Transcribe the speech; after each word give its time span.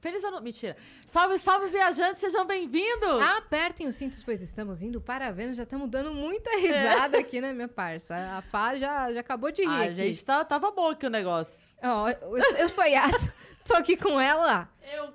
Feliz 0.00 0.22
ano. 0.22 0.40
Mentira. 0.40 0.76
Salve, 1.06 1.38
salve, 1.38 1.68
viajantes, 1.70 2.20
sejam 2.20 2.46
bem-vindos! 2.46 3.20
Apertem 3.36 3.88
os 3.88 3.96
cintos, 3.96 4.22
pois 4.22 4.40
estamos 4.40 4.82
indo 4.82 5.00
para 5.00 5.30
Vênus. 5.32 5.56
Já 5.56 5.64
estamos 5.64 5.88
dando 5.88 6.14
muita 6.14 6.50
risada 6.58 7.18
aqui, 7.18 7.40
né, 7.40 7.52
minha 7.52 7.68
parça? 7.68 8.14
A 8.38 8.42
Fá 8.42 8.76
já, 8.76 9.12
já 9.12 9.20
acabou 9.20 9.50
de 9.50 9.62
rir. 9.62 9.68
A 9.68 9.82
aqui. 9.84 9.94
gente 9.96 10.24
tá, 10.24 10.44
tava 10.44 10.70
bom 10.70 10.90
aqui 10.90 11.06
o 11.06 11.10
negócio. 11.10 11.52
Ó, 11.82 12.08
eu, 12.08 12.36
eu 12.58 12.68
sou 12.68 12.84
a 12.84 12.86
Yas, 12.86 13.28
tô 13.66 13.74
aqui 13.74 13.96
com 13.96 14.20
ela. 14.20 14.68
Eu, 14.90 15.12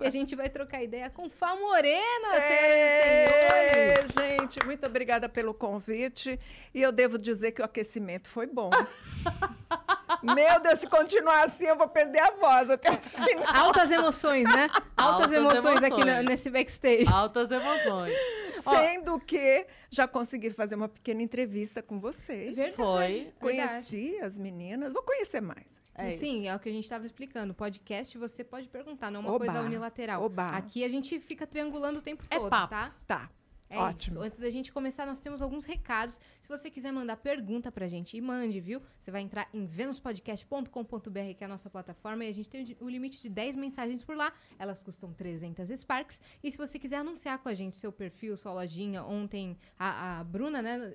E 0.00 0.06
a 0.06 0.10
gente 0.10 0.34
vai 0.34 0.48
trocar 0.48 0.82
ideia 0.82 1.08
com 1.10 1.28
Fá 1.30 1.54
Morena, 1.54 2.34
É, 2.34 3.26
senhoras 3.28 4.10
e 4.10 4.12
senhores. 4.12 4.38
gente, 4.40 4.66
muito 4.66 4.84
obrigada 4.86 5.28
pelo 5.28 5.52
convite. 5.54 6.38
E 6.74 6.80
eu 6.80 6.90
devo 6.90 7.18
dizer 7.18 7.52
que 7.52 7.60
o 7.60 7.64
aquecimento 7.64 8.28
foi 8.28 8.46
bom. 8.46 8.70
Meu 10.22 10.60
Deus, 10.60 10.78
se 10.80 10.86
continuar 10.86 11.44
assim, 11.44 11.64
eu 11.66 11.76
vou 11.76 11.88
perder 11.88 12.20
a 12.20 12.30
voz 12.32 12.68
até 12.70 12.90
o 12.90 12.96
final. 12.96 13.44
Altas 13.56 13.90
emoções, 13.90 14.44
né? 14.44 14.68
Altas, 14.96 15.24
Altas 15.26 15.32
emoções, 15.32 15.76
aqui 15.78 15.86
emoções. 16.00 16.06
na- 16.06 16.22
nesse 16.22 16.50
backstage. 16.50 17.12
Altas 17.12 17.50
emoções. 17.50 18.12
Ó, 18.66 18.76
Sendo 18.76 19.18
que 19.18 19.66
já 19.90 20.06
consegui 20.06 20.50
fazer 20.50 20.74
uma 20.74 20.88
pequena 20.88 21.22
entrevista 21.22 21.82
com 21.82 21.98
vocês. 21.98 22.54
Verdade, 22.54 22.76
Foi. 22.76 23.08
verdade. 23.08 23.34
Conheci 23.40 24.18
as 24.20 24.38
meninas, 24.38 24.92
vou 24.92 25.02
conhecer 25.02 25.40
mais. 25.40 25.80
É 25.94 26.10
isso. 26.10 26.20
Sim, 26.20 26.46
é 26.46 26.54
o 26.54 26.58
que 26.58 26.68
a 26.68 26.72
gente 26.72 26.84
estava 26.84 27.06
explicando. 27.06 27.54
Podcast 27.54 28.16
você 28.18 28.44
pode 28.44 28.68
perguntar, 28.68 29.10
não 29.10 29.20
é 29.20 29.22
uma 29.24 29.32
Oba, 29.32 29.46
coisa 29.46 29.62
unilateral. 29.62 30.22
oba. 30.22 30.50
Aqui 30.50 30.84
a 30.84 30.88
gente 30.90 31.18
fica 31.20 31.46
triangulando 31.46 32.00
o 32.00 32.02
tempo 32.02 32.22
É 32.30 32.38
todo, 32.38 32.50
papo. 32.50 32.68
tá? 32.70 32.92
Tá, 33.06 33.30
É 33.70 33.78
ótimo. 33.78 34.16
isso. 34.16 34.24
Antes 34.26 34.38
da 34.40 34.50
gente 34.50 34.72
começar, 34.72 35.06
nós 35.06 35.20
temos 35.20 35.40
alguns 35.40 35.64
recados. 35.64 36.20
Se 36.40 36.48
você 36.48 36.68
quiser 36.70 36.92
mandar 36.92 37.16
pergunta 37.16 37.70
pra 37.70 37.86
gente, 37.86 38.16
e 38.16 38.20
mande, 38.20 38.60
viu? 38.60 38.82
Você 38.98 39.10
vai 39.12 39.22
entrar 39.22 39.48
em 39.54 39.64
venuspodcast.com.br, 39.64 41.34
que 41.38 41.42
é 41.42 41.44
a 41.44 41.48
nossa 41.48 41.70
plataforma, 41.70 42.24
e 42.24 42.28
a 42.28 42.34
gente 42.34 42.50
tem 42.50 42.76
o 42.80 42.88
limite 42.88 43.22
de 43.22 43.28
10 43.28 43.54
mensagens 43.56 44.02
por 44.02 44.16
lá. 44.16 44.32
Elas 44.58 44.82
custam 44.82 45.12
300 45.12 45.68
Sparks. 45.80 46.20
E 46.42 46.50
se 46.50 46.58
você 46.58 46.78
quiser 46.78 46.96
anunciar 46.96 47.38
com 47.38 47.48
a 47.48 47.54
gente 47.54 47.76
seu 47.76 47.92
perfil, 47.92 48.36
sua 48.36 48.52
lojinha, 48.52 49.04
ontem 49.04 49.56
a, 49.78 50.18
a 50.18 50.24
Bruna, 50.24 50.60
né? 50.60 50.94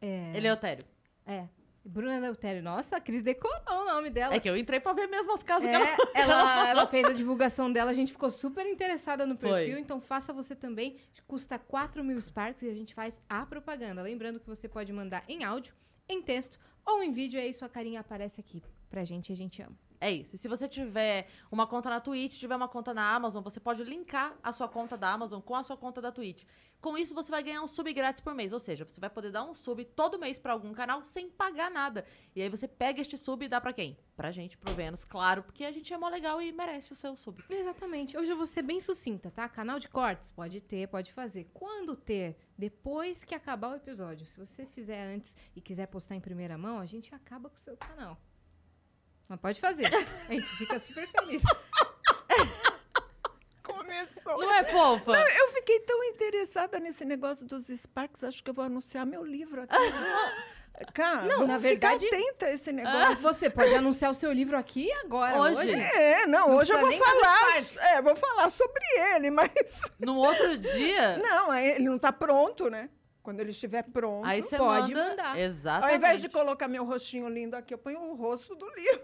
É, 0.00 0.36
Eleutério. 0.36 0.84
é. 1.26 1.48
Bruna 1.84 2.20
Deutério. 2.20 2.62
Nossa, 2.62 2.96
a 2.96 3.00
Cris 3.00 3.22
decorou 3.22 3.82
o 3.82 3.84
nome 3.86 4.10
dela. 4.10 4.34
É 4.34 4.40
que 4.40 4.48
eu 4.48 4.56
entrei 4.56 4.80
pra 4.80 4.92
ver 4.92 5.06
mesmo 5.06 5.32
as 5.32 5.42
casas 5.42 5.68
que 5.68 5.74
É, 5.74 5.96
ela... 6.14 6.32
ela, 6.32 6.68
ela 6.70 6.86
fez 6.86 7.04
a 7.06 7.12
divulgação 7.12 7.72
dela, 7.72 7.90
a 7.90 7.94
gente 7.94 8.12
ficou 8.12 8.30
super 8.30 8.66
interessada 8.66 9.26
no 9.26 9.36
Foi. 9.36 9.50
perfil, 9.50 9.78
então 9.78 10.00
faça 10.00 10.32
você 10.32 10.54
também. 10.54 10.96
Custa 11.26 11.58
4 11.58 12.04
mil 12.04 12.20
Sparks 12.20 12.62
e 12.62 12.68
a 12.68 12.74
gente 12.74 12.94
faz 12.94 13.20
a 13.28 13.46
propaganda. 13.46 14.02
Lembrando 14.02 14.38
que 14.40 14.46
você 14.46 14.68
pode 14.68 14.92
mandar 14.92 15.24
em 15.28 15.44
áudio, 15.44 15.74
em 16.08 16.20
texto 16.20 16.58
ou 16.84 17.02
em 17.02 17.12
vídeo, 17.12 17.40
aí 17.40 17.52
sua 17.52 17.68
carinha 17.68 18.00
aparece 18.00 18.40
aqui 18.40 18.62
pra 18.88 19.04
gente 19.04 19.30
e 19.30 19.32
a 19.32 19.36
gente 19.36 19.62
ama. 19.62 19.76
É 20.00 20.10
isso. 20.10 20.34
E 20.34 20.38
se 20.38 20.48
você 20.48 20.66
tiver 20.66 21.28
uma 21.52 21.66
conta 21.66 21.90
na 21.90 22.00
Twitch, 22.00 22.38
tiver 22.38 22.56
uma 22.56 22.68
conta 22.68 22.94
na 22.94 23.14
Amazon, 23.14 23.42
você 23.42 23.60
pode 23.60 23.84
linkar 23.84 24.34
a 24.42 24.50
sua 24.50 24.66
conta 24.66 24.96
da 24.96 25.12
Amazon 25.12 25.40
com 25.40 25.54
a 25.54 25.62
sua 25.62 25.76
conta 25.76 26.00
da 26.00 26.10
Twitch. 26.10 26.44
Com 26.80 26.96
isso, 26.96 27.14
você 27.14 27.30
vai 27.30 27.42
ganhar 27.42 27.62
um 27.62 27.68
sub 27.68 27.92
grátis 27.92 28.22
por 28.22 28.34
mês. 28.34 28.54
Ou 28.54 28.58
seja, 28.58 28.86
você 28.86 28.98
vai 28.98 29.10
poder 29.10 29.30
dar 29.30 29.44
um 29.44 29.54
sub 29.54 29.84
todo 29.84 30.18
mês 30.18 30.38
pra 30.38 30.54
algum 30.54 30.72
canal 30.72 31.04
sem 31.04 31.28
pagar 31.28 31.70
nada. 31.70 32.06
E 32.34 32.40
aí 32.40 32.48
você 32.48 32.66
pega 32.66 33.02
este 33.02 33.18
sub 33.18 33.44
e 33.44 33.48
dá 33.48 33.60
pra 33.60 33.74
quem? 33.74 33.98
Pra 34.16 34.30
gente, 34.30 34.56
pro 34.56 34.72
Vênus, 34.72 35.04
claro, 35.04 35.42
porque 35.42 35.64
a 35.64 35.72
gente 35.72 35.92
é 35.92 35.98
mó 35.98 36.08
legal 36.08 36.40
e 36.40 36.50
merece 36.50 36.92
o 36.92 36.96
seu 36.96 37.14
sub. 37.14 37.44
Exatamente. 37.50 38.16
Hoje 38.16 38.30
eu 38.32 38.36
vou 38.38 38.46
ser 38.46 38.62
bem 38.62 38.80
sucinta, 38.80 39.30
tá? 39.30 39.46
Canal 39.50 39.78
de 39.78 39.90
cortes, 39.90 40.30
pode 40.30 40.62
ter, 40.62 40.88
pode 40.88 41.12
fazer. 41.12 41.50
Quando 41.52 41.94
ter? 41.94 42.38
Depois 42.56 43.22
que 43.22 43.34
acabar 43.34 43.72
o 43.72 43.76
episódio. 43.76 44.24
Se 44.24 44.38
você 44.38 44.64
fizer 44.64 45.02
antes 45.14 45.36
e 45.54 45.60
quiser 45.60 45.86
postar 45.88 46.14
em 46.14 46.20
primeira 46.20 46.56
mão, 46.56 46.78
a 46.78 46.86
gente 46.86 47.14
acaba 47.14 47.50
com 47.50 47.56
o 47.56 47.60
seu 47.60 47.76
canal. 47.76 48.18
Mas 49.30 49.38
pode 49.40 49.60
fazer. 49.60 49.86
A 50.28 50.32
gente 50.32 50.46
fica 50.56 50.76
super 50.80 51.06
feliz. 51.06 51.40
Começou. 53.62 54.38
Não 54.38 54.52
é 54.52 54.64
fofa? 54.64 55.12
Eu 55.12 55.48
fiquei 55.50 55.78
tão 55.80 56.02
interessada 56.02 56.80
nesse 56.80 57.04
negócio 57.04 57.46
dos 57.46 57.68
Sparks, 57.68 58.24
acho 58.24 58.42
que 58.42 58.50
eu 58.50 58.54
vou 58.54 58.64
anunciar 58.64 59.06
meu 59.06 59.24
livro 59.24 59.62
aqui. 59.62 59.76
Cara, 60.94 61.26
Não, 61.26 61.46
na 61.46 61.58
verdade- 61.58 62.06
ficar 62.06 62.16
atenta 62.16 62.46
a 62.46 62.52
esse 62.52 62.72
negócio. 62.72 63.16
Você 63.18 63.50
pode 63.50 63.72
anunciar 63.74 64.10
o 64.10 64.14
seu 64.14 64.32
livro 64.32 64.56
aqui 64.56 64.90
agora, 65.04 65.38
Hoje? 65.38 65.60
hoje. 65.60 65.72
É, 65.74 66.26
não, 66.26 66.48
Não 66.48 66.56
hoje 66.56 66.72
eu 66.72 66.80
vou 66.80 66.90
falar. 66.90 67.56
É, 67.92 68.02
vou 68.02 68.16
falar 68.16 68.48
sobre 68.50 68.82
ele, 69.14 69.30
mas. 69.30 69.52
No 70.00 70.16
outro 70.16 70.56
dia, 70.56 71.18
Não, 71.18 71.52
é, 71.52 71.76
ele 71.76 71.84
não 71.84 71.98
tá 71.98 72.10
pronto, 72.10 72.70
né? 72.70 72.88
Quando 73.22 73.40
ele 73.40 73.50
estiver 73.50 73.82
pronto. 73.82 74.26
aí 74.26 74.40
você 74.40 74.56
pode 74.56 74.94
manda... 74.94 75.10
mandar. 75.10 75.38
Exatamente. 75.38 75.90
Ao 75.90 75.96
invés 75.98 76.20
de 76.22 76.28
colocar 76.30 76.66
meu 76.66 76.84
rostinho 76.84 77.28
lindo 77.28 77.54
aqui, 77.54 77.74
eu 77.74 77.78
ponho 77.78 78.00
o 78.00 78.14
rosto 78.14 78.54
do 78.56 78.66
livro. 78.70 79.02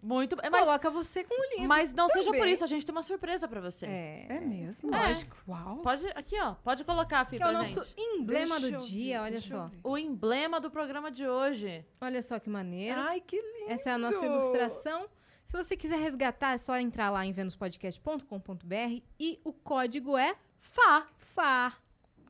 Muito 0.00 0.36
bem. 0.36 0.48
Mas, 0.48 0.60
Coloca 0.60 0.90
você 0.90 1.24
com 1.24 1.34
o 1.34 1.50
livro. 1.50 1.66
mas 1.68 1.92
não 1.92 2.08
seja 2.08 2.30
por 2.30 2.36
Também. 2.36 2.52
isso, 2.54 2.62
a 2.62 2.68
gente 2.68 2.86
tem 2.86 2.94
uma 2.94 3.02
surpresa 3.02 3.48
pra 3.48 3.60
você. 3.60 3.86
É. 3.86 4.26
É 4.28 4.40
mesmo? 4.40 4.90
Lógico. 4.90 5.36
Uau. 5.48 5.78
Pode, 5.78 6.06
aqui, 6.14 6.40
ó. 6.40 6.54
Pode 6.54 6.84
colocar, 6.84 7.24
Fih, 7.24 7.36
Que 7.36 7.42
é 7.42 7.46
o 7.48 7.52
nosso 7.52 7.82
gente. 7.82 7.94
emblema 8.00 8.60
Deixa 8.60 8.78
do 8.78 8.86
dia, 8.86 9.22
olha 9.22 9.40
só. 9.40 9.70
O 9.82 9.98
emblema 9.98 10.60
do 10.60 10.70
programa 10.70 11.10
de 11.10 11.26
hoje. 11.26 11.84
Olha 12.00 12.22
só 12.22 12.38
que 12.38 12.48
maneiro. 12.48 13.00
Ai, 13.00 13.20
que 13.20 13.36
lindo. 13.36 13.72
Essa 13.72 13.90
é 13.90 13.92
a 13.92 13.98
nossa 13.98 14.24
ilustração. 14.24 15.08
Se 15.44 15.56
você 15.56 15.76
quiser 15.76 15.98
resgatar, 15.98 16.52
é 16.52 16.58
só 16.58 16.78
entrar 16.78 17.10
lá 17.10 17.24
em 17.26 17.32
venuspodcast.com.br 17.32 19.02
e 19.18 19.40
o 19.44 19.52
código 19.52 20.16
é 20.16 20.34
Fá. 20.58 21.06
FA. 21.18 21.72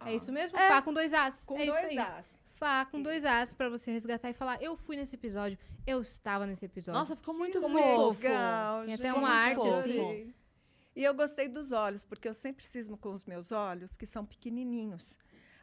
É 0.07 0.15
isso 0.15 0.31
mesmo? 0.33 0.57
É. 0.57 0.69
FA 0.69 0.83
com 0.83 0.93
dois 0.93 1.12
As. 1.12 1.45
Com 1.45 1.57
é 1.59 1.65
isso 1.65 1.73
dois 1.73 1.84
aí. 1.87 1.99
As. 1.99 2.38
FA 2.59 2.87
com 2.91 3.01
dois 3.03 3.25
As 3.25 3.53
pra 3.53 3.69
você 3.69 3.91
resgatar 3.91 4.31
e 4.31 4.35
falar: 4.35 4.61
eu 4.63 4.77
fui 4.77 4.97
nesse 4.97 5.15
episódio, 5.15 5.59
eu 5.87 6.01
estava 6.01 6.47
nesse 6.47 6.65
episódio. 6.67 6.99
Nossa, 6.99 7.17
ficou 7.17 7.35
muito 7.35 7.61
Ficou 7.61 7.71
fofo. 7.71 8.23
Legal, 8.23 8.85
Tem 8.85 8.95
até 8.95 9.13
uma 9.13 9.29
arte 9.29 9.57
fofo. 9.61 9.75
assim. 9.79 10.35
E 10.97 11.05
eu 11.05 11.15
gostei 11.15 11.49
dos 11.49 11.71
olhos, 11.71 12.05
porque 12.05 12.29
eu 12.29 12.35
sempre 12.35 12.65
cismo 12.65 12.97
com 12.97 13.13
os 13.15 13.25
meus 13.25 13.53
olhos, 13.53 13.97
que 13.97 14.05
são 14.07 14.27
pequenininhos. 14.27 15.17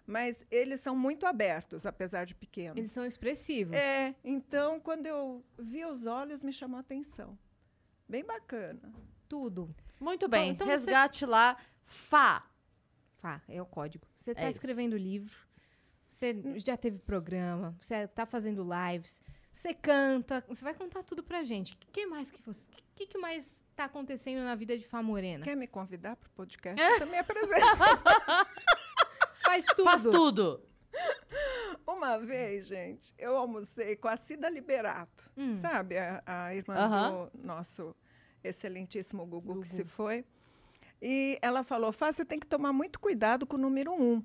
Mas 0.07 0.45
eles 0.51 0.79
são 0.79 0.95
muito 0.95 1.25
abertos, 1.25 1.85
apesar 1.85 2.25
de 2.25 2.35
pequenos. 2.35 2.77
Eles 2.77 2.91
são 2.91 3.05
expressivos. 3.05 3.75
É, 3.75 4.15
então 4.23 4.79
quando 4.79 5.05
eu 5.07 5.43
vi 5.57 5.83
os 5.83 6.05
olhos, 6.05 6.41
me 6.41 6.53
chamou 6.53 6.77
a 6.77 6.81
atenção. 6.81 7.37
Bem 8.07 8.23
bacana. 8.23 8.93
Tudo. 9.27 9.75
Muito 9.99 10.27
bem. 10.27 10.51
então 10.51 10.67
você- 10.67 10.71
Resgate 10.73 11.25
lá. 11.25 11.57
Fá. 11.85 12.47
Fá, 13.13 13.41
é 13.49 13.59
o 13.61 13.65
código. 13.65 14.05
Você 14.15 14.35
tá 14.35 14.41
É 14.43 14.49
escrevendo 14.49 14.95
livro, 14.95 15.35
você 16.07 16.35
já 16.57 16.77
teve 16.77 16.99
programa, 16.99 17.75
você 17.79 18.07
tá 18.07 18.25
fazendo 18.25 18.65
lives, 18.91 19.21
você 19.51 19.73
canta, 19.73 20.43
você 20.47 20.63
vai 20.63 20.73
contar 20.73 21.03
tudo 21.03 21.23
pra 21.23 21.43
gente. 21.43 21.73
O 21.73 21.77
que 21.91 22.05
mais 22.05 22.29
que 22.31 22.41
você. 22.41 22.67
O 22.67 22.71
que, 22.95 23.07
que 23.07 23.17
mais 23.17 23.61
tá 23.75 23.85
acontecendo 23.85 24.43
na 24.43 24.55
vida 24.55 24.77
de 24.77 24.85
Fá 24.87 25.01
Morena? 25.03 25.43
Quer 25.43 25.55
me 25.55 25.67
convidar 25.67 26.15
para 26.15 26.27
o 26.27 26.31
podcast? 26.31 26.81
Eu 26.81 26.99
também 26.99 27.19
apresento. 27.19 27.65
Faz 29.43 29.65
tudo. 29.65 29.83
Faz 29.83 30.03
tudo. 30.03 30.61
Uma 31.85 32.17
vez, 32.17 32.67
gente, 32.67 33.13
eu 33.17 33.35
almocei 33.37 33.95
com 33.95 34.07
a 34.07 34.17
Cida 34.17 34.49
Liberato, 34.49 35.29
Hum. 35.37 35.53
sabe? 35.55 35.97
A, 35.97 36.23
a 36.25 36.55
irmã 36.55 36.73
Aham. 36.75 37.29
do 37.33 37.45
nosso 37.45 37.95
excelentíssimo 38.43 39.25
Gugu, 39.25 39.47
Gugu. 39.55 39.61
que 39.61 39.69
se 39.69 39.83
foi. 39.83 40.25
E 41.01 41.37
ela 41.41 41.63
falou: 41.63 41.91
Fá, 41.91 42.11
você 42.11 42.23
tem 42.25 42.39
que 42.39 42.47
tomar 42.47 42.71
muito 42.73 42.99
cuidado 42.99 43.45
com 43.45 43.55
o 43.57 43.59
número 43.59 43.91
um, 43.93 44.23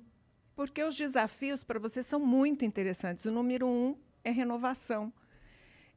porque 0.61 0.83
os 0.83 0.95
desafios 0.95 1.63
para 1.63 1.79
você 1.79 2.03
são 2.03 2.19
muito 2.19 2.63
interessantes. 2.63 3.25
O 3.25 3.31
número 3.31 3.65
um 3.67 3.97
é 4.23 4.29
renovação. 4.29 5.11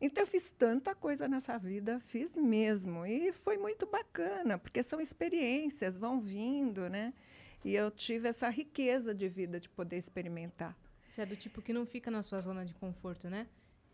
Então, 0.00 0.22
eu 0.22 0.26
fiz 0.26 0.50
tanta 0.56 0.94
coisa 0.94 1.28
nessa 1.28 1.58
vida, 1.58 2.00
fiz 2.00 2.32
mesmo. 2.34 3.04
E 3.04 3.30
foi 3.30 3.58
muito 3.58 3.84
bacana, 3.84 4.56
porque 4.58 4.82
são 4.82 5.02
experiências, 5.02 5.98
vão 5.98 6.18
vindo, 6.18 6.88
né? 6.88 7.12
E 7.62 7.74
eu 7.74 7.90
tive 7.90 8.26
essa 8.26 8.48
riqueza 8.48 9.14
de 9.14 9.28
vida 9.28 9.60
de 9.60 9.68
poder 9.68 9.98
experimentar. 9.98 10.74
Você 11.10 11.20
é 11.20 11.26
do 11.26 11.36
tipo 11.36 11.60
que 11.60 11.74
não 11.74 11.84
fica 11.84 12.10
na 12.10 12.22
sua 12.22 12.40
zona 12.40 12.64
de 12.64 12.72
conforto, 12.72 13.28
né? 13.28 13.46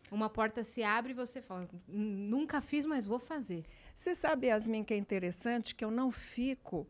Uma 0.08 0.30
porta 0.30 0.62
se 0.62 0.84
abre 0.84 1.10
e 1.10 1.14
você 1.14 1.42
fala, 1.42 1.68
"N- 1.88 2.28
nunca 2.30 2.60
fiz, 2.60 2.86
mas 2.86 3.06
vou 3.08 3.18
fazer. 3.18 3.64
Você 3.96 4.14
sabe, 4.14 4.46
Yasmin, 4.46 4.84
que 4.84 4.94
é 4.94 4.96
interessante 4.96 5.74
que 5.74 5.84
eu 5.84 5.90
não 5.90 6.12
fico, 6.12 6.86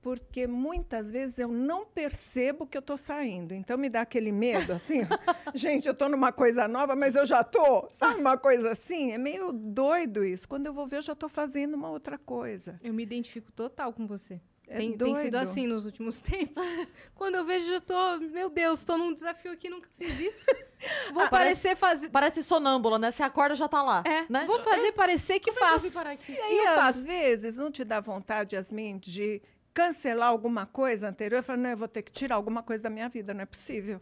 porque 0.00 0.46
muitas 0.46 1.10
vezes 1.10 1.38
eu 1.38 1.48
não 1.48 1.84
percebo 1.84 2.66
que 2.66 2.76
eu 2.76 2.80
estou 2.80 2.96
saindo. 2.96 3.52
Então 3.54 3.76
me 3.76 3.88
dá 3.88 4.02
aquele 4.02 4.32
medo, 4.32 4.72
assim. 4.72 5.00
Gente, 5.54 5.86
eu 5.86 5.92
estou 5.92 6.08
numa 6.08 6.32
coisa 6.32 6.68
nova, 6.68 6.94
mas 6.94 7.16
eu 7.16 7.26
já 7.26 7.40
estou. 7.40 7.88
Sabe 7.92 8.20
uma 8.20 8.36
coisa 8.38 8.72
assim? 8.72 9.12
É 9.12 9.18
meio 9.18 9.52
doido 9.52 10.24
isso. 10.24 10.48
Quando 10.48 10.66
eu 10.66 10.72
vou 10.72 10.86
ver, 10.86 10.96
eu 10.98 11.02
já 11.02 11.12
estou 11.14 11.28
fazendo 11.28 11.74
uma 11.74 11.90
outra 11.90 12.16
coisa. 12.18 12.78
Eu 12.82 12.94
me 12.94 13.02
identifico 13.02 13.50
total 13.52 13.92
com 13.92 14.06
você. 14.06 14.40
É 14.70 14.76
tem, 14.76 14.98
tem 14.98 15.16
sido 15.16 15.34
assim 15.36 15.66
nos 15.66 15.86
últimos 15.86 16.20
tempos. 16.20 16.62
Quando 17.14 17.36
eu 17.36 17.44
vejo, 17.44 17.72
eu 17.72 17.80
tô, 17.80 18.18
meu 18.18 18.50
Deus, 18.50 18.84
tô 18.84 18.98
num 18.98 19.14
desafio 19.14 19.50
aqui, 19.50 19.70
nunca 19.70 19.88
fiz 19.98 20.20
isso. 20.20 20.44
Vou 21.12 21.22
Ah, 21.22 21.28
parecer 21.30 21.74
fazer. 21.74 22.10
Parece 22.10 22.42
sonâmbula, 22.44 22.98
né? 22.98 23.10
Você 23.10 23.22
acorda 23.22 23.56
já 23.56 23.66
tá 23.66 23.82
lá. 23.82 24.02
É, 24.06 24.26
né? 24.30 24.44
vou 24.46 24.62
fazer 24.62 24.92
parecer 24.92 25.40
que 25.40 25.50
Como 25.50 25.64
é 25.64 25.68
faço. 25.70 25.92
parar 25.92 26.10
aqui? 26.10 26.32
E 26.32 26.38
aí 26.38 26.52
E 26.54 26.58
eu 26.66 26.68
às 26.68 26.76
faço. 26.76 27.06
vezes 27.06 27.56
não 27.56 27.70
te 27.70 27.82
dá 27.82 27.98
vontade, 27.98 28.54
Yasmin, 28.54 28.98
de 28.98 29.40
cancelar 29.78 30.28
alguma 30.28 30.66
coisa 30.66 31.08
anterior? 31.08 31.38
Eu 31.38 31.42
falo, 31.42 31.60
não, 31.60 31.70
eu 31.70 31.76
vou 31.76 31.88
ter 31.88 32.02
que 32.02 32.10
tirar 32.10 32.34
alguma 32.34 32.62
coisa 32.62 32.82
da 32.84 32.90
minha 32.90 33.08
vida, 33.08 33.32
não 33.32 33.42
é 33.42 33.46
possível. 33.46 34.00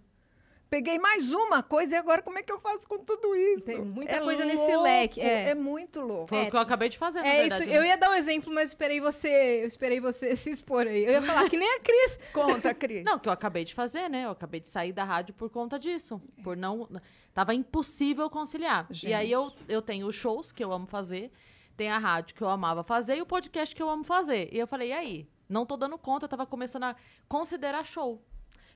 peguei 0.70 0.98
mais 0.98 1.30
uma 1.32 1.62
coisa 1.62 1.94
e 1.94 1.98
agora 1.98 2.20
como 2.22 2.38
é 2.38 2.42
que 2.42 2.50
eu 2.50 2.58
faço 2.58 2.88
com 2.88 2.98
tudo 2.98 3.36
isso? 3.36 3.66
Tem 3.66 3.80
muita 3.80 4.12
É 4.16 4.20
coisa 4.20 4.44
nesse 4.44 4.56
louco, 4.56 4.82
leque, 4.82 5.20
é. 5.20 5.50
É 5.50 5.54
muito 5.54 6.00
louco. 6.00 6.26
Foi 6.28 6.42
o 6.46 6.50
que 6.50 6.56
eu 6.56 6.60
acabei 6.60 6.88
de 6.88 6.98
fazer, 6.98 7.20
na 7.20 7.28
É 7.28 7.40
verdade. 7.42 7.62
isso, 7.62 7.70
né? 7.72 7.78
eu 7.78 7.84
ia 7.84 7.96
dar 7.96 8.10
um 8.10 8.14
exemplo, 8.14 8.52
mas 8.52 8.70
esperei 8.70 9.00
você, 9.00 9.60
eu 9.62 9.66
esperei 9.68 10.00
você 10.00 10.34
se 10.36 10.50
expor 10.50 10.86
aí. 10.86 11.04
Eu 11.04 11.12
ia 11.12 11.22
falar 11.22 11.48
que 11.48 11.56
nem 11.56 11.68
a 11.76 11.80
Cris. 11.80 12.18
Conta, 12.32 12.72
Cris. 12.74 13.04
Não, 13.04 13.18
que 13.18 13.28
eu 13.28 13.32
acabei 13.32 13.64
de 13.64 13.74
fazer, 13.74 14.08
né? 14.10 14.24
Eu 14.24 14.30
acabei 14.30 14.60
de 14.60 14.68
sair 14.68 14.92
da 14.92 15.04
rádio 15.04 15.34
por 15.34 15.48
conta 15.50 15.78
disso. 15.78 16.20
Por 16.42 16.56
não. 16.56 16.88
Tava 17.32 17.54
impossível 17.54 18.28
conciliar. 18.30 18.88
E 19.04 19.12
aí 19.14 19.30
eu, 19.30 19.52
eu 19.68 19.80
tenho 19.82 20.06
os 20.06 20.16
shows 20.16 20.50
que 20.52 20.64
eu 20.64 20.72
amo 20.72 20.86
fazer, 20.86 21.30
tem 21.76 21.90
a 21.90 21.98
rádio 21.98 22.34
que 22.34 22.42
eu 22.42 22.48
amava 22.48 22.82
fazer 22.82 23.16
e 23.18 23.22
o 23.22 23.26
podcast 23.26 23.72
que 23.74 23.82
eu 23.82 23.88
amo 23.90 24.02
fazer. 24.02 24.48
E 24.50 24.58
eu 24.58 24.66
falei, 24.66 24.88
e 24.88 24.92
aí? 24.92 25.28
Não 25.48 25.64
tô 25.66 25.76
dando 25.76 25.96
conta, 25.98 26.24
eu 26.24 26.28
tava 26.28 26.46
começando 26.46 26.84
a 26.84 26.96
considerar 27.28 27.84
show. 27.84 28.20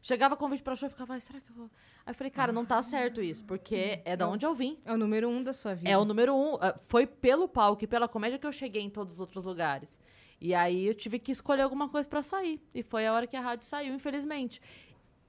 Chegava 0.03 0.37
convite 0.37 0.63
pra 0.63 0.75
show 0.77 0.89
e 0.89 0.91
ficava, 0.91 1.13
ai, 1.15 1.21
será 1.21 1.41
que 1.41 1.51
eu 1.51 1.55
vou. 1.57 1.71
Aí 2.07 2.13
eu 2.13 2.15
falei, 2.15 2.31
cara, 2.31 2.53
não 2.53 2.65
tá 2.65 2.83
certo 2.83 3.21
isso, 3.21 3.45
porque 3.45 4.01
é 4.05 4.17
da 4.17 4.27
onde 4.29 4.47
eu 4.47 4.55
vim. 4.55 4.79
É 4.85 4.93
o 4.93 4.97
número 4.97 5.29
um 5.29 5.43
da 5.43 5.53
sua 5.53 5.75
vida. 5.75 5.91
É 5.91 5.99
o 5.99 6.05
número 6.05 6.35
um. 6.35 6.55
ah, 6.61 6.75
Foi 6.89 7.07
pelo 7.07 7.47
palco 7.47 7.85
e 7.85 7.87
pela 7.87 8.09
comédia 8.09 8.39
que 8.39 8.47
eu 8.47 8.53
cheguei 8.53 8.83
em 8.83 8.89
todos 8.89 9.15
os 9.15 9.21
outros 9.21 9.45
lugares. 9.45 10.01
E 10.41 10.55
aí 10.55 10.87
eu 10.87 10.95
tive 10.95 11.19
que 11.19 11.31
escolher 11.33 11.61
alguma 11.63 11.89
coisa 11.91 12.09
pra 12.09 12.23
sair. 12.23 12.59
E 12.75 12.83
foi 12.83 13.07
a 13.07 13.13
hora 13.13 13.27
que 13.27 13.37
a 13.37 13.41
rádio 13.43 13.67
saiu, 13.67 13.93
infelizmente. 13.95 14.63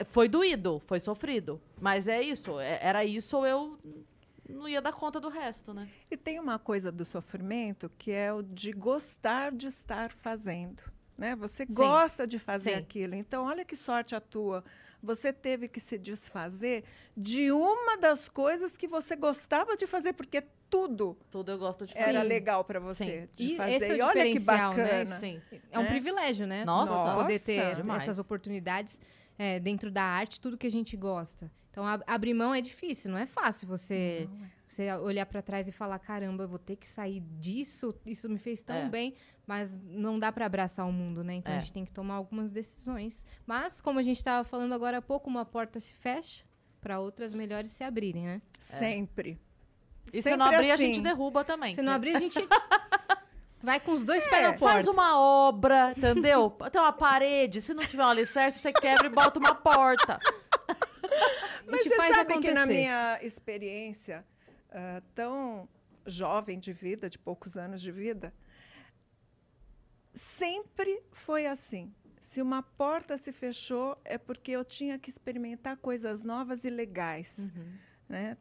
Foi 0.06 0.30
doído, 0.30 0.82
foi 0.88 1.02
sofrido. 1.02 1.60
Mas 1.80 2.08
é 2.08 2.22
isso. 2.22 2.58
é- 2.60 2.80
Era 2.82 3.04
isso 3.04 3.36
ou 3.38 3.46
eu 3.46 3.78
não 4.50 4.70
ia 4.70 4.82
dar 4.82 4.94
conta 4.94 5.20
do 5.20 5.28
resto, 5.28 5.74
né? 5.74 5.90
E 6.10 6.16
tem 6.16 6.40
uma 6.40 6.58
coisa 6.58 6.90
do 6.94 7.04
sofrimento 7.04 7.92
que 7.98 8.12
é 8.12 8.32
o 8.32 8.42
de 8.42 8.72
gostar 8.72 9.52
de 9.52 9.68
estar 9.68 10.12
fazendo. 10.14 10.82
Né? 11.18 11.36
Você 11.36 11.66
gosta 11.66 12.26
de 12.26 12.40
fazer 12.40 12.72
Sim. 12.72 12.78
aquilo. 12.78 13.16
Então, 13.16 13.46
olha 13.46 13.64
que 13.64 13.76
sorte 13.76 14.16
a 14.16 14.20
tua. 14.22 14.64
Você 15.04 15.34
teve 15.34 15.68
que 15.68 15.80
se 15.80 15.98
desfazer 15.98 16.84
de 17.18 17.52
uma 17.52 17.98
das 17.98 18.30
coisas 18.30 18.78
que 18.78 18.88
você 18.88 19.16
gostava 19.16 19.76
de 19.76 19.88
fazer, 19.88 20.14
porque 20.14 20.44
tudo 20.70 21.18
Tudo 21.30 21.52
eu 21.52 21.58
gosto 21.60 21.86
de 21.86 21.94
fazer. 21.94 22.10
era 22.10 22.22
Sim. 22.22 22.28
legal 22.28 22.64
para 22.64 22.80
você 22.80 23.28
de 23.36 23.54
E 23.54 23.58
fazer. 23.58 23.74
esse 23.74 23.86
é 23.86 23.94
o 23.94 23.98
e 23.98 24.02
olha 24.02 24.24
que 24.24 24.40
né? 24.40 24.46
bacana. 24.46 25.20
Sim. 25.20 25.42
É 25.70 25.80
um 25.80 25.84
né? 25.84 25.90
privilégio, 25.90 26.48
né? 26.48 26.64
Nossa. 26.64 27.16
poder 27.16 27.40
ter 27.40 27.76
demais. 27.76 28.04
essas 28.04 28.20
oportunidades 28.20 29.02
é, 29.38 29.60
dentro 29.60 29.92
da 29.92 30.04
arte, 30.04 30.40
tudo 30.40 30.58
que 30.58 30.68
a 30.68 30.72
gente 30.72 30.96
gosta. 30.96 31.52
Então, 31.72 31.88
ab- 31.88 32.04
abrir 32.06 32.34
mão 32.34 32.54
é 32.54 32.60
difícil, 32.62 33.10
não 33.10 33.18
é 33.18 33.26
fácil 33.26 33.66
você, 33.68 34.28
você 34.68 34.92
olhar 34.96 35.26
pra 35.26 35.42
trás 35.42 35.68
e 35.68 35.72
falar: 35.72 35.98
caramba, 36.00 36.44
eu 36.44 36.48
vou 36.50 36.60
ter 36.60 36.76
que 36.76 36.88
sair 36.88 37.22
disso, 37.40 37.96
isso 38.06 38.28
me 38.30 38.38
fez 38.38 38.62
tão 38.62 38.76
É. 38.76 38.90
bem, 38.90 39.16
mas 39.48 39.80
não 39.84 40.20
dá 40.20 40.32
pra 40.32 40.46
abraçar 40.46 40.86
o 40.86 40.92
mundo, 40.92 41.24
né? 41.24 41.36
Então, 41.36 41.54
É. 41.54 41.58
a 41.58 41.60
gente 41.60 41.72
tem 41.74 41.86
que 41.86 41.92
tomar 41.92 42.16
algumas 42.16 42.52
decisões. 42.52 43.26
Mas, 43.48 43.80
como 43.80 44.00
a 44.00 44.04
gente 44.04 44.22
tava 44.24 44.44
falando 44.44 44.74
agora 44.74 44.98
há 44.98 45.02
pouco, 45.02 45.30
uma 45.30 45.46
porta 45.46 45.80
se 45.80 45.94
fecha 45.96 46.44
para 46.82 47.00
outras 47.00 47.34
melhores 47.34 47.72
se 47.72 47.84
abrirem, 47.86 48.26
né? 48.26 48.42
Sempre. 48.60 49.40
E 50.08 50.18
se 50.18 50.24
Sempre 50.24 50.38
não 50.40 50.46
abrir, 50.48 50.72
a 50.72 50.74
assim. 50.74 50.88
gente 50.88 51.02
derruba 51.02 51.46
também. 51.46 51.74
Se 51.76 51.82
não 51.82 51.94
abrir, 51.94 52.16
a 52.16 52.20
gente 52.20 52.38
vai 53.64 53.80
com 53.80 53.92
os 53.94 54.04
dois 54.04 54.26
É, 54.26 54.30
pés 54.30 54.42
na 54.44 54.50
porta. 54.54 54.74
Faz 54.74 54.88
uma 54.88 55.18
obra, 55.20 55.94
entendeu? 55.96 56.50
Tem 56.72 56.82
uma 56.82 56.92
parede, 56.92 57.62
se 57.62 57.74
não 57.74 57.86
tiver 57.86 58.04
um 58.04 58.10
alicerce, 58.10 58.60
você 58.60 58.74
quebra 58.74 59.06
e 59.06 59.10
bota 59.10 59.40
uma 59.40 59.54
porta. 59.56 60.20
Mas 61.68 61.84
você 61.84 61.96
sabe 61.96 62.40
que 62.40 62.52
na 62.52 62.62
acontecer. 62.62 62.66
minha 62.66 63.20
experiência 63.22 64.26
ah, 64.72 65.02
tão 65.14 65.68
jovem 66.06 66.58
de 66.58 66.74
vida, 66.74 67.10
de 67.10 67.20
poucos 67.20 67.58
anos 67.58 67.82
de 67.82 67.92
vida, 67.92 68.34
sempre 70.14 71.02
foi 71.12 71.46
assim. 71.46 71.94
Se 72.20 72.42
uma 72.42 72.64
porta 72.64 73.18
se 73.18 73.32
fechou, 73.32 74.00
é 74.06 74.18
porque 74.18 74.52
eu 74.52 74.64
tinha 74.64 74.98
que 74.98 75.10
experimentar 75.10 75.78
coisas 75.78 76.24
novas 76.24 76.64
e 76.64 76.70
legais. 76.70 77.52
Né? 78.08 78.38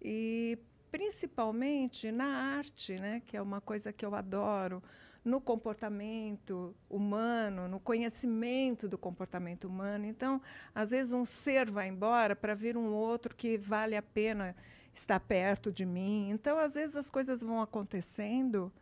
E 0.00 0.58
principalmente 0.90 2.12
na 2.12 2.56
arte, 2.56 2.94
né? 2.94 3.22
que 3.24 3.36
é 3.36 3.42
uma 3.42 3.60
coisa 3.60 3.92
que 3.92 4.04
eu 4.04 4.14
adoro, 4.14 4.82
no 5.24 5.40
comportamento 5.40 6.74
humano, 6.90 7.68
no 7.68 7.78
conhecimento 7.78 8.88
do 8.88 8.98
comportamento 8.98 9.64
humano. 9.68 10.04
Então, 10.04 10.40
às 10.74 10.90
vezes 10.90 11.12
um 11.12 11.24
ser 11.24 11.70
vai 11.70 11.88
embora 11.88 12.34
para 12.34 12.54
vir 12.54 12.76
um 12.76 12.92
outro 12.92 13.34
que 13.34 13.56
vale 13.56 13.96
a 13.96 14.02
pena 14.02 14.54
estar 14.94 15.20
perto 15.20 15.70
de 15.72 15.84
mim. 15.86 16.28
Então, 16.30 16.58
às 16.58 16.74
vezes 16.74 16.96
as 16.96 17.08
coisas 17.08 17.40
vão 17.40 17.60
acontecendo 17.62 18.72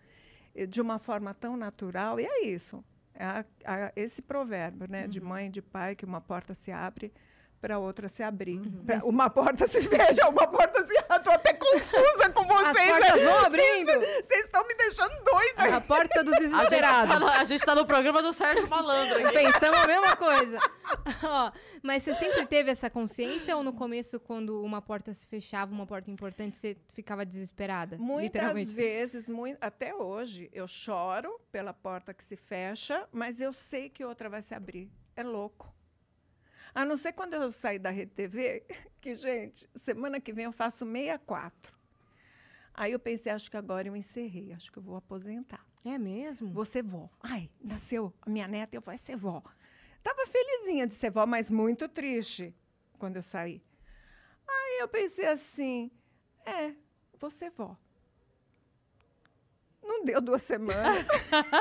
eh, 0.55 0.67
de 0.67 0.81
uma 0.81 0.99
forma 0.99 1.33
tão 1.35 1.57
natural 1.57 2.19
e 2.19 2.25
é 2.25 2.45
isso. 2.47 2.83
É 3.15 3.25
a- 3.25 3.45
a- 3.65 3.93
esse 3.95 4.23
provérbio, 4.23 4.89
né, 4.91 5.07
de 5.07 5.21
mãe 5.21 5.47
e 5.47 5.51
de 5.51 5.61
pai 5.63 5.95
que 5.95 6.05
uma 6.05 6.21
porta 6.21 6.55
se 6.55 6.73
abre 6.73 7.13
para 7.61 7.79
outra 7.79 8.09
se 8.09 8.23
abrir. 8.23 8.59
Pra- 8.87 9.01
uma 9.05 9.29
porta 9.29 9.67
se 9.69 9.83
fecha, 9.89 10.29
uma 10.29 10.47
porta 10.47 10.87
se 10.87 10.97
abre. 10.99 11.17
Estou 11.19 11.33
até 11.35 11.53
confusa 11.53 12.31
com 12.31 12.41
As 12.43 12.49
vocês. 12.73 12.89
portas 12.91 13.23
vão 13.23 13.41
né? 13.41 13.47
abrindo. 13.47 13.93
Vocês 14.01 14.45
estão 14.47 14.67
me 14.67 14.75
deixando 14.75 15.25
doida. 15.25 15.77
A 15.77 15.81
porta 15.81 16.25
dos 16.25 16.35
A 16.35 16.41
gente, 16.41 16.51
tá 16.51 16.57
desesperados. 16.59 17.21
no, 17.21 17.29
a 17.29 17.45
gente 17.45 17.65
tá 17.65 17.75
no 17.75 17.85
programa 17.87 18.23
do 18.23 18.33
Sérgio 18.33 18.69
Malandro 18.69 19.27
aqui. 19.27 19.35
Pensamos 19.39 19.79
a 19.81 19.87
mesma 19.87 20.17
coisa. 20.17 20.59
Ó, 21.23 21.53
mas 21.83 22.03
você 22.03 22.15
sempre 22.15 22.47
teve 22.47 22.71
essa 22.71 22.89
consciência 22.89 23.57
ou 23.57 23.63
no 23.63 23.73
começo, 23.73 24.19
quando 24.19 24.63
uma 24.63 24.81
porta 24.81 25.13
se 25.13 25.27
fechava, 25.27 25.73
uma 25.73 25.87
porta 25.87 26.11
importante, 26.11 26.57
você 26.57 26.77
ficava 26.95 27.25
desesperada? 27.27 27.99
Muitas 27.99 28.73
vezes, 28.73 29.29
mui- 29.29 29.57
até 29.61 29.95
hoje, 29.95 30.49
eu 30.53 30.67
choro 30.67 31.39
pela 31.53 31.73
porta 31.75 32.15
que 32.15 32.25
se 32.25 32.37
fecha, 32.37 33.07
mas 33.13 33.41
eu 33.41 33.53
sei 33.53 33.89
que 33.91 34.05
outra 34.05 34.29
vai 34.31 34.41
se 34.43 34.55
abrir. 34.55 34.91
É 35.15 35.23
louco. 35.23 35.73
A 36.75 36.85
não 36.85 36.97
ser 36.97 37.13
quando 37.13 37.35
eu 37.35 37.51
sair 37.51 37.79
da 37.79 37.91
Rede 37.91 38.13
TV, 38.13 38.65
que, 39.01 39.15
gente, 39.15 39.69
semana 39.77 40.21
que 40.21 40.33
vem 40.33 40.45
eu 40.45 40.53
faço 40.53 40.85
64. 40.85 41.79
Aí 42.73 42.93
eu 42.93 42.99
pensei, 42.99 43.33
acho 43.33 43.51
que 43.51 43.57
agora 43.57 43.89
eu 43.89 43.97
encerrei, 43.97 44.53
acho 44.53 44.71
que 44.71 44.79
eu 44.79 44.83
vou 44.83 44.97
aposentar. 44.97 45.67
É 45.85 45.99
mesmo? 45.99 46.65
Ser 46.65 46.83
vó. 46.83 47.11
Ai, 47.21 47.51
nasceu 47.61 48.13
a 48.23 48.31
minha 48.31 48.47
neta, 48.47 48.77
eu 48.77 48.81
vou 48.81 48.97
ser 48.99 49.17
vó. 49.17 49.43
Tava 50.03 50.27
felizinha 50.27 50.87
de 50.87 50.95
ser 50.95 51.11
vó, 51.11 51.27
mas 51.27 51.51
muito 51.51 51.89
triste 51.89 52.55
quando 52.99 53.17
eu 53.17 53.23
saí. 53.23 53.63
Aí 54.47 54.79
eu 54.81 54.89
pensei 54.89 55.27
assim, 55.27 55.91
é, 56.45 56.75
vou 57.19 57.31
ser 57.31 57.51
vó. 57.51 57.77
Não 59.91 60.05
deu 60.05 60.21
duas 60.21 60.43
semanas. 60.43 61.05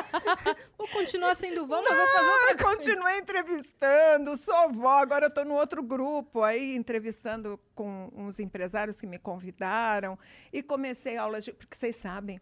Vou 0.78 0.88
continuar 0.90 1.34
sendo 1.34 1.66
vó, 1.66 1.82
mas 1.82 1.98
vou 1.98 2.08
fazer 2.08 2.30
outra 2.30 2.58
coisa. 2.58 2.76
continuei 2.76 3.18
entrevistando, 3.18 4.38
sou 4.38 4.72
vó, 4.72 5.00
agora 5.00 5.26
eu 5.26 5.30
estou 5.30 5.44
no 5.44 5.56
outro 5.56 5.82
grupo 5.82 6.44
aí, 6.44 6.76
entrevistando 6.76 7.60
com 7.74 8.08
uns 8.16 8.38
empresários 8.38 9.02
que 9.02 9.08
me 9.08 9.18
convidaram. 9.18 10.18
E 10.54 10.62
comecei 10.62 11.18
aulas 11.18 11.44
de. 11.44 11.54
Porque 11.54 11.76
vocês 11.76 11.96
sabem 11.96 12.40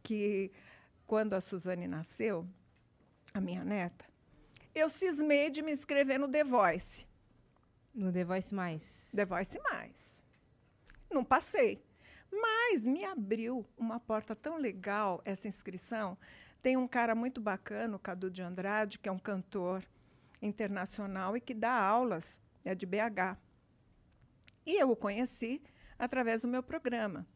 que 0.00 0.52
quando 1.08 1.34
a 1.34 1.40
Suzane 1.40 1.88
nasceu, 1.88 2.46
a 3.34 3.40
minha 3.40 3.64
neta, 3.64 4.04
eu 4.72 4.88
cismei 4.88 5.50
de 5.50 5.60
me 5.60 5.72
inscrever 5.72 6.20
no 6.20 6.28
The 6.28 6.44
Voice. 6.44 7.04
No 7.92 8.12
The 8.12 8.24
Voice 8.24 8.54
Mais. 8.54 9.10
The 9.12 9.24
Voice 9.24 9.58
Mais. 9.72 10.24
Não 11.10 11.24
passei. 11.24 11.84
Mas 12.30 12.84
me 12.86 13.04
abriu 13.04 13.64
uma 13.76 14.00
porta 14.00 14.34
tão 14.34 14.58
legal 14.58 15.22
essa 15.24 15.48
inscrição. 15.48 16.18
Tem 16.62 16.76
um 16.76 16.88
cara 16.88 17.14
muito 17.14 17.40
bacana, 17.40 17.96
o 17.96 18.00
Cadu 18.00 18.30
de 18.30 18.42
Andrade, 18.42 18.98
que 18.98 19.08
é 19.08 19.12
um 19.12 19.18
cantor 19.18 19.84
internacional 20.42 21.36
e 21.36 21.40
que 21.40 21.54
dá 21.54 21.72
aulas, 21.72 22.38
é 22.64 22.74
de 22.74 22.86
BH. 22.86 23.38
E 24.64 24.80
eu 24.80 24.90
o 24.90 24.96
conheci 24.96 25.62
através 25.98 26.42
do 26.42 26.48
meu 26.48 26.62
programa. 26.62 27.26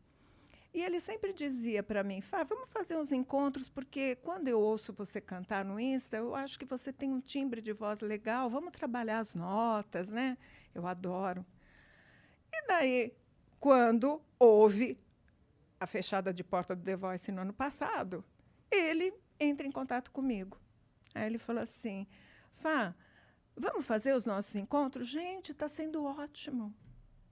E 0.73 0.83
ele 0.83 1.01
sempre 1.01 1.33
dizia 1.33 1.83
para 1.83 2.05
mim, 2.05 2.21
Fá, 2.21 2.45
vamos 2.45 2.69
fazer 2.69 2.97
uns 2.97 3.11
encontros, 3.11 3.69
porque 3.69 4.17
quando 4.17 4.47
eu 4.47 4.61
ouço 4.61 4.93
você 4.93 5.21
cantar 5.21 5.65
no 5.65 5.81
Insta, 5.81 6.17
eu 6.17 6.35
acho 6.35 6.59
que 6.59 6.65
você 6.65 6.93
tem 6.93 7.11
um 7.11 7.21
timbre 7.21 7.61
de 7.61 7.73
voz 7.73 8.01
legal, 8.01 8.49
vamos 8.49 8.71
trabalhar 8.71 9.19
as 9.19 9.35
notas, 9.35 10.09
né? 10.09 10.39
Eu 10.73 10.87
adoro. 10.87 11.45
E 12.53 12.67
daí, 12.69 13.13
quando 13.61 14.21
houve 14.38 14.99
a 15.79 15.87
fechada 15.87 16.33
de 16.33 16.43
porta 16.43 16.75
do 16.75 16.83
The 16.83 16.97
Voice 16.97 17.31
no 17.31 17.43
ano 17.43 17.52
passado, 17.52 18.25
ele 18.71 19.12
entra 19.38 19.67
em 19.67 19.71
contato 19.71 20.11
comigo. 20.11 20.59
Aí 21.14 21.26
ele 21.26 21.38
falou 21.38 21.62
assim: 21.62 22.07
Fá, 22.50 22.95
vamos 23.55 23.85
fazer 23.85 24.14
os 24.14 24.25
nossos 24.25 24.57
encontros? 24.57 25.07
Gente, 25.07 25.52
está 25.52 25.69
sendo 25.69 26.05
ótimo. 26.05 26.75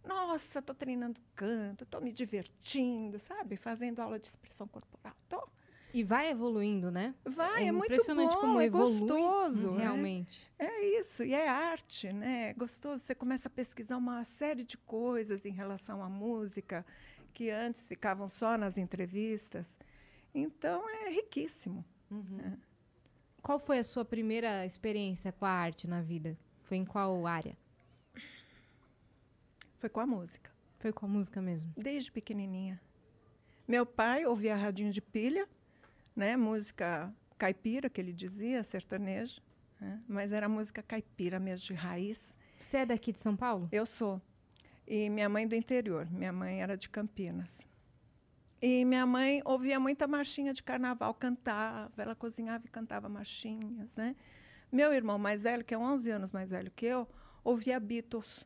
Nossa, 0.05 0.61
estou 0.61 0.75
treinando 0.75 1.21
canto, 1.35 1.85
estou 1.85 2.01
me 2.01 2.13
divertindo, 2.13 3.19
sabe? 3.19 3.57
Fazendo 3.57 4.01
aula 4.01 4.19
de 4.19 4.27
expressão 4.27 4.69
corporal. 4.69 5.17
Tô. 5.29 5.49
E 5.93 6.05
vai 6.05 6.31
evoluindo, 6.31 6.91
né? 6.91 7.15
Vai, 7.25 7.67
é, 7.67 7.73
muito 7.73 7.87
impressionante 7.93 8.35
bom, 8.35 8.41
como 8.41 8.61
é 8.61 8.69
gostoso. 8.69 9.71
né? 9.73 9.83
realmente. 9.83 10.47
É 10.59 10.99
isso, 11.01 11.25
e 11.25 11.33
é 11.33 11.49
arte, 11.49 12.13
né? 12.13 12.51
É 12.51 12.55
gostoso. 12.55 13.03
Você 13.03 13.15
começa 13.15 13.49
a 13.49 13.51
pesquisar 13.51 13.97
uma 13.97 14.23
série 14.25 14.65
de 14.65 14.77
coisas 14.77 15.45
em 15.47 15.53
relação 15.53 16.03
à 16.03 16.09
música 16.09 16.85
que 17.33 17.51
antes 17.51 17.89
ficavam 17.89 18.29
só 18.29 18.59
nas 18.59 18.77
entrevistas. 18.77 19.77
Então 20.35 20.89
é 20.91 21.11
riquíssimo. 21.11 21.85
Qual 23.43 23.59
foi 23.59 23.79
a 23.79 23.85
sua 23.85 24.05
primeira 24.05 24.67
experiência 24.67 25.33
com 25.33 25.47
a 25.47 25.51
arte 25.51 25.89
na 25.89 26.03
vida? 26.03 26.37
Foi 26.65 26.77
em 26.77 26.85
qual 26.85 27.27
área? 27.27 27.57
Foi 29.77 29.89
com 29.89 30.01
a 30.01 30.07
música, 30.07 30.51
Foi 30.79 30.93
com 30.93 31.07
a 31.07 31.09
música 31.09 31.41
mesmo. 31.41 31.73
desde 31.77 32.11
pequenininha. 32.11 32.81
Meu 33.67 33.87
pai 33.87 34.27
ouvia 34.27 34.57
radinho 34.57 34.91
de 34.91 35.01
pilha, 35.01 35.49
né? 36.19 36.37
Música 36.37 37.15
caipira, 37.39 37.89
que 37.89 38.01
ele 38.01 38.13
dizia, 38.13 38.65
sertanejo. 38.65 39.41
né? 39.81 40.03
Mas 40.09 40.33
era 40.33 40.49
música 40.49 40.83
caipira 40.83 41.39
mesmo, 41.39 41.67
de 41.67 41.75
raiz. 41.75 42.37
Você 42.59 42.79
é 42.79 42.87
daqui 42.87 43.13
de 43.13 43.21
São 43.21 43.37
Paulo? 43.37 43.69
Eu 43.71 43.87
sou. 43.87 44.21
E 44.85 45.09
minha 45.09 45.29
mãe 45.29 45.47
do 45.47 45.55
interior. 45.55 46.11
Minha 46.11 46.33
mãe 46.33 46.61
era 46.61 46.77
de 46.77 46.89
Campinas. 46.89 47.65
E 48.61 48.85
minha 48.85 49.07
mãe 49.07 49.41
ouvia 49.45 49.79
muita 49.79 50.09
marchinha 50.09 50.53
de 50.53 50.61
carnaval, 50.61 51.15
cantava, 51.15 51.93
ela 51.97 52.17
cozinhava 52.17 52.67
e 52.67 52.69
cantava 52.69 53.09
marchinhas, 53.09 53.97
né? 53.97 54.17
Meu 54.73 54.93
irmão 54.93 55.17
mais 55.17 55.45
velho, 55.45 55.65
que 55.65 55.73
é 55.73 55.79
11 55.79 56.11
anos 56.11 56.33
mais 56.33 56.51
velho 56.51 56.73
que 56.75 56.85
eu, 56.85 57.09
ouvia 57.45 57.79
Beatles. 57.79 58.45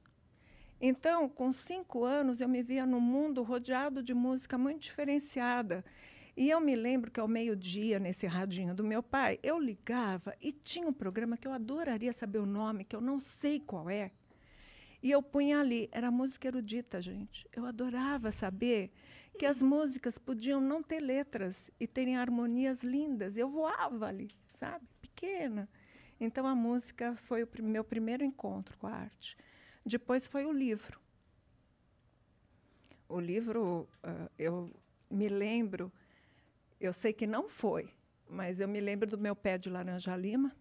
Então, 0.79 1.27
com 1.27 1.51
cinco 1.51 2.05
anos, 2.05 2.43
eu 2.43 2.49
me 2.49 2.63
via 2.63 2.85
no 2.85 3.01
mundo 3.01 3.43
rodeado 3.43 4.03
de 4.03 4.13
música 4.13 4.59
muito 4.59 4.83
diferenciada. 4.83 5.83
E 6.37 6.49
eu 6.49 6.61
me 6.61 6.75
lembro 6.75 7.11
que 7.11 7.21
ao 7.21 7.29
meio-dia, 7.29 7.99
nesse 7.99 8.27
radinho 8.27 8.75
do 8.75 8.83
meu 8.83 9.03
pai, 9.03 9.39
eu 9.43 9.59
ligava 9.59 10.35
e 10.41 10.51
tinha 10.53 10.89
um 10.89 10.93
programa 10.93 11.37
que 11.37 11.47
eu 11.47 11.53
adoraria 11.53 12.13
saber 12.13 12.39
o 12.39 12.47
nome, 12.47 12.85
que 12.85 12.97
eu 12.97 13.01
não 13.01 13.21
sei 13.21 13.61
qual 13.61 13.91
é. 13.91 14.11
E 15.03 15.11
eu 15.11 15.23
punha 15.23 15.61
ali, 15.61 15.89
era 15.93 16.11
música 16.11 16.49
erudita, 16.49 17.03
gente. 17.03 17.47
Eu 17.53 17.67
adorava 17.67 18.31
saber 18.33 18.93
que 19.39 19.45
as 19.45 19.61
músicas 19.61 20.17
podiam 20.17 20.61
não 20.61 20.83
ter 20.83 21.01
letras 21.01 21.71
e 21.79 21.87
terem 21.87 22.17
harmonias 22.17 22.83
lindas. 22.83 23.37
Eu 23.37 23.51
voava 23.51 24.07
ali, 24.07 24.31
sabe? 24.55 24.87
Pequena. 25.01 25.69
Então 26.21 26.47
a 26.47 26.55
música 26.55 27.17
foi 27.17 27.43
o 27.43 27.47
prim- 27.47 27.65
meu 27.65 27.83
primeiro 27.83 28.25
encontro 28.25 28.79
com 28.79 28.87
a 28.87 28.93
arte. 28.93 29.37
Depois 29.85 30.27
foi 30.29 30.47
o 30.47 30.53
livro. 30.53 31.01
O 33.09 33.21
livro, 33.21 33.89
ah, 34.03 34.31
eu 34.39 34.71
me 35.11 35.29
lembro, 35.29 35.93
eu 36.83 36.93
sei 36.93 37.13
que 37.13 37.27
não 37.27 37.49
foi, 37.49 37.89
mas 38.29 38.61
eu 38.61 38.69
me 38.69 38.81
lembro 38.81 39.09
do 39.09 39.17
meu 39.17 39.37
pé 39.37 39.57
de 39.57 39.71
laranja 39.71 40.17
lima, 40.17 40.55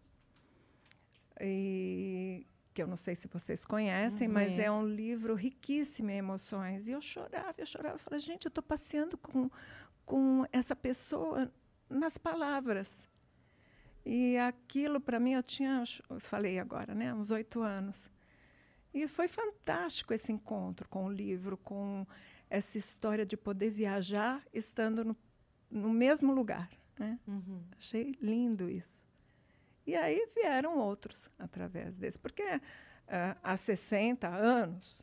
e, 1.40 2.46
que 2.74 2.82
eu 2.82 2.88
não 2.88 2.96
sei 2.96 3.16
se 3.16 3.28
vocês 3.28 3.66
conhecem, 3.66 4.28
Não 4.28 4.36
mas 4.36 4.54
é 4.54 4.68
conheço. 4.68 4.74
um 4.74 4.88
livro 4.88 5.34
riquíssimo 5.34 6.12
em 6.12 6.18
emoções. 6.18 6.88
E 6.88 6.92
eu 6.92 7.02
chorava, 7.02 7.56
eu 7.58 7.66
chorava, 7.66 7.96
eu 7.96 8.00
falei, 8.00 8.20
gente, 8.20 8.46
eu 8.46 8.50
estou 8.50 8.64
passeando 8.64 9.18
com, 9.18 9.50
com 10.06 10.46
essa 10.52 10.76
pessoa 10.76 11.52
nas 11.90 12.18
palavras. 12.18 13.08
E 14.06 14.38
aquilo, 14.38 15.02
para 15.02 15.20
mim, 15.20 15.34
eu 15.34 15.44
tinha, 15.44 15.84
eu 16.10 16.20
falei 16.20 16.60
agora, 16.60 16.94
né, 16.94 17.14
uns 17.14 17.32
oito 17.32 17.62
anos. 17.62 18.10
E 18.94 19.08
foi 19.08 19.28
fantástico 19.28 20.14
esse 20.14 20.32
encontro 20.32 20.88
com 20.88 21.06
o 21.06 21.12
livro, 21.12 21.58
com 21.58 22.06
essa 22.50 22.78
história 22.78 23.26
de 23.26 23.38
poder 23.38 23.70
viajar 23.70 24.44
estando 24.54 25.04
no, 25.04 25.16
no 25.72 25.90
mesmo 25.90 26.34
lugar. 26.34 26.70
Né? 27.00 27.18
Uhum. 27.28 27.64
Achei 27.78 28.16
lindo 28.22 28.70
isso. 28.70 29.06
E 29.88 29.96
aí 29.96 30.28
vieram 30.36 30.78
outros 30.78 31.28
através 31.40 31.98
desse. 31.98 32.20
Porque 32.20 32.44
ah, 33.08 33.36
há 33.42 33.58
60 33.58 34.28
anos, 34.28 35.02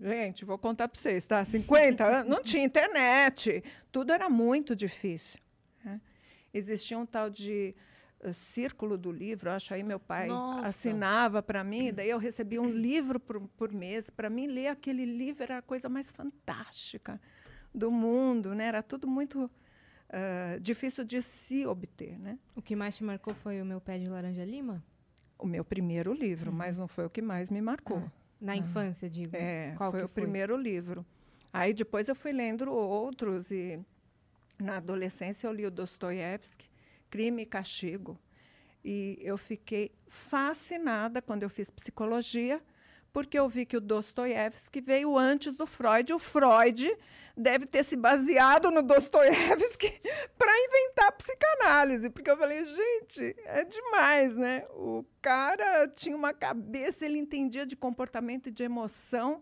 gente, 0.00 0.44
vou 0.44 0.58
contar 0.58 0.88
para 0.88 1.00
vocês, 1.00 1.26
tá? 1.26 1.44
50 1.44 2.04
anos, 2.04 2.30
não 2.30 2.42
tinha 2.42 2.64
internet, 2.64 3.62
tudo 3.92 4.12
era 4.12 4.28
muito 4.28 4.74
difícil. 4.74 5.38
né? 5.84 6.00
Existia 6.52 6.98
um 6.98 7.06
tal 7.06 7.30
de 7.30 7.74
ah, 8.22 8.32
círculo 8.32 8.98
do 8.98 9.12
livro, 9.12 9.50
acho 9.50 9.72
aí 9.72 9.82
meu 9.82 10.00
pai 10.00 10.26
Nossa. 10.26 10.66
assinava 10.66 11.42
para 11.42 11.62
mim, 11.62 11.92
daí 11.92 12.10
eu 12.10 12.18
recebia 12.18 12.60
um 12.60 12.70
livro 12.70 13.20
por, 13.20 13.40
por 13.56 13.72
mês. 13.72 14.10
Para 14.10 14.28
mim, 14.28 14.48
ler 14.48 14.68
aquele 14.68 15.04
livro 15.04 15.44
era 15.44 15.58
a 15.58 15.62
coisa 15.62 15.88
mais 15.88 16.10
fantástica 16.10 17.20
do 17.72 17.90
mundo, 17.90 18.54
né? 18.54 18.66
Era 18.66 18.82
tudo 18.82 19.06
muito 19.06 19.50
ah, 20.10 20.58
difícil 20.60 21.04
de 21.04 21.20
se 21.22 21.66
obter, 21.66 22.18
né? 22.18 22.38
O 22.54 22.62
que 22.62 22.76
mais 22.76 22.96
te 22.96 23.04
marcou 23.04 23.34
foi 23.34 23.60
o 23.60 23.64
meu 23.64 23.80
pé 23.80 23.98
de 23.98 24.08
laranja 24.08 24.44
lima? 24.44 24.82
O 25.38 25.46
meu 25.46 25.64
primeiro 25.64 26.12
livro, 26.14 26.52
mas 26.52 26.78
não 26.78 26.88
foi 26.88 27.04
o 27.04 27.10
que 27.10 27.20
mais 27.20 27.50
me 27.50 27.60
marcou. 27.60 27.98
Ah, 27.98 28.10
Na 28.40 28.56
infância, 28.56 29.08
digo. 29.10 29.36
É, 29.36 29.74
Qual 29.76 29.90
foi 29.90 30.02
o 30.04 30.08
primeiro 30.08 30.56
livro. 30.56 31.04
Aí 31.52 31.72
depois 31.74 32.08
eu 32.08 32.14
fui 32.14 32.32
lendo 32.32 32.70
outros 32.70 33.50
e 33.50 33.78
na 34.58 34.76
adolescência 34.76 35.46
eu 35.46 35.52
li 35.52 35.66
o 35.66 35.70
Dostoiévski, 35.70 36.68
Crime 37.10 37.42
e 37.42 37.46
Castigo. 37.46 38.18
E 38.84 39.18
eu 39.20 39.36
fiquei 39.36 39.90
fascinada 40.06 41.20
quando 41.20 41.42
eu 41.42 41.50
fiz 41.50 41.70
psicologia, 41.70 42.62
porque 43.16 43.38
eu 43.38 43.48
vi 43.48 43.64
que 43.64 43.78
o 43.78 43.80
Dostoiévski 43.80 44.78
veio 44.78 45.16
antes 45.16 45.56
do 45.56 45.66
Freud. 45.66 46.12
O 46.12 46.18
Freud 46.18 46.94
deve 47.34 47.64
ter 47.64 47.82
se 47.82 47.96
baseado 47.96 48.70
no 48.70 48.82
Dostoiévski 48.82 49.90
para 50.36 50.52
inventar 50.54 51.08
a 51.08 51.12
psicanálise, 51.12 52.10
porque 52.10 52.30
eu 52.30 52.36
falei, 52.36 52.62
gente, 52.66 53.34
é 53.46 53.64
demais, 53.64 54.36
né? 54.36 54.66
O 54.72 55.02
cara 55.22 55.88
tinha 55.88 56.14
uma 56.14 56.34
cabeça, 56.34 57.06
ele 57.06 57.16
entendia 57.16 57.64
de 57.64 57.74
comportamento 57.74 58.50
e 58.50 58.52
de 58.52 58.64
emoção 58.64 59.40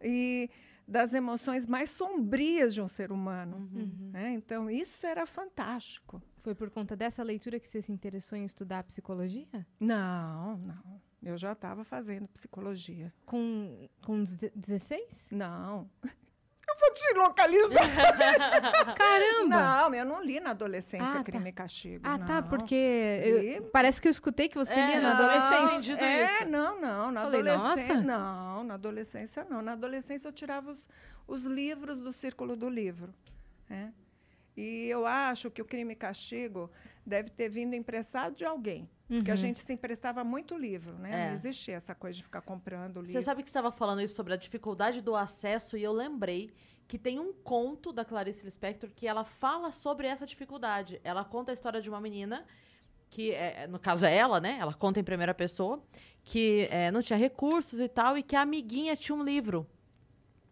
e 0.00 0.48
das 0.86 1.12
emoções 1.12 1.66
mais 1.66 1.90
sombrias 1.90 2.72
de 2.72 2.80
um 2.80 2.86
ser 2.86 3.10
humano. 3.10 3.68
Uhum. 3.74 4.10
né? 4.12 4.30
Então, 4.34 4.70
isso 4.70 5.04
era 5.04 5.26
fantástico. 5.26 6.22
Foi 6.40 6.54
por 6.54 6.70
conta 6.70 6.94
dessa 6.94 7.24
leitura 7.24 7.58
que 7.58 7.66
você 7.66 7.82
se 7.82 7.90
interessou 7.90 8.38
em 8.38 8.44
estudar 8.44 8.84
psicologia? 8.84 9.66
Não, 9.80 10.56
não. 10.58 11.07
Eu 11.22 11.36
já 11.36 11.52
estava 11.52 11.84
fazendo 11.84 12.28
psicologia. 12.28 13.12
Com, 13.26 13.88
com 14.04 14.22
deze- 14.22 14.52
16? 14.54 15.28
Não. 15.32 15.88
Eu 16.04 16.76
vou 16.78 16.92
te 16.92 17.14
localizar. 17.14 17.80
Caramba! 18.94 19.48
Não, 19.48 19.94
eu 19.94 20.04
não 20.04 20.22
li 20.22 20.38
na 20.38 20.50
adolescência 20.50 21.06
Ah, 21.06 21.14
tá. 21.16 21.24
Crime 21.24 21.48
e 21.48 21.52
Castigo. 21.52 22.02
Ah, 22.06 22.18
tá, 22.18 22.40
não. 22.42 22.48
porque 22.48 22.74
eu- 22.74 23.38
Li. 23.40 23.60
parece 23.72 24.00
que 24.00 24.06
eu 24.06 24.12
escutei 24.12 24.48
que 24.48 24.56
você 24.56 24.74
É, 24.74 24.86
lia 24.86 25.00
na 25.00 25.14
não, 25.14 25.24
adolescência. 25.24 25.72
entendido 25.74 26.04
é, 26.04 26.24
isso. 26.42 26.46
não, 26.50 26.80
não. 26.80 27.10
Na 27.10 27.22
Falei, 27.22 27.40
adolescência. 27.40 27.94
nossa. 27.94 28.06
Não, 28.06 28.64
na 28.64 28.74
adolescência 28.74 29.46
não. 29.48 29.62
Na 29.62 29.72
adolescência 29.72 30.28
eu 30.28 30.32
tirava 30.32 30.70
os, 30.70 30.88
os 31.26 31.44
livros 31.44 31.98
do 31.98 32.12
círculo 32.12 32.54
do 32.54 32.68
livro. 32.68 33.12
né? 33.68 33.92
E 34.58 34.88
eu 34.88 35.06
acho 35.06 35.50
que 35.52 35.62
o 35.62 35.64
crime 35.64 35.92
e 35.92 35.96
castigo 35.96 36.68
deve 37.06 37.30
ter 37.30 37.48
vindo 37.48 37.74
emprestado 37.74 38.34
de 38.34 38.44
alguém. 38.44 38.90
Porque 39.06 39.30
a 39.30 39.34
Uhum. 39.34 39.36
gente 39.38 39.60
se 39.60 39.72
emprestava 39.72 40.24
muito 40.24 40.56
livro, 40.58 40.94
né? 40.98 41.10
É. 41.12 41.26
Não 41.28 41.34
existia 41.34 41.74
essa 41.76 41.94
coisa 41.94 42.16
de 42.16 42.24
ficar 42.24 42.40
comprando 42.42 42.96
livro. 43.00 43.12
Você 43.12 43.22
sabe 43.22 43.42
que 43.42 43.48
você 43.48 43.52
estava 43.56 43.70
falando 43.70 44.02
isso 44.02 44.14
sobre 44.16 44.34
a 44.34 44.36
dificuldade 44.36 45.00
do 45.00 45.14
acesso 45.14 45.76
e 45.76 45.82
eu 45.82 45.92
lembrei 45.92 46.50
que 46.88 46.98
tem 46.98 47.18
um 47.20 47.32
conto 47.32 47.92
da 47.92 48.04
Clarice 48.04 48.44
Lispector 48.44 48.90
que 48.90 49.06
ela 49.06 49.22
fala 49.24 49.70
sobre 49.70 50.08
essa 50.08 50.26
dificuldade. 50.26 51.00
Ela 51.04 51.24
conta 51.24 51.52
a 51.52 51.54
história 51.54 51.80
de 51.80 51.88
uma 51.88 52.00
menina 52.00 52.44
que, 53.08 53.30
é, 53.30 53.66
no 53.68 53.78
caso 53.78 54.04
é 54.04 54.14
ela, 54.14 54.40
né? 54.40 54.58
Ela 54.60 54.74
conta 54.74 54.98
em 54.98 55.04
primeira 55.04 55.32
pessoa 55.32 55.82
que 56.24 56.66
é, 56.70 56.90
não 56.90 57.00
tinha 57.00 57.16
recursos 57.18 57.80
e 57.80 57.88
tal 57.88 58.18
e 58.18 58.22
que 58.22 58.34
a 58.36 58.42
amiguinha 58.42 58.94
tinha 58.96 59.16
um 59.16 59.22
livro 59.22 59.66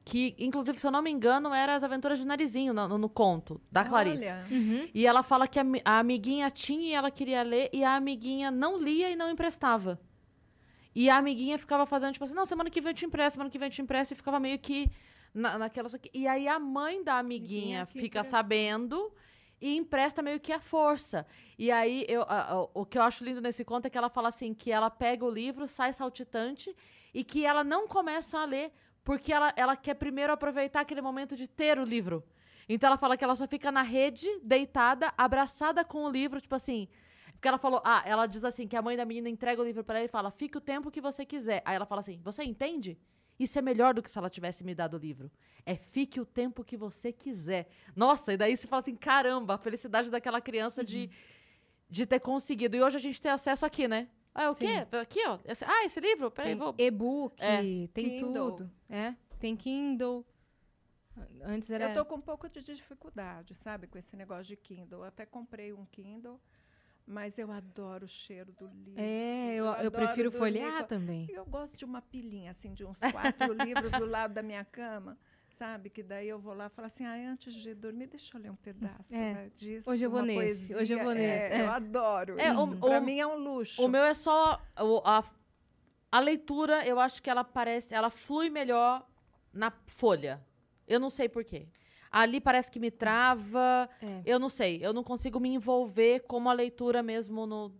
que, 0.09 0.37
inclusive, 0.39 0.79
se 0.79 0.87
eu 0.87 0.91
não 0.93 1.03
me 1.03 1.11
engano, 1.11 1.53
era 1.53 1.75
As 1.75 1.83
Aventuras 1.83 2.17
de 2.21 2.25
Narizinho 2.25 2.73
no, 2.73 2.87
no- 2.87 2.97
no 2.97 3.09
conto 3.09 3.61
da 3.73 3.85
Clarice. 3.85 4.23
Olha, 4.25 4.47
Uhum. 4.49 4.89
E 4.95 5.05
ela 5.05 5.21
fala 5.25 5.49
que 5.49 5.59
a, 5.59 5.65
a 5.85 5.99
amiguinha 5.99 6.49
tinha 6.49 6.87
e 6.89 6.93
ela 6.93 7.11
queria 7.11 7.43
ler, 7.43 7.69
e 7.73 7.83
a 7.83 7.97
amiguinha 7.97 8.49
não 8.53 8.79
lia 8.79 9.11
e 9.11 9.17
não 9.17 9.29
emprestava. 9.29 9.99
E 10.95 11.11
a 11.11 11.17
amiguinha 11.17 11.59
ficava 11.59 11.85
fazendo, 11.87 12.13
tipo 12.13 12.25
assim, 12.25 12.35
não, 12.35 12.47
semana 12.47 12.71
que 12.71 12.81
vem 12.81 12.91
eu 12.93 12.95
te 12.95 13.05
empresto, 13.05 13.33
semana 13.33 13.51
que 13.51 13.59
vem 13.59 13.67
eu 13.67 13.73
te 13.73 13.83
empresto, 13.83 14.13
e 14.15 14.17
ficava 14.17 14.39
meio 14.39 14.59
que 14.61 14.89
na, 15.35 15.59
naquela... 15.59 15.91
E 16.15 16.27
aí 16.29 16.47
a 16.47 16.59
mãe 16.61 17.03
da 17.03 17.19
amiguinha 17.19 17.83
Amiguinha 17.83 17.87
fica 17.87 18.21
emprestou. 18.21 18.31
sabendo 18.31 19.13
e 19.61 19.77
empresta 19.77 20.23
meio 20.23 20.39
que 20.39 20.53
a 20.53 20.61
força. 20.61 21.27
E 21.59 21.71
aí, 21.73 22.05
eu, 22.09 22.23
a- 22.23 22.53
a- 22.53 22.63
o 22.75 22.87
que 22.87 22.97
eu 22.97 23.03
acho 23.03 23.25
lindo 23.25 23.41
nesse 23.41 23.65
conto 23.65 23.87
é 23.87 23.91
que 23.91 23.99
ela 23.99 24.09
fala 24.09 24.29
assim, 24.29 24.55
que 24.55 24.71
ela 24.71 24.89
pega 24.89 25.25
o 25.25 25.31
livro, 25.31 25.67
sai 25.67 25.93
saltitante, 25.93 26.75
e 27.13 27.25
que 27.25 27.45
ela 27.45 27.65
não 27.65 27.89
começa 27.89 28.39
a 28.39 28.45
ler, 28.45 28.73
porque 29.07 29.33
ela, 29.33 29.55
ela 29.57 29.77
quer 29.77 29.95
primeiro 29.95 30.33
aproveitar 30.33 30.81
aquele 30.81 31.01
momento 31.01 31.37
de 31.37 31.47
ter 31.47 31.79
o 31.79 31.85
livro. 31.85 32.25
Então 32.69 32.89
ela 32.89 32.97
fala 32.97 33.17
que 33.17 33.23
ela 33.23 33.37
só 33.37 33.47
fica 33.47 33.71
na 33.71 33.83
rede, 33.83 34.27
deitada, 34.43 35.15
abraçada 35.17 35.85
com 35.85 36.05
o 36.05 36.11
livro, 36.11 36.41
tipo 36.41 36.57
assim. 36.57 36.89
Porque 37.31 37.47
ela 37.47 37.57
falou, 37.57 37.81
ah, 37.85 38.03
ela 38.05 38.27
diz 38.27 38.43
assim, 38.43 38.67
que 38.67 38.75
a 38.75 38.83
mãe 38.83 38.97
da 38.97 39.05
menina 39.05 39.29
entrega 39.29 39.63
o 39.63 39.65
livro 39.65 39.85
pra 39.85 39.99
ela 39.99 40.07
e 40.07 40.09
fala, 40.09 40.33
fique 40.33 40.59
o 40.59 40.61
tempo 40.61 40.91
que 40.91 41.01
você 41.01 41.25
quiser. 41.25 41.63
Aí 41.65 41.77
ela 41.77 41.87
fala 41.87 42.01
assim, 42.01 42.21
você 42.25 42.43
entende? 42.43 42.99
Isso 43.39 43.57
é 43.57 43.63
melhor 43.63 43.95
do 43.95 44.03
que 44.03 44.11
se 44.11 44.19
ela 44.19 44.29
tivesse 44.29 44.65
me 44.65 44.75
dado 44.75 44.95
o 44.95 44.99
livro. 44.99 45.31
É 45.65 45.77
fique 45.77 46.21
o 46.21 46.27
tempo 46.27 46.65
que 46.65 46.77
você 46.77 47.13
quiser. 47.13 47.69
Nossa, 47.95 48.33
e 48.33 48.37
daí 48.37 48.57
você 48.57 48.67
fala 48.67 48.81
assim, 48.81 48.97
caramba, 48.97 49.55
a 49.55 49.59
felicidade 49.59 50.11
daquela 50.11 50.41
criança 50.41 50.83
de, 50.83 51.09
de 51.89 52.07
ter 52.07 52.19
conseguido. 52.19 52.77
E 52.77 52.83
hoje 52.83 52.97
a 52.97 53.01
gente 53.01 53.23
tem 53.23 53.31
acesso 53.31 53.65
aqui, 53.65 53.87
né? 53.87 54.09
Ah, 54.39 54.51
o 54.51 54.55
Sim. 54.55 54.67
quê? 54.67 54.97
Aqui, 54.99 55.21
ó. 55.27 55.39
Ah, 55.67 55.85
esse 55.87 55.99
livro? 55.99 56.31
Peraí, 56.31 56.51
Tem 56.51 56.59
vou. 56.59 56.75
e-book, 56.77 57.43
É. 57.43 57.61
tem 57.89 58.19
Kindle. 58.19 58.53
tudo. 58.53 58.71
É, 58.89 59.15
tem 59.41 59.57
Kindle. 59.57 60.25
Antes 61.43 61.71
era... 61.71 61.89
Eu 61.91 61.95
tô 61.95 62.05
com 62.05 62.17
um 62.17 62.21
pouco 62.21 62.47
de 62.49 62.63
dificuldade, 62.63 63.55
sabe, 63.55 63.87
com 63.87 63.97
esse 63.97 64.15
negócio 64.17 64.45
de 64.45 64.57
Kindle. 64.57 64.99
Eu 65.01 65.05
até 65.05 65.25
comprei 65.25 65.73
um 65.73 65.87
Kindle, 65.87 66.39
Mas 67.09 67.39
eu 67.39 67.51
adoro 67.53 68.05
o 68.05 68.09
cheiro 68.09 68.53
do 68.53 68.67
livro. 68.67 69.01
É, 69.01 69.53
eu, 69.55 69.65
eu 69.65 69.69
adoro 69.71 69.91
prefiro 69.93 70.31
folhear 70.33 70.83
com- 70.83 70.89
também. 70.89 71.27
Eu 71.31 71.47
gosto 71.47 71.77
de 71.77 71.85
uma 71.85 72.03
pilhinha, 72.03 72.51
assim, 72.51 72.75
de 72.75 72.85
uns 72.85 72.99
quatro 72.99 73.53
livros 73.55 73.93
do 73.93 74.05
lado 74.05 74.35
da 74.35 74.43
minha 74.43 74.65
cama, 74.65 75.17
sabe? 75.57 75.89
Que 75.91 76.03
daí 76.03 76.29
eu 76.29 76.39
vou 76.39 76.53
lá 76.55 76.67
e 76.67 76.71
falo 76.71 76.87
assim, 76.87 77.05
ah, 77.05 77.15
antes 77.31 77.55
de 77.55 77.75
dormir, 77.75 78.07
deixa 78.09 78.37
eu 78.37 78.41
ler 78.41 78.51
um 78.51 78.57
pedaço 78.57 79.13
É. 79.15 79.35
né, 79.35 79.51
disso. 79.55 79.89
Hoje 79.91 80.05
eu 80.05 80.11
vou 80.11 80.23
nesse, 80.23 80.75
hoje 80.75 80.93
eu 80.93 80.99
poesia. 80.99 81.05
vou 81.05 81.15
nesse, 81.15 81.55
É, 81.55 81.59
é. 81.59 81.63
Eu 81.63 81.71
adoro. 81.71 82.39
É, 82.39 82.53
o- 82.57 82.77
Pra 82.77 82.99
o- 83.01 83.03
mim 83.05 83.19
é 83.19 83.27
um 83.27 83.37
luxo. 83.37 83.83
O 83.85 83.89
meu 83.89 84.03
é 84.05 84.15
só. 84.15 84.61
o- 84.81 85.01
a, 85.05 85.25
a 86.13 86.21
leitura, 86.21 86.87
eu 86.87 87.01
acho 87.01 87.23
que 87.23 87.31
ela 87.31 87.43
parece. 87.45 87.95
Ela 87.95 88.11
flui 88.11 88.51
melhor 88.51 89.07
na 89.53 89.71
folha. 89.87 90.45
Eu 90.87 91.01
não 91.01 91.11
sei 91.11 91.29
porquê. 91.29 91.67
Ali 92.11 92.41
parece 92.41 92.71
que 92.71 92.79
me 92.79 92.91
trava. 92.91 93.89
É. 94.03 94.23
Eu 94.25 94.39
não 94.39 94.49
sei. 94.49 94.79
Eu 94.85 94.93
não 94.93 95.03
consigo 95.03 95.41
me 95.41 95.49
envolver 95.49 96.21
como 96.29 96.49
a 96.49 96.53
leitura 96.53 97.03
mesmo 97.03 97.47
no, 97.47 97.75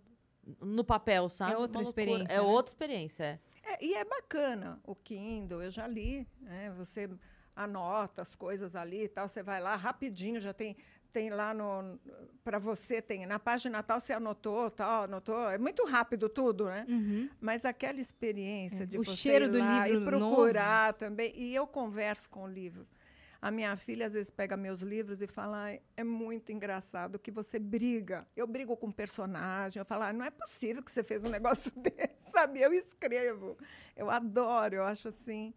no 0.61 0.83
papel, 0.85 1.29
sabe? 1.29 1.53
É 1.53 1.57
outra 1.57 1.79
Uma 1.79 1.85
loucura. 1.85 2.03
experiência, 2.05 2.33
É 2.33 2.37
né? 2.37 2.41
outra 2.43 2.71
experiência. 2.71 3.25
é. 3.25 3.41
É, 3.69 3.85
e 3.85 3.95
é 3.95 4.05
bacana 4.05 4.81
o 4.85 4.95
Kindle, 4.95 5.61
eu 5.63 5.71
já 5.71 5.87
li, 5.89 6.27
né? 6.41 6.71
Você 6.79 7.11
anota 7.57 8.21
as 8.23 8.37
coisas 8.37 8.77
ali 8.77 9.05
e 9.05 9.09
tal, 9.09 9.29
você 9.29 9.43
vai 9.43 9.61
lá 9.61 9.75
rapidinho, 9.75 10.41
já 10.41 10.53
tem 10.53 10.77
tem 11.13 11.31
lá 11.31 11.55
no 11.55 11.99
para 12.45 12.59
você 12.59 13.01
tem 13.01 13.25
na 13.25 13.39
página 13.39 13.83
tal 13.83 13.99
você 13.99 14.13
anotou, 14.13 14.71
tal, 14.71 15.05
anotou, 15.05 15.49
é 15.49 15.57
muito 15.57 15.87
rápido 15.87 16.29
tudo, 16.29 16.67
né? 16.67 16.85
Uhum. 16.87 17.31
Mas 17.41 17.65
aquela 17.65 17.99
experiência 17.99 18.83
É, 18.83 18.87
de 18.87 18.99
o 18.99 19.05
você 19.05 19.17
cheiro 19.17 19.47
ir 19.47 19.51
do 19.51 19.59
lá 19.59 19.89
livro 19.89 20.03
e 20.03 20.05
procurar 20.05 20.93
também, 20.93 21.33
e 21.35 21.55
eu 21.55 21.67
converso 21.67 22.29
com 22.29 22.43
o 22.45 22.47
livro. 22.47 22.87
A 23.41 23.51
minha 23.51 23.77
filha 23.77 24.07
às 24.07 24.13
vezes 24.13 24.31
pega 24.31 24.57
meus 24.57 24.81
livros 24.83 25.23
e 25.23 25.27
fala: 25.27 25.65
"Ai, 25.65 25.81
é 25.97 26.05
muito 26.05 26.53
engraçado 26.53 27.19
que 27.19 27.31
você 27.31 27.59
briga. 27.59 28.27
Eu 28.37 28.47
brigo 28.47 28.77
com 28.77 28.91
personagem. 28.93 29.79
Eu 29.81 29.85
falo: 29.87 30.03
"Ah, 30.05 30.13
não 30.13 30.25
é 30.25 30.31
possível 30.31 30.83
que 30.83 30.91
você 30.91 31.03
fez 31.03 31.25
um 31.25 31.31
negócio 31.39 31.71
desse, 31.77 32.31
sabe? 32.31 32.61
Eu 32.61 32.73
escrevo. 32.75 33.57
Eu 33.95 34.11
adoro, 34.11 34.77
eu 34.77 34.85
acho 34.85 35.09
assim 35.09 35.55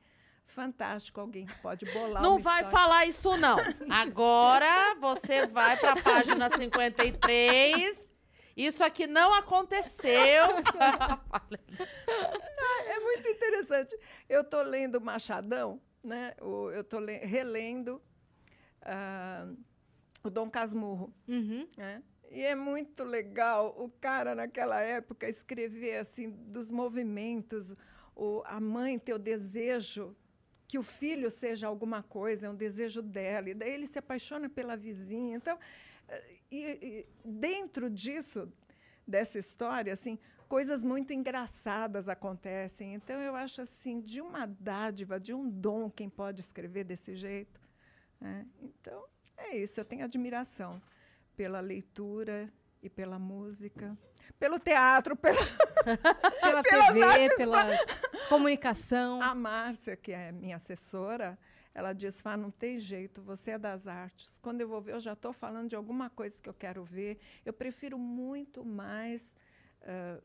fantástico 0.50 1.20
alguém 1.22 1.46
que 1.46 1.56
pode 1.62 1.86
bolar 1.86 2.22
Não 2.22 2.40
vai 2.40 2.64
história. 2.64 2.78
falar 2.78 3.06
isso, 3.06 3.38
não. 3.38 3.58
Agora 3.90 4.96
você 5.00 5.46
vai 5.48 5.78
pra 5.78 5.96
página 5.96 6.50
53. 6.50 8.12
Isso 8.58 8.84
aqui 8.84 9.08
não 9.08 9.34
aconteceu. 9.34 10.44
É 12.88 13.00
muito 13.00 13.28
interessante. 13.30 13.98
Eu 14.28 14.42
estou 14.42 14.62
lendo 14.64 15.00
Machadão, 15.00 15.80
né? 16.04 16.34
Eu 16.40 16.82
estou 16.82 17.00
relendo 17.06 18.02
ah, 18.82 19.48
o 20.24 20.30
Dom 20.30 20.50
Casmurro. 20.50 21.14
Uhum. 21.28 21.68
né? 21.78 22.04
E 22.32 22.42
é 22.42 22.56
muito 22.56 23.04
legal 23.04 23.74
o 23.78 23.90
cara 23.90 24.36
naquela 24.36 24.80
época 24.82 25.28
escrever 25.28 25.98
assim 25.98 26.30
dos 26.30 26.70
movimentos, 26.70 27.76
o, 28.16 28.44
a 28.46 28.60
mãe 28.60 29.00
ter 29.00 29.14
o 29.14 29.20
desejo 29.20 30.16
que 30.70 30.78
o 30.78 30.84
filho 30.84 31.32
seja 31.32 31.66
alguma 31.66 32.04
coisa, 32.04 32.46
é 32.46 32.50
um 32.50 32.56
desejo 32.56 33.02
dela, 33.02 33.50
e 33.50 33.56
daí 33.56 33.72
ele 33.72 33.88
se 33.88 33.98
apaixona 33.98 34.48
pela 34.48 34.78
vizinha. 34.78 35.36
Então, 35.36 35.58
eh, 36.08 36.36
e, 36.52 36.64
e 36.88 37.06
dentro 37.26 37.90
disso, 37.90 38.54
dessa 39.06 39.40
história, 39.40 39.92
assim, 39.92 40.20
coisas 40.48 40.84
muito 40.84 41.12
engraçadas 41.12 42.08
acontecem. 42.08 42.94
Então, 42.94 43.20
eu 43.20 43.36
acho 43.36 43.64
assim, 43.64 44.00
de 44.00 44.22
uma 44.22 44.46
dádiva, 44.46 45.20
de 45.20 45.34
um 45.34 45.50
dom, 45.50 45.90
quem 45.90 46.08
pode 46.08 46.40
escrever 46.40 46.84
desse 46.84 47.16
jeito. 47.16 47.60
né? 48.22 48.46
Então, 48.62 49.04
é 49.38 49.58
isso, 49.58 49.80
eu 49.80 49.86
tenho 49.86 50.06
admiração 50.06 50.80
pela 51.36 51.60
leitura 51.62 52.54
e 52.82 52.90
pela 52.90 53.20
música, 53.20 53.98
pelo 54.40 54.60
teatro, 54.60 55.16
pela 55.18 55.38
Pela 56.42 56.64
TV, 56.64 57.36
pela 57.38 57.66
comunicação. 58.28 59.22
a 59.22 59.34
Márcia, 59.34 59.96
que 59.96 60.12
é 60.12 60.32
minha 60.32 60.58
assessora, 60.58 61.38
ela 61.74 61.94
diz: 61.94 62.22
Fá, 62.22 62.36
não 62.36 62.52
tem 62.52 62.80
jeito, 62.80 63.22
você 63.22 63.52
é 63.52 63.58
das 63.58 63.88
artes. 63.88 64.38
Quando 64.38 64.62
eu 64.62 64.68
vou 64.68 64.82
ver, 64.82 64.94
eu 64.94 65.00
já 65.00 65.14
estou 65.14 65.34
falando 65.34 65.70
de 65.70 65.76
alguma 65.76 66.10
coisa 66.10 66.42
que 66.42 66.50
eu 66.50 66.54
quero 66.54 66.84
ver. 66.84 67.20
Eu 67.46 67.54
prefiro 67.54 67.98
muito 67.98 68.66
mais 68.66 69.36
ah, 69.82 70.20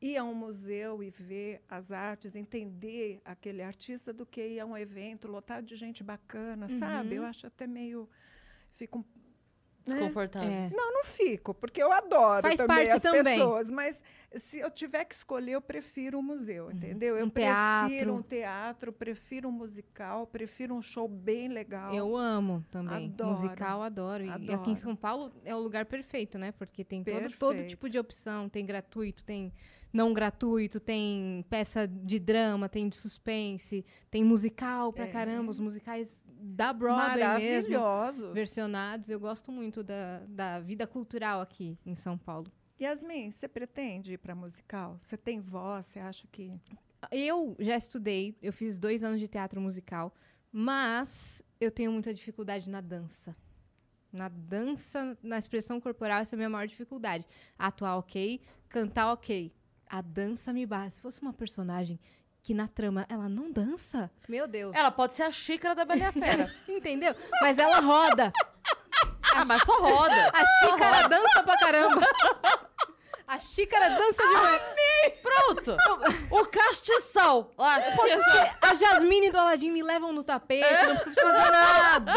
ir 0.00 0.16
a 0.16 0.24
um 0.24 0.34
museu 0.34 1.02
e 1.02 1.10
ver 1.10 1.62
as 1.68 1.92
artes, 1.92 2.34
entender 2.34 3.20
aquele 3.24 3.62
artista, 3.62 4.12
do 4.12 4.26
que 4.26 4.44
ir 4.44 4.60
a 4.60 4.66
um 4.66 4.76
evento 4.76 5.28
lotado 5.28 5.64
de 5.64 5.76
gente 5.76 6.02
bacana, 6.02 6.68
sabe? 6.68 7.14
Eu 7.14 7.24
acho 7.24 7.46
até 7.46 7.66
meio. 7.66 8.08
Fico 8.72 8.98
um 8.98 9.04
né? 9.86 9.94
Desconfortável. 9.94 10.48
É. 10.50 10.70
Não, 10.74 10.92
não 10.92 11.04
fico, 11.04 11.52
porque 11.54 11.82
eu 11.82 11.90
adoro 11.92 12.42
Faz 12.42 12.56
também 12.56 12.76
parte 12.86 12.90
as 12.96 13.02
também. 13.02 13.38
pessoas, 13.38 13.70
mas 13.70 14.02
se 14.36 14.58
eu 14.60 14.70
tiver 14.70 15.04
que 15.04 15.14
escolher, 15.14 15.52
eu 15.52 15.60
prefiro 15.60 16.18
o 16.18 16.22
museu, 16.22 16.70
entendeu? 16.70 17.16
Eu 17.16 17.26
Um 17.26 17.30
prefiro 17.30 17.52
teatro. 17.88 18.14
um 18.14 18.22
teatro, 18.22 18.92
prefiro 18.92 19.48
um 19.48 19.52
musical, 19.52 20.26
prefiro 20.26 20.74
um 20.74 20.80
show 20.82 21.06
bem 21.06 21.48
legal. 21.48 21.92
Eu 21.94 22.16
amo 22.16 22.64
também. 22.70 23.06
Adoro. 23.06 23.30
Musical, 23.30 23.82
adoro. 23.82 24.24
E- 24.24 24.26
E 24.28 24.30
aqui 24.30 24.42
em 24.50 24.54
Adoro. 24.54 24.76
São 24.76 24.96
Paulo 24.96 25.32
é 25.44 25.54
o 25.54 25.58
lugar 25.58 25.84
perfeito, 25.86 26.38
né? 26.38 26.52
Porque 26.52 26.84
tem 26.84 27.02
todo, 27.04 27.14
Perfeito. 27.14 27.38
todo 27.38 27.62
tipo 27.66 27.88
de 27.90 27.98
opção. 27.98 28.48
Tem 28.48 28.64
gratuito, 28.64 29.22
tem 29.24 29.52
não 29.92 30.12
gratuito, 30.14 30.80
tem 30.80 31.44
peça 31.50 31.86
de 31.86 32.18
drama, 32.18 32.68
tem 32.68 32.88
de 32.88 32.96
suspense, 32.96 33.84
tem 34.10 34.24
musical 34.24 34.92
pra 34.92 35.04
É. 35.06 35.08
caramba. 35.08 35.50
Os 35.50 35.58
musicais 35.58 36.24
da 36.26 36.72
Broadway 36.72 37.18
mesmo. 37.38 37.72
Versionados. 38.32 39.10
Eu 39.10 39.20
gosto 39.20 39.52
muito 39.52 39.82
da, 39.82 40.20
da 40.26 40.60
vida 40.60 40.86
cultural 40.86 41.40
aqui 41.40 41.78
em 41.84 41.94
São 41.94 42.16
Paulo. 42.16 42.50
Yasmin, 42.80 43.30
você 43.30 43.46
pretende 43.46 44.14
ir 44.14 44.18
para 44.18 44.34
musical? 44.34 44.98
Você 45.00 45.16
tem 45.16 45.40
voz? 45.40 45.86
Você 45.86 45.98
acha 46.00 46.26
que. 46.32 46.52
Eu 47.10 47.56
já 47.58 47.76
estudei, 47.76 48.36
eu 48.40 48.52
fiz 48.52 48.78
dois 48.78 49.02
anos 49.04 49.20
de 49.20 49.26
teatro 49.28 49.60
musical, 49.60 50.14
mas 50.50 51.42
eu 51.60 51.70
tenho 51.70 51.90
muita 51.92 52.14
dificuldade 52.14 52.68
na 52.70 52.80
dança. 52.80 53.36
Na 54.12 54.28
dança, 54.28 55.16
na 55.22 55.38
expressão 55.38 55.80
corporal, 55.80 56.20
essa 56.20 56.34
é 56.34 56.36
a 56.36 56.38
minha 56.38 56.50
maior 56.50 56.66
dificuldade. 56.66 57.26
Atuar 57.58 57.96
ok, 57.96 58.40
cantar 58.68 59.12
ok. 59.12 59.52
A 59.92 60.00
dança 60.00 60.54
me 60.54 60.64
basta. 60.64 60.92
Se 60.96 61.02
fosse 61.02 61.20
uma 61.20 61.34
personagem 61.34 62.00
que 62.42 62.54
na 62.54 62.66
trama 62.66 63.04
ela 63.10 63.28
não 63.28 63.52
dança, 63.52 64.10
meu 64.26 64.48
Deus. 64.48 64.74
Ela 64.74 64.90
pode 64.90 65.14
ser 65.14 65.24
a 65.24 65.30
xícara 65.30 65.74
da 65.74 65.84
Bela 65.84 66.00
e 66.00 66.04
a 66.04 66.12
Fera. 66.12 66.54
Entendeu? 66.66 67.14
Mas 67.42 67.58
ela 67.58 67.78
roda. 67.80 68.32
ah, 69.34 69.44
mas 69.44 69.62
só 69.64 69.78
roda. 69.78 70.30
A 70.32 70.46
xícara 70.46 71.08
dança 71.10 71.42
pra 71.42 71.58
caramba. 71.58 72.00
A 73.32 73.38
xícara 73.38 73.88
dança 73.88 74.22
demais. 74.22 74.62
Pronto. 75.22 75.76
O 76.30 76.44
castiçal. 76.46 77.50
Lá, 77.56 77.76
A 78.60 78.74
Jasmine 78.74 79.30
do 79.30 79.38
Aladim 79.38 79.70
me 79.70 79.82
levam 79.82 80.12
no 80.12 80.22
tapete, 80.22 80.84
não 80.86 80.96
preciso 80.96 81.14
fazer 81.18 81.50
nada. 81.50 82.12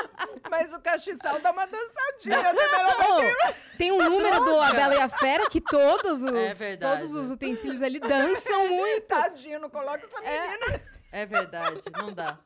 Mas 0.50 0.72
o 0.72 0.80
castiçal 0.80 1.38
dá 1.40 1.50
uma 1.50 1.66
dançadinha, 1.66 2.42
né? 2.42 2.52
Vai 2.54 3.10
Ô, 3.12 3.54
tem 3.76 3.92
um 3.92 3.98
número 4.08 4.42
do 4.42 4.58
A 4.58 4.72
Bela 4.72 4.94
e 4.94 5.00
a 5.00 5.08
Fera 5.08 5.50
que 5.50 5.60
todos 5.60 6.22
os, 6.22 6.32
É 6.34 6.54
verdade. 6.54 7.02
todos 7.02 7.14
os 7.14 7.30
utensílios 7.30 7.82
ali 7.82 8.00
dançam 8.00 8.68
muito. 8.68 9.06
Tadinho, 9.06 9.60
não 9.60 9.68
coloca 9.68 10.06
essa 10.06 10.20
menina. 10.22 10.82
É 11.12 11.26
verdade, 11.26 11.82
não 11.92 12.10
dá. 12.12 12.38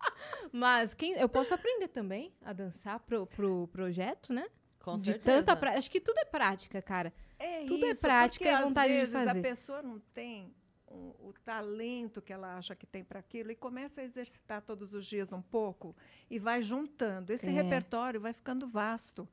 Mas 0.53 0.93
quem, 0.93 1.13
eu 1.13 1.29
posso 1.29 1.55
aprender 1.55 1.87
também 1.89 2.33
a 2.45 2.53
dançar 2.53 2.99
pro, 3.01 3.27
pro 3.27 3.69
projeto, 3.69 4.33
né? 4.33 4.47
Com 4.83 4.99
de 4.99 5.13
certeza. 5.13 5.39
tanta 5.39 5.55
prática. 5.57 5.79
Acho 5.79 5.91
que 5.91 6.01
tudo 6.01 6.19
é 6.19 6.25
prática, 6.25 6.83
cara. 6.83 7.13
É 7.38 7.64
Tudo 7.64 7.85
é 7.87 7.90
isso, 7.92 8.01
prática 8.01 8.44
porque 8.44 8.61
e 8.61 8.64
vontade 8.64 8.92
de 8.92 9.01
às 9.01 9.09
vezes 9.11 9.27
fazer. 9.27 9.38
a 9.38 9.42
pessoa 9.42 9.83
não 9.83 9.98
tem 10.12 10.53
o, 10.87 11.29
o 11.29 11.35
talento 11.44 12.20
que 12.22 12.33
ela 12.33 12.57
acha 12.57 12.74
que 12.74 12.87
tem 12.87 13.05
para 13.05 13.18
aquilo 13.20 13.51
e 13.51 13.55
começa 13.55 14.01
a 14.01 14.05
exercitar 14.05 14.62
todos 14.62 14.92
os 14.94 15.07
dias 15.07 15.33
um 15.33 15.42
pouco 15.42 15.94
e 16.31 16.38
vai 16.38 16.61
juntando. 16.62 17.33
Esse 17.33 17.48
É. 17.48 17.53
repertório 17.53 18.20
vai 18.20 18.33
ficando 18.33 18.66
vasto. 18.66 19.29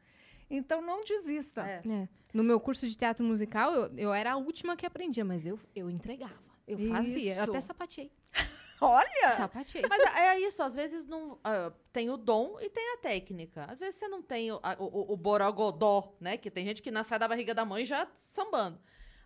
Então 0.50 0.82
não 0.82 1.04
desista. 1.04 1.62
É. 1.68 1.82
É. 1.88 2.10
No 2.34 2.44
meu 2.44 2.60
curso 2.60 2.88
de 2.88 2.96
teatro 2.96 3.26
musical, 3.26 3.74
eu, 3.74 3.98
eu 3.98 4.14
era 4.14 4.34
a 4.34 4.38
última 4.38 4.76
que 4.76 4.86
aprendia, 4.86 5.26
mas 5.26 5.46
eu, 5.46 5.60
eu 5.76 5.90
entregava. 5.90 6.44
Eu 6.68 6.78
fazia. 6.90 7.36
Eu 7.36 7.42
Isso. 7.44 7.52
até 7.52 7.62
sapateei. 7.62 8.12
Olha! 8.82 9.38
Sapateei. 9.38 9.86
Mas 9.88 10.02
é 10.16 10.40
isso, 10.40 10.62
às 10.62 10.76
vezes 10.76 11.06
não 11.06 11.40
ah, 11.44 11.72
tem 11.94 12.10
o 12.10 12.18
dom 12.18 12.58
e 12.60 12.70
tem 12.70 12.94
a 12.94 12.98
técnica. 12.98 13.66
Às 13.66 13.80
vezes 13.80 13.96
você 14.00 14.08
não 14.08 14.22
tem 14.22 14.52
o, 14.52 14.60
o, 14.80 15.14
o 15.14 15.18
borogodó, 15.18 16.14
né? 16.20 16.38
Que 16.38 16.52
tem 16.52 16.66
gente 16.66 16.82
que 16.82 16.92
nasce 16.92 17.18
da 17.18 17.28
barriga 17.28 17.54
da 17.54 17.64
mãe 17.64 17.86
já 17.86 18.08
sambando. 18.14 18.80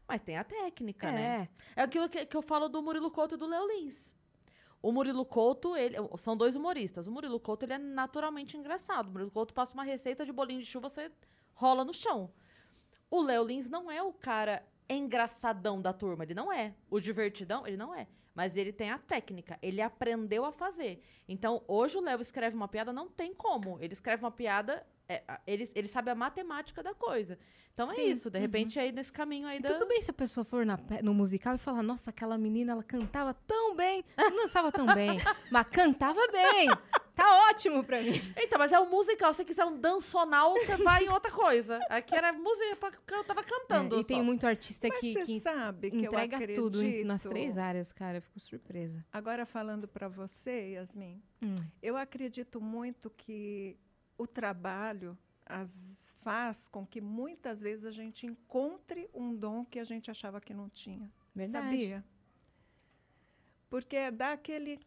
Mas 0.07 0.21
tem 0.21 0.38
a 0.38 0.43
técnica, 0.43 1.12
né? 1.12 1.49
É. 1.75 1.81
É 1.81 1.83
aquilo 1.83 2.09
que, 2.09 2.25
que 2.25 2.35
eu 2.35 2.41
falo 2.41 2.67
do 2.67 2.81
Murilo 2.81 3.12
Couto 3.12 3.35
e 3.35 3.38
do 3.38 3.45
Léo 3.45 3.67
Lins. 3.67 4.15
O 4.81 4.91
Murilo 4.91 5.25
Couto, 5.25 5.75
ele, 5.75 5.97
são 6.17 6.38
dois 6.38 6.55
humoristas. 6.55 7.05
O 7.05 7.12
Murilo 7.12 7.39
Couto, 7.39 7.65
ele 7.65 7.73
é 7.73 7.77
naturalmente 7.77 8.55
engraçado. 8.55 9.09
O 9.09 9.12
Murilo 9.12 9.31
Couto 9.31 9.53
passa 9.53 9.73
uma 9.73 9.83
receita 9.83 10.25
de 10.25 10.31
bolinho 10.31 10.62
de 10.62 10.65
chuva, 10.65 10.89
você 10.89 11.12
rola 11.53 11.83
no 11.83 11.93
chão. 11.93 12.31
O 13.12 13.21
Léo 13.21 13.43
Lins 13.43 13.69
não 13.69 13.91
é 13.91 14.01
o 14.01 14.13
cara 14.13 14.63
engraçadão 14.89 15.81
da 15.81 15.93
turma, 15.93 16.23
ele 16.23 16.33
não 16.33 16.51
é. 16.51 16.73
O 16.89 16.99
divertidão, 16.99 17.67
ele 17.67 17.77
não 17.77 17.93
é. 17.93 18.07
Mas 18.39 18.56
ele 18.56 18.71
tem 18.71 18.89
a 18.89 18.97
técnica, 18.97 19.60
ele 19.62 19.82
aprendeu 19.82 20.45
a 20.45 20.52
fazer. 20.54 21.04
Então, 21.28 21.62
hoje 21.67 21.97
o 21.97 22.02
Léo 22.02 22.21
escreve 22.21 22.56
uma 22.56 22.69
piada, 22.69 22.93
não 22.93 23.10
tem 23.10 23.34
como. 23.34 23.78
Ele 23.82 23.91
escreve 23.91 24.23
uma 24.23 24.32
piada 24.32 24.82
é, 25.10 25.24
ele, 25.48 25.69
ele 25.76 25.88
sabe 25.88 26.12
a 26.12 26.15
matemática 26.15 26.82
da 26.84 26.93
coisa. 26.93 27.38
Então 27.74 27.89
é 27.91 27.95
Sim, 27.95 28.10
isso, 28.10 28.30
de 28.30 28.38
repente 28.38 28.78
aí 28.78 28.91
nesse 28.91 29.12
caminho 29.12 29.48
aí 29.48 29.58
E 29.58 29.62
da... 29.62 29.69
tudo 29.74 29.88
bem 29.88 30.02
se 30.02 30.12
a 30.12 30.13
pessoa 30.13 30.43
for 30.43 30.65
na 30.65 30.78
no 31.02 31.13
musical 31.13 31.56
e 31.56 31.58
falar, 31.58 31.82
nossa, 31.82 32.10
aquela 32.10 32.38
menina, 32.38 32.74
ela 32.74 32.84
cantava 32.84 33.34
tão 33.34 33.74
bem. 33.76 34.04
Não 34.17 34.36
dançava 34.36 34.69
tão 34.72 34.86
bem, 34.86 35.17
mas 35.50 35.65
cantava 35.67 36.19
bem. 36.32 36.69
Tá 37.15 37.48
ótimo 37.50 37.84
pra 37.84 38.02
mim. 38.02 38.22
Então, 38.38 38.58
mas 38.60 38.72
é 38.72 38.80
um 38.80 38.89
musical. 38.89 39.34
Se 39.34 39.38
você 39.38 39.45
quiser 39.45 39.65
um 39.65 39.78
dançonal, 39.78 40.54
você 40.54 40.78
vai 40.78 41.06
em 41.06 41.10
outra 41.10 41.30
coisa. 41.32 41.78
Aqui 41.89 42.15
era 42.15 42.32
música, 42.32 42.76
pra- 42.78 42.91
que 42.91 43.13
eu 43.13 43.24
tava 43.26 43.43
cantando. 43.43 43.95
É, 43.98 44.00
e 44.00 44.04
tem 44.06 44.17
só. 44.19 44.24
muito 44.24 44.45
artista 44.48 44.88
Mas 44.89 45.00
que, 45.02 45.13
você 45.13 45.26
que 45.26 45.39
sabe 45.41 45.91
que 45.91 45.98
entrega 45.98 46.41
eu 46.43 46.54
tudo 46.56 46.82
nas 47.06 47.24
três 47.24 47.58
áreas, 47.58 47.91
cara. 47.91 48.17
Eu 48.17 48.22
fico 48.22 48.39
surpresa. 48.39 49.06
Agora 49.12 49.45
falando 49.45 49.86
para 49.88 50.08
você, 50.08 50.72
Yasmin, 50.76 51.22
Hum. 51.41 51.56
eu 51.82 51.95
acredito 51.98 52.60
muito 52.62 53.10
que 53.10 53.78
o 54.19 54.27
trabalho 54.27 55.17
as 55.45 55.71
faz 56.19 56.67
com 56.67 56.86
que 56.86 56.99
muitas 57.01 57.62
vezes 57.62 57.86
a 57.86 57.91
gente 57.91 58.27
encontre 58.27 59.10
um 59.13 59.34
dom 59.34 59.63
que 59.65 59.79
a 59.79 59.84
gente 59.86 60.12
achava 60.12 60.39
que 60.41 60.53
não 60.53 60.69
tinha. 60.69 61.10
Verdade. 61.34 61.65
Sabia? 61.71 62.05
Porque 63.69 63.95
é 63.95 64.12
dá 64.12 64.34
aquele, 64.34 64.77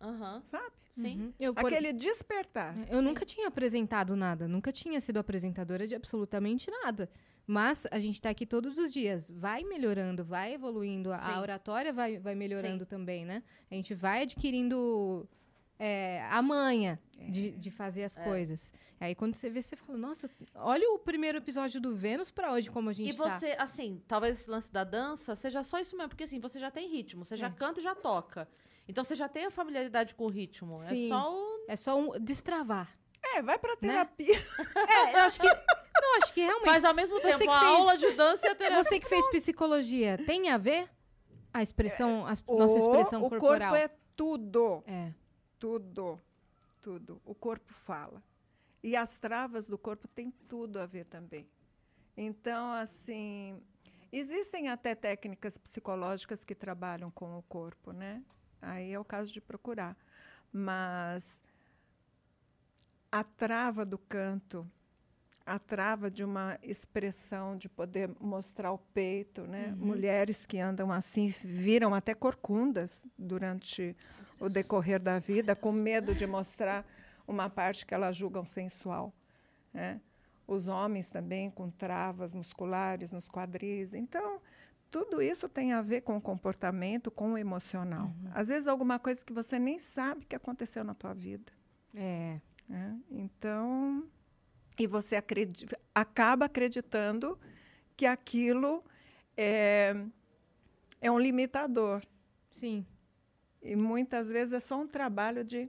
Aham, 0.00 0.42
sabe? 0.50 0.72
sim. 0.92 1.20
Uhum. 1.20 1.32
Eu, 1.40 1.52
por- 1.54 1.66
Aquele 1.66 1.92
despertar. 1.92 2.74
Eu 2.88 3.02
nunca 3.02 3.24
tinha 3.26 3.48
apresentado 3.48 4.14
nada, 4.14 4.46
nunca 4.46 4.70
tinha 4.72 5.00
sido 5.00 5.18
apresentadora 5.18 5.86
de 5.86 5.94
absolutamente 5.94 6.70
nada. 6.70 7.10
Mas 7.46 7.86
a 7.90 7.98
gente 8.00 8.20
tá 8.20 8.30
aqui 8.30 8.44
todos 8.46 8.76
os 8.78 8.92
dias, 8.92 9.30
vai 9.30 9.62
melhorando, 9.62 10.24
vai 10.24 10.54
evoluindo, 10.54 11.12
a- 11.12 11.18
Sim. 11.18 11.24
a 11.32 11.40
oratória 11.40 11.92
vai, 11.92 12.18
vai 12.18 12.34
melhorando 12.34 12.84
também, 12.86 13.24
né? 13.24 13.42
A 13.70 13.74
gente 13.74 13.94
vai 13.94 14.22
adquirindo 14.22 15.28
é, 15.78 16.24
a 16.30 16.40
manha 16.42 16.98
de, 17.28 17.52
de 17.52 17.70
fazer 17.70 18.04
as 18.04 18.16
É. 18.16 18.22
coisas. 18.24 18.72
Aí 19.00 19.14
quando 19.14 19.34
você 19.34 19.50
vê, 19.50 19.60
você 19.62 19.76
fala, 19.76 19.98
nossa, 19.98 20.30
olha 20.54 20.90
o 20.92 20.98
primeiro 20.98 21.38
episódio 21.38 21.80
do 21.80 21.94
Vênus 21.94 22.30
pra 22.30 22.52
hoje, 22.52 22.70
como 22.70 22.88
a 22.90 22.92
gente 22.92 23.14
E 23.14 23.16
tá. 23.16 23.28
você, 23.38 23.54
assim, 23.58 24.02
talvez 24.08 24.40
esse 24.40 24.50
lance 24.50 24.70
da 24.72 24.84
dança 24.84 25.34
seja 25.34 25.62
só 25.62 25.78
isso 25.78 25.96
mesmo, 25.96 26.08
porque 26.10 26.24
assim, 26.24 26.40
você 26.40 26.58
já 26.58 26.70
tem 26.70 26.88
ritmo, 26.88 27.24
você 27.24 27.36
já 27.36 27.46
É. 27.48 27.50
canta 27.50 27.80
e 27.80 27.82
já 27.82 27.94
toca. 27.94 28.48
Então 28.88 29.02
você 29.02 29.16
já 29.16 29.28
tem 29.28 29.44
a 29.46 29.50
familiaridade 29.50 30.14
com 30.14 30.24
o 30.24 30.28
ritmo. 30.30 30.78
Sim. 30.80 31.06
É 31.06 31.08
só 31.08 31.34
o. 31.34 31.64
É 31.68 31.76
só 31.76 31.98
um 31.98 32.10
destravar. 32.20 32.88
É, 33.34 33.42
vai 33.42 33.58
para 33.58 33.72
Né? 33.72 33.76
terapia. 33.80 34.34
É, 34.88 35.14
eu 35.14 35.20
acho 35.24 35.40
que. 35.40 35.46
Não, 35.48 36.18
acho 36.22 36.32
que 36.32 36.40
realmente. 36.42 36.64
Faz 36.66 36.84
ao 36.84 36.94
mesmo 36.94 37.16
Você 37.16 37.22
tempo 37.22 37.38
que 37.38 37.48
a 37.48 37.58
fez- 37.58 37.72
aula 37.72 37.98
de 37.98 38.12
dança 38.12 38.46
e 38.46 38.50
a 38.50 38.54
terapia. 38.54 38.84
Você 38.84 39.00
que 39.00 39.08
fez 39.08 39.26
psicologia, 39.30 40.18
tem 40.24 40.50
a 40.50 40.56
ver? 40.56 40.88
A 41.52 41.62
expressão, 41.62 42.24
a 42.26 42.30
nossa 42.30 42.44
O- 42.74 42.78
expressão 42.78 43.24
o 43.24 43.28
corporal. 43.30 43.70
corpo 43.72 43.84
é 43.84 43.90
tudo. 44.14 44.84
É. 44.86 45.12
Tudo, 45.58 46.20
tudo. 46.80 47.20
O 47.24 47.34
corpo 47.34 47.72
fala. 47.72 48.22
E 48.82 48.94
as 48.94 49.18
travas 49.18 49.66
do 49.66 49.76
corpo 49.76 50.06
têm 50.08 50.30
tudo 50.48 50.78
a 50.78 50.86
ver 50.86 51.04
também. 51.06 51.48
Então, 52.16 52.72
assim, 52.72 53.60
existem 54.12 54.68
até 54.68 54.94
técnicas 54.94 55.58
psicológicas 55.58 56.44
que 56.44 56.54
trabalham 56.54 57.10
com 57.10 57.38
o 57.38 57.42
corpo, 57.42 57.92
né? 57.92 58.22
Aí 58.62 58.92
é 58.92 58.98
o 58.98 59.04
caso 59.04 59.32
de 59.32 59.40
procurar. 59.40 59.96
Mas 60.52 61.42
a 63.10 63.24
trava 63.24 63.84
do 63.84 63.98
canto, 63.98 64.70
a 65.44 65.58
trava 65.58 66.10
de 66.10 66.24
uma 66.24 66.58
expressão 66.62 67.56
de 67.56 67.68
poder 67.68 68.10
mostrar 68.20 68.72
o 68.72 68.78
peito, 68.78 69.42
né? 69.42 69.74
Mulheres 69.76 70.44
que 70.44 70.58
andam 70.58 70.90
assim 70.90 71.28
viram 71.28 71.94
até 71.94 72.14
corcundas 72.14 73.02
durante 73.16 73.96
o 74.38 74.48
decorrer 74.48 75.00
da 75.00 75.18
vida, 75.18 75.56
com 75.56 75.72
medo 75.72 76.14
de 76.14 76.26
mostrar 76.26 76.84
uma 77.26 77.48
parte 77.50 77.84
que 77.86 77.94
elas 77.94 78.16
julgam 78.16 78.44
sensual. 78.44 79.12
Né? 79.72 80.00
Os 80.46 80.68
homens 80.68 81.08
também 81.08 81.50
com 81.50 81.70
travas 81.70 82.32
musculares 82.34 83.12
nos 83.12 83.28
quadris. 83.28 83.94
Então, 83.94 84.40
tudo 84.90 85.20
isso 85.20 85.48
tem 85.48 85.72
a 85.72 85.82
ver 85.82 86.02
com 86.02 86.16
o 86.16 86.20
comportamento, 86.20 87.10
com 87.10 87.32
o 87.32 87.38
emocional. 87.38 88.12
Às 88.32 88.48
vezes, 88.48 88.68
alguma 88.68 88.98
coisa 88.98 89.24
que 89.24 89.32
você 89.32 89.58
nem 89.58 89.78
sabe 89.78 90.24
que 90.24 90.36
aconteceu 90.36 90.84
na 90.84 90.94
tua 90.94 91.12
vida. 91.14 91.52
É. 91.94 92.40
né? 92.68 92.98
Então, 93.10 94.04
e 94.78 94.86
você 94.86 95.16
acredi- 95.16 95.66
acaba 95.94 96.44
acreditando 96.44 97.38
que 97.96 98.04
aquilo 98.04 98.84
é, 99.36 99.96
é 101.00 101.10
um 101.10 101.18
limitador. 101.18 102.02
Sim. 102.50 102.86
E 103.66 103.76
muitas 103.76 104.30
vezes 104.30 104.52
é 104.52 104.60
só 104.60 104.80
um 104.80 104.86
trabalho 104.86 105.44
de. 105.44 105.68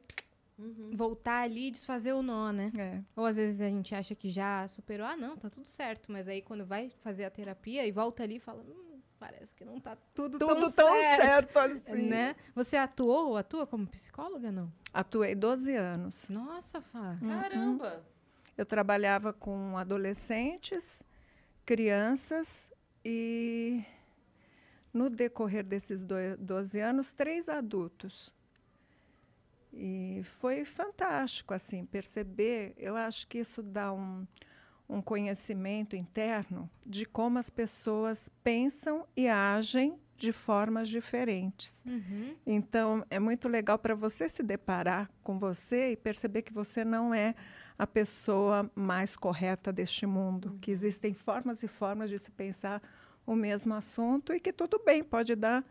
Voltar 0.91 1.41
ali 1.43 1.67
e 1.67 1.71
desfazer 1.71 2.13
o 2.13 2.23
nó, 2.23 2.51
né? 2.51 2.71
É, 2.75 2.99
Ou 3.15 3.27
às 3.27 3.36
vezes 3.36 3.62
a 3.62 3.69
gente 3.69 3.93
acha 3.93 4.15
que 4.15 4.27
já 4.27 4.67
superou. 4.67 5.05
Ah, 5.05 5.15
não, 5.15 5.38
tá 5.38 5.51
tudo 5.51 5.67
certo. 5.67 6.12
Mas 6.12 6.27
aí 6.27 6.41
quando 6.41 6.65
vai 6.65 6.89
fazer 7.03 7.25
a 7.25 7.29
terapia 7.29 7.86
e 7.86 7.91
volta 7.91 8.23
ali 8.23 8.38
e 8.38 8.39
fala. 8.39 8.63
Hum, 8.63 8.99
parece 9.19 9.53
que 9.53 9.63
não 9.63 9.79
tá 9.79 9.95
tudo, 10.15 10.39
tudo 10.39 10.71
tão, 10.71 10.71
tão 10.71 10.95
certo. 10.95 11.21
certo, 11.21 11.60
assim. 11.60 12.01
Né? 12.10 12.36
Você 12.55 12.75
atuou 12.75 13.29
ou 13.29 13.38
atua 13.38 13.67
como 13.67 13.86
psicóloga, 13.86 14.51
não? 14.51 14.71
Atuei 14.91 15.36
12 15.36 15.75
anos. 15.75 16.27
Nossa, 16.27 16.81
Fá. 16.81 17.17
Caramba! 17.21 18.03
Eu 18.57 18.65
trabalhava 18.65 19.31
com 19.31 19.77
adolescentes, 19.77 21.03
crianças 21.63 22.67
e, 23.05 23.83
no 24.97 25.10
decorrer 25.10 25.63
desses 25.63 26.03
do- 26.03 26.15
12 26.39 26.79
anos, 26.79 27.12
três 27.12 27.47
adultos. 27.47 28.33
E 29.71 30.21
foi 30.23 30.65
fantástico, 30.65 31.53
assim, 31.53 31.86
perceber. 31.86 32.73
Eu 32.77 32.95
acho 32.95 33.27
que 33.27 33.38
isso 33.38 33.62
dá 33.62 33.93
um, 33.93 34.25
um 34.89 35.01
conhecimento 35.01 35.95
interno 35.95 36.67
de 36.83 37.05
como 37.05 37.38
as 37.38 37.49
pessoas 37.49 38.27
pensam 38.43 39.05
e 39.15 39.27
agem 39.27 39.99
de 40.17 40.31
formas 40.31 40.89
diferentes. 40.89 41.75
Uhum. 41.86 42.36
Então, 42.43 43.05
é 43.07 43.19
muito 43.19 43.47
legal 43.47 43.77
para 43.77 43.93
você 43.93 44.27
se 44.27 44.41
deparar 44.41 45.12
com 45.23 45.38
você 45.38 45.91
e 45.91 45.95
perceber 45.95 46.41
que 46.41 46.51
você 46.51 46.83
não 46.83 47.13
é 47.13 47.36
a 47.77 47.86
pessoa 47.86 48.71
mais 48.73 49.15
correta 49.15 49.71
deste 49.71 50.07
mundo, 50.07 50.57
que 50.60 50.71
existem 50.71 51.13
formas 51.13 51.62
e 51.62 51.67
formas 51.67 52.10
de 52.10 52.17
se 52.17 52.31
pensar 52.31 52.81
o 53.27 53.35
mesmo 53.35 53.73
assunto 53.75 54.33
e 54.33 54.39
que 54.39 54.51
tudo 54.51 54.81
bem, 54.83 55.03
pode 55.03 55.35
dar 55.35 55.63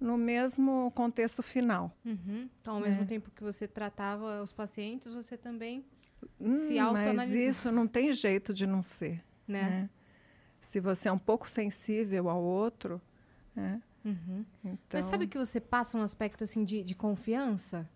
no 0.00 0.16
mesmo 0.16 0.90
contexto 0.94 1.42
final. 1.42 1.94
Uhum. 2.04 2.48
Então, 2.62 2.76
ao 2.76 2.84
É. 2.84 2.88
mesmo 2.88 3.04
tempo 3.04 3.30
que 3.30 3.42
você 3.42 3.66
tratava 3.68 4.42
os 4.42 4.52
pacientes, 4.52 5.12
você 5.12 5.36
também, 5.36 5.84
Hum, 6.40 6.56
Se 6.56 6.78
mas 7.12 7.28
isso 7.30 7.70
não 7.70 7.86
tem 7.86 8.10
jeito 8.14 8.54
de 8.54 8.66
não 8.66 8.82
ser. 8.82 9.22
né? 9.46 9.62
né? 9.68 9.90
Se 10.62 10.80
você 10.80 11.08
é 11.08 11.12
um 11.12 11.18
pouco 11.18 11.46
sensível 11.50 12.30
ao 12.30 12.42
outro, 12.42 12.98
né? 13.54 13.82
Uhum. 14.02 14.44
então... 14.64 15.00
Mas 15.00 15.04
sabe 15.04 15.26
que 15.26 15.36
você 15.36 15.60
passa 15.60 15.98
um 15.98 16.02
aspecto 16.02 16.42
assim 16.44 16.64
de, 16.64 16.82
de 16.82 16.94
confiança? 16.94 17.86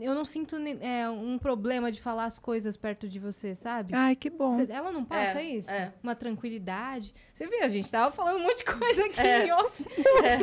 Eu 0.00 0.14
não 0.14 0.24
sinto 0.24 0.54
é, 0.80 1.08
um 1.10 1.36
problema 1.36 1.90
de 1.90 2.00
falar 2.00 2.26
as 2.26 2.38
coisas 2.38 2.76
perto 2.76 3.08
de 3.08 3.18
você, 3.18 3.56
sabe? 3.56 3.92
Ai, 3.92 4.14
que 4.14 4.30
bom. 4.30 4.50
Você- 4.56 4.70
ela 4.72 4.92
não 4.92 5.04
passa 5.04 5.40
É, 5.40 5.44
isso? 5.44 5.68
é. 5.70 5.92
Uma 6.00 6.14
tranquilidade. 6.14 7.12
Você 7.32 7.48
viu, 7.48 7.60
a 7.62 7.68
gente 7.68 7.90
tava 7.90 8.14
falando 8.14 8.36
um 8.36 8.42
monte 8.44 8.58
de 8.58 8.64
coisa 8.64 9.04
aqui 9.06 9.20
É. 9.20 9.46
em 9.46 9.52
off. 9.52 9.84
É. 10.22 10.38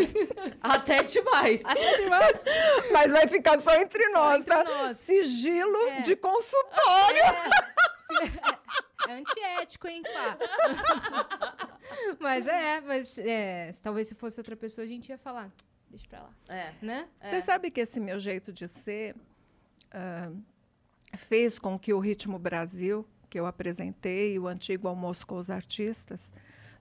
Até 0.61 1.03
demais. 1.03 1.61
Demais. 1.95 2.43
Mas 2.91 3.11
vai 3.13 3.25
ficar 3.27 3.57
só 3.59 3.73
entre 3.77 4.05
nós, 4.09 4.41
entre 4.41 4.53
tá? 4.53 4.63
nós. 4.65 4.97
Sigilo 4.97 5.77
É. 5.87 6.01
de 6.01 6.15
consultório. 6.17 7.21
É 9.07 9.13
antiético, 9.13 9.87
hein, 9.87 10.03
pá? 10.03 10.37
mas 12.19 12.45
é, 12.47 12.81
mas 12.81 13.17
é, 13.17 13.71
talvez 13.81 14.07
se 14.07 14.15
fosse 14.15 14.39
outra 14.39 14.55
pessoa 14.55 14.85
a 14.85 14.87
gente 14.87 15.09
ia 15.09 15.17
falar, 15.17 15.49
deixa 15.91 16.07
pra 16.09 16.21
lá, 16.21 16.33
É. 16.49 16.73
né? 16.81 17.07
Você 17.23 17.41
sabe 17.41 17.69
que 17.69 17.81
esse 17.81 17.99
meu 17.99 18.19
jeito 18.19 18.51
de 18.51 18.67
ser 18.67 19.15
ah, 19.91 20.31
fez 21.17 21.59
com 21.59 21.77
que 21.77 21.93
o 21.93 21.99
Ritmo 21.99 22.39
Brasil, 22.39 23.05
que 23.29 23.39
eu 23.39 23.45
apresentei, 23.45 24.39
o 24.39 24.47
antigo 24.47 24.87
Almoço 24.87 25.25
com 25.27 25.37
os 25.37 25.49
Artistas, 25.49 26.31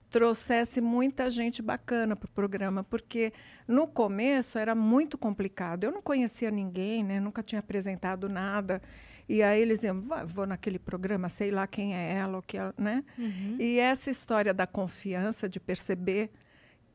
trouxesse 0.09 0.81
muita 0.81 1.29
gente 1.29 1.61
bacana 1.61 2.15
para 2.15 2.27
o 2.27 2.31
programa, 2.31 2.83
porque 2.83 3.31
no 3.67 3.87
começo 3.87 4.57
era 4.57 4.75
muito 4.75 5.17
complicado. 5.17 5.85
Eu 5.85 5.91
não 5.91 6.01
conhecia 6.01 6.51
ninguém, 6.51 7.03
né? 7.03 7.19
nunca 7.19 7.41
tinha 7.41 7.59
apresentado 7.59 8.27
nada. 8.27 8.81
E 9.29 9.41
aí 9.41 9.61
eles 9.61 9.83
iam, 9.83 10.01
"Vá, 10.01 10.25
vou 10.25 10.45
naquele 10.45 10.77
programa, 10.79 11.29
sei 11.29 11.51
lá 11.51 11.65
quem 11.65 11.95
é 11.95 12.11
ela, 12.13 12.39
o 12.39 12.41
que 12.41 12.57
ela, 12.57 12.73
né? 12.77 13.01
Uhum. 13.17 13.55
E 13.57 13.79
essa 13.79 14.09
história 14.11 14.53
da 14.53 14.67
confiança, 14.67 15.47
de 15.47 15.57
perceber 15.59 16.29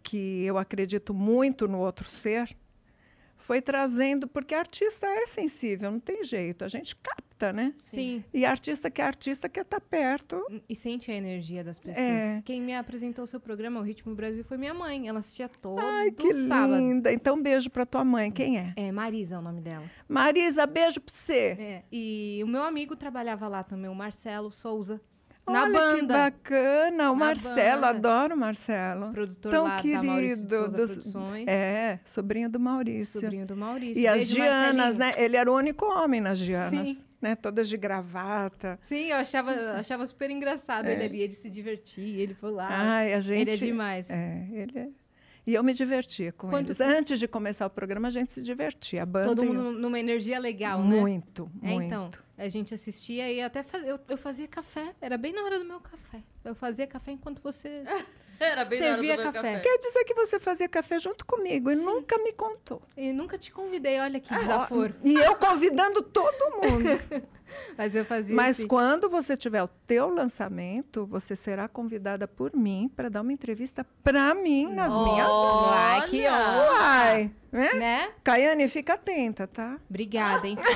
que 0.06 0.44
eu 0.44 0.56
acredito 0.56 1.12
muito 1.12 1.66
no 1.66 1.80
outro 1.80 2.08
ser, 2.08 2.56
foi 3.36 3.60
trazendo, 3.60 4.28
porque 4.28 4.54
artista 4.54 5.04
é 5.04 5.26
sensível, 5.26 5.90
não 5.90 5.98
tem 5.98 6.22
jeito, 6.22 6.64
a 6.64 6.68
gente 6.68 6.94
capta, 6.96 7.52
né? 7.52 7.74
Sim. 7.84 8.24
E 8.32 8.44
artista 8.46 8.88
que 8.88 9.02
é 9.02 9.04
artista 9.04 9.48
quer 9.48 9.62
estar 9.62 9.80
perto. 9.80 10.40
E 10.68 10.76
sente 10.76 11.10
a 11.10 11.14
energia 11.14 11.64
das 11.64 11.78
pessoas. 11.78 11.98
É. 11.98 12.40
Quem 12.44 12.62
me 12.62 12.74
apresentou 12.74 13.24
o 13.24 13.26
seu 13.26 13.40
programa, 13.40 13.80
O 13.80 13.82
Ritmo 13.82 14.14
Brasil, 14.14 14.44
foi 14.44 14.56
minha 14.56 14.72
mãe. 14.72 15.08
Ela 15.08 15.18
assistia 15.18 15.48
todo 15.48 15.80
Ai, 15.80 16.12
que 16.12 16.32
sábado. 16.32 16.78
linda. 16.78 17.12
Então, 17.12 17.42
beijo 17.42 17.68
pra 17.68 17.84
tua 17.84 18.04
mãe. 18.04 18.30
Quem 18.30 18.58
é? 18.58 18.72
É, 18.76 18.92
Marisa 18.92 19.34
é 19.34 19.38
o 19.38 19.42
nome 19.42 19.60
dela. 19.60 19.84
Marisa, 20.08 20.66
beijo 20.66 21.00
pra 21.00 21.12
você. 21.12 21.56
É, 21.58 21.82
e 21.92 22.40
o 22.42 22.46
meu 22.46 22.62
amigo 22.62 22.96
trabalhava 22.96 23.46
lá 23.48 23.62
também, 23.62 23.90
o 23.90 23.94
Marcelo 23.94 24.50
Souza. 24.52 25.00
Na 25.48 25.62
Olha 25.62 25.70
que 25.70 25.78
banda. 26.00 26.14
bacana. 26.18 27.10
O 27.10 27.14
Na 27.14 27.24
Marcelo, 27.26 27.80
banda. 27.82 27.88
adoro 27.88 28.34
o 28.34 28.38
Marcelo. 28.38 29.12
Produtor 29.12 29.52
Tão 29.52 29.64
lá 29.64 29.76
da 29.76 29.82
querido, 29.82 30.56
Souza 30.56 30.76
dos- 30.76 30.90
Produções. 30.92 31.46
É, 31.46 32.00
sobrinho 32.04 32.48
do 32.50 32.58
Maurício. 32.58 33.20
Sobrinho 33.20 33.46
do 33.46 33.56
Maurício. 33.56 34.02
E 34.02 34.08
as 34.08 34.16
Beijo, 34.16 34.34
Gianas, 34.34 34.96
Marcelinho. 34.96 34.98
né? 34.98 35.24
Ele 35.24 35.36
era 35.36 35.50
o 35.50 35.54
único 35.54 35.84
homem 35.86 36.20
nas 36.20 36.38
Gianas, 36.38 36.88
Sim. 36.88 37.04
né? 37.22 37.36
Todas 37.36 37.68
de 37.68 37.76
gravata. 37.76 38.76
Sim, 38.82 39.06
eu 39.10 39.16
achava, 39.16 39.52
achava 39.78 40.04
super 40.06 40.30
engraçado 40.30 40.88
É. 40.88 40.92
ele 40.94 41.04
ali, 41.04 41.20
ele 41.20 41.34
se 41.34 41.48
divertia, 41.48 42.22
ele 42.22 42.34
foi 42.34 42.50
lá. 42.50 42.66
Ai, 42.68 43.12
a 43.14 43.20
gente... 43.20 43.40
ele 43.42 43.50
é 43.52 43.56
demais. 43.56 44.10
É, 44.10 44.46
ele 44.52 44.78
é... 44.78 44.88
E 45.46 45.54
eu 45.54 45.62
me 45.62 45.72
divertia 45.72 46.32
com 46.32 46.48
Quanto 46.50 46.68
eles. 46.68 46.78
tempo? 46.78 46.90
Antes 46.90 47.18
de 47.20 47.28
começar 47.28 47.66
o 47.66 47.70
programa, 47.70 48.08
a 48.08 48.10
gente 48.10 48.32
se 48.32 48.42
divertia. 48.42 49.04
A 49.04 49.06
banda 49.06 49.28
Todo 49.28 49.44
e 49.44 49.46
eu. 49.46 49.54
mundo 49.54 49.78
numa 49.78 49.98
energia 50.00 50.38
legal, 50.40 50.82
né? 50.82 51.00
Muito, 51.00 51.48
É, 51.62 51.68
muito. 51.74 51.86
então, 51.86 52.10
a 52.36 52.48
gente 52.48 52.74
assistia 52.74 53.30
e 53.32 53.40
até 53.40 53.62
faz... 53.62 53.86
eu, 53.86 53.96
eu 54.08 54.18
fazia 54.18 54.48
café, 54.48 54.92
era 55.00 55.16
bem 55.16 55.32
na 55.32 55.42
hora 55.44 55.58
do 55.58 55.64
meu 55.64 55.78
café. 55.80 56.20
Eu 56.44 56.54
fazia 56.54 56.86
café 56.86 57.12
enquanto 57.12 57.40
você 57.42 57.84
Era 58.38 58.64
bem 58.64 58.78
servia 58.78 59.16
meu 59.16 59.32
café. 59.32 59.60
Quer 59.60 59.78
dizer 59.78 60.04
que 60.04 60.14
você 60.14 60.38
fazia 60.38 60.68
café 60.68 60.98
junto 60.98 61.24
comigo 61.24 61.70
e 61.70 61.74
nunca 61.74 62.18
me 62.18 62.32
contou. 62.32 62.82
E 62.96 63.12
nunca 63.12 63.38
te 63.38 63.50
convidei, 63.50 63.98
olha 64.00 64.18
Ah, 64.18 64.20
que 64.20 64.34
desaforo. 64.34 64.94
E 65.02 65.14
eu 65.14 65.36
convidando 65.36 66.02
todo 66.02 66.56
mundo. 66.56 67.26
Mas 67.78 67.94
eu 67.94 68.04
fazia 68.04 68.34
Mas 68.34 68.58
assim. 68.58 68.66
quando 68.66 69.08
você 69.08 69.36
tiver 69.36 69.62
o 69.62 69.68
teu 69.86 70.08
lançamento, 70.08 71.06
você 71.06 71.36
será 71.36 71.68
convidada 71.68 72.26
por 72.26 72.54
mim 72.54 72.90
para 72.94 73.08
dar 73.08 73.20
uma 73.20 73.32
entrevista 73.32 73.86
para 74.02 74.34
mim 74.34 74.72
nas 74.72 74.92
minhas. 74.92 75.28
Ai, 75.30 76.08
que 76.08 76.26
Olha! 76.26 76.70
Uai, 76.72 77.30
né? 77.52 77.74
Né? 77.74 78.12
Caiane, 78.24 78.68
fica 78.68 78.94
atenta, 78.94 79.46
tá? 79.46 79.78
Obrigada, 79.88 80.46
hein, 80.46 80.56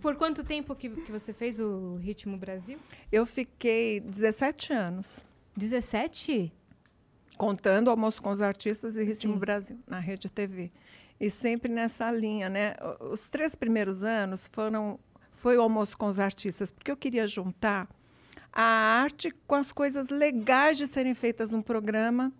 Por 0.00 0.16
quanto 0.16 0.44
tempo 0.44 0.74
que, 0.74 0.88
que 0.88 1.10
você 1.10 1.32
fez 1.32 1.58
o 1.58 1.96
Ritmo 1.96 2.36
Brasil? 2.36 2.78
Eu 3.10 3.26
fiquei 3.26 4.00
17 4.00 4.72
anos 4.72 5.20
17? 5.56 6.52
contando 7.42 7.90
almoço 7.90 8.22
com 8.22 8.30
os 8.30 8.40
artistas 8.40 8.96
e 8.96 9.02
Ritmo 9.02 9.34
Sim. 9.34 9.38
Brasil 9.40 9.78
na 9.86 9.98
Rede 9.98 10.30
TV. 10.30 10.70
E 11.18 11.28
sempre 11.28 11.72
nessa 11.72 12.08
linha, 12.10 12.48
né? 12.48 12.74
Os 13.00 13.28
três 13.28 13.56
primeiros 13.56 14.04
anos 14.04 14.48
foram 14.52 14.96
foi 15.32 15.56
o 15.56 15.62
almoço 15.62 15.98
com 15.98 16.06
os 16.06 16.20
artistas, 16.20 16.70
porque 16.70 16.88
eu 16.88 16.96
queria 16.96 17.26
juntar 17.26 17.88
a 18.52 18.62
arte 18.62 19.34
com 19.44 19.56
as 19.56 19.72
coisas 19.72 20.08
legais 20.08 20.78
de 20.78 20.86
serem 20.86 21.14
feitas 21.14 21.50
num 21.50 21.62
programa 21.62 22.32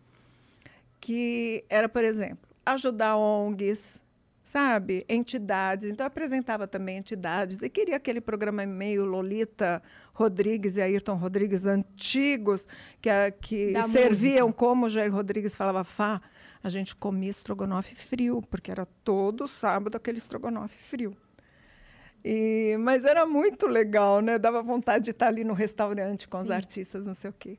que 1.00 1.64
era, 1.68 1.88
por 1.88 2.04
exemplo, 2.04 2.48
ajudar 2.64 3.16
ONGs, 3.16 4.00
sabe? 4.44 5.04
Entidades. 5.08 5.90
Então, 5.90 6.04
apresentava 6.06 6.66
também 6.66 6.98
entidades 6.98 7.62
e 7.62 7.70
queria 7.70 7.96
aquele 7.96 8.20
programa 8.20 8.64
meio 8.66 9.04
Lolita 9.04 9.82
Rodrigues 10.12 10.76
e 10.76 10.82
Ayrton 10.82 11.14
Rodrigues 11.14 11.66
antigos, 11.66 12.66
que, 13.00 13.10
que 13.40 13.72
Da 13.72 13.84
serviam 13.84 14.52
como 14.52 14.86
o 14.86 14.90
Jair 14.90 15.12
Rodrigues 15.12 15.56
falava, 15.56 15.84
Fá, 15.84 16.20
a 16.62 16.68
gente 16.68 16.94
comia 16.94 17.30
estrogonofe 17.30 17.94
frio, 17.94 18.42
porque 18.42 18.70
era 18.70 18.86
todo 19.04 19.48
sábado 19.48 19.96
aquele 19.96 20.18
estrogonofe 20.18 20.78
frio. 20.78 21.16
E, 22.24 22.76
mas 22.78 23.04
era 23.04 23.26
muito 23.26 23.66
legal, 23.66 24.20
né? 24.20 24.38
Dava 24.38 24.62
vontade 24.62 25.04
de 25.04 25.10
estar 25.10 25.26
ali 25.26 25.42
no 25.42 25.54
restaurante 25.54 26.28
com 26.28 26.40
os 26.40 26.46
Sim. 26.46 26.52
artistas, 26.52 27.06
não 27.06 27.14
sei 27.14 27.30
o 27.30 27.34
quê. 27.36 27.58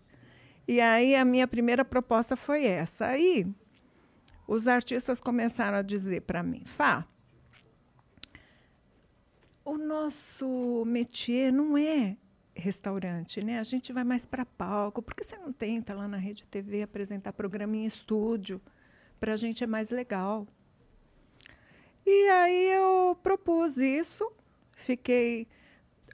E 0.65 0.79
aí 0.79 1.15
a 1.15 1.25
minha 1.25 1.45
primeira 1.45 1.83
proposta 1.83 2.37
foi 2.37 2.65
essa. 2.65 3.07
Aí 3.07 3.45
os 4.47 4.67
artistas 4.67 5.19
começaram 5.19 5.77
a 5.77 5.81
dizer 5.81 6.21
para 6.21 6.43
mim, 6.43 6.63
Fá, 6.65 7.07
o 9.65 9.77
nosso 9.77 10.83
métier 10.85 11.51
não 11.51 11.77
é 11.77 12.17
restaurante, 12.55 13.43
né? 13.43 13.59
A 13.59 13.63
gente 13.63 13.91
vai 13.91 14.03
mais 14.03 14.25
para 14.25 14.45
palco. 14.45 15.01
Por 15.01 15.15
que 15.15 15.23
você 15.23 15.37
não 15.37 15.51
tenta 15.51 15.93
lá 15.93 16.07
na 16.07 16.17
Rede 16.17 16.43
TV 16.45 16.83
apresentar 16.83 17.33
programa 17.33 17.75
em 17.75 17.85
estúdio? 17.85 18.61
Para 19.19 19.33
a 19.33 19.35
gente 19.35 19.63
é 19.63 19.67
mais 19.67 19.89
legal. 19.89 20.47
E 22.05 22.29
aí 22.29 22.71
eu 22.71 23.17
propus 23.23 23.77
isso, 23.77 24.29
fiquei. 24.73 25.47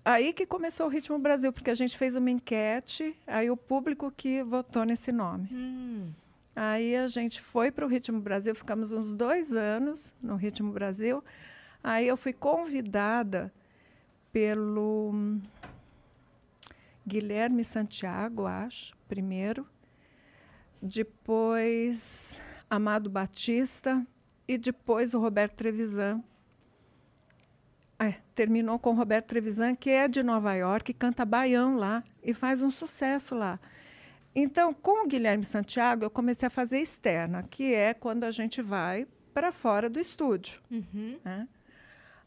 Aí 0.05 0.31
que 0.31 0.45
começou 0.45 0.85
o 0.85 0.89
Ritmo 0.89 1.17
Brasil, 1.19 1.51
porque 1.51 1.71
a 1.71 1.75
gente 1.75 1.97
fez 1.97 2.15
uma 2.15 2.29
enquete, 2.29 3.17
aí 3.27 3.49
o 3.49 3.57
público 3.57 4.11
que 4.15 4.43
votou 4.43 4.85
nesse 4.85 5.11
nome. 5.11 5.49
Hum, 5.51 6.11
Aí 6.55 6.95
a 6.95 7.07
gente 7.07 7.41
foi 7.41 7.71
para 7.71 7.85
o 7.85 7.87
Ritmo 7.87 8.19
Brasil, 8.19 8.53
ficamos 8.53 8.91
uns 8.91 9.15
dois 9.15 9.53
anos 9.53 10.13
no 10.21 10.35
Ritmo 10.35 10.71
Brasil. 10.71 11.23
Aí 11.83 12.07
eu 12.07 12.17
fui 12.17 12.33
convidada 12.33 13.53
pelo 14.31 15.11
hum, 15.13 15.41
Guilherme 17.07 17.63
Santiago, 17.63 18.45
acho, 18.45 18.95
primeiro. 19.07 19.65
Depois 20.81 22.39
Amado 22.69 23.09
Batista 23.09 24.05
e 24.47 24.57
depois 24.57 25.13
o 25.13 25.19
Roberto 25.19 25.55
Trevisan. 25.55 26.23
É, 27.97 28.15
terminou 28.33 28.79
com 28.79 28.91
o 28.91 28.95
Roberto 28.95 29.27
Trevisan, 29.27 29.75
que 29.75 29.89
é 29.89 30.07
de 30.07 30.23
Nova 30.23 30.53
York, 30.53 30.93
canta 30.93 31.25
baião 31.25 31.75
lá 31.75 32.03
e 32.23 32.33
faz 32.33 32.61
um 32.61 32.71
sucesso 32.71 33.35
lá. 33.35 33.59
Então, 34.41 34.73
com 34.73 35.05
o 35.05 35.07
Guilherme 35.07 35.43
Santiago, 35.43 36.05
eu 36.05 36.09
comecei 36.09 36.47
a 36.47 36.49
fazer 36.49 36.79
externa, 36.79 37.43
que 37.43 37.73
é 37.73 37.93
quando 37.93 38.23
a 38.23 38.31
gente 38.31 38.61
vai 38.61 39.05
para 39.33 39.51
fora 39.51 39.89
do 39.89 39.99
estúdio. 39.99 40.61
uhum. 40.71 41.19
né? 41.23 41.47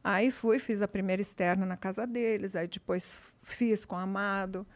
Aí 0.05 0.31
fui, 0.33 0.59
fiz 0.59 0.83
a 0.83 0.88
primeira 0.88 1.22
externa 1.22 1.64
na 1.64 1.77
casa 1.77 2.07
deles, 2.07 2.57
aí 2.57 2.66
depois 2.66 3.18
fiz 3.42 3.85
com 3.85 3.94
o 3.94 3.98
Amado. 3.98 4.66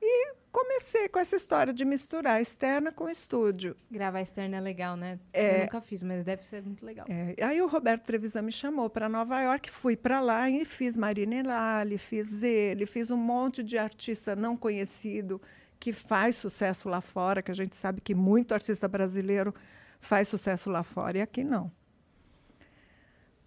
E 0.00 0.34
comecei 0.52 1.08
com 1.08 1.18
essa 1.18 1.34
história 1.34 1.72
de 1.72 1.84
misturar 1.84 2.40
externa 2.40 2.92
com 2.92 3.08
estúdio. 3.08 3.76
Gravar 3.90 4.20
externa 4.20 4.58
é 4.58 4.60
legal, 4.60 4.96
né? 4.96 5.18
É. 5.32 5.56
Eu 5.56 5.60
nunca 5.62 5.80
fiz, 5.80 6.02
mas 6.02 6.24
deve 6.24 6.46
ser 6.46 6.62
muito 6.62 6.86
legal. 6.86 7.04
É, 7.08 7.34
aí 7.44 7.60
o 7.60 7.66
Roberto 7.66 8.04
Trevisan 8.04 8.42
me 8.42 8.52
chamou 8.52 8.88
para 8.88 9.08
Nova 9.08 9.40
York, 9.40 9.68
fui 9.70 9.96
para 9.96 10.20
lá 10.20 10.48
e 10.48 10.64
fiz 10.64 10.96
Marina 10.96 11.34
Elali, 11.34 11.98
fiz 11.98 12.42
ele, 12.42 12.86
fiz 12.86 13.10
um 13.10 13.16
monte 13.16 13.62
de 13.62 13.76
artista 13.76 14.36
não 14.36 14.56
conhecido 14.56 15.42
que 15.78 15.92
faz 15.92 16.36
sucesso 16.36 16.88
lá 16.88 17.00
fora, 17.00 17.42
que 17.42 17.50
a 17.50 17.54
gente 17.54 17.76
sabe 17.76 18.00
que 18.00 18.14
muito 18.14 18.52
artista 18.52 18.88
brasileiro 18.88 19.54
faz 20.00 20.28
sucesso 20.28 20.70
lá 20.70 20.82
fora 20.82 21.18
e 21.18 21.20
aqui 21.20 21.44
não. 21.44 21.70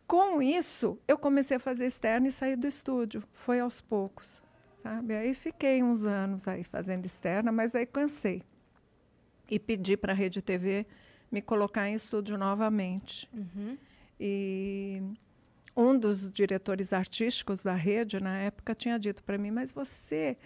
Com 0.08 0.42
isso, 0.42 0.98
eu 1.08 1.18
comecei 1.18 1.58
a 1.58 1.60
fazer 1.60 1.86
externa 1.86 2.28
e 2.28 2.32
sair 2.32 2.56
do 2.56 2.68
estúdio. 2.68 3.24
Foi 3.32 3.60
aos 3.60 3.80
poucos, 3.80 4.42
sabe? 4.82 5.16
Aí 5.16 5.34
fiquei 5.36 5.84
uns 5.84 6.04
anos 6.04 6.48
aí 6.48 6.64
fazendo 6.64 7.06
externa, 7.06 7.52
mas 7.52 7.76
aí 7.76 7.86
cansei. 7.86 8.42
E 9.50 9.60
pedi 9.60 9.96
para 9.96 10.14
a 10.14 10.16
Rede 10.16 10.42
TV 10.42 10.88
me 11.32 11.42
colocar 11.42 11.88
em 11.88 11.94
estúdio 11.94 12.38
novamente. 12.38 13.30
Uhum. 13.32 13.78
E 14.20 15.02
um 15.76 15.98
dos 15.98 16.30
diretores 16.32 16.92
artísticos 16.92 17.64
da 17.64 17.74
rede, 17.74 18.20
na 18.20 18.38
época, 18.40 18.76
tinha 18.76 18.98
dito 18.98 19.24
para 19.24 19.38
mim: 19.38 19.52
Mas 19.52 19.72
você 19.72 20.38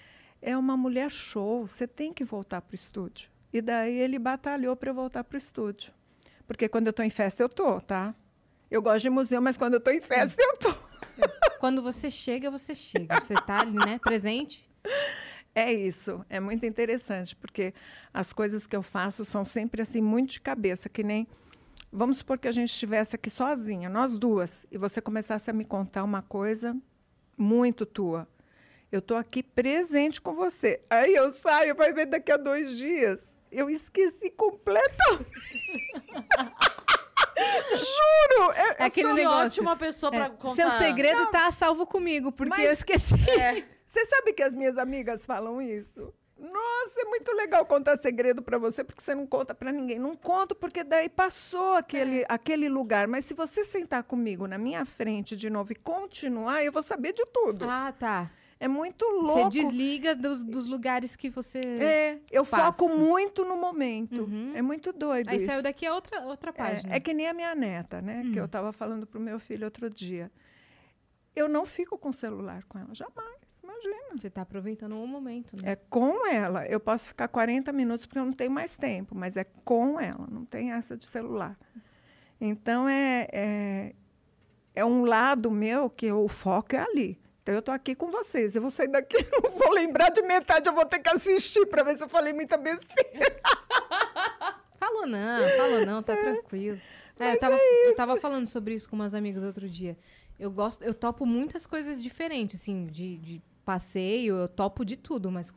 é 0.43 0.57
uma 0.57 0.75
mulher 0.75 1.09
show, 1.09 1.65
você 1.67 1.87
tem 1.87 2.13
que 2.13 2.23
voltar 2.23 2.61
para 2.61 2.73
o 2.73 2.75
estúdio. 2.75 3.31
E 3.51 3.61
daí 3.61 3.97
ele 3.97 4.19
batalhou 4.19 4.75
para 4.75 4.89
eu 4.89 4.93
voltar 4.93 5.23
para 5.23 5.35
o 5.35 5.37
estúdio. 5.37 5.93
Porque 6.45 6.67
quando 6.67 6.87
eu 6.87 6.91
estou 6.91 7.05
em 7.05 7.09
festa, 7.09 7.41
eu 7.41 7.47
estou, 7.47 7.79
tá? 7.79 8.13
Eu 8.69 8.81
gosto 8.81 9.03
de 9.03 9.09
museu, 9.09 9.41
mas 9.41 9.55
quando 9.55 9.75
eu 9.75 9.77
estou 9.77 9.93
em 9.93 10.01
festa, 10.01 10.41
eu 10.41 10.53
estou. 10.53 10.75
Quando 11.59 11.81
você 11.81 12.11
chega, 12.11 12.51
você 12.51 12.75
chega. 12.75 13.21
Você 13.21 13.35
tá 13.35 13.61
ali, 13.61 13.77
né? 13.77 13.99
Presente. 13.99 14.69
É 15.55 15.71
isso, 15.71 16.25
é 16.29 16.39
muito 16.39 16.65
interessante, 16.65 17.35
porque 17.35 17.73
as 18.11 18.33
coisas 18.33 18.65
que 18.65 18.75
eu 18.75 18.81
faço 18.81 19.23
são 19.23 19.45
sempre 19.45 19.83
assim, 19.83 20.01
muito 20.01 20.31
de 20.31 20.41
cabeça, 20.41 20.89
que 20.89 21.03
nem. 21.03 21.27
Vamos 21.91 22.17
supor 22.17 22.39
que 22.39 22.47
a 22.47 22.51
gente 22.51 22.69
estivesse 22.71 23.15
aqui 23.15 23.29
sozinha, 23.29 23.87
nós 23.87 24.17
duas, 24.17 24.65
e 24.71 24.79
você 24.79 24.99
começasse 24.99 25.51
a 25.51 25.53
me 25.53 25.63
contar 25.63 26.03
uma 26.03 26.23
coisa 26.23 26.75
muito 27.37 27.85
tua. 27.85 28.27
Eu 28.93 28.99
estou 28.99 29.17
aqui 29.17 29.41
presente 29.41 30.21
com 30.21 30.35
você. 30.35 30.79
Aí 30.87 31.15
eu 31.15 31.31
saio, 31.31 31.73
vai 31.75 31.91
ver 31.91 32.05
daqui 32.05 32.31
a 32.31 32.37
dois 32.37 32.77
dias. 32.77 33.19
Eu 33.51 33.67
esqueci 33.67 34.29
completamente. 34.29 35.25
Juro! 37.71 38.51
É, 38.53 38.83
É 38.83 38.85
aquele 38.85 39.07
Sou 39.07 39.15
negócio. 39.17 39.45
ótima 39.47 39.75
pessoa 39.75 40.11
pra 40.11 40.25
É, 40.25 40.29
contar. 40.29 40.55
Seu 40.55 40.69
segredo 40.71 41.25
tá 41.31 41.47
a 41.47 41.51
salvo 41.51 41.87
comigo, 41.87 42.31
porque 42.31 42.49
Mas- 42.55 42.65
eu 42.65 42.71
esqueci. 42.71 43.15
É. 43.41 43.63
Você 43.87 44.05
sabe 44.05 44.33
que 44.33 44.43
as 44.43 44.53
minhas 44.55 44.77
amigas 44.77 45.25
falam 45.25 45.59
isso? 45.61 46.13
Nossa, 46.37 46.63
Nossa, 46.85 46.99
é 47.01 47.05
muito 47.05 47.31
legal 47.33 47.65
contar 47.65 47.95
segredo 47.97 48.41
para 48.43 48.57
você, 48.57 48.83
porque 48.83 49.01
você 49.01 49.15
não 49.15 49.25
conta 49.25 49.55
para 49.55 49.71
ninguém. 49.71 49.97
Não 49.97 50.15
conto 50.15 50.53
porque 50.53 50.83
daí 50.83 51.07
passou 51.09 51.73
aquele, 51.73 52.21
É. 52.21 52.25
aquele 52.29 52.67
lugar. 52.69 53.07
Mas 53.07 53.25
se 53.25 53.33
você 53.33 53.63
sentar 53.65 54.03
comigo 54.03 54.45
na 54.47 54.57
minha 54.59 54.85
frente 54.85 55.35
de 55.35 55.49
novo 55.49 55.71
e 55.71 55.75
continuar, 55.75 56.63
eu 56.63 56.71
vou 56.71 56.83
saber 56.83 57.13
de 57.13 57.25
tudo. 57.27 57.65
Ah, 57.67 57.91
tá. 57.97 58.29
É 58.63 58.67
muito 58.69 59.05
Você 59.05 59.33
louco. 59.39 59.49
desliga 59.49 60.15
dos, 60.15 60.41
dos 60.41 60.67
lugares 60.67 61.17
que 61.17 61.29
você. 61.29 61.59
É, 61.59 62.19
eu 62.31 62.45
Passa. 62.45 62.71
foco 62.71 62.97
muito 62.97 63.43
no 63.43 63.57
momento. 63.57 64.21
Uhum. 64.23 64.53
É 64.55 64.61
muito 64.61 64.93
doido 64.93 65.27
Aí 65.29 65.35
isso. 65.35 65.47
saiu 65.47 65.61
daqui 65.61 65.85
a 65.85 65.93
outra, 65.93 66.21
outra 66.21 66.53
página. 66.53 66.93
É, 66.93 66.95
é 66.95 66.99
que 67.01 67.13
nem 67.13 67.27
a 67.27 67.33
minha 67.33 67.53
neta, 67.53 68.01
né? 68.01 68.21
Que 68.21 68.39
Hum. 68.39 68.43
eu 68.43 68.45
estava 68.45 68.71
falando 68.71 69.05
pro 69.05 69.19
meu 69.19 69.37
filho 69.37 69.65
outro 69.65 69.89
dia. 69.89 70.31
Eu 71.35 71.49
não 71.49 71.65
fico 71.65 71.97
com 71.97 72.09
o 72.09 72.13
celular 72.13 72.63
com 72.63 72.79
ela, 72.79 72.95
jamais. 72.95 73.37
Imagina. 73.61 74.17
Você 74.17 74.29
tá 74.29 74.43
aproveitando 74.43 74.93
o 74.95 75.05
momento, 75.05 75.57
né? 75.61 75.71
É 75.73 75.75
com 75.75 76.25
ela. 76.25 76.65
Eu 76.65 76.79
posso 76.79 77.07
ficar 77.07 77.27
40 77.27 77.71
minutos 77.73 78.05
porque 78.05 78.19
eu 78.19 78.25
não 78.25 78.31
tenho 78.33 78.51
mais 78.51 78.77
tempo, 78.77 79.13
mas 79.13 79.35
é 79.35 79.43
com 79.65 79.99
ela, 79.99 80.25
não 80.31 80.45
tem 80.45 80.71
essa 80.71 80.95
de 80.95 81.05
celular. 81.05 81.57
Então 82.39 82.87
é, 82.87 83.27
é, 83.33 83.93
é 84.73 84.85
um 84.85 85.03
lado 85.03 85.51
meu 85.51 85.89
que 85.89 86.09
o 86.13 86.29
foco 86.29 86.75
é 86.77 86.79
ali. 86.79 87.19
Então 87.43 87.53
eu 87.55 87.59
estou 87.59 87.73
aqui 87.75 87.93
com 87.93 88.09
vocês. 88.09 88.55
Eu 88.55 88.61
vou 88.61 88.71
sair 88.71 88.87
daqui, 88.87 89.17
não 89.43 89.51
vou 89.51 89.71
lembrar 89.73 90.09
de 90.09 90.21
metade, 90.21 90.67
eu 90.67 90.73
vou 90.73 90.85
ter 90.85 90.99
que 90.99 91.09
assistir 91.09 91.65
para 91.67 91.83
ver 91.83 91.97
se 91.97 92.03
eu 92.03 92.09
falei 92.09 92.33
muita 92.33 92.57
besteira. 92.57 93.41
Falou 94.79 95.07
não, 95.07 95.41
falou 95.57 95.85
não, 95.85 96.03
tá 96.03 96.13
tranquilo. 96.15 96.79
É, 97.17 97.33
eu, 97.35 97.39
tava, 97.39 97.55
eu 97.55 97.95
tava 97.95 98.17
falando 98.17 98.45
sobre 98.47 98.73
isso 98.73 98.89
com 98.89 98.95
umas 98.97 99.13
amigas 99.13 99.41
outro 99.43 99.69
dia. 99.69 99.97
Eu 100.37 100.51
gosto, 100.51 100.83
eu 100.83 100.93
topo 100.93 101.25
muitas 101.25 101.65
coisas 101.65 102.03
diferentes, 102.03 102.59
assim, 102.59 102.87
de, 102.87 103.17
de 103.17 103.41
passeio, 103.63 104.35
eu 104.35 104.47
topo 104.47 104.83
de 104.83 104.97
tudo, 104.97 105.31
mas 105.31 105.53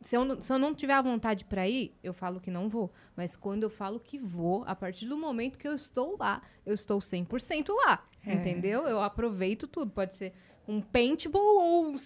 se 0.00 0.16
eu, 0.16 0.24
não- 0.24 0.40
se 0.40 0.50
eu 0.52 0.58
não 0.58 0.74
tiver 0.74 0.94
a 0.94 1.02
vontade 1.02 1.44
pra 1.44 1.68
ir, 1.68 1.94
eu 2.02 2.14
falo 2.14 2.40
que 2.40 2.50
não 2.50 2.68
vou. 2.68 2.90
Mas 3.14 3.36
quando 3.36 3.64
eu 3.64 3.70
falo 3.70 4.00
que 4.00 4.18
vou, 4.18 4.64
a 4.66 4.74
partir 4.74 5.04
do 5.06 5.16
momento 5.18 5.58
que 5.58 5.68
eu 5.68 5.74
estou 5.74 6.16
lá, 6.18 6.40
eu 6.64 6.74
estou 6.74 7.00
100% 7.00 7.68
lá, 7.84 8.02
É. 8.26 8.32
entendeu? 8.32 8.86
Eu 8.86 9.00
aproveito 9.02 9.66
tudo, 9.66 9.90
pode 9.90 10.14
ser 10.14 10.32
um 10.66 10.80
paintball 10.80 11.42
ou 11.58 11.86
um, 11.86 11.96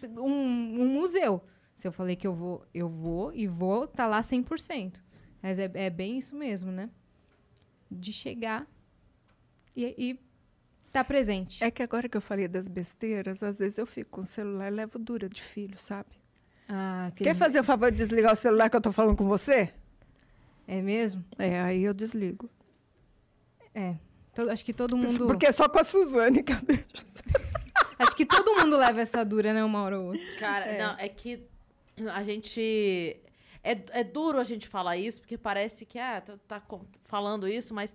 um 0.82 0.88
museu. 0.88 1.42
Se 1.74 1.86
eu 1.86 1.92
falei 1.92 2.16
que 2.16 2.26
eu 2.26 2.34
vou, 2.34 2.64
eu 2.74 2.88
vou 2.88 3.32
e 3.34 3.46
vou 3.46 3.86
tá 3.86 4.06
lá 4.06 4.20
100%. 4.20 4.94
Mas 5.42 5.58
é, 5.58 5.70
é 5.74 5.88
bem 5.90 6.18
isso 6.18 6.34
mesmo, 6.34 6.72
né? 6.72 6.90
De 7.90 8.12
chegar 8.12 8.66
e, 9.76 9.94
e 9.96 10.20
tá 10.92 11.04
presente. 11.04 11.62
É 11.62 11.70
que 11.70 11.82
agora 11.82 12.08
que 12.08 12.16
eu 12.16 12.20
falei 12.20 12.48
das 12.48 12.66
besteiras, 12.66 13.42
às 13.42 13.60
vezes 13.60 13.78
eu 13.78 13.86
fico 13.86 14.10
com 14.10 14.20
o 14.22 14.26
celular, 14.26 14.72
levo 14.72 14.98
dura 14.98 15.28
de 15.28 15.40
filho, 15.42 15.78
sabe? 15.78 16.10
Ah, 16.68 17.12
Quer 17.14 17.22
aqueles- 17.22 17.38
fazer 17.38 17.60
o 17.60 17.64
favor 17.64 17.90
de 17.92 17.96
desligar 17.98 18.32
o 18.32 18.36
celular 18.36 18.68
que 18.68 18.76
eu 18.76 18.80
estou 18.80 18.92
falando 18.92 19.16
com 19.16 19.24
você? 19.28 19.72
É 20.66 20.82
mesmo? 20.82 21.24
É, 21.38 21.60
aí 21.62 21.82
eu 21.84 21.94
desligo. 21.94 22.50
É. 23.74 23.94
To- 24.34 24.50
acho 24.50 24.64
que 24.64 24.72
todo 24.74 24.96
mundo. 24.96 25.26
Porque 25.26 25.46
é 25.46 25.52
só 25.52 25.68
com 25.68 25.78
a 25.78 25.84
Suzane 25.84 26.42
que 26.42 26.52
eu 26.52 26.60
deixo. 26.62 26.84
Acho 27.98 28.14
que 28.16 28.24
todo 28.26 28.54
mundo 28.56 28.76
leva 28.76 29.00
essa 29.00 29.24
dura, 29.24 29.52
né? 29.52 29.62
Uma 29.64 29.82
hora 29.82 29.98
ou 30.00 30.06
outra. 30.08 30.20
Cara, 30.38 30.66
É. 30.66 30.78
não, 30.78 30.94
é 30.98 31.08
que 31.08 31.42
a 32.12 32.22
gente. 32.22 33.16
É, 33.62 33.76
é 34.00 34.04
duro 34.04 34.38
a 34.38 34.44
gente 34.44 34.68
falar 34.68 34.96
isso, 34.96 35.20
porque 35.20 35.36
parece 35.36 35.84
que 35.84 35.98
ah, 35.98 36.20
tá, 36.20 36.38
tá 36.46 36.62
falando 37.04 37.48
isso, 37.48 37.74
mas 37.74 37.94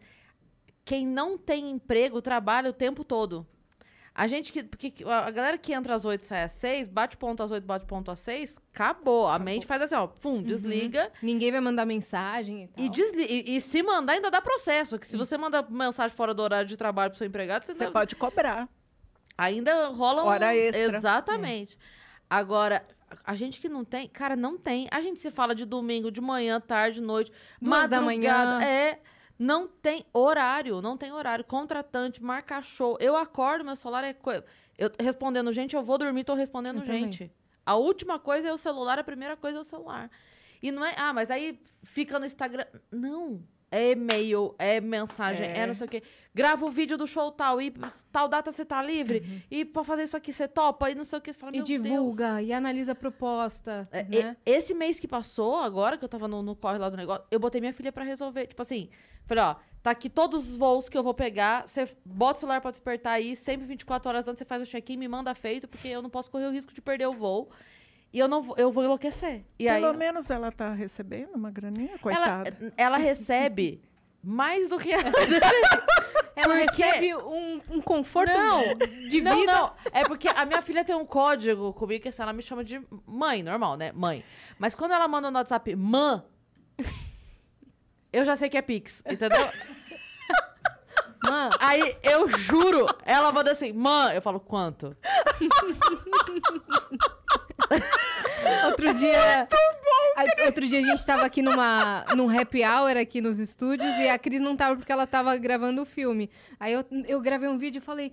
quem 0.83 1.07
não 1.07 1.37
tem 1.37 1.69
emprego 1.71 2.21
trabalha 2.21 2.69
o 2.69 2.73
tempo 2.73 3.03
todo. 3.03 3.47
A 4.15 4.27
gente 4.27 4.51
que. 4.51 4.61
Porque 4.61 4.93
a 5.05 5.31
galera 5.31 5.57
que 5.57 5.73
entra 5.73 5.95
às 5.95 6.05
8 6.05 6.23
sai 6.23 6.43
às 6.43 6.51
6, 6.51 6.87
bate 6.89 7.17
ponto 7.17 7.41
às 7.41 7.49
8, 7.49 7.65
bate 7.65 7.85
ponto 7.87 8.11
às 8.11 8.19
6, 8.19 8.57
acabou. 8.71 9.27
A 9.27 9.39
mente 9.39 9.65
faz 9.65 9.81
assim, 9.81 9.95
ó, 9.95 10.05
pum, 10.05 10.43
desliga. 10.43 11.11
Ninguém 11.21 11.51
vai 11.51 11.61
mandar 11.61 11.83
mensagem 11.85 12.65
e 12.65 12.67
tal. 12.67 12.85
E, 12.85 12.89
desli 12.89 13.25
e, 13.25 13.55
e 13.55 13.61
se 13.61 13.81
mandar, 13.81 14.13
ainda 14.13 14.29
dá 14.29 14.39
processo. 14.39 14.99
Que 14.99 15.07
se 15.07 15.17
você 15.17 15.35
manda 15.35 15.65
mensagem 15.67 16.15
fora 16.15 16.31
do 16.33 16.43
horário 16.43 16.67
de 16.67 16.77
trabalho 16.77 17.09
pro 17.09 17.17
seu 17.17 17.25
empregado, 17.25 17.63
você, 17.65 17.73
Você 17.73 17.85
ainda- 17.85 17.93
pode 17.93 18.15
cobrar. 18.15 18.69
Ainda 19.37 19.87
rola 19.87 20.23
um... 20.23 20.27
Hora 20.27 20.55
extra. 20.55 20.97
Exatamente. 20.97 21.77
Agora, 22.29 22.85
a 23.23 23.35
gente 23.35 23.59
que 23.59 23.67
não 23.67 23.83
tem... 23.83 24.07
Cara, 24.07 24.35
não 24.35 24.57
tem. 24.57 24.87
A 24.91 25.01
gente 25.01 25.19
se 25.19 25.31
fala 25.31 25.53
de 25.55 25.65
domingo, 25.65 26.11
de 26.11 26.21
manhã, 26.21 26.59
tarde, 26.59 27.01
noite, 27.01 27.31
Duas 27.61 27.89
da 27.89 28.01
manhã. 28.01 28.61
É... 28.63 28.99
Não 29.37 29.67
tem 29.67 30.05
horário, 30.13 30.81
não 30.81 30.95
tem 30.95 31.11
horário. 31.11 31.43
Contratante, 31.43 32.23
marca 32.23 32.61
show. 32.61 32.97
Eu 32.99 33.15
acordo, 33.15 33.65
meu 33.65 33.75
celular 33.75 34.03
é... 34.03 34.15
Eu 34.77 34.91
respondendo 34.99 35.51
gente, 35.51 35.75
eu 35.75 35.83
vou 35.83 35.97
dormir, 35.97 36.23
tô 36.23 36.35
respondendo 36.35 36.77
Eu 36.77 36.85
também. 36.85 37.11
gente. 37.11 37.31
A 37.65 37.75
última 37.75 38.19
coisa 38.19 38.47
é 38.47 38.53
o 38.53 38.57
celular, 38.57 38.99
a 38.99 39.03
primeira 39.03 39.35
coisa 39.35 39.57
é 39.57 39.61
o 39.61 39.63
celular. 39.63 40.09
E 40.61 40.71
não 40.71 40.85
é... 40.85 40.93
Ah, 40.97 41.11
mas 41.11 41.31
aí 41.31 41.59
fica 41.83 42.19
no 42.19 42.25
Instagram... 42.25 42.65
Não. 42.91 43.43
É 43.75 43.91
e-mail, 43.91 44.53
é 44.59 44.79
mensagem, 44.79 45.47
é, 45.47 45.59
É. 45.59 45.65
não 45.67 45.73
sei 45.73 45.87
o 45.87 45.89
quê. 45.89 46.03
Grava 46.35 46.65
o 46.65 46.69
vídeo 46.69 46.97
do 46.97 47.07
show 47.07 47.31
tal, 47.31 47.61
e 47.61 47.73
tal 48.11 48.27
data 48.27 48.51
você 48.51 48.63
tá 48.63 48.81
livre, 48.83 49.43
e 49.49 49.65
pra 49.65 49.83
fazer 49.83 50.03
isso 50.03 50.15
aqui 50.17 50.31
você 50.31 50.47
topa, 50.47 50.89
e 50.91 50.95
não 50.95 51.03
sei 51.03 51.19
o 51.19 51.21
que. 51.21 51.33
Você 51.33 51.39
fala, 51.39 51.55
E 51.55 51.61
divulga, 51.61 52.41
e 52.41 52.53
analisa 52.53 52.91
a 52.91 52.95
proposta, 52.95 53.87
Deus. 53.91 54.23
É, 54.23 54.23
né? 54.23 54.37
e- 54.45 54.51
esse 54.51 54.73
mês 54.73 54.99
que 54.99 55.07
passou, 55.07 55.57
agora 55.57 55.97
que 55.97 56.03
eu 56.05 56.09
tava 56.09 56.27
no, 56.27 56.41
no 56.43 56.55
corre 56.55 56.77
lá 56.77 56.89
do 56.89 56.97
negócio, 56.97 57.23
eu 57.31 57.39
botei 57.39 57.59
minha 57.61 57.73
filha 57.73 57.91
pra 57.91 58.03
resolver. 58.03 58.47
Tipo 58.47 58.61
assim, 58.61 58.89
falei, 59.25 59.43
ó, 59.43 59.55
tá 59.81 59.91
aqui 59.91 60.09
todos 60.09 60.49
os 60.49 60.57
voos 60.57 60.87
que 60.89 60.97
eu 60.97 61.03
vou 61.03 61.13
pegar, 61.13 61.67
você 61.67 61.87
bota 62.05 62.37
o 62.37 62.39
celular 62.41 62.61
pra 62.61 62.71
despertar 62.71 63.13
aí, 63.13 63.35
sempre 63.35 63.65
24 63.65 64.09
horas 64.09 64.27
antes 64.27 64.39
você 64.39 64.45
faz 64.45 64.61
o 64.61 64.65
check-in, 64.65 64.97
me 64.97 65.07
manda 65.07 65.33
feito, 65.35 65.67
porque 65.67 65.87
eu 65.87 66.01
não 66.01 66.09
posso 66.09 66.29
correr 66.31 66.45
o 66.47 66.51
risco 66.51 66.73
de 66.73 66.81
perder 66.81 67.07
o 67.07 67.11
voo. 67.13 67.49
E 68.13 68.19
eu 68.19 68.27
não 68.27 68.43
vou, 68.43 68.55
eu 68.57 68.71
vou 68.71 68.83
enlouquecer. 68.83 69.43
E 69.57 69.67
aí, 69.67 69.81
Pelo 69.81 69.97
menos 69.97 70.29
ela 70.29 70.49
está 70.49 70.71
recebendo 70.71 71.33
uma 71.33 71.49
graninha, 71.49 71.89
ela, 71.89 71.99
coitada. 71.99 72.73
ela 72.77 72.97
recebe 72.97 73.81
mais 74.23 74.67
do 74.67 74.77
que 74.77 74.93
ela 74.93 75.03
Ela 76.35 76.55
Por 76.55 76.75
quê? 76.75 76.83
recebe 76.83 77.15
um, 77.15 77.61
um 77.69 77.81
conforto 77.81 78.31
Não, 78.31 78.61
de 79.09 79.21
não, 79.21 79.35
vida. 79.35 79.51
Não, 79.51 79.71
é 79.91 80.03
porque 80.03 80.27
a 80.27 80.45
minha 80.45 80.63
filha 80.63 80.83
tem 80.83 80.95
um 80.95 81.05
código 81.05 81.73
comigo 81.73 82.01
que 82.01 82.09
assim, 82.09 82.23
ela 82.23 82.33
me 82.33 82.41
chama 82.41 82.63
de 82.63 82.81
mãe, 83.05 83.43
normal, 83.43 83.77
né? 83.77 83.91
Mãe. 83.91 84.25
Mas 84.57 84.73
quando 84.73 84.93
ela 84.93 85.07
manda 85.07 85.29
no 85.29 85.37
WhatsApp, 85.37 85.75
mãe, 85.75 86.23
eu 88.11 88.25
já 88.25 88.35
sei 88.35 88.49
que 88.49 88.57
é 88.57 88.63
Pix, 88.63 89.03
entendeu? 89.05 89.45
Mano, 91.23 91.55
Aí 91.59 91.95
eu 92.03 92.27
juro, 92.27 92.85
ela 93.05 93.31
manda 93.31 93.51
assim, 93.51 93.71
mãe, 93.71 94.15
eu 94.15 94.21
falo, 94.21 94.39
quanto? 94.41 94.97
outro 98.65 98.93
dia. 98.93 99.47
a- 100.15 100.45
Outro 100.45 100.67
dia 100.67 100.79
a 100.79 100.83
gente 100.83 101.05
tava 101.05 101.23
aqui 101.25 101.41
numa, 101.41 102.05
num 102.15 102.29
happy 102.29 102.63
hour 102.63 102.95
aqui 102.97 103.19
nos 103.21 103.39
estúdios 103.39 103.89
e 103.97 104.07
a 104.09 104.17
Cris 104.19 104.39
não 104.41 104.55
tava 104.55 104.75
porque 104.75 104.91
ela 104.91 105.07
tava 105.07 105.35
gravando 105.37 105.81
o 105.81 105.85
filme. 105.85 106.29
Aí 106.59 106.73
eu, 106.73 106.85
eu 107.07 107.19
gravei 107.21 107.49
um 107.49 107.57
vídeo 107.57 107.79
e 107.79 107.81
falei. 107.81 108.11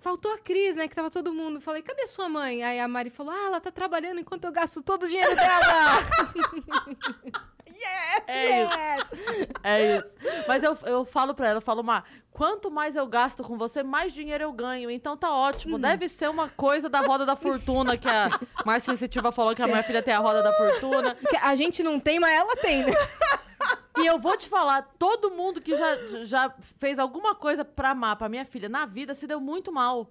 Faltou 0.00 0.32
a 0.32 0.38
Cris, 0.38 0.76
né? 0.76 0.86
Que 0.88 0.94
tava 0.94 1.10
todo 1.10 1.32
mundo. 1.32 1.60
Falei, 1.60 1.82
cadê 1.82 2.06
sua 2.06 2.28
mãe? 2.28 2.62
Aí 2.62 2.78
a 2.78 2.86
Mari 2.86 3.10
falou: 3.10 3.32
Ah, 3.32 3.46
ela 3.46 3.60
tá 3.60 3.70
trabalhando 3.72 4.20
enquanto 4.20 4.44
eu 4.44 4.52
gasto 4.52 4.82
todo 4.82 5.04
o 5.04 5.08
dinheiro 5.08 5.34
dela. 5.34 6.02
É 8.26 8.62
isso. 8.96 9.10
É 9.62 9.96
isso. 9.96 10.06
Mas 10.48 10.62
eu, 10.62 10.76
eu 10.84 11.04
falo 11.04 11.34
pra 11.34 11.48
ela, 11.48 11.58
eu 11.58 11.62
falo, 11.62 11.82
Má, 11.82 12.02
quanto 12.30 12.70
mais 12.70 12.96
eu 12.96 13.06
gasto 13.06 13.42
com 13.42 13.56
você, 13.56 13.82
mais 13.82 14.12
dinheiro 14.12 14.44
eu 14.44 14.52
ganho. 14.52 14.90
Então 14.90 15.16
tá 15.16 15.30
ótimo. 15.32 15.78
Deve 15.78 16.08
ser 16.08 16.28
uma 16.28 16.48
coisa 16.48 16.88
da 16.88 17.00
roda 17.00 17.24
da 17.24 17.36
fortuna 17.36 17.96
que 17.96 18.08
a 18.08 18.28
mais 18.64 18.82
sensitiva 18.82 19.30
falou 19.32 19.54
que 19.54 19.62
a 19.62 19.66
minha 19.66 19.82
filha 19.82 20.02
tem 20.02 20.14
a 20.14 20.18
roda 20.18 20.42
da 20.42 20.52
fortuna. 20.52 21.14
Que 21.14 21.36
a 21.36 21.54
gente 21.54 21.82
não 21.82 21.98
tem, 22.00 22.18
mas 22.18 22.32
ela 22.32 22.56
tem, 22.56 22.84
né? 22.84 22.92
E 23.98 24.06
eu 24.06 24.18
vou 24.18 24.36
te 24.36 24.48
falar, 24.48 24.82
todo 24.98 25.30
mundo 25.30 25.60
que 25.60 25.74
já, 25.74 25.96
já 26.24 26.54
fez 26.78 26.98
alguma 26.98 27.34
coisa 27.34 27.64
pra 27.64 27.90
amar, 27.90 28.16
pra 28.16 28.28
minha 28.28 28.44
filha, 28.44 28.68
na 28.68 28.84
vida, 28.84 29.14
se 29.14 29.26
deu 29.26 29.40
muito 29.40 29.72
mal. 29.72 30.10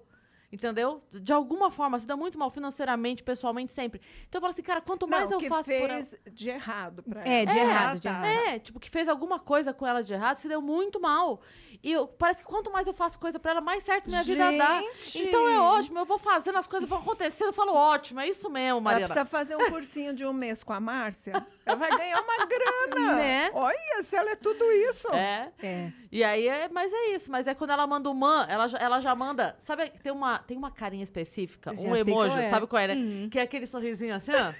Entendeu? 0.52 1.02
De 1.10 1.32
alguma 1.32 1.70
forma, 1.72 1.98
se 1.98 2.06
deu 2.06 2.16
muito 2.16 2.38
mal 2.38 2.50
financeiramente, 2.50 3.22
pessoalmente, 3.22 3.72
sempre. 3.72 4.00
Então 4.28 4.38
eu 4.38 4.40
falo 4.40 4.52
assim, 4.52 4.62
cara, 4.62 4.80
quanto 4.80 5.06
mais 5.08 5.24
não, 5.28 5.32
eu 5.32 5.38
que 5.40 5.48
faço 5.48 5.64
por 5.64 5.72
ela. 5.74 5.88
fez 5.88 6.14
de 6.32 6.48
errado 6.50 7.02
pra 7.02 7.22
É, 7.26 7.42
ela. 7.42 7.52
de 7.52 7.58
Ah, 7.58 7.62
errado, 7.64 7.94
de 7.96 8.02
tá. 8.02 8.10
errado. 8.10 8.48
É, 8.48 8.58
tipo, 8.60 8.78
que 8.78 8.88
fez 8.88 9.08
alguma 9.08 9.40
coisa 9.40 9.74
com 9.74 9.84
ela 9.86 10.02
de 10.04 10.12
errado, 10.12 10.36
se 10.36 10.46
deu 10.48 10.62
muito 10.62 11.00
mal. 11.00 11.40
E 11.82 11.90
eu- 11.92 12.06
parece 12.06 12.40
que 12.42 12.46
quanto 12.46 12.70
mais 12.72 12.86
eu 12.86 12.94
faço 12.94 13.18
coisa 13.18 13.38
pra 13.40 13.50
ela, 13.52 13.60
mais 13.60 13.82
certo 13.82 14.08
minha 14.08 14.22
vida 14.22 14.50
dá. 14.56 14.80
Gente! 14.80 15.26
Então 15.26 15.48
é 15.48 15.58
ótimo, 15.60 15.98
eu 15.98 16.04
vou 16.04 16.18
fazendo, 16.18 16.56
as 16.58 16.66
coisas 16.66 16.88
vão 16.88 16.98
acontecendo. 16.98 17.48
Eu 17.48 17.52
falo, 17.52 17.72
ótimo, 17.74 18.20
é 18.20 18.28
isso 18.28 18.48
mesmo, 18.48 18.76
Ela 18.76 18.80
Mariana. 18.80 19.04
precisa 19.04 19.24
fazer 19.26 19.56
um 19.56 19.68
cursinho 19.70 20.14
de 20.14 20.24
um 20.24 20.32
mês 20.32 20.62
com 20.62 20.72
a 20.72 20.78
Márcia. 20.80 21.32
Ela 21.66 21.76
vai 21.76 21.90
ganhar 21.98 22.22
uma 22.22 22.46
grana. 22.46 23.16
Né? 23.16 23.50
Olha, 23.52 24.02
se 24.02 24.14
ela 24.16 24.30
é 24.30 24.36
tudo 24.36 24.64
isso. 24.70 25.08
É. 25.12 25.50
É. 25.60 25.92
E 26.12 26.22
aí, 26.22 26.46
é, 26.46 26.68
mas 26.68 26.92
é 26.92 27.08
isso. 27.14 27.28
Mas 27.30 27.46
é 27.48 27.54
quando 27.54 27.70
ela 27.70 27.86
manda 27.86 28.08
o 28.08 28.14
man, 28.14 28.46
ela, 28.48 28.68
já- 28.68 28.78
ela 28.78 29.00
já 29.00 29.14
manda. 29.16 29.56
Sabe, 29.64 29.90
tem 30.02 30.12
uma, 30.12 30.38
tem 30.38 30.56
uma 30.56 30.70
carinha 30.70 31.02
específica, 31.02 31.74
Já 31.74 31.82
um 31.88 31.96
emoji, 31.96 32.12
qual 32.28 32.38
é. 32.38 32.48
sabe 32.50 32.66
qual 32.68 32.80
é, 32.80 32.86
né? 32.88 32.94
Uhum. 32.94 33.28
Que 33.28 33.40
é 33.40 33.42
aquele 33.42 33.66
sorrisinho 33.66 34.14
assim, 34.14 34.30
ó. 34.32 34.52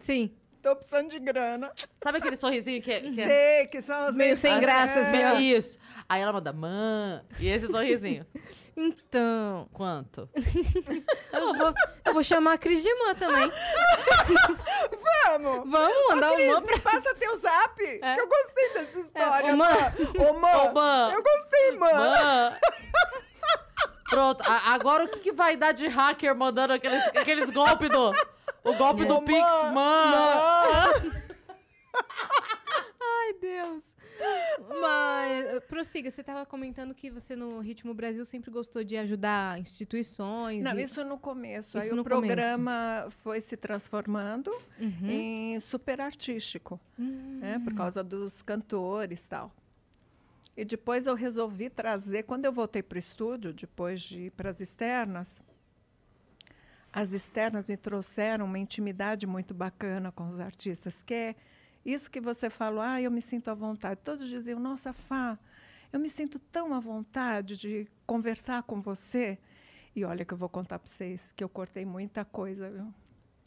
Sim. 0.00 0.34
Tô 0.60 0.74
precisando 0.74 1.08
de 1.08 1.20
grana. 1.20 1.70
Sabe 2.02 2.18
aquele 2.18 2.36
sorrisinho 2.36 2.82
que, 2.82 2.90
é- 2.90 3.00
que 3.02 3.20
é... 3.20 3.26
Sei 3.28 3.66
que 3.68 3.80
são 3.80 3.96
as 3.96 4.16
Meio 4.16 4.36
sem 4.36 4.58
graça, 4.58 4.98
assim, 5.00 5.24
ó. 5.24 5.38
Isso. 5.38 5.78
Aí 6.08 6.20
ela 6.20 6.32
manda, 6.32 6.52
mãe. 6.52 7.20
E 7.38 7.46
esse 7.48 7.68
sorrisinho. 7.68 8.26
Então, 8.80 9.68
Quanto? 9.72 10.28
eu 11.32 11.52
vou, 11.54 11.74
eu 12.04 12.14
vou 12.14 12.22
chamar 12.22 12.52
a 12.52 12.58
Cris 12.58 12.80
de 12.80 12.88
irmã 12.88 13.12
também. 13.16 13.50
Vamos! 15.26 15.68
Vamos 15.68 16.08
mandar 16.08 16.32
Cris, 16.34 16.48
uma 16.48 16.62
pra... 16.62 16.78
passa 16.78 17.12
teu 17.16 17.36
zap, 17.38 17.74
que 17.76 18.00
eu 18.20 18.28
gostei 18.28 18.70
dessa 18.74 18.98
história. 19.00 19.52
ô, 19.52 19.56
mãe. 19.56 19.74
Ô, 20.16 20.40
mãe. 20.40 20.68
Ô, 20.68 20.72
mãe. 20.72 21.12
Eu 21.12 21.22
gostei, 21.24 21.72
mãe. 21.72 21.92
Mãe. 21.92 22.56
Pronto. 24.08 24.42
a- 24.42 24.72
agora 24.74 25.04
o 25.04 25.08
que, 25.08 25.18
que 25.18 25.32
vai 25.32 25.56
dar 25.56 25.72
de 25.72 25.88
hacker 25.88 26.36
mandando 26.36 26.72
aqueles, 26.74 27.02
aqueles 27.08 27.50
golpes 27.50 27.90
do... 27.90 28.12
O 28.62 28.74
golpe 28.74 29.04
do 29.04 29.16
Ô, 29.16 29.22
Pix, 29.22 29.40
mãe. 29.72 30.14
Ai, 33.00 33.32
Deus. 33.40 33.97
Mas, 34.80 35.44
eh, 35.46 35.60
prossiga, 35.60 36.10
você 36.10 36.20
estava 36.20 36.44
comentando 36.44 36.94
que 36.94 37.10
você 37.10 37.36
no 37.36 37.60
Ritmo 37.60 37.94
Brasil 37.94 38.24
sempre 38.26 38.50
gostou 38.50 38.82
de 38.82 38.96
ajudar 38.96 39.58
instituições. 39.60 40.64
Não, 40.64 40.78
e- 40.78 40.82
isso 40.82 41.04
no 41.04 41.18
começo. 41.18 41.78
Isso 41.78 41.88
Aí 41.88 41.92
no 41.94 42.02
o 42.02 42.04
programa 42.04 43.06
foi 43.10 43.40
se 43.40 43.56
transformando 43.56 44.50
Uhum. 44.78 45.08
em 45.10 45.60
super 45.60 46.00
artístico, 46.00 46.80
né, 46.98 47.60
por 47.62 47.74
causa 47.74 48.02
dos 48.02 48.42
cantores 48.42 49.24
e 49.24 49.28
tal. 49.28 49.54
E 50.56 50.64
depois 50.64 51.06
eu 51.06 51.14
resolvi 51.14 51.70
trazer, 51.70 52.24
quando 52.24 52.44
eu 52.44 52.52
voltei 52.52 52.82
para 52.82 52.96
o 52.96 52.98
estúdio, 52.98 53.52
depois 53.52 54.00
de 54.00 54.22
ir 54.22 54.30
para 54.32 54.50
as 54.50 54.60
externas, 54.60 55.38
as 56.92 57.12
externas 57.12 57.64
me 57.66 57.76
trouxeram 57.76 58.44
uma 58.44 58.58
intimidade 58.58 59.24
muito 59.26 59.54
bacana 59.54 60.10
com 60.10 60.26
os 60.28 60.40
artistas, 60.40 61.00
que 61.02 61.14
é 61.14 61.34
isso 61.92 62.10
que 62.10 62.20
você 62.20 62.50
falou, 62.50 62.80
ah, 62.80 63.00
eu 63.00 63.10
me 63.10 63.22
sinto 63.22 63.48
à 63.50 63.54
vontade. 63.54 64.00
Todos 64.02 64.28
diziam, 64.28 64.60
nossa, 64.60 64.92
Fá, 64.92 65.38
eu 65.92 65.98
me 65.98 66.08
sinto 66.08 66.38
tão 66.38 66.74
à 66.74 66.80
vontade 66.80 67.56
de 67.56 67.88
conversar 68.06 68.62
com 68.62 68.80
você. 68.80 69.38
E 69.96 70.04
olha 70.04 70.24
que 70.24 70.34
eu 70.34 70.38
vou 70.38 70.48
contar 70.48 70.78
para 70.78 70.88
vocês 70.88 71.32
que 71.32 71.42
eu 71.42 71.48
cortei 71.48 71.84
muita 71.84 72.24
coisa, 72.24 72.70
viu? 72.70 72.92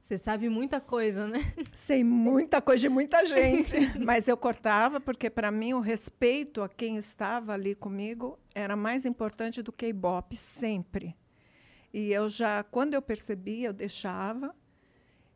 Você 0.01 0.17
sabe 0.17 0.49
muita 0.49 0.81
coisa, 0.81 1.27
né? 1.27 1.39
Sei 1.73 2.03
muita 2.03 2.59
coisa 2.59 2.81
de 2.81 2.89
muita 2.89 3.25
gente, 3.25 3.73
mas 4.03 4.27
eu 4.27 4.35
cortava 4.35 4.99
porque 4.99 5.29
para 5.29 5.51
mim 5.51 5.73
o 5.73 5.79
respeito 5.79 6.63
a 6.63 6.67
quem 6.67 6.97
estava 6.97 7.53
ali 7.53 7.75
comigo 7.75 8.39
era 8.53 8.75
mais 8.75 9.05
importante 9.05 9.61
do 9.61 9.71
que 9.71 9.87
ibope 9.87 10.35
sempre. 10.35 11.15
E 11.93 12.11
eu 12.11 12.27
já, 12.27 12.63
quando 12.63 12.95
eu 12.95 13.01
percebia, 13.01 13.67
eu 13.67 13.73
deixava 13.73 14.55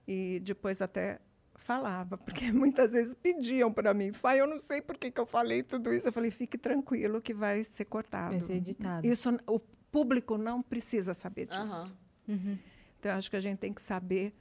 e 0.08 0.40
depois 0.44 0.82
até 0.82 1.20
falava, 1.66 2.16
porque 2.16 2.52
muitas 2.54 2.94
vezes 2.94 3.14
pediam 3.16 3.74
para 3.74 3.94
mim, 3.94 4.12
Fai, 4.12 4.40
eu 4.40 4.48
não 4.48 4.60
sei 4.60 4.82
por 4.82 4.98
que, 4.98 5.10
que 5.10 5.20
eu 5.20 5.26
falei 5.26 5.64
tudo 5.64 5.92
isso. 5.92 6.08
Eu 6.08 6.14
falei, 6.14 6.30
fique 6.30 6.58
tranquilo 6.58 7.20
que 7.20 7.34
vai 7.34 7.64
ser 7.64 7.86
cortado. 7.86 8.32
Vai 8.32 8.40
ser 8.40 8.54
editado. 8.54 9.06
Isso 9.06 9.38
o 9.48 9.60
público 9.60 10.38
não 10.38 10.62
precisa 10.62 11.14
saber 11.14 11.48
disso. 11.48 11.94
Uhum. 12.28 12.58
Então 13.00 13.12
eu 13.12 13.18
acho 13.18 13.30
que 13.30 13.36
a 13.36 13.40
gente 13.40 13.58
tem 13.58 13.74
que 13.74 13.82
saber, 13.82 14.34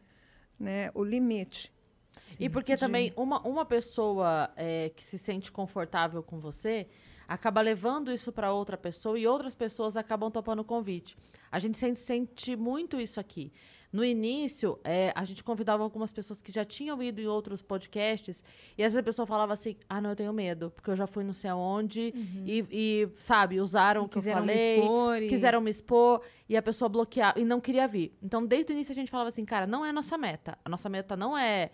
né, 0.61 0.91
o 0.95 1.03
limite. 1.03 1.73
E 2.39 2.49
porque 2.49 2.77
também 2.77 3.13
uma, 3.17 3.41
uma 3.41 3.65
pessoa 3.65 4.53
é, 4.55 4.91
que 4.91 5.05
se 5.05 5.19
sente 5.19 5.51
confortável 5.51 6.23
com 6.23 6.39
você 6.39 6.87
acaba 7.27 7.61
levando 7.63 8.13
isso 8.13 8.31
para 8.31 8.53
outra 8.53 8.77
pessoa 8.77 9.19
e 9.19 9.27
outras 9.27 9.55
pessoas 9.55 9.97
acabam 9.97 10.31
topando 10.31 10.61
o 10.61 10.65
convite. 10.65 11.17
A 11.51 11.59
gente 11.59 11.79
sente, 11.79 11.99
sente 11.99 12.55
muito 12.55 13.01
isso 13.01 13.19
aqui. 13.19 13.51
No 13.95 14.05
início, 14.05 14.77
é, 14.83 15.13
a 15.15 15.25
gente 15.25 15.45
convidava 15.45 15.85
algumas 15.85 16.11
pessoas 16.11 16.43
que 16.43 16.51
já 16.51 16.65
tinham 16.65 17.01
ido 17.01 17.21
em 17.21 17.29
outros 17.29 17.63
podcasts 17.63 18.43
e 18.77 18.83
essa 18.83 19.01
pessoa 19.05 19.25
falava 19.25 19.53
assim: 19.53 19.77
Ah, 19.89 20.01
não, 20.01 20.11
eu 20.11 20.17
tenho 20.17 20.33
medo, 20.33 20.73
porque 20.73 20.91
eu 20.91 20.97
já 20.97 21.07
fui 21.07 21.23
não 21.23 21.33
sei 21.33 21.49
aonde 21.51 22.13
e, 22.45 22.67
e, 22.73 23.09
sabe, 23.17 23.61
usaram 23.61 24.03
o 24.03 24.09
que 24.09 24.19
eu 24.19 24.23
Quiseram 24.23 24.41
me 24.45 24.53
falei 24.53 24.81
expor 24.81 25.23
e- 25.23 25.29
quiseram 25.29 25.61
me 25.61 25.71
expor 25.71 26.23
e 26.49 26.57
a 26.57 26.63
pessoa 26.63 26.89
bloqueava 26.89 27.39
e 27.39 27.45
não 27.45 27.61
queria 27.61 27.87
vir. 27.87 28.13
Então, 28.21 28.45
desde 28.45 28.73
o 28.73 28.75
início 28.75 28.91
a 28.91 28.97
gente 28.97 29.13
falava 29.13 29.29
assim, 29.29 29.45
cara, 29.45 29.65
não 29.65 29.87
é 29.87 29.91
a 29.91 29.93
nossa 29.93 30.19
meta. 30.19 30.59
A 30.65 30.69
nossa 30.69 30.89
meta 30.89 31.17
não 31.17 31.39
é, 31.39 31.71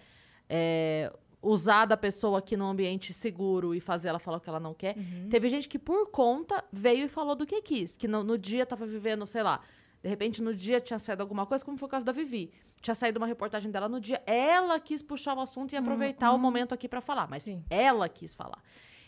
é, 0.47 1.11
usar 1.41 1.87
da 1.87 1.97
pessoa 1.97 2.39
aqui 2.41 2.55
num 2.55 2.66
ambiente 2.66 3.14
seguro 3.14 3.75
e 3.75 3.81
fazer 3.81 4.09
ela 4.09 4.18
falar 4.18 4.37
o 4.37 4.41
que 4.41 4.49
ela 4.51 4.61
não 4.61 4.75
quer. 4.75 4.95
Teve 5.31 5.49
gente 5.49 5.66
que, 5.71 5.79
por 5.79 6.11
conta, 6.11 6.62
veio 6.71 7.07
e 7.07 7.09
falou 7.09 7.35
do 7.35 7.47
que 7.47 7.62
quis. 7.62 7.95
Que 7.95 8.07
no, 8.07 8.23
no 8.23 8.37
dia 8.37 8.66
tava 8.66 8.85
vivendo, 8.85 9.27
sei 9.27 9.43
lá, 9.43 9.61
de 10.03 10.09
repente 10.09 10.42
no 10.42 10.55
dia 10.55 10.80
tinha 10.80 10.98
saído 10.98 11.22
alguma 11.22 11.46
coisa, 11.46 11.64
como 11.64 11.76
foi 11.76 11.86
o 11.86 11.90
caso 11.90 12.05
da 12.05 12.12
Vivi. 12.12 12.51
Tinha 12.80 12.94
saído 12.94 13.18
uma 13.18 13.26
reportagem 13.26 13.70
dela 13.70 13.88
no 13.88 14.01
dia, 14.01 14.22
ela 14.26 14.80
quis 14.80 15.03
puxar 15.03 15.36
o 15.36 15.40
assunto 15.40 15.72
e 15.72 15.76
aproveitar 15.76 16.32
o 16.32 16.38
momento 16.38 16.72
aqui 16.72 16.88
pra 16.88 17.01
falar, 17.01 17.28
mas 17.28 17.42
Sim. 17.42 17.62
ela 17.68 18.09
quis 18.09 18.34
falar. 18.34 18.62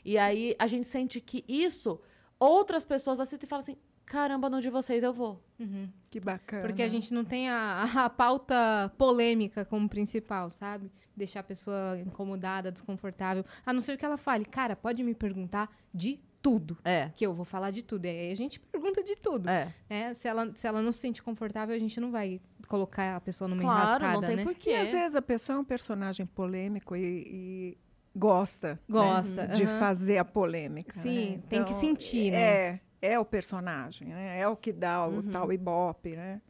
E 0.05 0.19
aí 0.19 0.55
a 0.59 0.67
gente 0.67 0.87
sente 0.87 1.21
que 1.21 1.45
isso, 1.49 2.01
outras 2.39 2.85
pessoas 2.85 3.21
assistem 3.21 3.47
e 3.47 3.49
falam 3.49 3.63
assim: 3.63 3.77
caramba, 4.05 4.51
no 4.51 4.61
de 4.61 4.69
vocês 4.69 5.03
eu 5.03 5.13
vou. 5.13 5.43
Uhum. 5.59 5.89
Que 6.11 6.21
bacana. 6.21 6.63
Porque 6.63 6.83
a 6.83 6.89
gente 6.89 7.15
não 7.15 7.25
tem 7.25 7.49
a, 7.49 7.85
a 8.05 8.11
pauta 8.11 8.93
polêmica 8.99 9.65
como 9.65 9.89
principal, 9.89 10.51
sabe? 10.51 10.91
Deixar 11.17 11.41
a 11.41 11.43
pessoa 11.43 11.99
incomodada, 12.01 12.73
desconfortável. 12.73 13.45
A 13.67 13.73
não 13.73 13.81
ser 13.81 13.97
que 13.99 14.05
ela 14.05 14.17
fale, 14.17 14.45
cara, 14.45 14.75
pode 14.75 15.03
me 15.03 15.15
perguntar 15.15 15.71
de 15.93 16.19
tudo. 16.41 16.77
É. 16.85 17.11
Que 17.15 17.25
eu 17.27 17.35
vou 17.35 17.45
falar 17.45 17.71
de 17.71 17.83
tudo. 17.83 18.07
E 18.07 18.09
aí 18.09 18.33
a 18.33 18.35
gente 18.35 18.59
pergunta 18.59 19.03
de 19.05 19.15
tudo. 19.17 19.49
É. 19.49 19.73
né? 19.89 20.15
Se, 20.15 20.27
ela, 20.27 20.51
se 20.55 20.67
ela 20.67 20.81
não 20.83 20.91
se 20.91 20.99
sente 20.99 21.23
confortável, 21.23 21.75
a 21.75 21.79
gente 21.79 22.01
não 22.01 22.11
vai 22.11 22.41
colocar 22.67 23.17
a 23.17 23.21
pessoa 23.21 23.47
numa 23.47 23.61
Claro, 23.63 23.81
enrascada, 24.05 24.13
não 24.15 24.21
tem 24.27 24.37
né? 24.37 24.43
porquê. 24.45 24.71
E 24.71 24.77
às 24.77 24.91
vezes 24.91 25.15
a 25.15 25.23
pessoa 25.23 25.57
é 25.57 25.61
um 25.61 25.65
personagem 25.65 26.25
polêmico 26.27 26.97
e, 26.97 27.03
e 27.05 27.79
gosta, 28.17 28.75
né, 28.75 28.79
Gosta, 28.89 29.47
de 29.49 29.65
aham. 29.65 29.79
fazer 29.79 30.19
a 30.19 30.25
polêmica. 30.25 30.93
Sim, 30.99 31.37
né? 31.37 31.43
tem 31.49 31.65
que 31.65 31.71
Então, 31.71 31.81
sentir, 31.81 32.33
né? 32.33 32.39
É, 32.41 32.81
é 33.03 33.19
o 33.19 33.25
personagem, 33.25 34.09
né? 34.09 34.41
É 34.41 34.49
o 34.49 34.57
que 34.57 34.73
dá 34.73 35.07
o 35.07 35.17
Uhum. 35.17 35.31
tal 35.31 35.53
ibope, 35.53 36.17
né? 36.17 36.41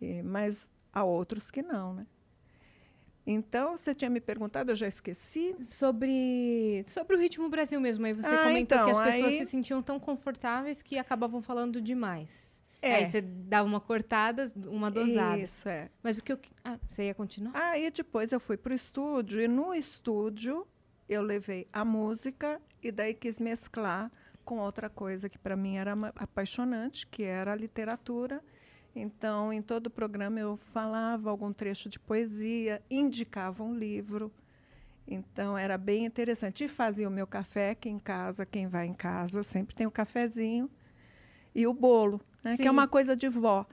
E- 0.00 0.22
mas 0.22 0.68
há 0.92 1.04
outros 1.04 1.50
que 1.50 1.62
não, 1.62 1.94
né? 1.94 2.06
Então, 3.26 3.76
você 3.76 3.92
tinha 3.94 4.08
me 4.08 4.20
perguntado, 4.20 4.70
eu 4.70 4.76
já 4.76 4.86
esqueci. 4.86 5.54
Sobre, 5.62 6.84
sobre 6.86 7.16
o 7.16 7.18
ritmo 7.18 7.48
Brasil 7.48 7.80
mesmo. 7.80 8.06
Aí 8.06 8.12
você 8.12 8.28
Ah, 8.28 8.44
comentou 8.44 8.78
que 8.78 8.90
as 8.90 8.96
então, 8.96 9.04
pessoas 9.04 9.32
aí- 9.32 9.38
se 9.38 9.46
sentiam 9.50 9.82
tão 9.82 9.98
confortáveis 9.98 10.80
que 10.82 10.96
acabavam 10.96 11.42
falando 11.42 11.80
demais. 11.80 12.62
É. 12.80 12.96
Aí 12.96 13.06
você 13.06 13.20
dava 13.20 13.68
uma 13.68 13.80
cortada, 13.80 14.52
uma 14.66 14.90
dosada. 14.90 15.38
Isso, 15.38 15.68
é. 15.68 15.88
Mas 16.02 16.18
o 16.18 16.22
que 16.22 16.32
eu. 16.32 16.38
Ah, 16.64 16.78
você 16.86 17.06
ia 17.06 17.14
continuar? 17.14 17.52
Aí 17.56 17.90
depois 17.90 18.30
eu 18.30 18.38
fui 18.38 18.56
para 18.56 18.72
o 18.72 18.76
estúdio 18.76 19.40
e 19.40 19.48
no 19.48 19.74
estúdio 19.74 20.64
eu 21.08 21.22
levei 21.22 21.66
a 21.72 21.84
música 21.84 22.60
e 22.82 22.92
daí 22.92 23.12
quis 23.14 23.40
mesclar 23.40 24.12
com 24.44 24.58
outra 24.58 24.88
coisa 24.88 25.28
que 25.28 25.38
para 25.38 25.56
mim 25.56 25.76
era 25.76 25.94
apaixonante, 26.14 27.06
que 27.08 27.24
era 27.24 27.52
a 27.52 27.56
literatura. 27.56 28.40
Então, 28.96 29.52
em 29.52 29.60
todo 29.60 29.86
o 29.86 29.90
programa 29.90 30.40
eu 30.40 30.56
falava 30.56 31.30
algum 31.30 31.52
trecho 31.52 31.88
de 31.88 32.00
poesia, 32.00 32.82
indicava 32.90 33.62
um 33.62 33.74
livro. 33.74 34.32
Então, 35.06 35.56
era 35.56 35.76
bem 35.76 36.04
interessante. 36.04 36.64
E 36.64 36.68
fazia 36.68 37.06
o 37.06 37.10
meu 37.10 37.26
café, 37.26 37.74
que 37.74 37.88
em 37.88 37.98
casa, 37.98 38.46
quem 38.46 38.66
vai 38.66 38.86
em 38.86 38.94
casa, 38.94 39.42
sempre 39.42 39.74
tem 39.74 39.86
o 39.86 39.90
cafezinho 39.90 40.68
e 41.54 41.66
o 41.66 41.72
bolo, 41.72 42.20
né, 42.42 42.56
que 42.56 42.66
é 42.66 42.70
uma 42.70 42.88
coisa 42.88 43.14
de 43.14 43.28
vó 43.28 43.66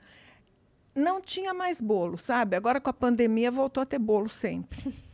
não 0.95 1.19
tinha 1.21 1.53
mais 1.53 1.82
bolo, 1.82 2.17
sabe? 2.17 2.55
Agora 2.55 2.80
com 2.80 2.89
a 2.89 2.93
pandemia 2.93 3.49
voltou 3.49 3.82
a 3.82 3.86
ter 3.86 3.99
bolo 3.99 4.30
sempre. 4.30 4.93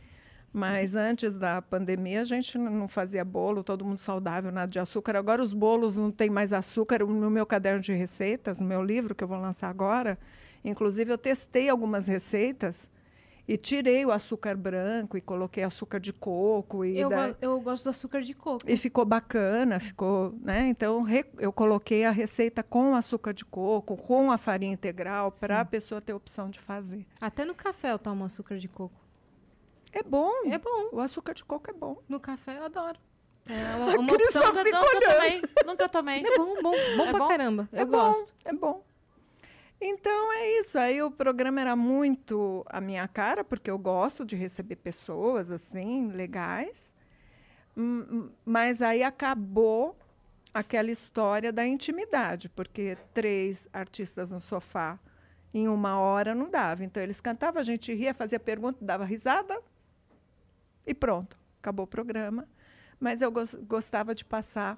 Mas 0.52 0.96
antes 0.96 1.38
da 1.38 1.62
pandemia 1.62 2.22
a 2.22 2.24
gente 2.24 2.58
não 2.58 2.88
fazia 2.88 3.24
bolo, 3.24 3.62
todo 3.62 3.84
mundo 3.84 3.98
saudável, 3.98 4.50
nada 4.50 4.70
de 4.70 4.80
açúcar. 4.80 5.14
Agora 5.16 5.40
os 5.42 5.54
bolos 5.54 5.96
não 5.96 6.10
tem 6.10 6.28
mais 6.28 6.52
açúcar. 6.52 7.04
No 7.04 7.30
meu 7.30 7.46
caderno 7.46 7.80
de 7.80 7.92
receitas, 7.92 8.58
no 8.58 8.66
meu 8.66 8.82
livro 8.82 9.14
que 9.14 9.22
eu 9.22 9.28
vou 9.28 9.38
lançar 9.38 9.68
agora, 9.68 10.18
inclusive 10.64 11.12
eu 11.12 11.18
testei 11.18 11.68
algumas 11.68 12.08
receitas 12.08 12.90
e 13.46 13.56
tirei 13.56 14.04
o 14.04 14.12
açúcar 14.12 14.56
branco 14.56 15.16
e 15.16 15.20
coloquei 15.20 15.62
açúcar 15.64 15.98
de 15.98 16.12
coco 16.12 16.84
e 16.84 16.98
Eu, 16.98 17.08
daí- 17.08 17.34
eu 17.40 17.60
gosto 17.60 17.84
do 17.84 17.90
açúcar 17.90 18.20
de 18.20 18.34
coco. 18.34 18.64
e 18.66 18.76
ficou 18.76 19.04
bacana, 19.04 19.78
ficou, 19.80 20.34
né? 20.42 20.68
Então 20.68 21.02
re- 21.02 21.26
eu 21.38 21.52
coloquei 21.52 22.04
a 22.04 22.10
receita 22.10 22.62
com 22.62 22.94
açúcar 22.94 23.32
de 23.32 23.44
coco, 23.44 23.96
com 23.96 24.30
a 24.30 24.38
farinha 24.38 24.72
integral, 24.72 25.32
para 25.32 25.60
a 25.60 25.64
pessoa 25.64 26.00
ter 26.00 26.12
opção 26.12 26.48
de 26.50 26.60
fazer. 26.60 27.04
Até 27.20 27.44
no 27.44 27.54
café 27.54 27.92
eu 27.92 27.98
tomo 27.98 28.24
açúcar 28.24 28.56
de 28.58 28.68
coco. 28.68 28.99
É 29.92 30.02
bom. 30.02 30.32
É 30.46 30.58
bom. 30.58 30.88
O 30.92 31.00
açúcar 31.00 31.34
de 31.34 31.44
coco 31.44 31.70
é 31.70 31.74
bom. 31.74 31.96
No 32.08 32.20
café 32.20 32.58
eu 32.58 32.64
adoro. 32.64 32.98
É 33.46 33.76
uma, 33.76 33.96
uma 33.98 34.14
Cris 34.14 34.28
opção. 34.28 34.42
só 34.42 34.48
Nunca, 34.52 34.64
fica 34.64 34.78
nunca 34.80 34.96
olhando. 34.96 35.14
tomei. 35.14 35.42
Nunca 35.66 35.88
tomei. 35.88 36.22
É 36.24 36.36
bom, 36.38 36.54
bom, 36.62 36.72
bom 36.96 37.04
É 37.04 37.10
pra 37.10 37.18
bom? 37.18 37.28
caramba. 37.28 37.68
É 37.72 37.82
eu 37.82 37.86
bom, 37.86 37.92
gosto. 38.12 38.34
É 38.44 38.52
bom. 38.52 38.84
Então 39.80 40.32
é 40.34 40.58
isso. 40.60 40.78
Aí 40.78 41.02
o 41.02 41.10
programa 41.10 41.60
era 41.60 41.74
muito 41.74 42.64
a 42.68 42.80
minha 42.80 43.06
cara, 43.08 43.42
porque 43.42 43.70
eu 43.70 43.78
gosto 43.78 44.24
de 44.24 44.36
receber 44.36 44.76
pessoas 44.76 45.50
assim, 45.50 46.08
legais. 46.08 46.94
Hum, 47.76 48.06
hum, 48.10 48.30
Mas 48.44 48.82
aí 48.82 49.02
acabou 49.02 49.96
aquela 50.52 50.90
história 50.90 51.52
da 51.52 51.64
intimidade, 51.66 52.48
porque 52.48 52.96
três 53.14 53.68
artistas 53.72 54.30
no 54.30 54.40
sofá 54.40 54.98
em 55.54 55.66
uma 55.68 55.98
hora 55.98 56.34
não 56.34 56.50
dava. 56.50 56.84
Então 56.84 57.02
eles 57.02 57.20
cantavam, 57.20 57.60
a 57.60 57.64
gente 57.64 57.92
ria, 57.94 58.12
fazia 58.12 58.38
pergunta, 58.38 58.84
dava 58.84 59.04
risada 59.04 59.60
E 60.90 60.94
pronto, 60.94 61.38
acabou 61.60 61.84
o 61.84 61.86
programa. 61.86 62.48
Mas 62.98 63.22
eu 63.22 63.30
gos- 63.30 63.54
gostava 63.54 64.12
de 64.12 64.24
passar 64.24 64.76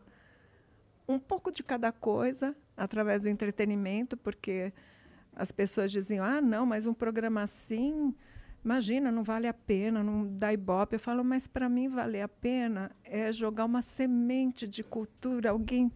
um 1.09 1.19
pouco 1.19 1.51
de 1.51 1.63
cada 1.63 1.91
coisa 1.91 2.55
através 2.77 3.23
do 3.23 3.31
entretenimento, 3.31 4.15
porque 4.15 4.75
as 5.35 5.51
pessoas 5.51 5.91
diziam: 5.91 6.23
ah, 6.23 6.39
não, 6.43 6.67
mas 6.67 6.87
um 6.87 6.93
programa 6.93 7.43
assim, 7.43 8.15
imagina, 8.63 9.11
não 9.11 9.23
vale 9.23 9.49
a 9.49 9.55
pena, 9.55 10.03
não 10.03 10.27
dá 10.37 10.53
ibope. 10.53 10.97
Eu 10.97 11.01
falo, 11.01 11.25
mas 11.25 11.47
para 11.47 11.67
mim 11.67 11.89
valer 11.89 12.21
a 12.21 12.29
pena 12.29 12.95
é 13.03 13.33
jogar 13.33 13.65
uma 13.65 13.81
semente 13.81 14.69
de 14.69 14.85
cultura. 14.85 15.49
Alguém 15.49 15.91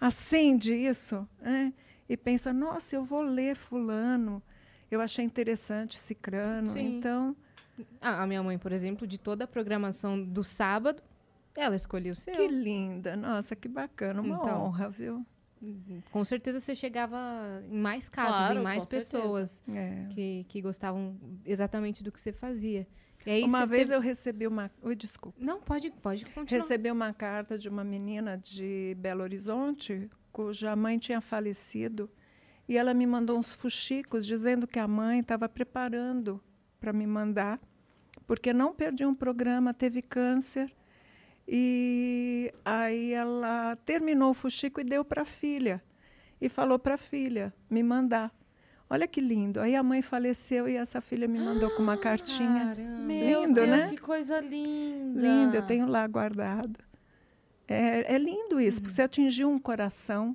acende 0.00 0.72
isso 0.74 1.28
né? 1.42 1.74
e 2.08 2.16
pensa: 2.16 2.54
nossa, 2.54 2.96
eu 2.96 3.04
vou 3.04 3.20
ler 3.20 3.54
Fulano, 3.54 4.42
eu 4.90 4.98
achei 5.02 5.26
interessante 5.26 5.98
Cicrano. 5.98 6.70
Sim. 6.70 6.96
Então, 6.96 7.36
A, 8.00 8.22
a 8.22 8.26
minha 8.26 8.42
mãe, 8.42 8.58
por 8.58 8.72
exemplo, 8.72 9.06
de 9.06 9.18
toda 9.18 9.44
a 9.44 9.46
programação 9.46 10.22
do 10.22 10.42
sábado, 10.44 11.02
ela 11.54 11.74
escolheu 11.76 12.12
o 12.12 12.16
seu. 12.16 12.34
que 12.34 12.46
linda, 12.48 13.16
nossa, 13.16 13.56
que 13.56 13.68
bacana, 13.68 14.20
uma 14.22 14.36
Então. 14.36 14.62
honra, 14.64 14.88
viu? 14.88 15.26
Com 16.12 16.24
certeza 16.24 16.60
você 16.60 16.74
chegava 16.76 17.18
em 17.68 17.76
mais 17.78 18.08
casas, 18.08 18.32
Claro, 18.36 18.60
em 18.60 18.62
mais 18.62 18.84
pessoas 18.84 19.60
É. 19.68 20.06
que, 20.10 20.44
que 20.48 20.62
gostavam 20.62 21.18
exatamente 21.44 22.02
do 22.04 22.12
que 22.12 22.20
você 22.20 22.32
fazia. 22.32 22.86
E 23.26 23.30
aí 23.30 23.42
uma 23.42 23.66
vez 23.66 23.82
teve- 23.82 23.94
eu 23.96 24.00
recebi 24.00 24.46
uma. 24.46 24.70
Ui, 24.80 24.94
desculpa. 24.94 25.36
Não, 25.42 25.60
pode, 25.60 25.90
pode 25.90 26.24
continuar. 26.26 26.62
Recebi 26.62 26.90
uma 26.92 27.12
carta 27.12 27.58
de 27.58 27.68
uma 27.68 27.82
menina 27.82 28.38
de 28.38 28.96
Belo 29.00 29.22
Horizonte, 29.24 30.08
cuja 30.30 30.76
mãe 30.76 30.96
tinha 30.96 31.20
falecido, 31.20 32.08
e 32.68 32.76
ela 32.76 32.94
me 32.94 33.04
mandou 33.04 33.36
uns 33.36 33.52
fuxicos 33.52 34.24
dizendo 34.24 34.64
que 34.64 34.78
a 34.78 34.86
mãe 34.86 35.18
estava 35.18 35.48
preparando 35.48 36.40
para 36.80 36.92
me 36.92 37.06
mandar, 37.06 37.60
porque 38.26 38.52
não 38.52 38.72
perdi 38.72 39.04
um 39.04 39.14
programa, 39.14 39.74
teve 39.74 40.02
câncer. 40.02 40.72
E 41.46 42.52
aí 42.64 43.12
ela 43.12 43.76
terminou 43.86 44.30
o 44.30 44.34
fuxico 44.34 44.80
e 44.80 44.84
deu 44.84 45.04
para 45.04 45.22
a 45.22 45.24
filha. 45.24 45.82
E 46.40 46.48
falou 46.48 46.78
para 46.78 46.94
a 46.94 46.98
filha 46.98 47.52
me 47.70 47.82
mandar. 47.82 48.32
Olha 48.90 49.06
que 49.06 49.20
lindo. 49.20 49.60
Aí 49.60 49.76
a 49.76 49.82
mãe 49.82 50.00
faleceu 50.00 50.68
e 50.68 50.76
essa 50.76 51.00
filha 51.00 51.28
me 51.28 51.38
mandou 51.38 51.70
com 51.70 51.82
uma 51.82 51.96
cartinha. 51.96 52.74
Caramba. 52.74 53.02
Meu 53.02 53.42
Lindo, 53.42 53.54
Deus, 53.54 53.68
né? 53.68 53.88
que 53.88 53.98
coisa 53.98 54.40
linda. 54.40 55.20
Lindo, 55.20 55.56
eu 55.56 55.62
tenho 55.62 55.86
lá 55.86 56.06
guardado. 56.06 56.78
É, 57.66 58.14
é 58.14 58.18
lindo 58.18 58.58
isso, 58.58 58.80
porque 58.80 58.94
você 58.94 59.02
atingiu 59.02 59.50
um 59.50 59.58
coração, 59.58 60.34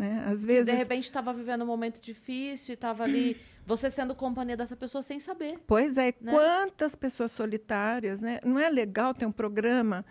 né? 0.00 0.24
Às 0.26 0.44
vezes. 0.44 0.66
de 0.66 0.72
repente 0.72 1.04
estava 1.04 1.32
vivendo 1.32 1.62
um 1.62 1.66
momento 1.66 2.00
difícil 2.00 2.72
e 2.72 2.74
estava 2.74 3.04
ali, 3.04 3.36
você 3.66 3.90
sendo 3.90 4.14
companhia 4.14 4.56
dessa 4.56 4.74
pessoa 4.74 5.02
sem 5.02 5.20
saber. 5.20 5.58
Pois 5.66 5.98
é, 5.98 6.14
né? 6.20 6.32
quantas 6.32 6.94
pessoas 6.94 7.30
solitárias, 7.32 8.22
né? 8.22 8.40
Não 8.44 8.58
é 8.58 8.70
legal 8.70 9.12
ter 9.12 9.26
um 9.26 9.32
programa 9.32 10.04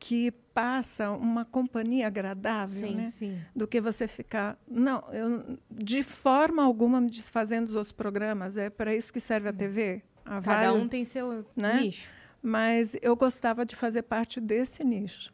que 0.00 0.30
passa 0.52 1.10
uma 1.10 1.44
companhia 1.44 2.06
agradável, 2.06 2.88
Sim, 2.88 2.94
né? 2.96 3.06
Sim. 3.10 3.40
Do 3.54 3.66
que 3.66 3.80
você 3.80 4.06
ficar. 4.06 4.56
Não, 4.66 5.02
eu, 5.12 5.58
de 5.70 6.02
forma 6.02 6.62
alguma 6.62 7.00
me 7.00 7.08
desfazendo 7.10 7.66
dos 7.66 7.76
outros 7.76 7.92
programas. 7.92 8.56
É 8.56 8.70
para 8.70 8.94
isso 8.94 9.12
que 9.12 9.20
serve 9.20 9.48
a 9.48 9.52
TV. 9.52 10.02
Há 10.24 10.40
Cada 10.40 10.40
vários- 10.42 10.82
um 10.82 10.88
tem 10.88 11.04
seu 11.04 11.44
né? 11.56 11.80
nicho. 11.80 12.10
Mas 12.42 12.96
eu 13.02 13.16
gostava 13.16 13.64
de 13.64 13.74
fazer 13.74 14.02
parte 14.02 14.40
desse 14.40 14.84
nicho, 14.84 15.32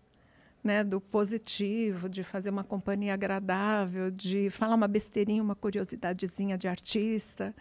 né? 0.65 0.83
Do 0.83 0.99
positivo, 0.99 2.09
de 2.09 2.25
fazer 2.25 2.49
uma 2.49 2.65
companhia 2.65 3.13
agradável, 3.13 4.11
de 4.11 4.49
falar 4.49 4.75
uma 4.75 4.89
besteirinha, 4.89 5.43
uma 5.43 5.55
curiosidadezinha 5.55 6.57
de 6.57 6.67
artista. 6.67 7.55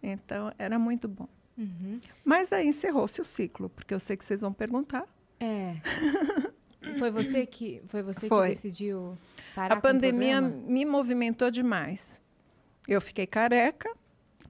Então, 0.00 0.52
era 0.56 0.78
muito 0.78 1.08
bom. 1.08 1.28
Uhum. 1.58 1.98
Mas 2.24 2.52
aí 2.52 2.68
encerrou-se 2.68 3.20
o 3.20 3.24
ciclo, 3.24 3.68
porque 3.68 3.92
eu 3.92 4.00
sei 4.00 4.16
que 4.16 4.24
vocês 4.24 4.40
vão 4.40 4.52
perguntar. 4.52 5.06
É. 5.40 5.76
Foi 6.98 7.10
você 7.10 7.46
que 7.46 7.82
foi 7.86 8.02
você 8.02 8.28
Foi. 8.28 8.48
que 8.48 8.54
decidiu 8.56 9.16
parar 9.54 9.74
a 9.74 9.80
pandemia 9.80 10.40
me 10.42 10.84
movimentou 10.84 11.50
demais. 11.50 12.20
Eu 12.86 13.00
fiquei 13.00 13.26
careca, 13.26 13.90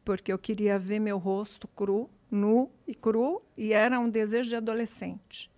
porque 0.05 0.33
eu 0.33 0.39
queria 0.39 0.77
ver 0.77 0.99
meu 0.99 1.17
rosto 1.17 1.69
cru, 1.69 2.11
nu 2.29 2.71
e 2.89 2.95
cru, 2.95 3.41
e 3.57 3.73
era 3.73 4.01
um 4.01 4.11
desejo 4.11 4.49
de 4.49 4.57
adolescente, 4.57 5.49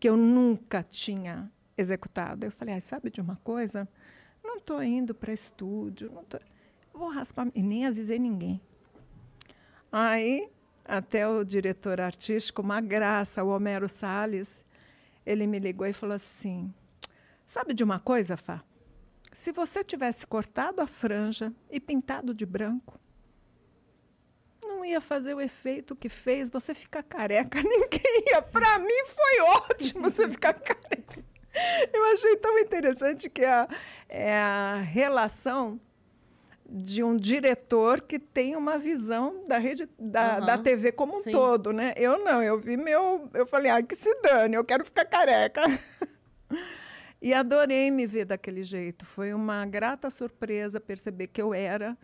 que 0.00 0.08
eu 0.08 0.16
nunca 0.16 0.82
tinha 0.82 1.52
executado. 1.76 2.44
Eu 2.44 2.50
falei, 2.50 2.74
ah, 2.74 2.80
sabe 2.80 3.10
de 3.10 3.20
uma 3.20 3.36
coisa? 3.36 3.88
Não 4.42 4.56
estou 4.56 4.82
indo 4.82 5.14
para 5.14 5.32
estúdio, 5.32 6.10
não 6.12 6.24
tô... 6.24 6.38
vou 6.92 7.08
raspar, 7.08 7.48
e 7.54 7.62
nem 7.62 7.86
avisei 7.86 8.18
ninguém. 8.18 8.60
Aí, 9.90 10.48
até 10.84 11.26
o 11.26 11.44
diretor 11.44 12.00
artístico, 12.00 12.62
uma 12.62 12.80
graça, 12.80 13.42
o 13.42 13.48
Homero 13.48 13.88
Salles, 13.88 14.56
ele 15.24 15.46
me 15.46 15.58
ligou 15.58 15.86
e 15.86 15.92
falou 15.92 16.14
assim, 16.14 16.72
sabe 17.46 17.74
de 17.74 17.82
uma 17.82 17.98
coisa, 17.98 18.36
Fá? 18.36 18.62
Se 19.32 19.52
você 19.52 19.84
tivesse 19.84 20.26
cortado 20.26 20.80
a 20.80 20.86
franja 20.86 21.52
e 21.70 21.78
pintado 21.78 22.32
de 22.32 22.46
branco, 22.46 22.98
não 24.62 24.84
ia 24.84 25.00
fazer 25.00 25.34
o 25.34 25.40
efeito 25.40 25.94
que 25.94 26.08
fez 26.08 26.48
você 26.48 26.74
ficar 26.74 27.02
careca. 27.02 27.60
Ninguém 27.62 28.24
ia. 28.32 28.40
Para 28.40 28.78
mim 28.78 29.04
foi 29.06 29.40
ótimo 29.40 30.02
você 30.10 30.28
ficar 30.28 30.54
careca. 30.54 31.22
Eu 31.92 32.04
achei 32.12 32.36
tão 32.36 32.58
interessante 32.58 33.28
que 33.30 33.44
a, 33.44 33.68
é 34.08 34.32
a 34.32 34.80
relação 34.80 35.80
de 36.68 37.02
um 37.02 37.16
diretor 37.16 38.00
que 38.00 38.18
tem 38.18 38.56
uma 38.56 38.76
visão 38.76 39.46
da 39.46 39.56
rede 39.58 39.88
da, 39.98 40.36
Aham. 40.36 40.46
da 40.46 40.58
TV 40.58 40.92
como 40.92 41.18
um 41.18 41.22
Sim. 41.22 41.30
todo, 41.30 41.72
né? 41.72 41.94
Eu 41.96 42.18
não, 42.18 42.42
eu 42.42 42.58
vi 42.58 42.76
meu, 42.76 43.30
eu 43.32 43.46
falei, 43.46 43.70
ah, 43.70 43.82
que 43.82 43.94
se 43.94 44.12
dane, 44.20 44.56
eu 44.56 44.64
quero 44.64 44.84
ficar 44.84 45.04
careca. 45.04 45.62
E 47.20 47.32
adorei 47.32 47.90
me 47.90 48.06
ver 48.06 48.26
daquele 48.26 48.62
jeito. 48.62 49.04
Foi 49.06 49.32
uma 49.32 49.64
grata 49.64 50.10
surpresa 50.10 50.78
perceber 50.78 51.28
que 51.28 51.40
eu 51.40 51.54
era 51.54 51.96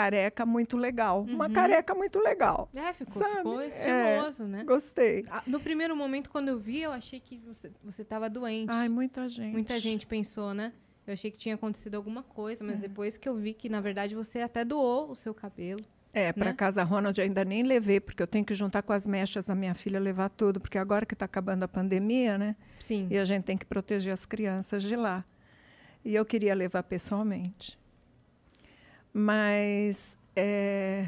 careca 0.00 0.44
muito 0.44 0.76
legal. 0.76 1.22
Uma 1.28 1.46
Uhum. 1.46 1.52
careca 1.52 1.94
muito 1.94 2.18
legal. 2.20 2.68
É, 2.74 2.92
ficou, 2.92 3.14
Sabe? 3.22 3.36
ficou 3.36 3.60
É. 3.60 3.68
estiloso, 3.68 4.44
né? 4.44 4.62
Gostei. 4.64 5.24
Ah, 5.30 5.42
No 5.46 5.58
primeiro 5.58 5.96
momento, 5.96 6.28
quando 6.28 6.48
eu 6.48 6.58
vi, 6.58 6.82
eu 6.82 6.92
achei 6.92 7.18
que 7.18 7.38
você, 7.38 7.70
você 7.82 8.04
tava 8.04 8.28
doente. 8.28 8.68
Ai, 8.70 8.88
muita 8.88 9.28
gente. 9.28 9.52
Muita 9.52 9.78
gente 9.80 10.06
pensou, 10.06 10.52
né? 10.52 10.72
Eu 11.06 11.12
achei 11.14 11.30
que 11.30 11.38
tinha 11.38 11.54
acontecido 11.54 11.94
alguma 11.94 12.22
coisa, 12.22 12.62
É. 12.62 12.66
mas 12.66 12.80
depois 12.80 13.16
que 13.16 13.28
eu 13.28 13.34
vi 13.36 13.54
que, 13.54 13.68
na 13.68 13.80
verdade, 13.80 14.14
você 14.14 14.40
até 14.40 14.64
doou 14.64 15.10
o 15.10 15.14
seu 15.16 15.32
cabelo. 15.32 15.84
É, 16.12 16.32
para 16.32 16.46
né? 16.46 16.52
casa 16.54 16.82
Ronald 16.82 17.20
ainda 17.20 17.44
nem 17.44 17.62
levei, 17.62 18.00
porque 18.00 18.22
eu 18.22 18.26
tenho 18.26 18.44
que 18.44 18.54
juntar 18.54 18.82
com 18.82 18.92
as 18.92 19.06
mechas 19.06 19.44
da 19.44 19.54
minha 19.54 19.74
filha 19.74 20.00
levar 20.00 20.30
tudo, 20.30 20.58
porque 20.58 20.78
agora 20.78 21.04
que 21.06 21.14
está 21.14 21.26
acabando 21.26 21.62
a 21.62 21.68
pandemia, 21.68 22.36
né? 22.38 22.56
Sim. 22.80 23.06
E 23.10 23.18
a 23.18 23.24
gente 23.24 23.44
tem 23.44 23.56
que 23.56 23.64
proteger 23.66 24.12
as 24.14 24.24
crianças 24.26 24.82
de 24.82 24.96
lá. 24.96 25.24
E 26.04 26.14
eu 26.14 26.24
queria 26.24 26.54
levar 26.54 26.82
pessoalmente. 26.84 27.78
Mas. 29.18 30.14
é, 30.36 31.06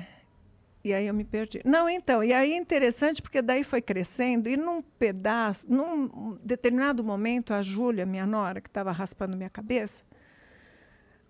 E 0.83 0.95
aí 0.95 1.07
eu 1.07 1.13
me 1.13 1.25
perdi. 1.25 1.61
Não, 1.65 1.89
então, 1.91 2.25
e 2.25 2.33
aí 2.33 2.53
é 2.53 2.57
interessante, 2.57 3.21
porque 3.21 3.43
daí 3.43 3.63
foi 3.63 3.83
crescendo, 3.83 4.49
e 4.49 4.57
num 4.57 4.81
pedaço, 4.81 5.67
num 5.71 6.39
determinado 6.43 7.05
momento, 7.05 7.53
a 7.53 7.61
Júlia, 7.61 8.07
minha 8.07 8.25
nora, 8.27 8.61
que 8.63 8.69
estava 8.71 8.93
raspando 8.93 9.37
minha 9.37 9.51
cabeça, 9.51 10.03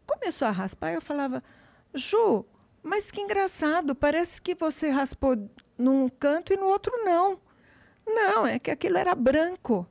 começou 0.06 0.46
a 0.46 0.52
raspar, 0.52 0.92
e 0.92 0.94
eu 0.94 1.02
falava, 1.02 1.42
Ju, 1.94 2.44
mas 2.82 3.10
que 3.10 3.20
engraçado, 3.20 3.94
parece 3.96 4.40
que 4.40 4.54
você 4.54 4.88
raspou 4.90 5.34
num 5.76 6.08
canto 6.08 6.52
e 6.52 6.56
no 6.56 6.66
outro 6.66 6.92
não. 7.04 7.40
Não, 8.06 8.46
é 8.46 8.58
que 8.60 8.70
aquilo 8.70 8.98
era 8.98 9.14
branco. 9.16 9.86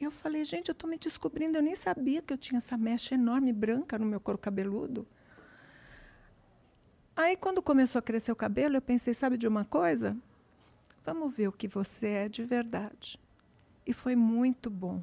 E 0.00 0.04
eu 0.04 0.10
falei, 0.12 0.44
gente, 0.44 0.68
eu 0.68 0.72
estou 0.72 0.88
me 0.88 0.96
descobrindo, 0.98 1.58
eu 1.58 1.62
nem 1.62 1.74
sabia 1.74 2.22
que 2.22 2.32
eu 2.32 2.38
tinha 2.38 2.58
essa 2.58 2.76
mecha 2.78 3.14
enorme 3.16 3.52
branca 3.52 3.98
no 3.98 4.06
meu 4.06 4.20
couro 4.20 4.38
cabeludo. 4.38 5.06
Aí, 7.18 7.36
quando 7.36 7.60
começou 7.60 7.98
a 7.98 8.02
crescer 8.02 8.30
o 8.30 8.36
cabelo, 8.36 8.76
eu 8.76 8.80
pensei, 8.80 9.12
sabe 9.12 9.36
de 9.36 9.48
uma 9.48 9.64
coisa? 9.64 10.16
Vamos 11.04 11.34
ver 11.36 11.48
o 11.48 11.52
que 11.52 11.66
você 11.66 12.06
é 12.06 12.28
de 12.28 12.44
verdade. 12.44 13.18
E 13.84 13.92
foi 13.92 14.14
muito 14.14 14.70
bom 14.70 15.02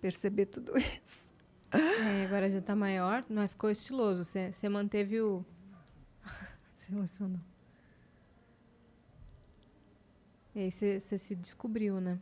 perceber 0.00 0.46
tudo 0.46 0.72
isso. 1.04 1.30
É, 1.70 2.24
agora 2.24 2.50
já 2.50 2.62
tá 2.62 2.74
maior, 2.74 3.26
mas 3.28 3.50
ficou 3.50 3.70
estiloso. 3.70 4.24
Você, 4.24 4.50
você 4.54 4.70
manteve 4.70 5.20
o. 5.20 5.44
se 6.72 6.90
emocionou. 6.90 7.42
E 10.54 10.60
aí 10.60 10.70
você, 10.70 10.98
você 10.98 11.18
se 11.18 11.34
descobriu, 11.34 12.00
né? 12.00 12.18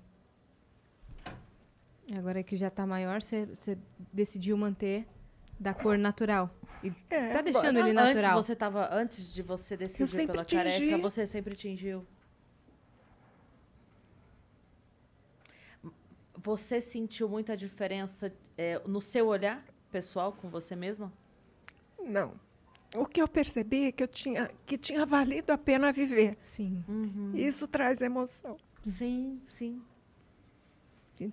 Agora 2.12 2.43
que 2.43 2.57
já 2.57 2.70
tá 2.70 2.84
maior, 2.84 3.22
você, 3.22 3.47
você 3.47 3.78
decidiu 4.12 4.57
manter 4.57 5.07
da 5.61 5.72
cor 5.72 5.97
natural. 5.97 6.51
E 6.82 6.88
É, 6.88 6.92
você 6.92 7.08
tá 7.10 7.38
agora- 7.38 7.42
deixando 7.42 7.78
ele 7.78 7.90
Antes 7.90 8.14
natural. 8.16 8.42
você 8.42 8.56
tava, 8.56 8.88
antes 8.94 9.32
de 9.34 9.42
você 9.42 9.76
decidir 9.76 10.26
pela 10.26 10.44
tingi. 10.44 10.62
careca, 10.64 10.98
você 10.98 11.26
sempre 11.26 11.54
tingiu. 11.54 12.06
Você 16.42 16.80
sentiu 16.80 17.28
muita 17.28 17.56
diferença 17.56 18.32
é, 18.56 18.80
no 18.86 19.00
seu 19.00 19.26
olhar 19.26 19.62
pessoal 19.90 20.32
com 20.32 20.48
você 20.48 20.74
mesma? 20.74 21.12
Não. 22.02 22.32
O 22.96 23.04
que 23.06 23.20
eu 23.20 23.28
percebi 23.28 23.84
é 23.88 23.92
que, 23.92 24.02
eu 24.02 24.08
tinha, 24.08 24.50
que 24.66 24.78
tinha 24.78 25.04
valido 25.04 25.52
a 25.52 25.58
pena 25.58 25.92
viver. 25.92 26.38
Sim. 26.42 26.82
Uhum. 26.88 27.32
Isso 27.34 27.68
traz 27.68 28.00
emoção. 28.00 28.56
Sim, 28.86 29.40
sim. 29.46 29.82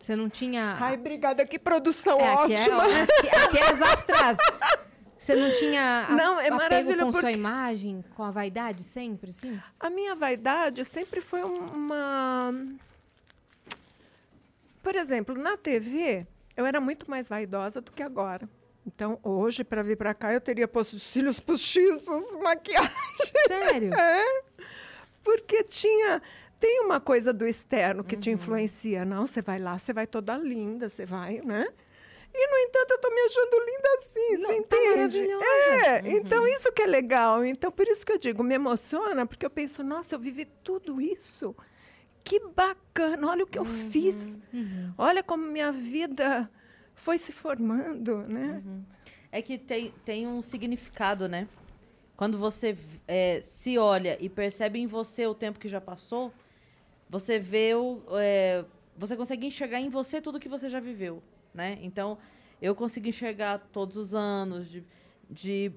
Você 0.02 0.18
não 0.18 0.30
tinha. 0.30 0.76
Ai, 0.78 0.96
obrigada, 0.96 1.46
que 1.48 1.58
produção 1.58 2.20
É, 2.20 2.34
aqui, 2.34 2.54
é, 2.56 2.60
ótima. 2.62 2.84
aqui, 2.84 3.30
aqui 3.30 3.58
é 3.58 3.72
desastras. 3.72 4.38
Você 5.28 5.36
não 5.36 5.52
tinha 5.52 6.08
a- 6.10 6.16
Não, 6.16 6.40
é 6.40 6.44
apego 6.48 6.56
maravilhoso, 6.58 7.06
com 7.06 7.12
sua 7.12 7.22
porque- 7.22 7.36
imagem, 7.36 8.04
com 8.16 8.24
a 8.24 8.32
vaidade 8.32 8.82
sempre, 8.84 9.34
sim? 9.34 9.60
A 9.80 9.90
minha 9.90 10.16
vaidade 10.16 10.86
sempre 10.86 11.20
foi 11.20 11.44
um- 11.44 11.66
uma. 11.66 12.54
Por 14.82 14.96
exemplo, 14.96 15.36
na 15.36 15.58
TV, 15.58 16.26
eu 16.56 16.66
era 16.66 16.80
muito 16.80 17.10
mais 17.10 17.28
vaidosa 17.28 17.82
do 17.82 17.92
que 17.92 18.02
agora. 18.02 18.48
Então, 18.86 19.20
hoje, 19.22 19.64
para 19.66 19.84
vir 19.84 19.98
para 19.98 20.14
cá, 20.14 20.32
eu 20.32 20.40
teria 20.40 20.66
posto 20.68 20.96
os 20.96 21.04
cílios 21.04 21.40
postiços, 21.42 22.08
maquiagem. 22.42 22.90
Sério? 23.48 23.94
É, 23.94 24.42
porque 25.24 25.62
tinha. 25.64 26.22
Tem 26.60 26.80
uma 26.82 27.00
coisa 27.00 27.32
do 27.34 27.46
externo 27.46 28.04
que 28.04 28.16
te 28.16 28.32
influencia. 28.32 29.04
Não, 29.06 29.28
você 29.28 29.42
vai 29.42 29.60
lá, 29.60 29.78
você 29.78 29.92
vai 29.94 30.08
toda 30.08 30.36
linda, 30.38 30.90
você 30.90 31.06
vai, 31.06 31.42
né? 31.44 31.68
E, 32.34 32.48
no 32.52 32.58
entanto, 32.70 32.92
eu 32.92 33.00
tô 33.00 33.10
me 33.10 33.22
achando 33.22 33.66
linda 33.66 33.90
assim, 33.98 34.38
Não, 34.38 34.38
você 34.38 34.62
tá 34.64 34.78
entende? 34.78 35.28
maravilhosa. 35.28 35.46
É, 35.46 36.12
então 36.12 36.48
isso 36.48 36.72
que 36.72 36.84
é 36.84 36.86
legal. 36.86 37.44
Então, 37.44 37.72
por 37.72 37.88
isso 37.88 38.06
que 38.06 38.12
eu 38.12 38.18
digo, 38.18 38.44
me 38.44 38.54
emociona, 38.56 39.26
porque 39.26 39.46
eu 39.46 39.50
penso, 39.50 39.84
nossa, 39.84 40.14
eu 40.14 40.20
vivi 40.20 40.46
tudo 40.46 41.02
isso. 41.02 41.56
Que 42.24 42.40
bacana, 42.40 43.28
olha 43.28 43.44
o 43.44 43.48
que 43.48 43.58
eu 43.58 43.66
fiz. 43.66 44.38
Uhum. 44.54 44.94
Olha 44.98 45.24
como 45.24 45.46
minha 45.46 45.72
vida 45.72 46.50
foi 46.94 47.18
se 47.18 47.32
formando, 47.32 48.18
né? 48.24 48.62
É 49.32 49.42
que 49.42 49.58
tem, 49.58 49.94
tem 50.04 50.28
um 50.28 50.42
significado, 50.42 51.28
né? 51.28 51.48
Quando 52.18 52.38
você 52.38 52.76
é, 53.08 53.42
se 53.42 53.78
olha 53.78 54.18
e 54.20 54.28
percebe 54.28 54.80
em 54.80 54.88
você 54.88 55.26
o 55.28 55.36
tempo 55.36 55.60
que 55.60 55.70
já 55.70 55.80
passou, 55.80 56.34
você 57.10 57.38
vê 57.38 57.76
o. 57.76 58.02
é, 58.20 58.66
você 58.98 59.16
consegue 59.16 59.46
enxergar 59.46 59.80
em 59.80 59.90
você 59.90 60.20
tudo 60.20 60.40
que 60.40 60.50
você 60.50 60.70
já 60.70 60.80
viveu, 60.80 61.22
né? 61.58 61.78
Então, 61.82 62.18
eu 62.62 62.74
consigo 62.74 63.10
enxergar 63.10 63.60
todos 63.74 63.98
os 63.98 64.16
anos 64.16 64.70
de, 64.70 64.84
de, 65.30 65.72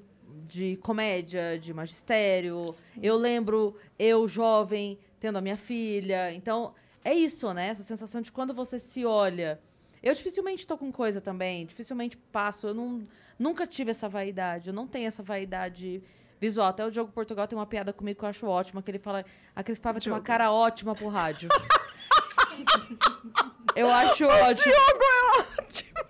de 0.47 0.77
comédia, 0.83 1.59
de 1.59 1.75
magistério. 1.75 2.73
Eu 3.03 3.17
lembro 3.17 3.75
eu, 3.99 4.29
jovem, 4.29 4.99
tendo 5.19 5.39
a 5.39 5.41
minha 5.41 5.57
filha. 5.57 6.33
Então, 6.33 6.75
é 7.05 7.15
isso, 7.15 7.53
né? 7.53 7.69
Essa 7.69 7.83
sensação 7.83 8.21
de 8.21 8.31
quando 8.31 8.55
você 8.55 8.79
se 8.79 9.05
olha. 9.05 9.61
Eu 10.03 10.15
dificilmente 10.15 10.67
tô 10.67 10.79
com 10.79 10.93
coisa 10.93 11.21
também, 11.21 11.67
dificilmente 11.67 12.17
passo. 12.17 12.69
Eu 12.69 12.75
não, 12.75 13.07
nunca 13.39 13.67
tive 13.67 13.91
essa 13.91 14.09
vaidade, 14.09 14.69
eu 14.69 14.75
não 14.75 14.87
tenho 14.87 15.09
essa 15.09 15.23
vaidade 15.23 16.03
visual. 16.41 16.69
Até 16.69 16.87
o 16.87 16.91
Diogo 16.91 17.13
Portugal 17.13 17.47
tem 17.47 17.59
uma 17.59 17.67
piada 17.67 17.93
comigo 17.93 18.19
que 18.19 18.25
eu 18.25 18.29
acho 18.29 18.47
ótima, 18.47 18.83
que 18.83 18.91
ele 18.91 18.99
fala: 18.99 19.25
a 19.55 19.63
Cris 19.63 19.79
Paiva 19.79 20.01
tem 20.01 20.13
uma 20.13 20.21
cara 20.21 20.51
ótima 20.51 20.95
pro 20.95 21.09
rádio. 21.09 21.49
eu 23.75 23.89
acho 23.89 24.25
ótimo. 24.25 24.73
Diogo 24.73 25.03
é 25.03 25.41
ótimo. 25.41 26.01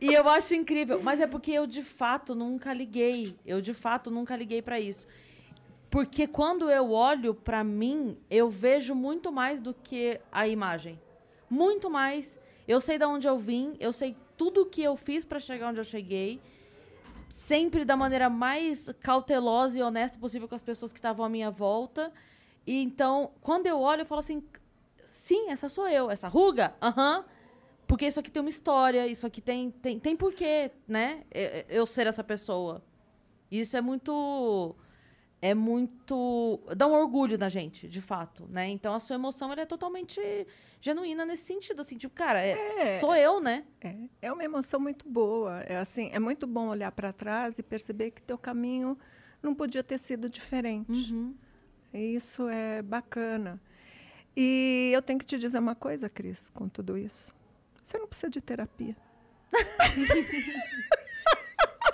E 0.00 0.14
eu 0.14 0.26
acho 0.28 0.54
incrível, 0.54 1.00
mas 1.02 1.20
é 1.20 1.26
porque 1.26 1.52
eu 1.52 1.66
de 1.66 1.82
fato 1.82 2.34
nunca 2.34 2.72
liguei. 2.72 3.36
Eu 3.44 3.60
de 3.60 3.74
fato 3.74 4.10
nunca 4.10 4.34
liguei 4.34 4.62
pra 4.62 4.80
isso. 4.80 5.06
Porque 5.90 6.26
quando 6.26 6.70
eu 6.70 6.92
olho 6.92 7.34
pra 7.34 7.62
mim, 7.62 8.16
eu 8.30 8.48
vejo 8.48 8.94
muito 8.94 9.30
mais 9.30 9.60
do 9.60 9.74
que 9.74 10.18
a 10.32 10.48
imagem. 10.48 10.98
Muito 11.50 11.90
mais. 11.90 12.38
Eu 12.66 12.80
sei 12.80 12.96
de 12.96 13.04
onde 13.04 13.28
eu 13.28 13.36
vim, 13.36 13.74
eu 13.80 13.92
sei 13.92 14.16
tudo 14.36 14.64
que 14.64 14.82
eu 14.82 14.96
fiz 14.96 15.24
pra 15.24 15.40
chegar 15.40 15.68
onde 15.68 15.80
eu 15.80 15.84
cheguei. 15.84 16.40
Sempre 17.28 17.84
da 17.84 17.96
maneira 17.96 18.30
mais 18.30 18.88
cautelosa 19.00 19.78
e 19.78 19.82
honesta 19.82 20.18
possível 20.18 20.48
com 20.48 20.54
as 20.54 20.62
pessoas 20.62 20.92
que 20.92 20.98
estavam 20.98 21.26
à 21.26 21.28
minha 21.28 21.50
volta. 21.50 22.12
E 22.66 22.80
então, 22.82 23.32
quando 23.42 23.66
eu 23.66 23.80
olho, 23.80 24.02
eu 24.02 24.06
falo 24.06 24.20
assim: 24.20 24.42
sim, 25.30 25.48
essa 25.48 25.68
sou 25.68 25.88
eu. 25.88 26.10
Essa 26.10 26.26
ruga? 26.26 26.74
Aham. 26.82 27.24
Porque 27.86 28.06
isso 28.06 28.18
aqui 28.20 28.30
tem 28.30 28.40
uma 28.40 28.50
história, 28.50 29.06
isso 29.06 29.26
aqui 29.26 29.40
tem, 29.40 29.70
tem, 29.70 29.98
tem 29.98 30.16
porquê, 30.16 30.70
né? 30.86 31.24
Eu, 31.68 31.86
ser 31.86 32.06
essa 32.06 32.22
pessoa. 32.22 32.82
Isso 33.50 33.76
é 33.76 33.80
muito. 33.80 34.74
É 35.42 35.54
muito. 35.54 36.60
dá 36.76 36.86
um 36.86 36.92
orgulho 36.92 37.36
na 37.38 37.48
gente, 37.48 37.88
de 37.88 38.00
fato, 38.00 38.46
né? 38.48 38.68
Então 38.68 38.94
a 38.94 39.00
sua 39.00 39.14
emoção 39.14 39.50
ela 39.52 39.62
é 39.62 39.66
totalmente 39.66 40.20
genuína 40.80 41.24
nesse 41.24 41.44
sentido, 41.44 41.80
assim, 41.80 41.96
tipo, 41.96 42.14
cara, 42.14 42.40
é, 42.40 42.52
É. 42.96 42.98
sou 43.00 43.14
eu, 43.14 43.40
né? 43.40 43.64
É, 43.80 43.96
é 44.22 44.32
uma 44.32 44.44
emoção 44.44 44.78
muito 44.78 45.08
boa. 45.08 45.60
É 45.62 45.76
assim, 45.76 46.10
é 46.12 46.18
muito 46.18 46.46
bom 46.46 46.68
olhar 46.68 46.92
para 46.92 47.12
trás 47.12 47.58
e 47.58 47.62
perceber 47.62 48.10
que 48.12 48.22
teu 48.22 48.38
caminho 48.38 48.96
não 49.42 49.54
podia 49.54 49.82
ter 49.82 49.98
sido 49.98 50.28
diferente. 50.28 51.12
Uhum. 51.12 51.34
Isso 51.92 52.48
é 52.48 52.82
bacana. 52.82 53.60
E 54.36 54.90
eu 54.94 55.02
tenho 55.02 55.18
que 55.18 55.24
te 55.26 55.38
dizer 55.38 55.58
uma 55.58 55.74
coisa, 55.74 56.08
Cris, 56.08 56.50
com 56.50 56.68
tudo 56.68 56.96
isso. 56.96 57.32
Você 57.82 57.98
não 57.98 58.06
precisa 58.06 58.30
de 58.30 58.40
terapia. 58.40 58.96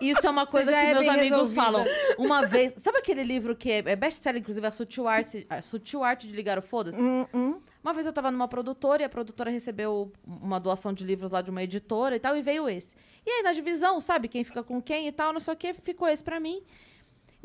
Isso 0.00 0.26
é 0.26 0.30
uma 0.30 0.46
coisa 0.46 0.70
que 0.70 0.76
é 0.76 0.92
meus 0.94 1.08
amigos 1.08 1.52
resolvida. 1.52 1.62
falam. 1.62 1.86
Uma 2.18 2.46
vez. 2.46 2.74
Sabe 2.78 2.98
aquele 2.98 3.22
livro 3.22 3.56
que 3.56 3.70
é, 3.70 3.78
é 3.78 3.96
best-seller, 3.96 4.40
inclusive, 4.40 4.66
a 4.66 4.70
Sutil 4.70 5.08
Arte, 5.08 5.46
a 5.48 5.62
Sutil 5.62 6.04
Arte 6.04 6.26
de 6.26 6.34
Ligar 6.34 6.58
o 6.58 6.62
Foda-se? 6.62 6.98
Hum, 6.98 7.26
hum. 7.32 7.60
Uma 7.82 7.94
vez 7.94 8.04
eu 8.06 8.12
tava 8.12 8.30
numa 8.30 8.48
produtora 8.48 9.02
e 9.02 9.04
a 9.04 9.08
produtora 9.08 9.50
recebeu 9.50 10.12
uma 10.26 10.58
doação 10.58 10.92
de 10.92 11.04
livros 11.04 11.30
lá 11.30 11.40
de 11.40 11.50
uma 11.50 11.62
editora 11.62 12.16
e 12.16 12.18
tal, 12.18 12.36
e 12.36 12.42
veio 12.42 12.68
esse. 12.68 12.94
E 13.24 13.30
aí, 13.30 13.42
na 13.42 13.52
divisão, 13.52 14.00
sabe, 14.00 14.28
quem 14.28 14.44
fica 14.44 14.62
com 14.62 14.82
quem 14.82 15.08
e 15.08 15.12
tal, 15.12 15.32
não 15.32 15.40
sei 15.40 15.54
o 15.54 15.56
que, 15.56 15.72
ficou 15.72 16.08
esse 16.08 16.22
pra 16.22 16.40
mim. 16.40 16.62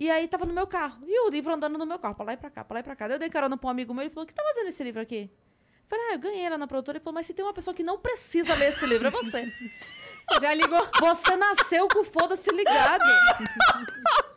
E 0.02 0.10
aí 0.10 0.28
tava 0.28 0.48
no 0.48 0.54
meu 0.54 0.66
carro. 0.66 0.98
E 1.06 1.28
o 1.28 1.30
livro 1.30 1.54
andando 1.54 1.78
no 1.78 1.86
meu 1.86 2.00
carro, 2.00 2.16
pra 2.16 2.26
lá 2.26 2.34
e 2.34 2.38
pra 2.38 2.50
cá, 2.50 2.64
pra 2.64 2.74
lá 2.74 2.80
e 2.80 2.84
pra 2.84 2.96
cá. 2.96 3.08
Daí 3.08 3.18
eu 3.18 3.20
dei 3.20 3.30
carona 3.30 3.56
pra 3.56 3.68
um 3.68 3.70
amigo 3.70 3.94
meu 3.94 4.02
e 4.02 4.06
ele 4.08 4.10
falou: 4.12 4.24
O 4.24 4.28
que 4.28 4.34
tá 4.34 4.42
fazendo 4.42 4.70
esse 4.70 4.84
livro 4.84 5.00
aqui? 5.00 5.30
Eu 5.30 5.88
falei, 5.88 6.06
ah, 6.08 6.14
eu 6.16 6.20
ganhei 6.20 6.50
lá 6.50 6.58
na 6.58 6.66
produtora. 6.66 6.98
Ele 6.98 7.04
falou, 7.04 7.14
mas 7.14 7.28
se 7.28 7.36
tem 7.36 7.46
uma 7.46 7.54
pessoa 7.54 7.72
que 7.72 7.84
não 7.84 8.00
precisa 8.00 8.56
ler 8.56 8.70
esse 8.70 8.84
livro, 8.88 9.08
é 9.08 9.12
você. 9.12 9.46
Você 10.28 10.40
já 10.40 10.54
ligou? 10.54 10.88
Você 11.00 11.36
nasceu 11.36 11.88
com 11.88 12.00
o 12.00 12.04
foda-se 12.04 12.50
ligado. 12.52 13.04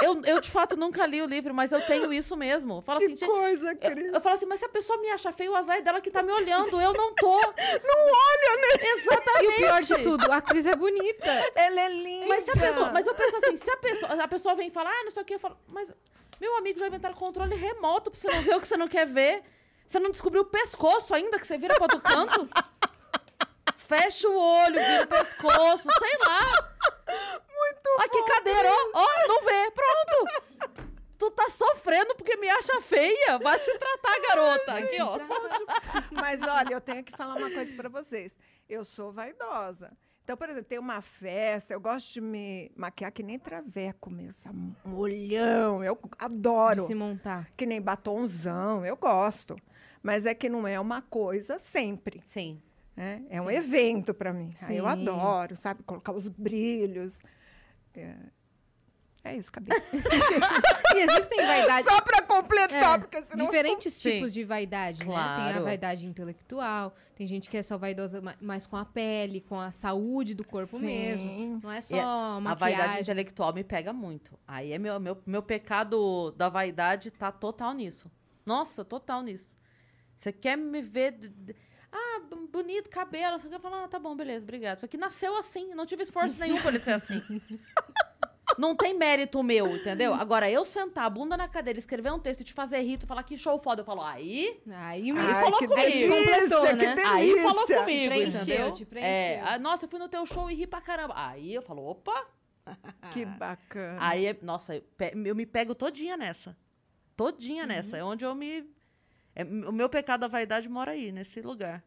Eu, 0.00 0.22
eu, 0.24 0.40
de 0.40 0.48
fato, 0.48 0.76
nunca 0.76 1.04
li 1.06 1.20
o 1.20 1.26
livro, 1.26 1.52
mas 1.52 1.72
eu 1.72 1.80
tenho 1.84 2.12
isso 2.12 2.36
mesmo. 2.36 2.80
Fala 2.82 2.98
assim, 2.98 3.16
Que 3.16 3.26
coisa, 3.26 3.72
eu, 3.72 3.76
Cris. 3.76 4.14
eu 4.14 4.20
falo 4.20 4.34
assim, 4.36 4.46
mas 4.46 4.60
se 4.60 4.66
a 4.66 4.68
pessoa 4.68 4.98
me 5.00 5.10
acha 5.10 5.32
feio, 5.32 5.52
o 5.52 5.56
azar 5.56 5.76
é 5.76 5.80
dela 5.80 6.00
que 6.00 6.10
tá 6.10 6.22
me 6.22 6.30
olhando. 6.30 6.80
Eu 6.80 6.92
não 6.92 7.14
tô. 7.14 7.36
Não 7.84 8.12
olha, 8.12 8.56
né? 8.62 8.88
Exatamente. 8.96 9.44
E 9.44 9.48
o 9.48 9.56
pior 9.56 9.82
de 9.82 10.02
tudo, 10.02 10.32
a 10.32 10.40
Cris 10.40 10.66
é 10.66 10.76
bonita. 10.76 11.30
Ela 11.54 11.80
é 11.80 11.88
linda. 11.88 12.26
Mas 12.28 12.44
se 12.44 12.50
a 12.50 12.54
pessoa. 12.54 12.90
Mas 12.92 13.06
eu 13.06 13.14
penso 13.14 13.36
assim, 13.36 13.56
se 13.56 13.70
a 13.70 13.76
pessoa, 13.76 14.12
a 14.22 14.28
pessoa 14.28 14.54
vem 14.54 14.70
falar, 14.70 14.90
ah, 14.90 15.04
não 15.04 15.10
sei 15.10 15.22
o 15.22 15.26
que, 15.26 15.34
eu 15.34 15.38
falo, 15.40 15.58
mas 15.66 15.88
meu 16.40 16.56
amigo 16.56 16.78
já 16.78 16.86
inventaram 16.86 17.14
controle 17.14 17.54
remoto 17.56 18.10
pra 18.10 18.20
você 18.20 18.28
não 18.30 18.42
ver 18.42 18.56
o 18.56 18.60
que 18.60 18.68
você 18.68 18.76
não 18.76 18.88
quer 18.88 19.06
ver. 19.06 19.42
Você 19.86 19.98
não 19.98 20.10
descobriu 20.10 20.42
o 20.42 20.46
pescoço 20.46 21.12
ainda, 21.14 21.38
que 21.38 21.46
você 21.46 21.58
vira 21.58 21.74
pra 21.74 21.84
outro 21.84 22.00
canto? 22.00 22.48
Fecha 23.76 24.28
o 24.28 24.36
olho, 24.38 24.74
vira 24.78 25.04
o 25.04 25.06
pescoço, 25.08 25.88
sei 25.98 26.18
lá. 26.26 26.74
Muito 27.58 28.04
Aqui, 28.04 28.22
cadeira, 28.24 28.68
ó, 28.70 28.90
ó, 29.00 29.28
não 29.28 29.42
vê, 29.42 29.70
pronto. 29.70 30.88
Tu 31.18 31.30
tá 31.32 31.48
sofrendo 31.48 32.14
porque 32.14 32.36
me 32.36 32.48
acha 32.48 32.80
feia? 32.80 33.38
Vai 33.42 33.58
se 33.58 33.76
tratar, 33.78 34.20
garota. 34.28 34.74
Aqui, 34.74 35.02
ó. 35.02 35.18
Mas 36.12 36.40
olha, 36.42 36.74
eu 36.74 36.80
tenho 36.80 37.02
que 37.02 37.10
falar 37.16 37.34
uma 37.34 37.50
coisa 37.50 37.74
para 37.74 37.88
vocês. 37.88 38.36
Eu 38.68 38.84
sou 38.84 39.10
vaidosa. 39.12 39.90
Então, 40.22 40.36
por 40.36 40.48
exemplo, 40.48 40.68
tem 40.68 40.78
uma 40.78 41.00
festa, 41.00 41.72
eu 41.72 41.80
gosto 41.80 42.12
de 42.12 42.20
me 42.20 42.70
maquiar 42.76 43.10
que 43.10 43.22
nem 43.22 43.38
traveco 43.38 44.10
mesmo, 44.10 44.32
sabe? 44.42 44.58
um 44.84 44.94
olhão, 44.94 45.82
eu 45.82 45.94
De 45.96 46.00
adoro. 46.18 46.86
se 46.86 46.94
montar. 46.94 47.48
Que 47.56 47.64
nem 47.64 47.80
batonzão, 47.80 48.84
eu 48.84 48.94
gosto. 48.96 49.56
Mas 50.02 50.26
é 50.26 50.34
que 50.34 50.48
não 50.48 50.68
é 50.68 50.78
uma 50.78 51.00
coisa 51.02 51.58
sempre. 51.58 52.22
Sim. 52.26 52.62
né? 52.94 53.24
É 53.30 53.40
um 53.40 53.50
evento 53.50 54.12
para 54.14 54.32
mim. 54.32 54.52
Eu 54.60 54.66
Sim. 54.66 54.80
adoro, 54.86 55.56
sabe? 55.56 55.82
Colocar 55.82 56.12
os 56.12 56.28
brilhos. 56.28 57.20
É, 57.98 58.16
é 59.24 59.36
isso, 59.36 59.50
cabelo. 59.52 59.80
E 60.94 61.00
existem 61.00 61.38
vaidades. 61.46 61.90
Só 61.92 62.00
para 62.00 62.22
completar, 62.22 62.94
É, 62.96 62.98
porque 62.98 63.22
senão. 63.24 63.44
diferentes 63.46 63.92
Sim. 63.94 64.10
tipos 64.12 64.32
de 64.32 64.42
vaidade, 64.42 65.00
né? 65.00 65.04
Tem 65.04 65.14
a 65.14 65.34
Claro. 65.50 65.64
vaidade 65.64 66.06
intelectual, 66.06 66.94
tem 67.14 67.26
gente 67.26 67.48
que 67.50 67.56
é 67.56 67.62
só 67.62 67.76
vaidosa 67.76 68.20
ma- 68.22 68.34
mais 68.40 68.66
com 68.66 68.76
a 68.76 68.84
pele, 68.86 69.40
com 69.42 69.60
a 69.60 69.70
saúde 69.70 70.34
do 70.34 70.44
corpo 70.44 70.78
Sim. 70.78 70.86
mesmo. 70.86 71.60
Não 71.62 71.70
é 71.70 71.80
só 71.80 71.94
E 71.96 72.00
A 72.00 72.38
vaidade 72.54 72.60
maquiagem. 72.60 73.02
intelectual 73.02 73.52
me 73.52 73.62
pega 73.64 73.92
muito. 73.92 74.38
Aí 74.46 74.72
é 74.72 74.78
meu, 74.78 74.98
meu, 74.98 75.20
meu 75.26 75.42
pecado 75.42 76.30
da 76.32 76.48
vaidade 76.48 77.10
tá 77.10 77.30
total 77.30 77.72
nisso. 77.74 78.10
Nossa, 78.46 78.84
total 78.84 79.22
nisso. 79.22 79.50
Você 80.16 80.32
quer 80.32 80.56
me 80.56 80.80
ver. 80.82 81.14
Ah, 81.92 82.20
bonito, 82.50 82.90
cabelo. 82.90 83.38
Você 83.38 83.48
quer 83.48 83.60
falar, 83.60 83.84
ah, 83.84 83.88
tá 83.88 83.98
bom, 83.98 84.14
beleza, 84.14 84.42
obrigado. 84.42 84.78
Isso 84.78 84.86
aqui 84.86 84.96
nasceu 84.96 85.36
assim, 85.36 85.74
não 85.74 85.86
tive 85.86 86.02
esforço 86.02 86.38
nenhum 86.38 86.60
pra 86.60 86.70
ele 86.70 86.80
ser 86.80 86.92
assim. 86.92 87.22
Não 88.56 88.74
tem 88.74 88.92
mérito 88.92 89.40
meu, 89.40 89.68
entendeu? 89.76 90.12
Agora, 90.12 90.50
eu 90.50 90.64
sentar 90.64 91.04
a 91.04 91.10
bunda 91.10 91.36
na 91.36 91.46
cadeira, 91.46 91.78
escrever 91.78 92.12
um 92.12 92.18
texto 92.18 92.40
e 92.40 92.44
te 92.44 92.52
fazer 92.52 92.80
rir, 92.80 92.98
tu 92.98 93.06
falar 93.06 93.22
que 93.22 93.36
show 93.36 93.56
foda, 93.60 93.82
eu 93.82 93.84
falo, 93.84 94.02
aí. 94.02 94.60
Aí, 94.68 95.12
Aí 95.12 95.16
Ai, 95.16 95.44
falou 95.44 95.58
que 95.58 95.68
comigo. 95.68 95.86
delícia, 95.86 96.08
Completou, 96.08 96.66
que 96.66 96.72
né? 96.72 97.02
Aí 97.06 97.42
falou 97.42 97.66
comigo, 97.66 97.84
preencheu, 97.84 98.42
entendeu? 98.42 98.72
te 98.72 98.84
preencheu. 98.84 99.08
É, 99.08 99.40
ah, 99.42 99.58
nossa, 99.60 99.84
eu 99.84 99.88
fui 99.88 100.00
no 100.00 100.08
teu 100.08 100.26
show 100.26 100.50
e 100.50 100.54
ri 100.54 100.66
pra 100.66 100.80
caramba. 100.80 101.14
Aí 101.16 101.54
eu 101.54 101.62
falo, 101.62 101.88
opa, 101.88 102.26
Que 103.12 103.24
bacana. 103.24 103.98
Aí, 104.00 104.36
nossa, 104.42 104.76
eu, 104.76 104.82
eu 105.24 105.34
me 105.34 105.46
pego 105.46 105.74
todinha 105.74 106.16
nessa. 106.16 106.56
Todinha 107.16 107.66
nessa. 107.66 107.96
É 107.96 108.04
onde 108.04 108.24
eu 108.24 108.34
me. 108.34 108.64
É, 109.38 109.44
o 109.44 109.72
meu 109.72 109.88
pecado 109.88 110.22
da 110.22 110.26
vaidade 110.26 110.68
mora 110.68 110.90
aí, 110.90 111.12
nesse 111.12 111.40
lugar. 111.40 111.84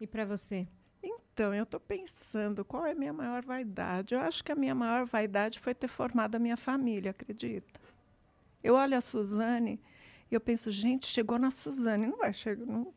E 0.00 0.06
pra 0.06 0.24
você? 0.24 0.68
Então, 1.02 1.52
eu 1.52 1.64
estou 1.64 1.80
pensando 1.80 2.64
qual 2.64 2.86
é 2.86 2.92
a 2.92 2.94
minha 2.94 3.12
maior 3.12 3.44
vaidade. 3.44 4.14
Eu 4.14 4.20
acho 4.20 4.44
que 4.44 4.52
a 4.52 4.54
minha 4.54 4.72
maior 4.72 5.04
vaidade 5.04 5.58
foi 5.58 5.74
ter 5.74 5.88
formado 5.88 6.36
a 6.36 6.38
minha 6.38 6.56
família, 6.56 7.10
acredita? 7.10 7.80
Eu 8.62 8.76
olho 8.76 8.96
a 8.96 9.00
Suzane 9.00 9.80
e 10.30 10.34
eu 10.34 10.40
penso, 10.40 10.70
gente, 10.70 11.06
chegou 11.06 11.40
na 11.40 11.50
Suzane, 11.50 12.06
não 12.06 12.18
vai 12.18 12.32
chegar. 12.32 12.64
Não, 12.64 12.94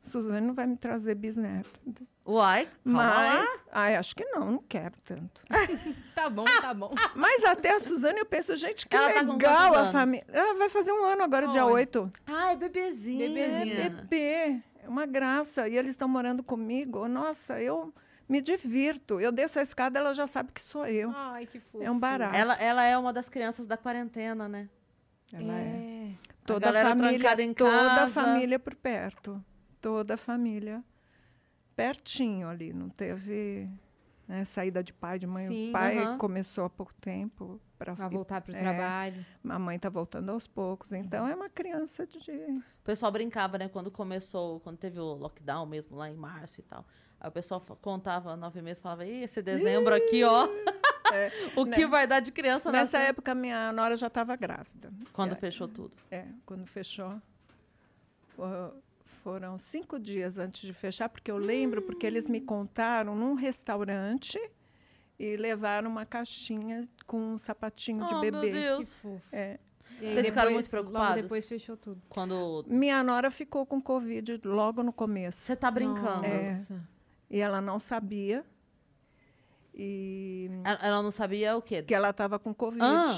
Suzane 0.00 0.46
não 0.46 0.54
vai 0.54 0.68
me 0.68 0.76
trazer 0.76 1.16
bisneto. 1.16 1.80
Uai, 2.26 2.66
calma 2.82 3.02
lá. 3.02 3.38
Mas, 3.40 3.60
ai, 3.70 3.96
acho 3.96 4.16
que 4.16 4.24
não, 4.24 4.52
não 4.52 4.58
quero 4.66 4.98
tanto. 5.04 5.42
Tá 6.14 6.30
bom, 6.30 6.44
tá 6.44 6.72
bom. 6.72 6.90
Mas 7.14 7.44
até 7.44 7.74
a 7.74 7.80
Suzane 7.80 8.20
eu 8.20 8.24
penso, 8.24 8.56
gente, 8.56 8.86
que 8.86 8.96
Ela 8.96 9.12
tá 9.12 9.20
legal 9.20 9.72
quantos 9.72 9.88
a 9.88 9.92
família. 9.92 10.24
Ela 10.32 10.54
vai 10.54 10.68
fazer 10.70 10.92
um 10.92 11.04
ano 11.04 11.22
agora, 11.22 11.48
dia 11.48 11.64
Olha. 11.66 11.74
8. 11.74 12.12
Ai, 12.26 12.56
bebezinha. 12.56 13.28
Bebezinha. 13.28 13.74
É 13.74 13.88
bebê, 13.90 14.62
é 14.82 14.88
uma 14.88 15.04
graça. 15.04 15.68
E 15.68 15.76
eles 15.76 15.90
estão 15.90 16.08
morando 16.08 16.42
comigo. 16.42 17.06
Nossa, 17.08 17.60
eu 17.60 17.92
me 18.28 18.40
divirto. 18.40 19.20
Eu 19.20 19.30
desço 19.30 19.58
a 19.58 19.62
escada, 19.62 19.98
ela 19.98 20.14
já 20.14 20.26
sabe 20.26 20.52
que 20.52 20.62
sou 20.62 20.86
eu. 20.86 21.12
Ai, 21.14 21.46
que 21.46 21.60
fofo. 21.60 21.84
É 21.84 21.90
um 21.90 21.98
barato. 21.98 22.34
Ela, 22.34 22.54
ela 22.54 22.84
é 22.84 22.96
uma 22.96 23.12
das 23.12 23.28
crianças 23.28 23.66
da 23.66 23.76
quarentena, 23.76 24.48
né? 24.48 24.68
Ela 25.32 25.52
é. 25.52 25.66
É. 25.66 26.14
Toda 26.46 26.68
a 26.68 26.72
galera 26.72 26.88
família, 26.90 27.18
trancada 27.18 27.42
em 27.42 27.52
toda 27.52 28.02
a 28.04 28.08
família 28.08 28.58
por 28.58 28.74
perto. 28.74 29.44
Toda 29.80 30.14
a 30.14 30.16
família 30.16 30.82
pertinho 31.76 32.48
ali. 32.48 32.72
Não 32.72 32.88
teve 32.88 33.68
né, 34.26 34.44
saída 34.44 34.82
de 34.82 34.92
pai, 34.92 35.18
de 35.18 35.26
mãe. 35.26 35.46
Sim, 35.46 35.68
o 35.68 35.72
pai 35.72 36.16
começou 36.18 36.64
há 36.64 36.70
pouco 36.70 36.92
tempo. 36.94 37.60
Pra, 37.78 37.92
Vai 37.94 38.08
voltar 38.08 38.40
pro 38.40 38.54
É. 38.54 38.58
trabalho. 38.58 39.26
A 39.48 39.58
mãe 39.58 39.76
está 39.76 39.88
voltando 39.88 40.30
aos 40.30 40.46
poucos. 40.46 40.92
Então 40.92 41.28
é 41.28 41.34
uma 41.34 41.48
criança 41.48 42.06
de. 42.06 42.18
O 42.30 42.62
pessoal 42.84 43.10
brincava, 43.12 43.58
né? 43.58 43.68
Quando 43.68 43.90
começou, 43.90 44.60
quando 44.60 44.78
teve 44.78 44.98
o 44.98 45.14
lockdown 45.14 45.66
mesmo, 45.66 45.96
lá 45.96 46.08
em 46.10 46.14
março 46.16 46.60
e 46.60 46.62
tal. 46.62 46.84
Aí 47.20 47.28
o 47.28 47.32
pessoal 47.32 47.60
contava 47.80 48.36
nove 48.36 48.60
meses, 48.60 48.82
falava, 48.82 49.04
Ih, 49.06 49.22
esse 49.24 49.40
dezembro 49.42 49.94
aqui, 49.94 50.24
ó. 50.24 50.46
o 51.56 51.64
que 51.64 51.80
né? 51.82 51.86
vai 51.86 52.06
dar 52.06 52.20
de 52.20 52.30
criança 52.32 52.70
Nessa 52.72 52.98
nessa 52.98 52.98
época, 53.10 53.34
minha 53.34 53.72
nora 53.72 53.96
já 53.96 54.08
estava 54.08 54.34
grávida. 54.36 54.92
Quando 55.12 55.32
É, 55.32 55.36
fechou 55.36 55.68
tudo. 55.68 55.92
É, 56.10 56.26
quando 56.44 56.66
fechou. 56.66 57.20
Foram 59.24 59.58
cinco 59.58 59.98
dias 59.98 60.38
antes 60.38 60.60
de 60.60 60.74
fechar, 60.74 61.08
porque 61.08 61.30
eu 61.30 61.38
lembro, 61.38 61.80
porque 61.80 62.06
eles 62.06 62.28
me 62.28 62.42
contaram 62.42 63.16
num 63.16 63.32
restaurante 63.32 64.38
e 65.18 65.34
levaram 65.38 65.90
uma 65.90 66.04
caixinha 66.04 66.86
com 67.06 67.32
um 67.32 67.38
sapatinho 67.38 68.06
de 68.06 68.14
oh, 68.14 68.20
meu 68.20 68.30
bebê. 68.32 68.48
Que 68.48 68.52
Deus. 68.52 68.92
fofo. 68.96 69.22
É. 69.32 69.58
E 69.98 70.12
Vocês 70.12 70.26
ficaram 70.26 70.50
depois- 70.50 70.54
muito 70.54 70.70
preocupados? 70.70 71.08
Logo 71.08 71.22
depois 71.22 71.46
fechou 71.46 71.74
tudo. 71.74 72.02
Quando. 72.10 72.66
Minha 72.68 73.02
nora 73.02 73.30
ficou 73.30 73.64
com 73.64 73.80
Covid 73.80 74.42
logo 74.44 74.82
no 74.82 74.92
começo. 74.92 75.38
Você 75.38 75.56
tá 75.56 75.70
brincando. 75.70 76.26
É. 76.26 76.50
Nossa. 76.50 76.86
E 77.30 77.40
ela 77.40 77.62
não 77.62 77.80
sabia. 77.80 78.44
E 79.74 80.50
Ela, 80.64 80.78
ela 80.82 81.02
não 81.02 81.10
sabia 81.10 81.56
o 81.56 81.62
quê? 81.62 81.82
que 81.82 81.94
ela 81.94 82.10
estava 82.10 82.38
com 82.38 82.52
Covid. 82.52 82.84
Ah. 82.84 83.16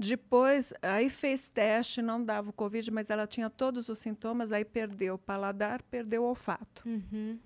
Depois, 0.00 0.72
aí 0.80 1.10
fez 1.10 1.50
teste, 1.50 2.00
não 2.00 2.24
dava 2.24 2.48
o 2.48 2.52
Covid, 2.54 2.90
mas 2.90 3.10
ela 3.10 3.26
tinha 3.26 3.50
todos 3.50 3.90
os 3.90 3.98
sintomas, 3.98 4.50
aí 4.50 4.64
perdeu 4.64 5.16
o 5.16 5.18
paladar, 5.18 5.82
perdeu 5.82 6.22
o 6.22 6.26
olfato. 6.26 6.82
Uhum. 6.88 7.38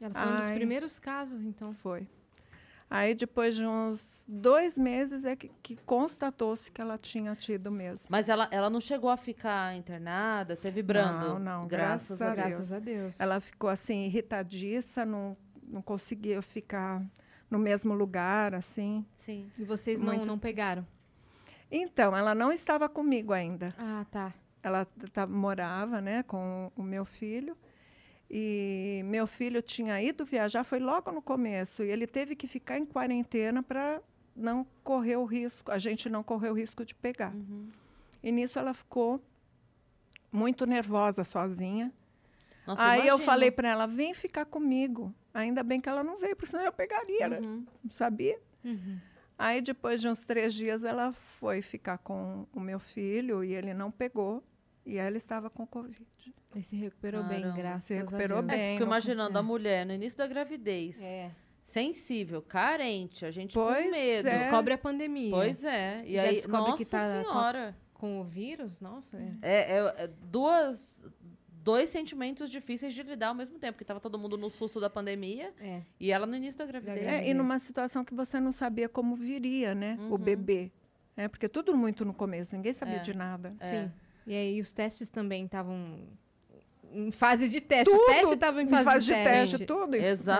Ela 0.00 0.14
foi 0.14 0.32
um 0.32 0.36
dos 0.36 0.48
primeiros 0.54 0.98
casos, 1.00 1.44
então. 1.44 1.72
Foi. 1.72 2.06
Aí, 2.88 3.16
depois 3.16 3.56
de 3.56 3.66
uns 3.66 4.24
dois 4.28 4.78
meses, 4.78 5.24
é 5.24 5.34
que, 5.34 5.50
que 5.60 5.76
constatou-se 5.84 6.70
que 6.70 6.80
ela 6.80 6.96
tinha 6.96 7.34
tido 7.34 7.68
mesmo. 7.68 8.06
Mas 8.08 8.28
ela, 8.28 8.48
ela 8.52 8.70
não 8.70 8.80
chegou 8.80 9.10
a 9.10 9.16
ficar 9.16 9.74
internada, 9.74 10.54
teve 10.54 10.80
brando. 10.80 11.26
Não, 11.30 11.38
não, 11.40 11.66
Graças, 11.66 12.16
graças 12.16 12.22
a 12.22 12.26
a 12.26 12.34
Deus. 12.34 12.46
Graças 12.48 12.72
a 12.72 12.78
Deus. 12.78 13.20
Ela 13.20 13.40
ficou 13.40 13.68
assim, 13.68 14.04
irritadiça, 14.06 15.04
não, 15.04 15.36
não 15.64 15.82
conseguia 15.82 16.40
ficar 16.40 17.04
no 17.50 17.58
mesmo 17.58 17.92
lugar, 17.92 18.54
assim. 18.54 19.04
Sim. 19.26 19.50
E 19.58 19.64
vocês 19.64 20.00
não, 20.00 20.14
Muito- 20.14 20.28
não 20.28 20.38
pegaram? 20.38 20.86
Então, 21.70 22.16
ela 22.16 22.34
não 22.34 22.50
estava 22.52 22.88
comigo 22.88 23.32
ainda. 23.32 23.74
Ah, 23.78 24.04
tá. 24.10 24.32
Ela 24.62 24.86
tá- 25.12 25.26
morava 25.26 26.00
né, 26.00 26.22
com 26.22 26.70
o 26.76 26.82
meu 26.82 27.04
filho. 27.04 27.56
E 28.30 29.02
meu 29.06 29.26
filho 29.26 29.62
tinha 29.62 30.02
ido 30.02 30.24
viajar, 30.24 30.62
foi 30.64 30.78
logo 30.78 31.10
no 31.10 31.22
começo. 31.22 31.82
E 31.82 31.90
ele 31.90 32.06
teve 32.06 32.36
que 32.36 32.46
ficar 32.46 32.78
em 32.78 32.84
quarentena 32.84 33.62
para 33.62 34.02
não 34.36 34.66
correr 34.84 35.16
o 35.16 35.24
risco, 35.24 35.70
a 35.72 35.78
gente 35.78 36.08
não 36.10 36.22
correr 36.22 36.50
o 36.50 36.54
risco 36.54 36.84
de 36.84 36.94
pegar. 36.94 37.34
Uhum. 37.34 37.68
E 38.22 38.30
nisso 38.30 38.58
ela 38.58 38.74
ficou 38.74 39.22
muito 40.30 40.66
nervosa 40.66 41.24
sozinha. 41.24 41.92
Nossa, 42.66 42.82
Aí 42.84 43.00
eu 43.00 43.06
imagino. 43.14 43.24
falei 43.24 43.50
para 43.50 43.68
ela: 43.70 43.86
vem 43.86 44.12
ficar 44.12 44.44
comigo. 44.44 45.14
Ainda 45.32 45.62
bem 45.62 45.80
que 45.80 45.88
ela 45.88 46.04
não 46.04 46.18
veio, 46.18 46.36
porque 46.36 46.50
senão 46.50 46.64
eu 46.64 46.72
pegaria, 46.72 47.28
né? 47.28 47.40
Uhum. 47.40 47.64
Não 47.84 47.90
sabia? 47.90 48.38
Uhum. 48.64 48.98
Aí 49.38 49.60
depois 49.62 50.00
de 50.00 50.08
uns 50.08 50.24
três 50.24 50.52
dias 50.52 50.82
ela 50.84 51.12
foi 51.12 51.62
ficar 51.62 51.98
com 51.98 52.44
o 52.52 52.58
meu 52.60 52.80
filho 52.80 53.44
e 53.44 53.54
ele 53.54 53.72
não 53.72 53.90
pegou. 53.90 54.42
E 54.84 54.96
ela 54.96 55.16
estava 55.16 55.48
com 55.48 55.66
Covid. 55.66 56.04
Ele 56.54 56.64
se 56.64 56.74
recuperou 56.74 57.22
bem, 57.22 57.42
Caramba, 57.42 57.56
graças 57.58 57.84
se 57.84 57.94
recuperou 57.94 58.38
a 58.38 58.40
Deus. 58.40 58.52
É, 58.52 58.56
bem. 58.56 58.72
fico 58.72 58.84
no- 58.84 58.90
imaginando 58.90 59.36
é. 59.36 59.40
a 59.40 59.42
mulher 59.42 59.84
no 59.86 59.92
início 59.92 60.16
da 60.18 60.26
gravidez, 60.26 61.00
É. 61.00 61.30
sensível, 61.62 62.40
carente, 62.42 63.24
a 63.26 63.30
gente 63.30 63.52
Pois 63.54 63.84
com 63.84 63.90
medo. 63.90 64.28
é. 64.28 64.38
Descobre 64.38 64.72
a 64.74 64.78
pandemia. 64.78 65.30
Pois 65.30 65.62
é. 65.62 66.02
E 66.06 66.14
Já 66.14 66.22
aí, 66.22 66.34
descobre 66.36 66.70
nossa 66.70 66.84
que 66.84 66.90
tá 66.90 66.98
com- 66.98 67.22
senhora. 67.28 67.76
Com 67.92 68.20
o 68.20 68.24
vírus, 68.24 68.80
nossa. 68.80 69.16
É. 69.18 69.32
É, 69.42 69.78
é- 69.78 69.94
é 70.04 70.06
duas, 70.06 71.04
dois 71.68 71.88
sentimentos 71.90 72.50
difíceis 72.50 72.94
de 72.94 73.02
lidar 73.02 73.28
ao 73.28 73.34
mesmo 73.34 73.58
tempo, 73.58 73.74
porque 73.74 73.84
tava 73.84 74.00
todo 74.00 74.18
mundo 74.18 74.36
no 74.38 74.48
susto 74.48 74.80
da 74.80 74.88
pandemia 74.88 75.52
é. 75.60 75.82
e 76.00 76.10
ela 76.10 76.24
no 76.26 76.34
início 76.34 76.58
da 76.58 76.64
gravidez. 76.64 77.00
gravidez. 77.02 77.26
É, 77.26 77.30
e 77.30 77.34
numa 77.34 77.58
situação 77.58 78.02
que 78.04 78.14
você 78.14 78.40
não 78.40 78.52
sabia 78.52 78.88
como 78.88 79.14
viria, 79.14 79.74
né? 79.74 79.98
O 80.08 80.12
Uhum. 80.12 80.18
bebê. 80.18 80.70
É, 81.16 81.28
porque 81.28 81.48
tudo 81.48 81.76
muito 81.76 82.04
no 82.04 82.14
começo, 82.14 82.54
ninguém 82.56 82.72
sabia 82.72 82.96
É. 82.96 83.00
de 83.00 83.14
nada. 83.14 83.54
É. 83.60 83.66
Sim. 83.66 83.92
E 84.26 84.34
aí 84.34 84.60
os 84.60 84.72
testes 84.72 85.08
também 85.10 85.44
estavam 85.44 85.98
em 86.92 87.10
fase 87.10 87.48
de 87.48 87.60
teste. 87.60 87.90
Tudo 87.90 88.02
o 88.02 88.06
teste 88.06 88.34
estava 88.34 88.62
em 88.62 88.66
Em 88.66 88.68
fase, 88.70 88.84
fase 88.84 89.06
de 89.06 89.12
de 89.12 89.24
teste. 89.24 89.50
teste, 89.58 89.66
tudo 89.66 89.96
isso. 89.96 90.26
né? 90.26 90.36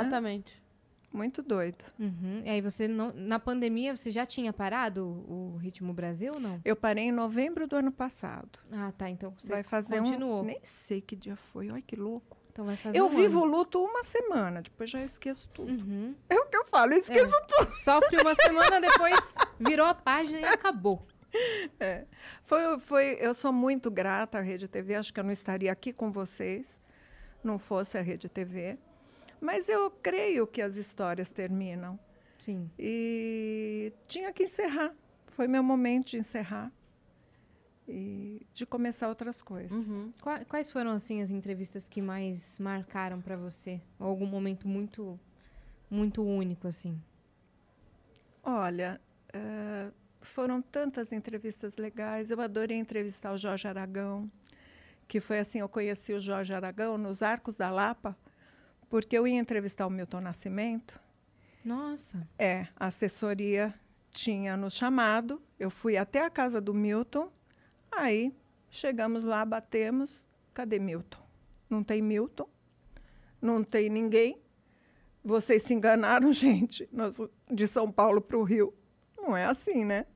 Muito 1.13 1.43
doido. 1.43 1.85
Uhum. 1.99 2.43
E 2.45 2.51
aí 2.51 2.61
você 2.61 2.87
não, 2.87 3.13
na 3.15 3.39
pandemia 3.39 3.97
você 3.97 4.11
já 4.11 4.27
tinha 4.27 4.53
parado 4.53 5.07
o, 5.07 5.57
ritmo 5.57 5.93
Brasil 5.95 6.35
ou 6.35 6.41
não? 6.41 6.61
Eu 6.65 6.77
parei 6.77 7.05
em 7.05 7.13
novembro 7.13 7.67
do 7.67 7.77
ano 7.77 7.91
passado. 7.91 8.59
Ah, 8.71 8.93
tá. 8.97 9.09
Então 9.09 9.35
você 9.37 9.53
vai 9.53 9.63
fazer 9.63 9.99
continuou. 9.99 10.43
um. 10.43 10.45
Nem 10.45 10.61
sei 10.63 11.01
que 11.01 11.17
dia 11.17 11.37
foi. 11.37 11.71
Olha 11.71 11.83
que 11.83 11.97
louco. 11.97 12.37
Então 12.53 12.67
vai 12.67 12.77
fazer 12.77 12.99
Eu 12.99 13.07
um 13.07 13.11
vivo 13.11 13.41
o 13.41 13.45
ano. 13.45 13.59
luto 13.59 13.83
uma 13.83 14.03
semana, 14.03 14.61
depois 14.61 14.91
já 14.91 15.01
esqueço 15.01 15.49
tudo. 15.51 15.71
Uhum. 15.71 16.15
É 16.29 16.35
o 16.35 16.47
que 16.47 16.57
eu 16.57 16.65
falo, 16.65 16.93
eu 16.93 16.99
esqueço 16.99 17.35
Sofre 17.85 18.21
uma 18.21 18.35
semana, 18.35 18.81
depois 18.81 19.17
virou 19.61 19.87
a 19.87 19.95
página 19.95 20.41
e 20.41 20.45
acabou. 20.45 21.07
Foi, 22.43 22.79
foi, 22.81 23.17
eu 23.21 23.33
sou 23.33 23.53
muito 23.53 23.91
grata 23.91 24.39
à 24.39 24.41
Rede 24.41 24.67
TV, 24.67 24.97
acho 24.97 25.15
que 25.15 25.21
eu 25.21 25.25
não 25.25 25.31
estaria 25.31 25.71
aqui 25.71 25.93
com 25.93 26.11
vocês, 26.11 26.81
não 27.45 27.59
fosse 27.59 27.97
a 27.97 28.01
Rede 28.01 28.29
TV. 28.29 28.79
Mas 29.41 29.69
eu 29.69 29.91
creio 29.91 30.47
que 30.47 30.61
as 30.61 30.77
histórias 30.77 31.31
terminam. 31.31 31.99
Sim. 32.41 32.71
E 32.79 33.93
tinha 34.07 34.33
que 34.33 34.45
encerrar. 34.45 34.95
Foi 35.29 35.47
meu 35.47 35.63
momento 35.63 36.09
de 36.11 36.19
encerrar 36.19 36.73
e 37.87 38.45
de 38.53 38.67
começar 38.67 39.09
outras 39.09 39.41
coisas. 39.41 39.71
Uhum. 39.73 40.11
Qua- 40.21 40.45
Quais 40.45 40.71
foram 40.73 40.91
assim 40.93 41.23
as 41.23 41.31
entrevistas 41.31 41.89
que 41.89 42.03
mais 42.03 42.59
marcaram 42.59 43.21
pra 43.21 43.37
você? 43.37 43.81
Ou 43.99 44.07
algum 44.09 44.27
momento 44.27 44.67
muito 44.69 45.19
muito 45.91 46.23
único 46.23 46.69
assim? 46.69 47.01
Olha, 48.43 49.01
eh, 49.33 49.91
foram 50.21 50.61
tantas 50.61 51.13
entrevistas 51.13 51.77
legais. 51.77 52.31
Eu 52.31 52.41
adorei 52.41 52.77
entrevistar 52.77 53.33
o 53.33 53.37
Jorge 53.37 53.67
Aragão, 53.69 54.31
que 55.07 55.21
foi 55.21 55.39
assim, 55.39 55.61
eu 55.61 55.69
conheci 55.69 56.13
o 56.13 56.21
Jorge 56.21 56.53
Aragão 56.53 56.99
nos 56.99 57.23
Arcos 57.23 57.57
da 57.57 57.71
Lapa, 57.71 58.17
porque 58.89 59.17
eu 59.17 59.27
ia 59.27 59.39
entrevistar 59.39 59.87
o 59.87 59.91
Milton 59.91 60.21
Nascimento. 60.21 61.01
Nossa. 61.65 62.27
É, 62.39 62.67
a 62.77 62.87
assessoria 62.87 63.75
tinha 64.11 64.57
nos 64.57 64.75
chamado, 64.75 65.43
eu 65.59 65.71
fui 65.71 65.97
até 65.97 66.25
a 66.25 66.31
casa 66.31 66.61
do 66.61 66.73
Milton, 66.73 67.31
aí 67.91 68.35
chegamos 68.71 69.25
lá, 69.25 69.45
batemos, 69.45 70.27
cadê 70.55 70.79
Milton? 70.79 71.23
Não 71.69 71.85
tem 71.85 72.01
Milton, 72.01 72.49
não 73.41 73.63
tem 73.63 73.89
ninguém. 73.89 74.41
Vocês 75.23 75.63
se 75.63 75.75
enganaram, 75.75 76.33
gente, 76.33 76.89
nós, 76.93 77.21
de 77.51 77.67
São 77.67 77.91
Paulo 77.93 78.21
para 78.21 78.39
o 78.39 78.43
Rio. 78.43 78.75
Não 79.17 79.37
é 79.37 79.45
assim, 79.45 79.85
né? 79.85 80.07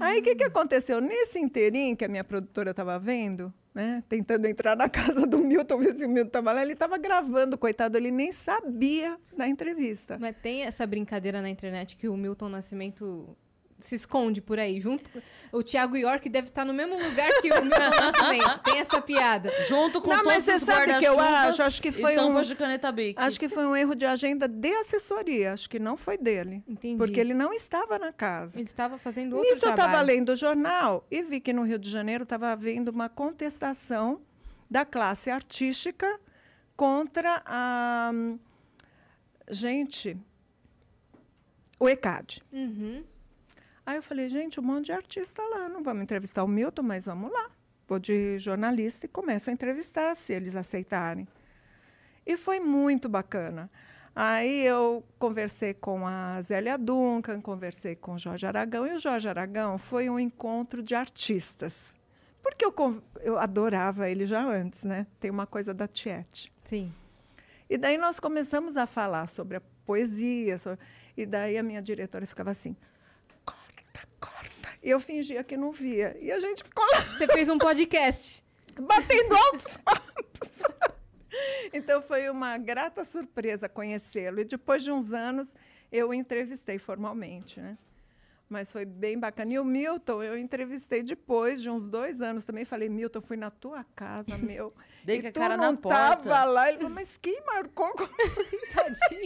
Aí 0.00 0.20
o 0.20 0.22
que, 0.22 0.36
que 0.36 0.44
aconteceu? 0.44 1.00
Nesse 1.00 1.38
inteirinho 1.38 1.96
que 1.96 2.04
a 2.04 2.08
minha 2.08 2.24
produtora 2.24 2.70
estava 2.70 2.98
vendo, 2.98 3.52
né, 3.74 4.02
tentando 4.08 4.46
entrar 4.46 4.76
na 4.76 4.88
casa 4.90 5.26
do 5.26 5.38
Milton, 5.38 5.78
ver 5.78 5.94
se 5.94 6.04
o 6.04 6.08
Milton 6.08 6.28
estava 6.28 6.52
lá, 6.52 6.62
ele 6.62 6.72
estava 6.72 6.98
gravando, 6.98 7.56
coitado, 7.56 7.96
ele 7.96 8.10
nem 8.10 8.32
sabia 8.32 9.18
da 9.36 9.48
entrevista. 9.48 10.18
Mas 10.20 10.36
tem 10.42 10.62
essa 10.62 10.86
brincadeira 10.86 11.40
na 11.40 11.48
internet 11.48 11.96
que 11.96 12.08
o 12.08 12.16
Milton 12.16 12.48
Nascimento 12.48 13.36
se 13.84 13.94
esconde 13.94 14.40
por 14.40 14.58
aí, 14.58 14.80
junto 14.80 15.08
com... 15.10 15.20
O 15.52 15.62
Thiago 15.62 15.96
York 15.96 16.28
deve 16.30 16.48
estar 16.48 16.64
no 16.64 16.72
mesmo 16.72 16.94
lugar 16.96 17.28
que 17.42 17.52
o 17.52 17.62
Milton 17.62 17.78
Nascimento. 18.00 18.58
Tem 18.60 18.78
essa 18.78 19.02
piada. 19.02 19.50
Junto 19.68 20.00
com 20.00 20.08
Não, 20.08 20.24
mas 20.24 20.44
todos 20.44 20.44
você 20.44 20.52
os 20.54 20.62
sabe 20.62 20.98
que 20.98 21.04
eu 21.06 21.14
guarda-chuvas 21.14 21.48
acho? 21.50 21.62
Acho 21.62 21.82
que 21.82 21.92
foi 21.92 22.18
um- 22.18 22.40
de 22.40 22.54
caneta 22.54 22.90
Bic. 22.90 23.14
Acho 23.20 23.38
que 23.38 23.48
foi 23.50 23.66
um 23.66 23.76
erro 23.76 23.94
de 23.94 24.06
agenda 24.06 24.48
de 24.48 24.72
assessoria, 24.76 25.52
acho 25.52 25.68
que 25.68 25.78
não 25.78 25.96
foi 25.96 26.16
dele. 26.16 26.62
Entendi. 26.66 26.96
Porque 26.96 27.20
ele 27.20 27.34
não 27.34 27.52
estava 27.52 27.98
na 27.98 28.12
casa. 28.12 28.58
Ele 28.58 28.64
estava 28.64 28.96
fazendo 28.96 29.36
outro 29.36 29.50
Nisso 29.52 29.66
eu 29.66 29.74
trabalho. 29.74 29.88
estava 29.90 30.02
lendo 30.02 30.28
o 30.30 30.36
jornal 30.36 31.06
e 31.10 31.22
vi 31.22 31.38
que 31.40 31.52
no 31.52 31.62
Rio 31.64 31.78
de 31.78 31.90
Janeiro 31.90 32.22
estava 32.22 32.50
havendo 32.52 32.90
uma 32.90 33.10
contestação 33.10 34.22
da 34.70 34.86
classe 34.86 35.28
artística 35.28 36.18
contra 36.74 37.42
a. 37.44 38.10
hum, 38.14 38.38
Gente, 39.50 40.16
o 41.78 41.88
ECAD. 41.88 42.42
Uhum. 42.52 43.04
Aí 43.84 43.96
eu 43.96 44.02
falei, 44.02 44.28
gente, 44.28 44.60
um 44.60 44.62
monte 44.62 44.86
de 44.86 44.92
artista 44.92 45.42
lá, 45.42 45.68
não 45.68 45.82
vamos 45.82 46.02
entrevistar 46.04 46.44
o 46.44 46.48
Milton, 46.48 46.82
mas 46.82 47.06
vamos 47.06 47.32
lá. 47.32 47.50
Vou 47.88 47.98
de 47.98 48.38
jornalista 48.38 49.06
e 49.06 49.08
começo 49.08 49.50
a 49.50 49.52
entrevistar, 49.52 50.14
se 50.16 50.32
eles 50.32 50.54
aceitarem. 50.54 51.26
E 52.24 52.36
foi 52.36 52.60
muito 52.60 53.08
bacana. 53.08 53.68
Aí 54.14 54.64
eu 54.64 55.02
conversei 55.18 55.74
com 55.74 56.06
a 56.06 56.40
Zélia 56.42 56.78
Duncan, 56.78 57.40
conversei 57.40 57.96
com 57.96 58.14
o 58.14 58.18
Jorge 58.18 58.46
Aragão, 58.46 58.86
e 58.86 58.92
o 58.94 58.98
Jorge 58.98 59.28
Aragão 59.28 59.78
foi 59.78 60.08
um 60.08 60.18
encontro 60.18 60.82
de 60.82 60.94
artistas. 60.94 61.94
Porque 62.42 62.64
eu, 62.64 62.74
eu 63.20 63.38
adorava 63.38 64.08
ele 64.08 64.26
já 64.26 64.44
antes, 64.44 64.84
né? 64.84 65.06
Tem 65.18 65.30
uma 65.30 65.46
coisa 65.46 65.72
da 65.74 65.88
Tiete. 65.88 66.52
Sim. 66.64 66.92
E 67.70 67.76
daí 67.78 67.96
nós 67.96 68.20
começamos 68.20 68.76
a 68.76 68.86
falar 68.86 69.28
sobre 69.28 69.56
a 69.56 69.62
poesia. 69.86 70.58
so- 70.58 70.78
E 71.16 71.24
daí 71.24 71.56
a 71.56 71.62
minha 71.62 71.80
diretora 71.80 72.26
ficava 72.26 72.50
assim, 72.50 72.76
corta, 73.92 74.08
corta. 74.20 74.78
E 74.82 74.90
eu 74.90 75.00
fingia 75.00 75.44
que 75.44 75.56
não 75.56 75.70
via. 75.72 76.16
E 76.20 76.32
a 76.32 76.40
gente 76.40 76.64
ficou 76.64 76.84
lá 76.92 77.00
Você 77.00 77.26
fez 77.28 77.48
um 77.48 77.58
podcast. 77.58 78.42
batendo 78.80 79.34
altos 79.34 79.76
papos. 79.78 80.62
Então 81.72 82.02
foi 82.02 82.28
uma 82.28 82.58
grata 82.58 83.04
surpresa 83.04 83.66
conhecê-lo. 83.66 84.40
E 84.40 84.44
depois 84.44 84.84
de 84.84 84.92
uns 84.92 85.14
anos 85.14 85.54
eu 85.90 86.10
o 86.10 86.14
entrevistei 86.14 86.78
formalmente, 86.78 87.58
né? 87.58 87.78
Mas 88.50 88.70
foi 88.70 88.84
bem 88.84 89.18
bacana. 89.18 89.54
E 89.54 89.58
o 89.58 89.64
Milton 89.64 90.22
eu 90.22 90.36
entrevistei 90.36 91.02
depois 91.02 91.62
de 91.62 91.70
uns 91.70 91.88
dois 91.88 92.20
anos 92.20 92.44
também. 92.44 92.66
Falei, 92.66 92.90
Milton, 92.90 93.22
fui 93.22 93.38
na 93.38 93.50
tua 93.50 93.82
casa, 93.96 94.36
meu. 94.36 94.74
Dei 95.04 95.20
e 95.20 95.22
com 95.22 95.28
a 95.28 95.32
tu 95.32 95.40
cara 95.40 95.56
não 95.56 95.72
na 95.72 95.78
porta. 95.78 96.16
tava 96.16 96.44
lá. 96.44 96.68
Ele 96.68 96.76
falou, 96.76 96.92
mas 96.92 97.16
quem 97.16 97.40
marcou 97.46 97.94
Tadinho. 98.74 99.22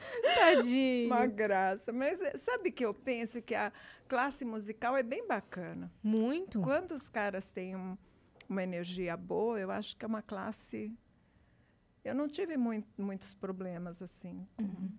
Tadinho. 0.34 1.06
uma 1.06 1.26
graça? 1.26 1.92
Mas 1.92 2.20
é, 2.20 2.36
sabe 2.36 2.70
que 2.70 2.84
eu 2.84 2.92
penso 2.94 3.40
que 3.42 3.54
a 3.54 3.72
classe 4.08 4.44
musical 4.44 4.96
é 4.96 5.02
bem 5.02 5.26
bacana. 5.26 5.90
Muito. 6.02 6.60
Quando 6.60 6.92
os 6.92 7.08
caras 7.08 7.50
têm 7.50 7.76
um- 7.76 7.96
uma 8.48 8.62
energia 8.62 9.16
boa, 9.16 9.58
eu 9.60 9.70
acho 9.70 9.96
que 9.96 10.04
é 10.04 10.08
uma 10.08 10.22
classe. 10.22 10.92
Eu 12.04 12.14
não 12.14 12.26
tive 12.28 12.56
mui- 12.56 12.84
muitos 12.98 13.34
problemas 13.34 14.00
assim 14.02 14.46
com, 14.58 14.90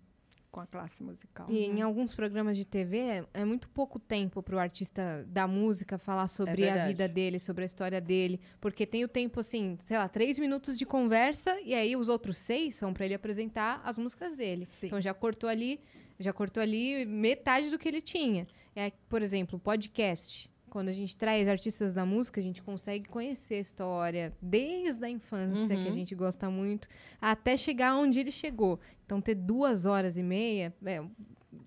com 0.52 0.60
a 0.60 0.68
classe 0.68 1.02
musical. 1.02 1.48
E 1.50 1.66
em 1.66 1.82
alguns 1.82 2.14
programas 2.14 2.58
de 2.58 2.66
TV 2.66 2.98
é, 2.98 3.26
é 3.34 3.46
muito 3.46 3.70
pouco 3.70 3.98
tempo 3.98 4.44
para 4.44 4.56
o 4.56 4.60
artista 4.60 5.26
da 5.28 5.48
música 5.48 5.98
falar 5.98 6.28
sobre 6.28 6.68
a 6.68 6.74
verdade. 6.74 6.88
vida 6.90 7.08
dele, 7.08 7.40
sobre 7.40 7.64
a 7.64 7.66
história 7.66 8.02
dele, 8.02 8.40
porque 8.60 8.86
tem 8.86 9.04
o 9.04 9.08
tempo 9.08 9.40
assim, 9.40 9.78
sei 9.86 9.98
lá, 9.98 10.10
três 10.10 10.38
minutos 10.38 10.78
de 10.78 10.86
conversa 10.86 11.60
e 11.62 11.74
aí 11.74 11.96
os 11.96 12.10
outros 12.10 12.38
seis 12.38 12.76
são 12.76 12.94
para 12.94 13.06
ele 13.06 13.14
apresentar 13.14 13.82
as 13.86 13.98
músicas 13.98 14.36
dele. 14.36 14.66
Sim. 14.66 14.88
Então 14.88 15.00
já 15.00 15.14
cortou 15.14 15.50
ali, 15.50 15.80
já 16.20 16.34
cortou 16.34 16.62
ali 16.62 17.06
metade 17.06 17.70
do 17.70 17.80
que 17.80 17.88
ele 17.88 18.02
tinha. 18.02 18.46
É, 18.76 18.92
por 19.10 19.22
exemplo, 19.22 19.58
podcast. 19.58 20.51
Quando 20.72 20.88
a 20.88 20.94
gente 20.94 21.18
traz 21.18 21.50
artistas 21.50 21.94
da 21.94 22.06
música, 22.06 22.40
a 22.40 22.44
gente 22.44 22.64
consegue 22.64 23.10
conhecer 23.10 23.56
a 23.56 23.60
história 23.60 24.34
desde 24.42 25.04
a 25.04 25.10
infância, 25.10 25.76
que 25.76 25.84
a 25.84 25.90
Uhum. 25.90 25.94
gente 25.98 26.16
gosta 26.16 26.50
muito, 26.50 26.88
até 27.22 27.58
chegar 27.58 27.98
onde 27.98 28.22
ele 28.22 28.32
chegou. 28.32 28.80
Então, 29.06 29.20
ter 29.20 29.36
duas 29.36 29.86
horas 29.86 30.18
e 30.18 30.24
meia 30.24 30.74
é, 30.86 31.04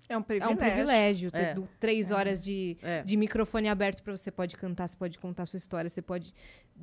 É 0.09 0.17
um 0.17 0.21
é 0.21 0.23
privilégio. 0.23 0.53
um 0.53 0.57
privilégio 0.57 1.31
ter 1.31 1.37
É. 1.37 1.55
três 1.79 2.09
horas 2.09 2.43
de, 2.43 2.75
É. 2.81 3.03
de 3.03 3.15
microfone 3.15 3.69
aberto 3.69 4.01
para 4.01 4.17
você 4.17 4.31
pode 4.31 4.57
cantar, 4.57 4.87
você 4.89 4.97
pode 4.97 5.19
contar 5.19 5.45
sua 5.45 5.57
história, 5.57 5.87
você 5.87 6.01
pode 6.01 6.33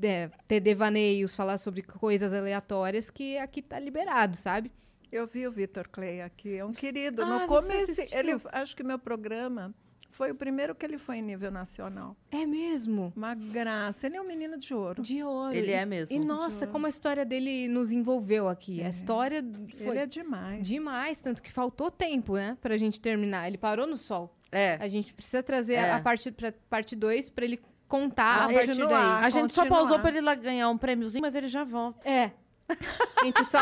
é, 0.01 0.31
ter 0.47 0.61
devaneios, 0.61 1.35
falar 1.35 1.59
sobre 1.59 1.83
coisas 1.83 2.33
aleatórias 2.33 3.11
que 3.11 3.37
aqui 3.37 3.61
tá 3.61 3.81
liberado, 3.81 4.37
sabe? 4.37 4.71
Eu 5.11 5.27
vi 5.27 5.45
o 5.47 5.51
Vitor 5.51 5.89
Clay 5.89 6.21
aqui, 6.23 6.55
é 6.57 6.65
um 6.65 6.73
querido. 6.73 7.21
Ah, 7.23 7.41
no 7.41 7.47
começo, 7.49 8.01
ele, 8.17 8.41
acho 8.53 8.77
que 8.77 8.83
meu 8.85 8.99
programa 8.99 9.75
foi 10.13 10.31
o 10.31 10.35
primeiro 10.35 10.75
que 10.75 10.87
ele 10.87 10.99
foi 10.99 11.17
em 11.17 11.23
nível 11.23 11.51
nacional. 11.51 12.17
É 12.31 12.47
mesmo. 12.47 13.13
Uma 13.17 13.35
graça. 13.35 14.07
Ele 14.07 14.17
é 14.17 14.21
um 14.21 14.27
menino 14.27 14.57
de 14.59 14.73
ouro. 14.75 15.03
De 15.03 15.23
ouro. 15.23 15.55
Ele 15.55 15.73
é 15.73 15.85
mesmo. 15.85 16.15
E 16.15 16.19
nossa, 16.19 16.67
como 16.67 16.87
a 16.87 16.89
história 16.89 17.25
dele 17.25 17.67
nos 17.67 17.91
envolveu 17.91 18.49
aqui. 18.49 18.83
A 18.83 18.89
história 18.89 19.43
foi 19.79 19.89
Ele 19.89 19.99
é 19.99 20.07
demais. 20.07 20.67
demais, 20.67 21.21
tanto 21.21 21.43
que 21.43 21.51
faltou 21.51 21.91
tempo, 21.91 22.35
né, 22.35 22.57
pra 22.61 22.77
gente 22.77 23.01
terminar. 23.01 23.49
Ele 23.49 23.59
parou 23.59 23.87
no 23.87 23.97
sol. 23.97 24.37
É. 24.53 24.77
A 24.81 24.89
gente 24.89 25.15
precisa 25.15 25.43
trazer 25.43 25.75
É. 25.75 25.93
a 25.93 26.01
parte 26.01 26.31
pra 26.31 26.53
parte 26.69 26.95
2 26.95 27.31
pra 27.31 27.45
ele 27.45 27.59
contar 27.89 28.25
a 28.25 28.45
Ah, 28.45 28.49
partir 28.53 28.67
continuar. 28.69 28.89
daí. 29.17 29.25
A 29.27 29.31
gente 29.31 29.53
só 29.53 29.63
continuar. 29.63 29.79
pausou 29.81 29.99
pra 29.99 30.11
ele 30.11 30.21
lá 30.21 30.35
ganhar 30.35 30.69
um 30.71 30.79
prêmiozinho, 30.79 31.23
mas 31.23 31.35
ele 31.35 31.49
já 31.49 31.65
volta. 31.65 32.09
É. 32.09 32.33
A 32.69 33.25
gente 33.25 33.45
só. 33.45 33.59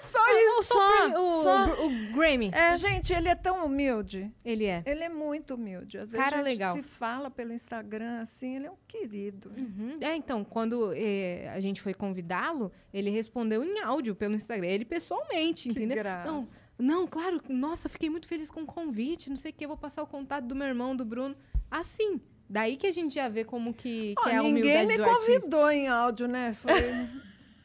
Só 0.00 0.18
isso. 0.30 0.64
Só, 0.64 1.08
o, 1.20 1.42
só. 1.42 1.86
o 1.86 1.90
Grammy. 2.12 2.50
Gente, 2.78 3.12
ele 3.12 3.28
é 3.28 3.34
tão 3.34 3.64
humilde. 3.64 4.30
Ele 4.44 4.64
é. 4.66 4.82
Ele 4.86 5.04
é 5.04 5.08
muito 5.08 5.54
humilde. 5.54 5.98
Às 5.98 6.10
vezes 6.10 6.24
Cara 6.24 6.36
a 6.40 6.44
gente 6.44 6.52
legal. 6.58 6.76
se 6.76 6.82
fala 6.82 7.30
pelo 7.30 7.52
Instagram, 7.52 8.20
assim, 8.20 8.56
ele 8.56 8.66
é 8.66 8.70
um 8.70 8.76
querido. 8.88 9.52
Uhum. 9.56 9.98
É, 10.00 10.14
então, 10.16 10.44
quando 10.44 10.92
eh, 10.94 11.48
a 11.54 11.60
gente 11.60 11.80
foi 11.80 11.94
convidá-lo, 11.94 12.72
ele 12.92 13.10
respondeu 13.10 13.62
em 13.62 13.80
áudio 13.80 14.14
pelo 14.14 14.34
Instagram, 14.34 14.68
ele 14.68 14.84
pessoalmente, 14.84 15.64
Que 15.64 15.70
entendeu? 15.70 15.98
graça. 15.98 16.30
Não, 16.30 16.48
não, 16.78 17.06
claro, 17.06 17.40
nossa, 17.48 17.88
fiquei 17.88 18.08
muito 18.08 18.26
feliz 18.26 18.50
com 18.50 18.62
o 18.62 18.66
convite, 18.66 19.28
não 19.28 19.36
sei 19.36 19.50
o 19.50 19.54
que, 19.54 19.64
eu 19.64 19.68
vou 19.68 19.76
passar 19.76 20.02
o 20.02 20.06
contato 20.06 20.46
do 20.46 20.54
meu 20.56 20.66
irmão, 20.66 20.96
do 20.96 21.04
Bruno. 21.04 21.36
Assim, 21.70 22.20
daí 22.48 22.76
que 22.76 22.86
a 22.86 22.92
gente 22.92 23.14
já 23.14 23.28
vê 23.28 23.44
como 23.44 23.72
que, 23.74 24.14
que 24.22 24.28
é 24.30 24.36
a 24.36 24.42
ninguém 24.42 24.62
humildade 24.62 24.86
me 24.88 24.96
do 24.96 25.04
artista. 25.04 25.32
convidou 25.32 25.70
em 25.70 25.88
áudio, 25.88 26.26
né? 26.26 26.54
Foi... 26.54 26.72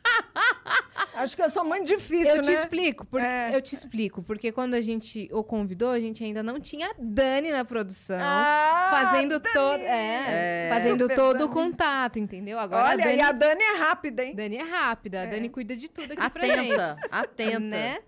Acho 1.15 1.35
que 1.35 1.41
eu 1.41 1.49
sou 1.49 1.63
muito 1.63 1.85
difícil, 1.87 2.27
Eu 2.35 2.41
te 2.41 2.49
né? 2.49 2.55
explico, 2.55 3.05
porque, 3.05 3.25
É. 3.25 3.55
eu 3.55 3.61
te 3.61 3.73
explico, 3.73 4.21
porque 4.21 4.51
quando 4.51 4.73
a 4.73 4.81
gente 4.81 5.29
o 5.31 5.43
convidou, 5.43 5.89
a 5.91 5.99
gente 5.99 6.21
ainda 6.23 6.43
não 6.43 6.59
tinha 6.59 6.89
a 6.89 6.93
Dani 6.99 7.51
na 7.51 7.63
produção. 7.63 8.19
Ah, 8.19 8.87
fazendo 8.91 9.39
Dani! 9.39 9.53
todo, 9.53 9.79
é, 9.81 10.65
É. 10.65 10.69
fazendo 10.69 11.03
Super 11.03 11.15
todo 11.15 11.35
o 11.45 11.47
Dani. 11.47 11.53
contato, 11.53 12.19
entendeu? 12.19 12.59
Agora 12.59 12.89
Olha, 12.89 13.03
a 13.03 13.07
Dani, 13.07 13.17
e 13.17 13.21
a 13.21 13.31
Dani 13.31 13.61
é 13.63 13.77
rápida, 13.77 14.23
hein? 14.25 14.35
Dani 14.35 14.57
é 14.57 14.63
rápida, 14.63 15.21
a 15.21 15.23
É. 15.23 15.27
Dani 15.27 15.49
cuida 15.49 15.75
de 15.75 15.87
tudo 15.89 16.11
aqui 16.11 16.29
pra 16.29 16.45
gente. 16.45 16.73
Atenta, 16.73 16.97
atenta. 17.09 17.59
Né? 17.59 17.99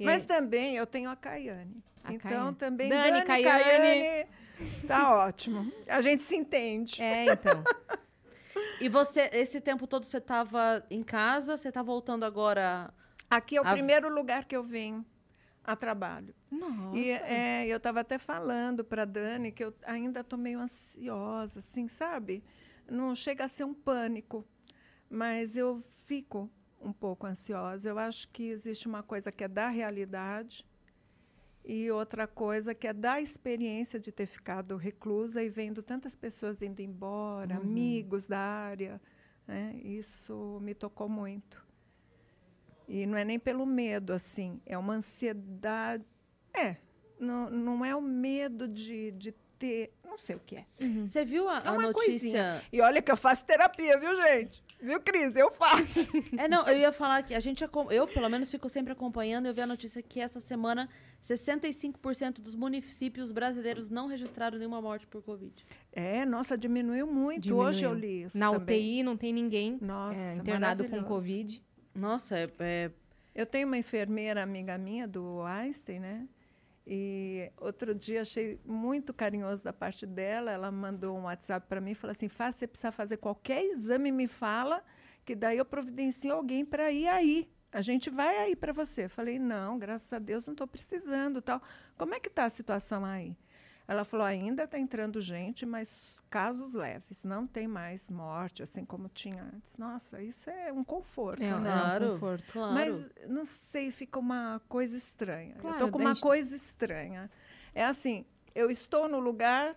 Mas 0.00 0.24
também 0.24 0.76
eu 0.76 0.86
tenho 0.86 1.10
a 1.10 1.16
Caiane. 1.16 1.82
A 2.04 2.12
então 2.12 2.30
Caiane. 2.30 2.54
também 2.56 2.88
Dani, 2.88 3.10
Dani, 3.10 3.24
Caiane. 3.26 3.64
Caiane, 3.64 4.26
tá 4.86 5.16
ótimo. 5.26 5.72
A 5.88 6.00
gente 6.00 6.22
se 6.22 6.36
entende. 6.36 7.02
É, 7.02 7.32
então. 7.32 7.64
E 8.84 8.88
você, 8.90 9.30
esse 9.32 9.62
tempo 9.62 9.86
todo 9.86 10.04
você 10.04 10.20
tava 10.20 10.84
em 10.90 11.02
casa, 11.02 11.56
você 11.56 11.72
tá 11.72 11.82
voltando 11.82 12.22
agora. 12.22 12.92
Aqui 13.30 13.56
é 13.56 13.60
o 13.62 13.66
A- 13.66 13.72
primeiro 13.72 14.14
lugar 14.14 14.44
que 14.44 14.54
eu 14.54 14.62
venho 14.62 15.02
a 15.64 15.74
trabalho. 15.74 16.34
Nossa. 16.50 16.94
E 16.94 17.08
é, 17.08 17.66
eu 17.66 17.78
estava 17.78 18.00
até 18.00 18.18
falando 18.18 18.84
para 18.84 19.06
Dani 19.06 19.50
que 19.52 19.64
eu 19.64 19.72
ainda 19.86 20.20
estou 20.20 20.38
meio 20.38 20.60
ansiosa, 20.60 21.60
assim, 21.60 21.88
sabe? 21.88 22.44
Não 22.86 23.14
chega 23.14 23.46
a 23.46 23.48
ser 23.48 23.64
um 23.64 23.72
pânico, 23.72 24.44
mas 25.08 25.56
eu 25.56 25.82
fico 26.04 26.50
um 26.78 26.92
pouco 26.92 27.26
ansiosa. 27.26 27.88
Eu 27.88 27.98
acho 27.98 28.28
que 28.28 28.50
existe 28.50 28.86
uma 28.86 29.02
coisa 29.02 29.32
que 29.32 29.44
é 29.44 29.48
da 29.48 29.68
realidade 29.70 30.62
e 31.64 31.90
outra 31.90 32.26
coisa 32.26 32.74
que 32.74 32.86
é 32.86 32.92
da 32.92 33.20
experiência 33.20 33.98
de 33.98 34.12
ter 34.12 34.26
ficado 34.26 34.76
reclusa 34.76 35.42
e 35.42 35.48
vendo 35.48 35.82
tantas 35.82 36.14
pessoas 36.14 36.60
indo 36.62 36.80
embora, 36.80 37.56
amigos 37.56 38.26
da 38.26 38.38
área. 38.38 39.00
né? 39.46 39.74
Isso 39.82 40.58
me 40.62 40.74
tocou 40.74 41.08
muito. 41.08 41.64
E 42.86 43.06
não 43.06 43.16
é 43.16 43.24
nem 43.24 43.38
pelo 43.38 43.64
medo, 43.64 44.12
assim, 44.12 44.60
é 44.66 44.76
uma 44.76 44.94
ansiedade. 44.94 46.04
É, 46.52 46.76
não, 47.18 47.48
não 47.50 47.84
é 47.84 47.96
o 47.96 48.02
medo 48.02 48.68
de, 48.68 49.10
de 49.12 49.32
ter. 49.58 49.92
Não 50.04 50.18
sei 50.18 50.36
o 50.36 50.40
que 50.40 50.56
é. 50.56 50.66
Você 51.06 51.24
viu 51.24 51.48
a, 51.48 51.60
É 51.60 51.68
a 51.68 51.72
uma 51.72 51.82
notícia? 51.84 52.04
coisinha. 52.10 52.62
E 52.70 52.80
olha 52.82 53.00
que 53.00 53.10
eu 53.10 53.16
faço 53.16 53.44
terapia, 53.46 53.98
viu, 53.98 54.14
gente? 54.16 54.62
Viu, 54.80 55.00
Cris? 55.00 55.34
Eu 55.34 55.50
faço. 55.50 56.10
É, 56.36 56.46
não, 56.46 56.68
eu 56.68 56.76
ia 56.76 56.92
falar 56.92 57.22
que 57.22 57.34
a 57.34 57.40
gente, 57.40 57.64
eu 57.90 58.06
pelo 58.06 58.28
menos 58.28 58.50
fico 58.50 58.68
sempre 58.68 58.92
acompanhando, 58.92 59.46
eu 59.46 59.54
vi 59.54 59.62
a 59.62 59.66
notícia 59.66 60.02
que 60.02 60.20
essa 60.20 60.40
semana 60.40 60.88
65% 61.24 62.40
dos 62.42 62.54
municípios 62.54 63.32
brasileiros 63.32 63.88
não 63.88 64.06
registraram 64.06 64.58
nenhuma 64.58 64.80
morte 64.82 65.06
por 65.06 65.22
Covid. 65.22 65.64
É, 65.90 66.26
nossa, 66.26 66.56
diminuiu 66.56 67.06
muito. 67.06 67.44
Diminuiu. 67.44 67.66
Hoje 67.68 67.84
eu 67.84 67.94
li 67.94 68.22
isso. 68.24 68.36
Na 68.36 68.52
também. 68.52 68.78
UTI 68.78 69.02
não 69.02 69.16
tem 69.16 69.32
ninguém 69.32 69.78
Nossa, 69.80 70.20
é, 70.20 70.34
internado 70.36 70.86
com. 70.86 71.02
Covid. 71.02 71.62
Nossa, 71.94 72.38
é, 72.38 72.50
é- 72.60 72.90
Eu 73.34 73.46
tenho 73.46 73.66
uma 73.66 73.78
enfermeira 73.78 74.42
amiga 74.42 74.76
minha 74.76 75.08
do 75.08 75.40
Einstein, 75.42 75.98
né? 75.98 76.28
E 76.86 77.50
outro 77.58 77.94
dia 77.94 78.20
achei 78.20 78.60
muito 78.64 79.14
carinhoso 79.14 79.64
da 79.64 79.72
parte 79.72 80.04
dela. 80.04 80.50
Ela 80.52 80.70
mandou 80.70 81.16
um 81.16 81.22
WhatsApp 81.22 81.66
para 81.66 81.80
mim 81.80 81.92
e 81.92 81.94
falou 81.94 82.12
assim: 82.12 82.28
Fá, 82.28 82.52
se 82.52 82.58
você 82.58 82.66
precisar 82.66 82.92
fazer 82.92 83.16
qualquer 83.16 83.64
exame, 83.64 84.12
me 84.12 84.28
fala, 84.28 84.84
que 85.24 85.34
daí 85.34 85.56
eu 85.56 85.64
providencio 85.64 86.30
alguém 86.32 86.64
para 86.66 86.92
ir 86.92 87.08
aí. 87.08 87.48
A 87.74 87.80
gente 87.82 88.08
vai 88.08 88.38
aí 88.38 88.54
para 88.56 88.72
você. 88.72 89.08
Falei: 89.08 89.38
não, 89.38 89.78
graças 89.78 90.12
a 90.12 90.18
Deus 90.18 90.46
não 90.46 90.52
estou 90.52 90.66
precisando. 90.66 91.42
tal. 91.42 91.60
Como 91.98 92.14
é 92.14 92.20
que 92.20 92.28
está 92.28 92.44
a 92.44 92.50
situação 92.50 93.04
aí? 93.04 93.36
Ela 93.86 94.04
falou: 94.04 94.24
ainda 94.24 94.62
está 94.64 94.78
entrando 94.78 95.20
gente, 95.20 95.66
mas 95.66 96.22
casos 96.30 96.72
leves. 96.72 97.22
Não 97.24 97.46
tem 97.46 97.66
mais 97.68 98.08
morte, 98.08 98.62
assim 98.62 98.84
como 98.84 99.08
tinha 99.08 99.42
antes. 99.42 99.76
Nossa, 99.76 100.22
isso 100.22 100.48
é 100.48 100.72
um 100.72 100.84
conforto. 100.84 101.42
É, 101.42 101.50
né? 101.50 101.70
Claro. 101.70 102.06
um 102.06 102.12
conforto. 102.12 102.44
Claro. 102.52 102.72
Mas 102.74 103.06
não 103.28 103.44
sei, 103.44 103.90
fica 103.90 104.18
uma 104.20 104.62
coisa 104.68 104.96
estranha. 104.96 105.56
Claro, 105.58 105.76
eu 105.76 105.86
tô 105.86 105.92
com 105.92 105.98
uma 105.98 106.14
gente- 106.14 106.22
coisa 106.22 106.54
estranha. 106.56 107.30
É 107.74 107.84
assim, 107.84 108.24
eu 108.54 108.70
estou 108.70 109.08
no 109.08 109.18
lugar, 109.18 109.74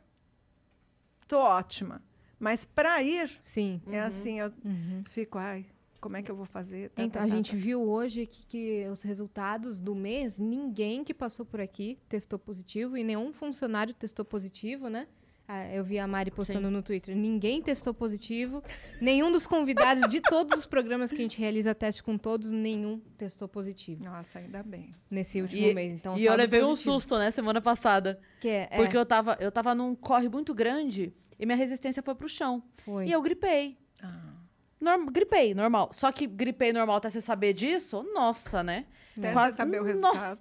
tô 1.27 1.39
ótima. 1.39 2.01
Mas 2.39 2.63
para 2.63 3.01
ir, 3.01 3.27
Sim. 3.41 3.81
é 3.87 3.99
assim, 3.99 4.39
eu 4.39 4.53
Uhum. 4.63 5.03
fico, 5.05 5.39
ai, 5.39 5.65
como 5.99 6.17
é 6.17 6.21
que 6.23 6.29
eu 6.31 6.35
vou 6.35 6.45
fazer? 6.45 6.89
Tá, 6.89 7.03
Então, 7.03 7.21
tá, 7.21 7.25
a 7.25 7.29
tá, 7.29 7.35
gente 7.35 7.51
tá. 7.51 7.57
viu 7.57 7.81
hoje 7.81 8.25
que, 8.25 8.45
que 8.45 8.87
os 8.91 9.01
resultados 9.03 9.79
do 9.79 9.95
mês, 9.95 10.37
ninguém 10.39 11.03
que 11.03 11.13
passou 11.13 11.45
por 11.45 11.59
aqui 11.59 11.97
testou 12.07 12.37
positivo 12.39 12.95
e 12.97 13.03
nenhum 13.03 13.31
funcionário 13.33 13.93
testou 13.93 14.23
positivo, 14.25 14.89
né? 14.89 15.07
Ah, 15.49 15.65
eu 15.73 15.81
vi 15.81 15.97
a 15.97 16.05
Mari 16.05 16.29
postando 16.29 16.67
Sim. 16.67 16.73
no 16.73 16.81
Twitter. 16.83 17.15
Ninguém 17.15 17.61
testou 17.61 17.93
positivo. 17.93 18.61
Nenhum 18.99 19.31
dos 19.31 19.47
convidados 19.47 20.09
de 20.11 20.19
todos 20.19 20.59
os 20.59 20.65
programas 20.65 21.09
que 21.09 21.15
a 21.15 21.21
gente 21.21 21.39
realiza 21.39 21.73
teste 21.73 22.03
com 22.03 22.17
todos, 22.17 22.51
nenhum 22.51 22.99
testou 23.17 23.47
positivo 23.47 24.03
Nossa, 24.03 24.39
ainda 24.39 24.61
bem. 24.61 24.91
nesse 25.09 25.41
último 25.41 25.67
E- 25.67 25.73
mês. 25.73 25.93
Então, 25.93 26.17
e 26.17 26.25
eu 26.25 26.35
levei 26.35 26.59
um 26.61 26.71
positivo. 26.71 26.91
susto, 26.95 27.17
né, 27.17 27.31
semana 27.31 27.61
passada. 27.61 28.19
Que 28.41 28.49
é, 28.49 28.67
é, 28.69 28.75
Porque 28.77 28.97
eu, 28.97 29.05
tava, 29.05 29.37
eu 29.39 29.49
tava 29.49 29.73
num 29.73 29.95
corre 29.95 30.27
muito 30.27 30.53
grande 30.53 31.13
e 31.39 31.45
minha 31.45 31.55
resistência 31.57 32.03
foi 32.03 32.13
pro 32.13 32.27
chão. 32.27 32.61
foi. 32.79 33.07
E 33.07 33.11
eu 33.13 33.21
gripei. 33.21 33.77
Ah, 34.03 34.33
Norm- 34.80 35.07
gripei, 35.11 35.53
normal. 35.53 35.89
Só 35.93 36.11
que 36.11 36.28
gripei 36.28 36.71
normal 36.71 36.97
até 36.97 37.09
você 37.09 37.21
saber 37.21 37.53
disso, 37.53 38.03
nossa, 38.13 38.63
né? 38.63 38.86
até 39.17 39.32
Quase- 39.34 39.51
você 39.51 39.57
saber 39.57 39.82
o 39.82 39.84
Nossa. 39.99 40.13
resultado. 40.19 40.39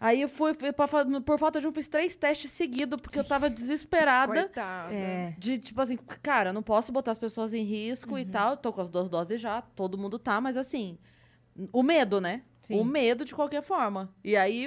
Aí 0.00 0.20
eu 0.20 0.28
fui, 0.28 0.52
por 0.54 1.38
falta 1.38 1.60
de 1.60 1.66
um, 1.66 1.72
fiz 1.72 1.88
três 1.88 2.14
testes 2.16 2.50
seguidos, 2.50 3.00
porque 3.00 3.18
eu 3.18 3.24
tava 3.24 3.48
desesperada. 3.48 4.32
Coitada. 4.44 4.92
É, 4.92 5.34
De, 5.38 5.56
tipo 5.58 5.80
assim, 5.80 5.96
cara, 6.22 6.50
eu 6.50 6.54
não 6.54 6.62
posso 6.62 6.92
botar 6.92 7.12
as 7.12 7.18
pessoas 7.18 7.54
em 7.54 7.62
risco 7.62 8.12
Uhum. 8.12 8.18
e 8.18 8.24
tal. 8.24 8.56
Tô 8.56 8.72
com 8.72 8.80
as 8.80 8.88
duas 8.90 9.08
doses 9.08 9.40
já, 9.40 9.62
todo 9.62 9.96
mundo 9.96 10.18
tá, 10.18 10.40
mas 10.40 10.56
assim, 10.56 10.98
o 11.72 11.82
medo, 11.82 12.20
né? 12.20 12.42
Sim. 12.62 12.78
O 12.80 12.84
medo 12.84 13.24
de 13.24 13.34
qualquer 13.34 13.62
forma. 13.62 14.12
E 14.22 14.36
aí, 14.36 14.64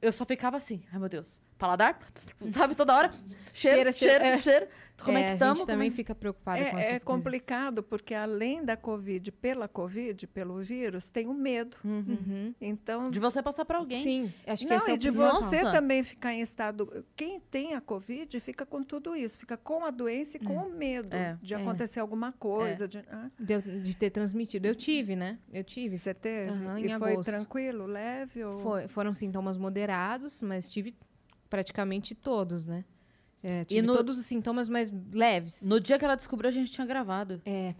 eu, 0.00 0.12
só 0.12 0.24
ficava 0.24 0.56
assim, 0.56 0.82
ai 0.92 0.98
meu 0.98 1.08
Deus, 1.08 1.40
paladar, 1.58 1.98
sabe, 2.54 2.74
toda 2.74 2.94
hora, 2.96 3.10
cheiro, 3.52 3.92
Cheira, 3.92 3.92
cheiro, 3.92 4.24
cheira, 4.24 4.38
cheiro. 4.42 4.68
É. 5.00 5.04
Como 5.04 5.16
é, 5.18 5.20
É, 5.22 5.24
que 5.26 5.30
a 5.30 5.34
estamos? 5.34 5.58
gente 5.58 5.66
também 5.66 5.90
fica 5.90 6.14
preocupada 6.14 6.58
com 6.60 6.66
essas 6.70 6.80
É, 6.80 6.84
é 6.84 6.88
coisas. 6.90 7.04
complicado, 7.04 7.82
porque 7.82 8.14
além 8.14 8.64
da 8.64 8.76
Covid, 8.76 9.30
pela 9.32 9.68
Covid, 9.68 10.26
pelo 10.26 10.58
vírus, 10.58 11.08
tem 11.08 11.26
o 11.28 11.34
medo. 11.34 11.76
Uhum. 11.84 12.54
Então, 12.60 13.10
De 13.10 13.20
você 13.20 13.42
passar 13.42 13.64
pra 13.64 13.78
alguém. 13.78 14.02
Sim, 14.02 14.32
acho 14.46 14.64
que 14.64 14.70
não, 14.70 14.76
esse 14.78 14.90
é 14.90 14.94
e 14.94 14.98
de 14.98 15.10
você 15.10 15.62
Nossa. 15.62 15.72
também 15.72 16.02
ficar 16.02 16.32
em 16.34 16.40
estado. 16.40 17.04
Quem 17.14 17.38
tem 17.40 17.74
a 17.74 17.80
Covid 17.80 18.40
fica 18.40 18.66
com 18.66 18.82
tudo 18.82 19.14
isso, 19.14 19.38
fica 19.38 19.56
com 19.56 19.84
a 19.84 19.90
doença 19.90 20.36
e 20.36 20.40
com 20.40 20.54
o 20.56 20.70
medo 20.70 21.14
É. 21.14 21.38
de 21.42 21.54
É. 21.54 21.56
acontecer 21.56 22.00
alguma 22.00 22.32
coisa. 22.32 22.86
De, 22.88 22.98
ah, 23.10 23.30
De, 23.38 23.80
de 23.80 23.96
ter 23.96 24.10
transmitido. 24.10 24.66
Eu 24.66 24.74
tive, 24.74 25.14
né? 25.14 25.38
Eu 25.52 25.62
tive. 25.64 25.98
você 25.98 26.12
teve? 26.14 26.50
Aham, 26.50 26.80
e 26.80 26.86
em 26.90 26.98
foi 26.98 27.12
agosto. 27.12 27.30
tranquilo, 27.30 27.86
leve? 27.86 28.42
Ou... 28.44 28.52
Foi- 28.58 28.88
foram 28.88 29.14
sintomas 29.14 29.56
moderados, 29.56 30.42
mas 30.42 30.70
tive 30.70 30.94
praticamente 31.48 32.14
todos, 32.14 32.66
né? 32.66 32.84
É, 33.42 33.64
tive 33.64 33.82
no- 33.82 33.92
todos 33.94 34.18
os 34.18 34.26
sintomas 34.26 34.68
mais 34.68 34.92
leves. 35.12 35.62
No 35.62 35.78
dia 35.80 35.98
que 35.98 36.04
ela 36.04 36.16
descobriu, 36.16 36.48
a 36.48 36.52
gente 36.52 36.72
tinha 36.72 36.86
gravado. 36.86 37.40
É, 37.46 37.74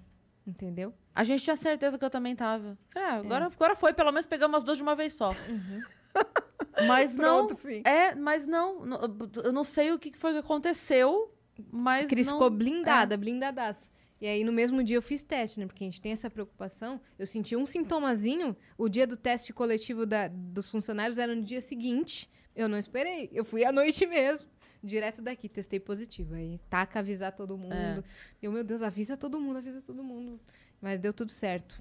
entendeu? 0.47 0.95
A 1.15 1.25
gente 1.25 1.43
tinha 1.43 1.57
certeza 1.57 1.99
que 1.99 2.05
eu 2.05 2.11
também 2.11 2.37
tava. 2.37 2.79
Falei, 2.93 3.09
ah, 3.09 3.15
agora, 3.15 3.47
agora 3.47 3.75
foi, 3.77 3.93
pelo 3.93 4.13
menos 4.13 4.27
pegamos 4.27 4.59
as 4.59 4.65
duas 4.65 4.77
de 4.79 4.83
uma 4.83 4.95
vez 4.95 5.15
só. 5.15 5.31
Mas 6.87 7.13
não. 7.15 7.47
Pronto, 7.47 7.57
fim. 7.61 7.83
É, 7.85 8.15
mas 8.15 8.47
não, 8.47 8.85
não- 8.87 9.01
Eu 9.43 9.53
não 9.53 9.65
sei 9.65 9.91
o 9.93 9.99
que 9.99 10.17
foi 10.17 10.33
que 10.33 10.39
aconteceu, 10.39 11.33
mas. 11.73 12.07
A 12.07 12.09
Cris 12.09 12.27
não, 12.29 12.35
ficou 12.35 12.51
blindada, 12.51 13.17
blindadaça. 13.17 13.91
E 14.21 14.27
aí, 14.27 14.43
no 14.45 14.53
mesmo 14.53 14.83
dia, 14.83 14.97
eu 14.97 15.03
fiz 15.03 15.23
teste, 15.23 15.61
né? 15.61 15.67
Porque 15.67 15.83
a 15.85 15.87
gente 15.87 16.01
tem 16.01 16.13
essa 16.13 16.29
preocupação. 16.31 17.01
Eu 17.19 17.27
senti 17.27 17.55
um 17.57 17.65
sintomazinho. 17.67 18.57
O 18.77 18.89
dia 18.89 19.07
do 19.07 19.17
teste 19.17 19.53
coletivo 19.53 20.05
da- 20.07 20.29
dos 20.29 20.69
funcionários 20.69 21.19
era 21.19 21.35
no 21.35 21.43
dia 21.43 21.61
seguinte. 21.61 22.29
Eu 22.55 22.69
não 22.69 22.79
esperei. 22.79 23.29
Eu 23.33 23.45
fui 23.45 23.65
à 23.65 23.71
noite 23.73 24.05
mesmo. 24.07 24.49
Direto 24.83 25.21
daqui, 25.23 25.49
testei 25.49 25.81
positivo. 25.81 26.35
Aí, 26.35 26.61
taca 26.71 27.01
avisar 27.01 27.33
todo 27.33 27.57
mundo. 27.59 27.73
É. 27.75 28.03
Eu, 28.41 28.53
meu 28.53 28.63
Deus, 28.65 28.83
avisa 28.83 29.17
todo 29.17 29.41
mundo, 29.41 29.59
avisa 29.59 29.81
todo 29.83 30.03
mundo. 30.05 30.39
Mas 30.81 30.99
deu 31.01 31.13
tudo 31.13 31.31
certo. 31.33 31.81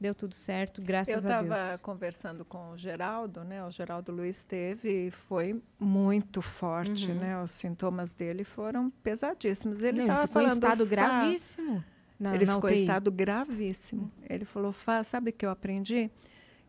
Deu 0.00 0.14
tudo 0.14 0.34
certo, 0.34 0.82
graças 0.82 1.12
Eu 1.12 1.18
a 1.30 1.40
estava 1.42 1.68
Deus. 1.68 1.80
conversando 1.82 2.44
com 2.46 2.70
o 2.70 2.78
Geraldo, 2.78 3.44
né? 3.44 3.62
O 3.64 3.70
Geraldo 3.70 4.10
Luiz 4.10 4.42
teve 4.42 5.08
e 5.08 5.10
foi 5.10 5.62
muito 5.78 6.40
forte, 6.40 7.08
Uhum. 7.10 7.18
né? 7.18 7.42
Os 7.42 7.50
sintomas 7.50 8.14
dele 8.14 8.42
foram 8.42 8.88
pesadíssimos. 8.88 9.82
Ele 9.82 9.98
Não, 9.98 10.04
estava 10.06 10.26
ficou 10.26 10.42
em 10.42 10.46
estado 10.48 10.84
"Fá", 10.86 10.90
gravíssimo. 10.90 11.84
Na, 12.18 12.34
ele 12.34 12.46
na 12.46 12.54
ficou 12.54 12.70
em 12.70 12.80
estado 12.80 13.12
gravíssimo. 13.12 14.10
Ele 14.28 14.46
falou: 14.46 14.72
Fá, 14.72 15.04
sabe 15.04 15.28
o 15.30 15.32
que 15.32 15.44
eu 15.44 15.50
aprendi? 15.50 16.10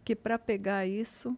Que 0.04 0.14
para 0.16 0.38
pegar 0.38 0.86
isso 0.86 1.36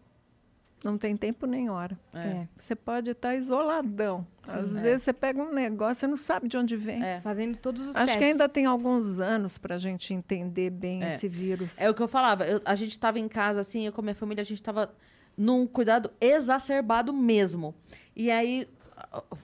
não 0.83 0.97
tem 0.97 1.15
tempo 1.15 1.45
nem 1.45 1.69
hora. 1.69 1.97
É. 2.13 2.19
É, 2.19 2.47
Você 2.57 2.75
pode 2.75 3.09
estar 3.09 3.35
isoladão. 3.35 4.27
Às 4.45 4.75
é. 4.75 4.81
vezes 4.81 5.03
você 5.03 5.13
pega 5.13 5.41
um 5.41 5.53
negócio, 5.53 5.95
você 5.95 6.07
não 6.07 6.17
sabe 6.17 6.47
de 6.49 6.57
onde 6.57 6.75
vem. 6.75 7.01
É. 7.01 7.21
fazendo 7.21 7.55
todos 7.57 7.81
os 7.81 7.95
Acho 7.95 8.05
testes. 8.05 8.17
que 8.17 8.23
ainda 8.25 8.49
tem 8.49 8.65
alguns 8.65 9.19
anos 9.19 9.57
para 9.57 9.75
a 9.75 9.77
gente 9.77 10.13
entender 10.13 10.69
bem 10.69 11.03
É. 11.03 11.09
esse 11.15 11.27
vírus. 11.29 11.79
É 11.79 11.89
o 11.89 11.93
que 11.93 12.01
eu 12.03 12.07
falava. 12.07 12.45
eu- 12.45 12.61
a 12.65 12.75
gente 12.75 12.99
tava 12.99 13.17
em 13.19 13.27
casa, 13.27 13.61
assim, 13.61 13.85
eu 13.85 13.93
com 13.93 14.01
a 14.01 14.03
minha 14.03 14.15
família, 14.15 14.41
a 14.41 14.45
gente 14.45 14.61
tava 14.61 14.93
num 15.37 15.65
cuidado 15.65 16.11
exacerbado 16.19 17.11
mesmo. 17.13 17.73
E 18.15 18.29
aí 18.29 18.67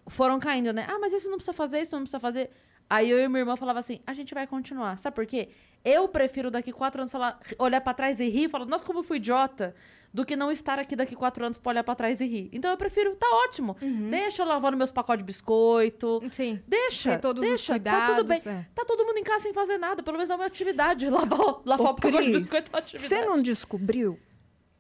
foram 0.08 0.40
caindo, 0.40 0.72
né? 0.74 0.86
Ah, 0.90 1.00
mas 1.00 1.14
isso 1.14 1.30
não 1.30 1.38
precisa 1.38 1.54
fazer, 1.54 1.82
isso 1.82 1.96
não 1.96 2.04
precisa 2.04 2.20
fazer. 2.20 2.50
Aí 2.90 3.10
eu 3.10 3.20
e 3.20 3.28
minha 3.28 3.42
irmã 3.42 3.56
falava 3.56 3.80
assim: 3.80 4.00
a 4.08 4.14
gente 4.14 4.34
vai 4.34 4.48
continuar. 4.48 4.98
Sabe 4.98 5.16
por 5.16 5.26
quê? 5.26 5.50
Eu 5.86 6.08
prefiro 6.10 6.50
daqui 6.52 6.72
quatro 6.74 7.02
anos 7.02 7.12
falar, 7.12 7.40
olhar 7.58 7.80
pra 7.82 7.94
trás 7.94 8.20
e 8.20 8.28
rir 8.28 8.46
e 8.46 8.50
falar, 8.50 8.66
nossa, 8.66 8.84
como 8.84 9.00
eu 9.00 9.04
fui 9.04 9.16
idiota, 9.18 9.74
do 10.14 10.26
que 10.26 10.36
não 10.36 10.52
estar 10.52 10.78
aqui 10.78 10.94
daqui 10.96 11.16
quatro 11.16 11.46
anos 11.46 11.58
pra 11.58 11.70
olhar 11.70 11.84
pra 11.86 11.96
trás 11.96 12.20
e 12.20 12.26
rir. 12.26 12.50
Então 12.52 12.70
eu 12.70 12.76
prefiro, 12.76 13.16
tá 13.16 13.28
ótimo. 13.46 13.78
Uhum. 13.82 14.10
Deixa 14.10 14.42
eu 14.42 14.48
lavando 14.48 14.76
meus 14.76 14.92
pacotes 14.92 15.20
de 15.20 15.26
biscoito. 15.26 16.22
Sim. 16.32 16.60
Deixa. 16.68 17.12
Ter 17.12 17.20
todos 17.20 17.42
os 17.42 17.48
deixa, 17.48 17.74
cuidados. 17.74 18.00
tá 18.00 18.16
tudo 18.16 18.28
bem. 18.28 18.42
é. 18.46 18.66
Tá 18.76 18.84
todo 18.86 19.06
mundo 19.06 19.18
em 19.18 19.24
casa 19.24 19.44
sem 19.44 19.54
fazer 19.54 19.78
nada. 19.78 20.04
Pelo 20.04 20.18
menos 20.18 20.30
é 20.30 20.36
uma 20.36 20.46
atividade. 20.46 21.08
Lavar, 21.10 21.62
lavar 21.64 21.88
Ô, 21.88 21.92
o 21.92 21.96
pacote 21.96 22.12
de 22.18 22.32
Cris, 22.32 22.42
biscoito 22.42 22.72
é 22.72 22.76
uma 22.76 22.80
atividade. 22.80 23.08
Você 23.08 23.26
não 23.26 23.42
descobriu 23.42 24.20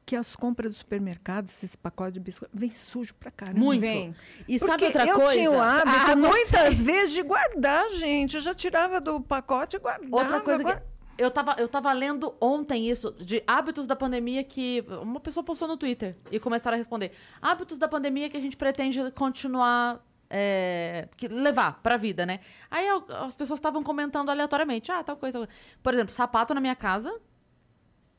que 0.09 0.15
as 0.15 0.35
compras 0.35 0.71
do 0.73 0.77
supermercado, 0.79 1.45
esses 1.47 1.75
pacotes 1.75 2.13
de 2.15 2.19
biscoito, 2.19 2.57
vem 2.57 2.71
sujo 2.71 3.13
pra 3.13 3.29
caramba? 3.29 3.59
Muito. 3.59 3.81
Vem. 3.81 4.15
E 4.47 4.57
Porque 4.57 4.57
sabe 4.59 4.85
outra 4.85 5.05
eu 5.05 5.15
coisa? 5.17 5.33
tinha 5.33 5.51
o 5.51 5.61
hábito, 5.61 6.11
Ah, 6.11 6.15
muitas 6.15 6.81
vezes, 6.81 7.11
de 7.13 7.21
guardar, 7.21 7.87
gente. 7.91 8.33
Eu 8.37 8.41
já 8.41 8.53
tirava 8.55 8.99
do 8.99 9.21
pacote 9.21 9.75
e 9.75 9.79
guardava. 9.79 10.15
Outra 10.15 10.41
coisa 10.41 10.61
agora- 10.61 10.79
que. 10.79 10.99
Eu 11.23 11.29
tava, 11.29 11.55
eu 11.59 11.67
tava 11.67 11.91
lendo 11.93 12.33
ontem 12.41 12.89
isso, 12.89 13.11
de 13.11 13.43
hábitos 13.45 13.85
da 13.85 13.95
pandemia 13.95 14.43
que. 14.43 14.83
Uma 15.01 15.19
pessoa 15.19 15.43
postou 15.43 15.67
no 15.67 15.77
Twitter 15.77 16.15
e 16.31 16.39
começaram 16.39 16.75
a 16.75 16.77
responder. 16.79 17.11
Hábitos 17.41 17.77
da 17.77 17.87
pandemia 17.87 18.29
que 18.29 18.37
a 18.37 18.41
gente 18.41 18.57
pretende 18.57 19.11
continuar. 19.11 20.03
é, 20.31 21.07
que 21.17 21.27
levar 21.27 21.81
pra 21.81 21.97
vida, 21.97 22.23
né? 22.25 22.39
Aí 22.69 22.87
al- 22.87 23.03
as 23.27 23.35
pessoas 23.35 23.57
estavam 23.59 23.81
comentando 23.83 24.29
aleatoriamente. 24.29 24.91
Ah, 24.91 25.03
tal 25.03 25.17
coisa, 25.17 25.39
tal 25.39 25.47
coisa. 25.47 25.59
Por 25.83 25.93
exemplo, 25.93 26.13
sapato 26.13 26.53
na 26.53 26.61
minha 26.61 26.75
casa 26.75 27.11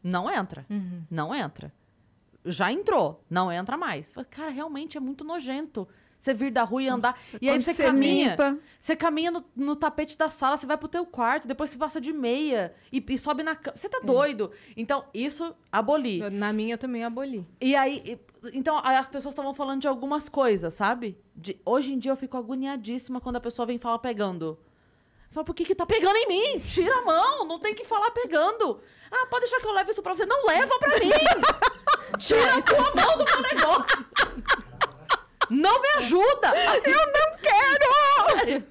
não 0.03 0.29
entra. 0.31 0.67
Uhum. 0.69 1.05
Não 1.11 1.33
entra. 1.35 1.73
Já 2.45 2.73
entrou, 2.73 3.23
não 3.29 3.51
entra 3.53 3.77
mais. 3.77 4.09
Falei, 4.11 4.29
Cara, 4.31 4.51
realmente 4.51 4.97
é 4.97 5.01
muito 5.01 5.25
nojento. 5.25 5.87
Você 6.19 6.35
vir 6.35 6.51
da 6.53 6.63
rua 6.65 6.83
e 6.83 6.89
andar. 6.89 7.17
e 7.41 7.49
aí 7.49 7.59
você 7.59 7.73
caminha. 7.83 8.31
limpa, 8.33 8.59
Você 8.79 8.95
caminha 8.95 9.31
no, 9.31 9.43
no 9.57 9.75
tapete 9.75 10.19
da 10.19 10.29
sala, 10.29 10.59
você 10.59 10.67
vai 10.67 10.77
pro 10.77 10.87
teu 10.87 11.07
quarto, 11.07 11.49
depois 11.49 11.71
você 11.71 11.79
passa 11.79 11.99
de 11.99 12.13
meia 12.13 12.75
e, 12.93 13.03
e 13.09 13.17
sobe 13.19 13.43
na 13.43 13.57
cama. 13.57 13.75
Você 13.75 13.89
tá 13.89 14.01
doido. 14.05 14.51
Então, 14.77 15.05
isso 15.15 15.55
aboli. 15.73 16.19
Na 16.31 16.53
minha 16.53 16.75
eu 16.75 16.79
também 16.79 17.05
aboli. 17.05 17.47
E 17.59 17.75
aí, 17.75 18.03
e- 18.05 18.19
então, 18.53 18.77
as 18.79 19.09
pessoas 19.09 19.33
estavam 19.33 19.55
falando 19.55 19.81
de 19.81 19.89
algumas 19.89 20.29
coisas, 20.29 20.75
sabe? 20.75 21.17
De, 21.35 21.59
hoje 21.65 21.93
em 21.95 21.99
dia 21.99 22.13
eu 22.13 22.17
fico 22.17 22.37
agoniadíssima 22.37 23.19
quando 23.21 23.37
a 23.37 23.41
pessoa 23.41 23.65
vem 23.65 23.79
falar 23.79 23.99
pegando. 23.99 24.59
Eu 25.31 25.35
falo, 25.35 25.45
por 25.47 25.55
que 25.55 25.65
que 25.65 25.75
tá 25.77 25.87
pegando 25.87 26.17
em 26.17 26.27
mim? 26.27 26.59
Tira 26.61 26.93
a 26.99 27.03
mão, 27.03 27.45
não 27.45 27.61
tem 27.61 27.73
que 27.73 27.85
falar 27.85 28.11
pegando. 28.11 28.81
Ah, 29.13 29.27
pode 29.27 29.43
deixar 29.43 29.61
que 29.61 29.67
eu 29.67 29.73
leve 29.73 29.93
isso 29.93 30.03
pra 30.03 30.15
você. 30.17 30.27
Não 30.27 30.45
leva 30.45 30.77
pra 30.79 30.99
mim! 30.99 31.11
Tira 32.19 32.55
a 32.57 32.63
tua 32.63 32.95
mão 32.95 33.17
do 33.17 33.25
meu 33.25 33.43
negócio! 33.43 34.07
Não 35.51 35.83
me 35.83 35.89
ajuda! 35.97 36.53
Eu 36.85 37.07
não 37.13 37.37
quero! 37.43 38.65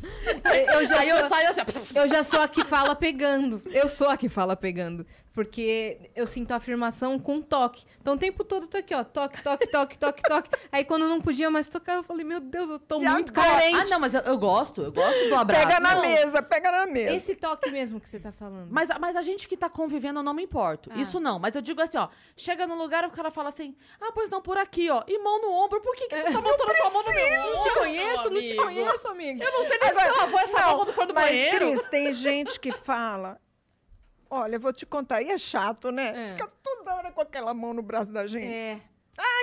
Eu 0.74 0.86
já 0.88 1.00
Aí 1.00 1.10
eu 1.10 1.18
sou- 1.20 1.28
saio 1.28 1.50
assim, 1.50 1.60
ó, 1.62 2.02
Eu 2.02 2.08
já 2.10 2.24
sou 2.24 2.40
a 2.42 2.48
que 2.48 2.64
fala 2.64 2.96
pegando. 2.96 3.62
Eu 3.66 3.90
sou 3.90 4.08
a 4.08 4.16
que 4.16 4.30
fala 4.30 4.56
pegando. 4.56 5.06
Porque 5.34 6.10
eu 6.16 6.26
sinto 6.26 6.52
a 6.52 6.56
afirmação 6.56 7.18
com 7.20 7.40
toque. 7.42 7.86
Então 8.02 8.16
o 8.16 8.18
tempo 8.18 8.44
todo 8.44 8.64
eu 8.64 8.68
tô 8.68 8.78
aqui, 8.78 8.94
ó. 8.96 9.04
Toque, 9.04 9.42
toque, 9.42 9.68
toque, 9.70 9.98
toque, 9.98 10.22
toque. 10.24 10.50
Aí 10.72 10.84
quando 10.84 11.04
eu 11.04 11.08
não 11.10 11.22
podia 11.22 11.50
mais 11.52 11.70
tocar, 11.70 11.98
eu 11.98 12.04
falei, 12.04 12.26
meu 12.26 12.40
Deus, 12.40 12.70
eu 12.70 12.80
tô 12.80 13.00
E 13.02 13.08
muito 13.08 13.32
agora? 13.32 13.48
carente. 13.48 13.76
Ah, 13.80 13.86
não, 13.94 14.00
mas 14.00 14.14
eu, 14.16 14.22
eu 14.22 14.38
gosto, 14.38 14.82
eu 14.82 14.92
gosto 14.92 15.30
do 15.30 15.36
abraço. 15.36 15.68
Pega 15.68 15.80
na 15.80 15.96
Não. 15.96 16.02
mesa, 16.02 16.42
pega 16.42 16.72
na 16.72 16.88
mesa. 16.88 17.14
Esse 17.16 17.36
toque 17.36 17.70
mesmo 17.70 18.02
que 18.02 18.10
você 18.10 18.20
tá 18.20 18.32
falando. 18.32 18.68
Mas, 18.72 18.90
mas 19.00 19.16
a 19.16 19.22
gente 19.22 19.48
que 19.48 19.56
tá 19.56 19.70
convivendo, 19.70 20.20
eu 20.20 20.24
não 20.24 20.34
me 20.34 20.44
importo. 20.44 20.90
Ah. 20.92 20.98
Isso 21.00 21.20
não. 21.20 21.38
Mas 21.40 21.56
eu 21.56 21.62
digo 21.62 21.82
assim, 21.82 21.98
ó. 21.98 22.10
Chega 22.36 22.66
no 22.66 22.76
lugar, 22.76 23.06
o 23.06 23.12
cara 23.12 23.30
fala 23.32 23.50
assim, 23.50 23.76
ah, 24.02 24.12
pois 24.14 24.30
não, 24.30 24.42
por 24.42 24.58
aqui, 24.58 24.90
ó. 24.90 25.04
E 25.08 25.20
mão 25.20 25.40
no 25.42 25.52
ombro. 25.52 25.80
Por 25.80 25.96
que, 25.96 26.08
que 26.08 26.16
tu 26.16 26.34
tá 26.34 26.42
botando 26.42 26.76
tua 26.76 26.90
mão 26.90 27.04
no 27.04 27.12
meu 27.12 27.42
ombro? 27.44 27.54
não 27.54 27.64
te 27.64 27.74
conheço, 27.76 28.16
não 28.16 28.42
te 28.42 28.52
amigo? 28.52 28.64
conheço, 28.64 29.08
amiga. 29.08 29.44
Eu 29.46 29.52
não 29.52 29.64
sei 29.64 29.78
nem 29.78 29.90
se 29.90 29.96
você 29.96 30.10
lavou 30.12 30.40
essa 30.40 30.62
mão 30.66 30.76
quando 30.78 30.94
for 30.94 31.06
do 31.06 31.14
mas, 31.14 31.26
banheiro. 31.28 31.72
Cris, 31.72 31.86
tem 31.90 32.14
gente 32.14 32.60
que 32.60 32.72
fala. 32.72 33.40
Olha, 34.30 34.56
eu 34.56 34.60
vou 34.60 34.72
te 34.72 34.86
contar, 34.86 35.22
e 35.22 35.30
é 35.32 35.38
chato, 35.38 35.92
né? 35.92 36.32
É. 36.32 36.36
Fica 36.36 36.52
toda 36.64 36.96
hora 36.96 37.12
com 37.12 37.22
aquela 37.22 37.54
mão 37.54 37.74
no 37.74 37.82
braço 37.82 38.12
da 38.12 38.28
gente. 38.28 38.46
É. 38.54 38.80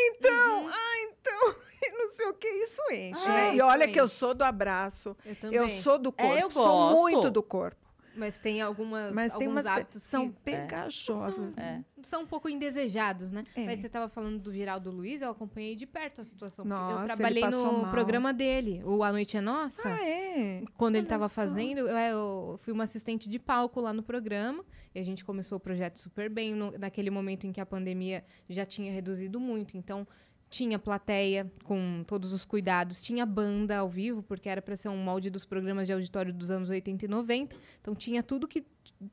Então, 0.09 0.69
ah, 0.73 0.99
então, 1.11 1.55
não 1.99 2.09
sei 2.11 2.27
o 2.29 2.35
que, 2.35 2.47
isso 2.49 2.81
enche, 2.93 3.23
Ah, 3.27 3.33
né? 3.33 3.55
E 3.57 3.61
olha 3.61 3.87
que 3.89 3.99
eu 4.01 4.05
enche. 4.07 4.15
sou 4.15 4.33
do 4.35 4.43
abraço, 4.45 5.17
Eu 5.25 5.37
também. 5.37 5.59
eu 5.59 5.69
sou 5.83 5.99
do 5.99 6.11
corpo, 6.13 6.33
É, 6.35 6.43
eu 6.43 6.51
sou 6.51 6.65
gosto. 6.67 7.01
muito 7.03 7.31
do 7.31 7.43
corpo. 7.43 7.86
Mas 8.17 8.39
tem 8.39 8.61
algumas, 8.63 9.13
Mas 9.15 9.33
tem 9.33 9.47
alguns 9.47 9.53
umas 9.53 9.65
pe- 9.65 9.71
hábitos 9.71 10.03
são 10.03 10.31
que 10.31 10.37
pegajosas. 10.41 11.57
É. 11.57 11.83
são 12.03 12.23
um 12.23 12.27
pouco 12.27 12.49
indesejados, 12.49 13.33
né? 13.33 13.45
É. 13.55 13.65
Mas 13.67 13.81
você 13.81 13.89
tava 13.89 14.09
falando 14.09 14.39
do 14.39 14.53
Geraldo 14.53 14.91
Luiz, 14.91 15.23
eu 15.23 15.31
acompanhei 15.31 15.77
de 15.77 15.87
perto 15.87 16.21
a 16.21 16.25
situação. 16.25 16.65
Nossa, 16.65 17.01
eu 17.03 17.05
trabalhei 17.07 17.47
no 17.49 17.83
mal. 17.83 17.91
programa 17.91 18.33
dele, 18.33 18.83
o 18.85 19.03
A 19.03 19.13
Noite 19.13 19.37
é 19.37 19.41
Nossa. 19.41 19.89
Ah, 19.89 20.09
é? 20.09 20.65
Quando 20.77 20.97
ele 20.97 21.03
Olha 21.05 21.09
tava 21.11 21.29
só. 21.29 21.35
fazendo, 21.43 21.79
eu, 21.81 21.89
eu 21.89 22.59
fui 22.63 22.73
uma 22.73 22.85
assistente 22.85 23.29
de 23.29 23.39
palco 23.39 23.81
lá 23.81 23.93
no 23.93 24.03
programa. 24.03 24.65
E 24.95 24.99
a 24.99 25.03
gente 25.05 25.23
começou 25.27 25.59
o 25.59 25.61
projeto 25.61 25.99
super 25.99 26.31
bem, 26.31 26.55
no- 26.55 26.73
naquele 26.79 27.11
momento 27.11 27.47
em 27.47 27.53
que 27.53 27.61
a 27.61 27.67
pandemia 27.67 28.25
já 28.49 28.65
tinha 28.65 28.91
reduzido 28.91 29.39
muito. 29.39 29.77
Então, 29.77 30.09
tinha 30.57 30.79
plateia 30.79 31.53
com 31.65 32.03
todos 32.07 32.33
os 32.33 32.43
cuidados, 32.43 33.03
tinha 33.03 33.27
banda 33.27 33.77
ao 33.77 33.91
vivo, 33.91 34.23
porque 34.23 34.49
era 34.49 34.63
para 34.63 34.75
ser 34.75 34.89
um 34.89 34.97
molde 34.97 35.29
dos 35.29 35.45
programas 35.45 35.87
de 35.87 35.93
auditório 35.93 36.33
dos 36.33 36.51
anos 36.51 36.71
80 36.71 37.05
e 37.05 37.09
90. 37.09 37.55
Então, 37.79 37.95
tinha 37.95 38.23
tudo 38.23 38.49
que, 38.49 38.65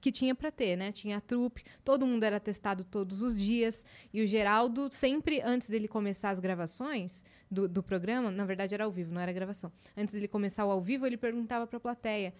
que 0.02 0.10
tinha 0.10 0.34
para 0.34 0.50
ter, 0.50 0.78
né? 0.78 0.94
Tinha 0.94 1.18
a 1.18 1.22
trupe, 1.22 1.66
todo 1.84 2.08
mundo 2.08 2.24
era 2.24 2.40
testado 2.40 2.86
todos 2.86 3.22
os 3.22 3.38
dias. 3.38 3.86
E 4.14 4.24
o 4.24 4.28
Geraldo, 4.28 4.88
sempre 4.90 5.42
antes 5.42 5.70
dele 5.70 5.90
começar 5.90 6.30
as 6.30 6.40
gravações 6.40 7.26
do, 7.52 7.68
do 7.68 7.84
programa, 7.84 8.32
na 8.32 8.46
verdade 8.46 8.74
era 8.74 8.86
ao 8.86 8.92
vivo, 8.92 9.14
não 9.14 9.20
era 9.20 9.34
gravação. 9.34 9.70
Antes 9.98 10.14
dele 10.14 10.30
começar 10.30 10.66
o 10.66 10.72
ao 10.72 10.82
vivo, 10.82 11.06
ele 11.06 11.18
perguntava 11.18 11.68
para 11.68 11.76
a 11.76 11.82
plateia: 11.82 12.34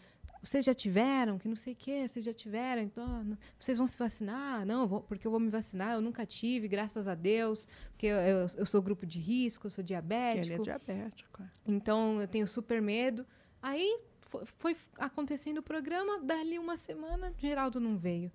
vocês 0.44 0.66
já 0.66 0.74
tiveram? 0.74 1.38
Que 1.40 1.48
não 1.48 1.56
sei 1.56 1.74
o 1.74 1.76
quê, 1.76 2.08
vocês 2.08 2.24
já 2.26 2.34
tiveram? 2.34 2.82
Então, 2.82 3.06
ah, 3.06 3.38
vocês 3.60 3.78
vão 3.78 3.88
se 3.88 3.98
vacinar? 3.98 4.66
Não, 4.66 4.86
vou- 4.88 5.02
porque 5.02 5.26
eu 5.26 5.32
vou 5.32 5.40
me 5.40 5.50
vacinar. 5.50 5.94
Eu 5.94 6.02
nunca 6.02 6.26
tive, 6.26 6.68
graças 6.68 7.08
a 7.08 7.16
Deus, 7.16 7.68
porque 7.92 8.08
eu, 8.08 8.18
eu- 8.18 8.48
eu 8.58 8.66
sou 8.66 8.82
grupo 8.82 9.06
de 9.06 9.20
risco, 9.20 9.68
eu 9.68 9.72
sou 9.72 9.84
diabético. 9.84 10.46
Ele 10.48 10.54
é 10.54 10.58
diabético. 10.60 11.42
é. 11.42 11.46
Então, 11.66 12.20
eu 12.20 12.28
tenho 12.28 12.48
super 12.48 12.82
medo. 12.82 13.26
Aí, 13.62 14.00
foi, 14.22 14.44
foi 14.46 14.78
acontecendo 14.98 15.60
o 15.60 15.64
programa, 15.64 16.20
dali 16.20 16.60
uma 16.60 16.76
semana, 16.78 17.34
Geraldo 17.38 17.80
não 17.80 17.98
veio. 17.98 18.32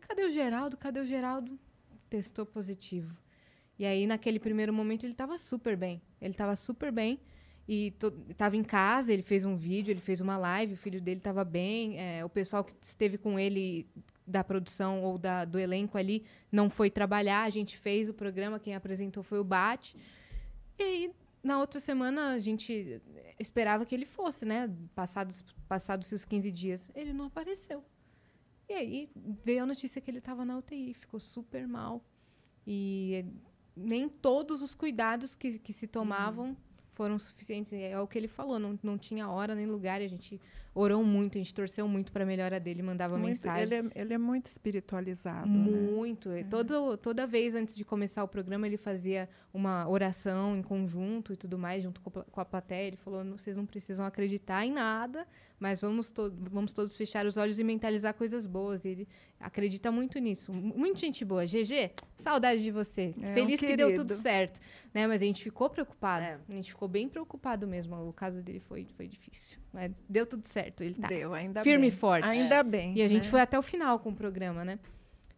Cadê 0.00 0.24
o 0.24 0.32
Geraldo? 0.32 0.76
Cadê 0.76 1.00
o 1.00 1.04
Geraldo? 1.04 1.58
Testou 2.10 2.44
positivo. 2.46 3.16
E 3.78 3.84
aí, 3.84 4.06
naquele 4.06 4.38
primeiro 4.38 4.72
momento, 4.72 5.04
ele 5.04 5.12
estava 5.12 5.36
super 5.36 5.76
bem. 5.76 6.00
Ele 6.20 6.32
estava 6.32 6.54
super 6.56 6.90
bem. 6.92 7.20
E 7.66 7.94
estava 8.28 8.56
em 8.56 8.62
casa, 8.62 9.12
ele 9.12 9.22
fez 9.22 9.44
um 9.44 9.56
vídeo, 9.56 9.90
ele 9.90 10.00
fez 10.00 10.20
uma 10.20 10.36
live, 10.36 10.74
o 10.74 10.76
filho 10.76 11.00
dele 11.00 11.18
estava 11.18 11.44
bem. 11.44 11.98
é, 11.98 12.24
o 12.24 12.28
pessoal 12.28 12.62
que 12.62 12.74
esteve 12.80 13.16
com 13.16 13.38
ele 13.38 13.86
da 14.26 14.42
produção 14.42 15.02
ou 15.02 15.18
da, 15.18 15.44
do 15.44 15.58
elenco 15.58 15.96
ali 15.96 16.24
não 16.52 16.68
foi 16.68 16.90
trabalhar. 16.90 17.44
A 17.44 17.50
gente 17.50 17.76
fez 17.76 18.08
o 18.08 18.14
programa, 18.14 18.58
quem 18.58 18.74
apresentou 18.74 19.22
foi 19.22 19.38
o 19.38 19.44
Bate. 19.44 19.96
E 20.78 20.82
aí, 20.82 21.14
na 21.42 21.58
outra 21.58 21.80
semana, 21.80 22.32
a 22.32 22.38
gente 22.38 23.00
esperava 23.38 23.86
que 23.86 23.94
ele 23.94 24.06
fosse, 24.06 24.44
né? 24.44 24.70
Passados, 24.94 25.42
passados 25.68 26.10
os 26.12 26.24
15 26.24 26.50
dias. 26.52 26.90
Ele 26.94 27.12
não 27.12 27.26
apareceu. 27.26 27.84
E 28.68 28.72
aí, 28.72 29.10
veio 29.44 29.62
a 29.62 29.66
notícia 29.66 30.00
que 30.00 30.10
ele 30.10 30.18
estava 30.18 30.44
na 30.44 30.56
UTI, 30.58 30.94
ficou 30.94 31.20
super 31.20 31.68
mal. 31.68 32.02
E 32.66 33.24
nem 33.76 34.08
todos 34.08 34.62
os 34.62 34.74
cuidados 34.74 35.34
que, 35.34 35.58
que 35.58 35.72
se 35.72 35.86
tomavam 35.86 36.56
foram 36.94 37.18
suficientes. 37.18 37.72
É 37.72 37.98
o 38.00 38.06
que 38.06 38.18
ele 38.18 38.28
falou, 38.28 38.58
não, 38.58 38.78
não 38.82 38.96
tinha 38.96 39.28
hora 39.28 39.54
nem 39.54 39.66
lugar. 39.66 40.00
A 40.00 40.08
gente 40.08 40.40
orou 40.74 41.04
muito, 41.04 41.38
a 41.38 41.40
gente 41.40 41.54
torceu 41.54 41.86
muito 41.86 42.10
para 42.10 42.24
a 42.24 42.26
melhora 42.26 42.58
dele, 42.58 42.82
mandava 42.82 43.16
Muito- 43.16 43.28
mensagem. 43.28 43.62
ele, 43.62 43.74
é, 43.94 44.00
ele 44.02 44.14
é 44.14 44.18
muito 44.18 44.46
espiritualizado, 44.46 45.48
né? 45.48 45.56
Muito. 45.70 46.32
E 46.32 46.44
Todo, 46.44 46.96
toda 46.96 47.26
vez 47.26 47.54
antes 47.54 47.76
de 47.76 47.84
começar 47.84 48.24
o 48.24 48.28
programa, 48.28 48.66
ele 48.66 48.76
fazia 48.76 49.28
uma 49.52 49.88
oração 49.88 50.56
em 50.56 50.62
conjunto 50.62 51.32
e 51.32 51.36
tudo 51.36 51.56
mais, 51.56 51.82
junto 51.82 52.00
com 52.00 52.08
a 52.08 52.12
pla- 52.12 52.24
com 52.24 52.40
a 52.40 52.44
plateia. 52.44 52.88
Ele 52.88 52.96
falou: 52.96 53.22
"Não, 53.22 53.38
vocês 53.38 53.56
não 53.56 53.64
precisam 53.66 54.04
acreditar 54.04 54.66
em 54.66 54.72
nada, 54.72 55.26
mas 55.60 55.80
vamos, 55.80 56.10
to 56.10 56.32
vamos 56.50 56.72
todos 56.72 56.96
fechar 56.96 57.24
os 57.24 57.36
olhos 57.36 57.58
e 57.58 57.64
mentalizar 57.64 58.12
coisas 58.14 58.44
boas. 58.46 58.84
E 58.84 58.88
ele 58.88 59.08
acredita 59.38 59.92
muito 59.92 60.18
nisso. 60.18 60.52
M- 60.52 60.72
Muito 60.76 60.98
gente 60.98 61.24
boa. 61.24 61.46
GG, 61.46 61.92
saudade 62.16 62.62
de 62.62 62.70
você. 62.72 63.14
É, 63.22 63.30
um 63.30 63.34
Feliz 63.34 63.60
que 63.60 63.76
deu 63.76 63.94
tudo 63.94 64.12
certo. 64.14 64.58
Né? 64.92 65.06
Mas 65.06 65.22
a 65.22 65.24
gente 65.24 65.42
ficou 65.42 65.68
preocupado. 65.70 66.24
É. 66.24 66.38
A 66.48 66.52
gente 66.52 66.70
ficou 66.70 66.88
bem 66.88 67.08
preocupado 67.08 67.66
mesmo. 67.66 67.96
O 68.08 68.12
caso 68.12 68.42
dele 68.42 68.60
foi, 68.60 68.86
foi 68.94 69.06
difícil. 69.08 69.58
Mas 69.72 69.92
deu 70.08 70.24
tudo 70.26 70.46
certo. 70.46 70.63
Ele 70.80 70.94
tá 70.94 71.08
Deu, 71.08 71.34
ainda 71.34 71.62
firme 71.62 71.88
e 71.88 71.90
bem. 71.90 71.98
forte. 71.98 72.28
Ainda 72.28 72.62
bem. 72.62 72.96
E 72.96 73.02
a 73.02 73.08
gente 73.08 73.24
né? 73.24 73.30
foi 73.30 73.40
até 73.40 73.58
o 73.58 73.62
final 73.62 73.98
com 73.98 74.10
o 74.10 74.14
programa, 74.14 74.64
né? 74.64 74.78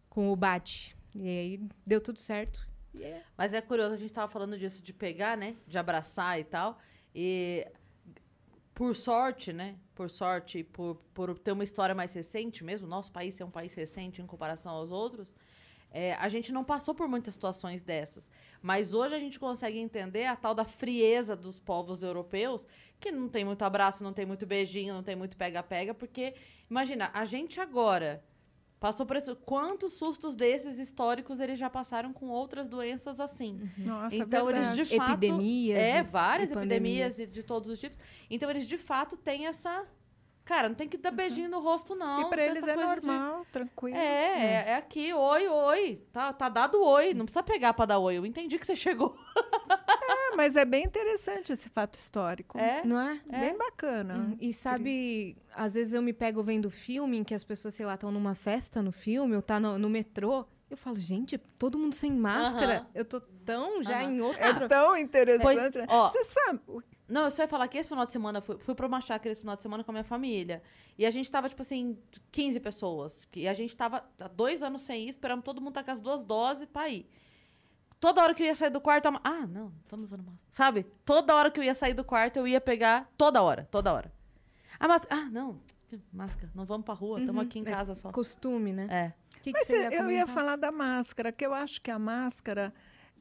Com 0.09 0.31
o 0.31 0.35
Bate. 0.35 0.95
E 1.15 1.27
aí 1.27 1.61
deu 1.85 1.99
tudo 1.99 2.19
certo. 2.19 2.67
E 2.93 3.03
é- 3.03 3.23
Mas 3.37 3.53
é 3.53 3.61
curioso, 3.61 3.93
a 3.93 3.97
gente 3.97 4.13
tava 4.13 4.31
falando 4.31 4.57
disso 4.57 4.81
de 4.81 4.93
pegar, 4.93 5.37
né? 5.37 5.55
De 5.67 5.77
abraçar 5.77 6.39
e 6.39 6.43
tal. 6.43 6.79
E 7.13 7.67
por 8.73 8.95
sorte, 8.95 9.51
né? 9.51 9.75
Por 9.95 10.09
sorte, 10.09 10.63
por, 10.63 11.01
por 11.13 11.37
ter 11.39 11.51
uma 11.51 11.63
história 11.63 11.95
mais 11.95 12.13
recente 12.13 12.63
mesmo, 12.63 12.87
nosso 12.87 13.11
país 13.11 13.33
ser 13.33 13.43
um 13.43 13.49
país 13.49 13.73
recente 13.73 14.21
em 14.21 14.27
comparação 14.27 14.71
aos 14.71 14.91
outros, 14.91 15.33
é, 15.91 16.13
a 16.15 16.27
gente 16.29 16.51
não 16.51 16.63
passou 16.63 16.93
por 16.93 17.07
muitas 17.07 17.33
situações 17.33 17.81
dessas. 17.81 18.27
Mas 18.61 18.93
hoje 18.93 19.15
a 19.15 19.19
gente 19.19 19.39
consegue 19.39 19.79
entender 19.79 20.25
a 20.25 20.35
tal 20.35 20.53
da 20.53 20.65
frieza 20.65 21.35
dos 21.35 21.59
povos 21.59 22.03
europeus, 22.03 22.67
que 22.99 23.11
não 23.11 23.29
tem 23.29 23.45
muito 23.45 23.63
abraço, 23.63 24.03
não 24.03 24.13
tem 24.13 24.25
muito 24.25 24.45
beijinho, 24.45 24.93
não 24.93 25.03
tem 25.03 25.15
muito 25.15 25.37
pega-pega, 25.37 25.93
porque, 25.93 26.33
imagina, 26.69 27.09
a 27.13 27.23
gente 27.25 27.59
agora 27.59 28.23
passou 28.79 29.05
por 29.05 29.15
isso. 29.15 29.35
Quantos 29.37 29.93
sustos 29.93 30.35
desses 30.35 30.77
históricos 30.79 31.39
eles 31.39 31.57
já 31.57 31.69
passaram 31.69 32.11
com 32.13 32.27
outras 32.29 32.67
doenças 32.67 33.19
assim? 33.19 33.59
Nossa, 33.77 34.15
Então, 34.15 34.49
eles 34.49 34.65
verdade. 34.67 34.89
de 34.89 34.97
fato. 34.97 35.11
Epidemias 35.13 35.77
É, 35.79 35.99
e- 35.99 36.03
várias 36.03 36.49
e 36.49 36.53
epidemias 36.53 37.19
e 37.19 37.25
de 37.27 37.41
todos 37.43 37.69
os 37.71 37.79
tipos. 37.79 37.97
Então, 38.29 38.49
eles 38.49 38.67
de 38.67 38.77
fato 38.77 39.15
têm 39.17 39.47
essa. 39.47 39.85
Cara, 40.47 40.69
não 40.69 40.75
tem 40.75 40.87
que 40.87 40.95
dar 40.97 41.11
beijinho 41.11 41.49
no 41.49 41.59
rosto, 41.59 41.93
não. 41.93 42.19
E 42.19 42.21
Não 42.23 42.29
para 42.29 42.41
tem 42.41 42.51
eles 42.51 42.63
é 42.65 42.73
coisa 42.73 42.95
de- 43.01 43.05
normal, 43.05 43.45
tranquilo. 43.51 43.97
É, 43.97 44.01
é, 44.39 44.69
é 44.69 44.75
aqui, 44.75 45.13
oi, 45.13 45.47
oi. 45.49 46.01
Tá, 46.13 46.31
tá 46.31 46.47
dado 46.47 46.81
oi. 46.81 47.13
Não 47.13 47.25
precisa 47.25 47.43
pegar 47.43 47.73
pra 47.73 47.85
dar 47.85 47.99
oi. 47.99 48.17
Eu 48.17 48.25
entendi 48.25 48.57
que 48.57 48.65
você 48.65 48.75
chegou. 48.75 49.15
Ah, 50.09 50.35
mas 50.37 50.55
é 50.55 50.63
bem 50.63 50.83
interessante 50.85 51.51
esse 51.51 51.67
fato 51.69 51.97
histórico. 51.97 52.57
É. 52.57 52.81
Não 52.85 52.97
é? 52.99 53.19
Bem 53.29 53.57
bacana. 53.57 54.15
Hum, 54.15 54.37
E 54.39 54.53
sabe, 54.53 55.35
às 55.53 55.73
vezes 55.73 55.93
eu 55.93 56.01
me 56.01 56.13
pego 56.13 56.41
vendo 56.41 56.69
filme 56.69 57.17
em 57.17 57.23
que 57.25 57.33
as 57.35 57.43
pessoas, 57.43 57.73
sei 57.73 57.85
lá, 57.85 57.95
estão 57.95 58.09
numa 58.11 58.33
festa 58.33 58.81
no 58.81 58.91
filme 58.91 59.35
ou 59.35 59.41
tá 59.41 59.59
no, 59.59 59.77
no 59.77 59.89
metrô. 59.89 60.45
Eu 60.69 60.77
falo, 60.77 60.95
gente, 60.97 61.37
todo 61.37 61.77
mundo 61.77 61.93
sem 61.93 62.11
máscara. 62.11 62.77
Aham. 62.77 62.87
Eu 62.95 63.05
tô 63.05 63.19
tão 63.45 63.83
já 63.83 64.01
Aham. 64.01 64.11
em 64.11 64.21
outro. 64.21 64.41
É 64.41 64.67
tão 64.67 64.95
interessante. 64.97 65.43
Pois, 65.43 65.75
né? 65.75 65.85
ó. 65.89 66.09
Você 66.09 66.23
sabe, 66.23 66.59
Não, 67.07 67.23
eu 67.23 67.31
só 67.31 67.43
ia 67.43 67.47
falar 67.47 67.67
que 67.67 67.77
esse 67.77 67.87
final 67.87 68.05
de 68.05 68.11
semana, 68.11 68.41
fui, 68.41 68.57
fui 68.57 68.75
pra 68.75 68.85
uma 68.85 68.99
chácara 68.99 69.31
esse 69.31 69.41
final 69.41 69.55
de 69.55 69.63
semana 69.63 69.83
com 69.83 69.91
a 69.91 69.93
minha 69.93 70.03
família. 70.03 70.61
E 70.97 71.05
a 71.05 71.11
gente 71.11 71.31
tava, 71.31 71.47
tipo 71.47 71.61
assim, 71.61 71.97
15 72.31 72.59
pessoas. 72.59 73.27
E 73.33 73.47
a 73.47 73.53
gente 73.53 73.75
tava 73.77 74.03
há 74.19 74.27
dois 74.27 74.61
anos 74.61 74.81
sem 74.81 75.05
ir, 75.05 75.09
esperamos 75.09 75.45
todo 75.45 75.61
mundo 75.61 75.69
estar 75.69 75.83
com 75.83 75.91
as 75.91 76.01
duas 76.01 76.25
doses 76.25 76.67
pra 76.67 76.89
ir. 76.89 77.09
Toda 77.99 78.21
hora 78.21 78.35
que 78.35 78.43
eu 78.43 78.47
ia 78.47 78.53
sair 78.53 78.69
do 78.69 78.81
quarto, 78.81 79.07
a 79.07 79.21
ah, 79.23 79.47
não, 79.47 79.73
estamos 79.83 80.05
usando 80.05 80.19
máscara. 80.19 80.41
Sabe? 80.51 80.83
Toda 81.03 81.33
hora 81.35 81.49
que 81.49 81.59
eu 81.59 81.63
ia 81.63 81.73
sair 81.73 81.93
do 81.93 82.03
quarto, 82.03 82.37
eu 82.37 82.47
ia 82.47 82.61
pegar, 82.61 83.09
toda 83.17 83.41
hora, 83.41 83.67
toda 83.71 83.91
hora. 83.91 84.11
A 84.79 84.87
máscara, 84.87 85.21
ah, 85.21 85.29
não, 85.31 85.59
máscara, 86.13 86.51
não 86.53 86.65
vamos 86.65 86.85
pra 86.85 86.93
rua, 86.93 87.19
estamos 87.19 87.41
aqui 87.43 87.59
em 87.59 87.63
É 87.63 87.71
casa 87.71 87.95
só. 87.95 88.11
Costume, 88.11 88.71
né? 88.71 88.87
É. 88.89 89.13
Que, 89.41 89.51
que 89.51 89.51
Mas 89.51 89.67
você 89.67 89.89
ia 89.89 89.93
eu 89.95 90.11
ia 90.11 90.27
falar 90.27 90.57
da 90.57 90.71
máscara, 90.71 91.31
que 91.31 91.43
eu 91.43 91.53
acho 91.53 91.81
que 91.81 91.89
a 91.89 91.97
máscara 91.97 92.71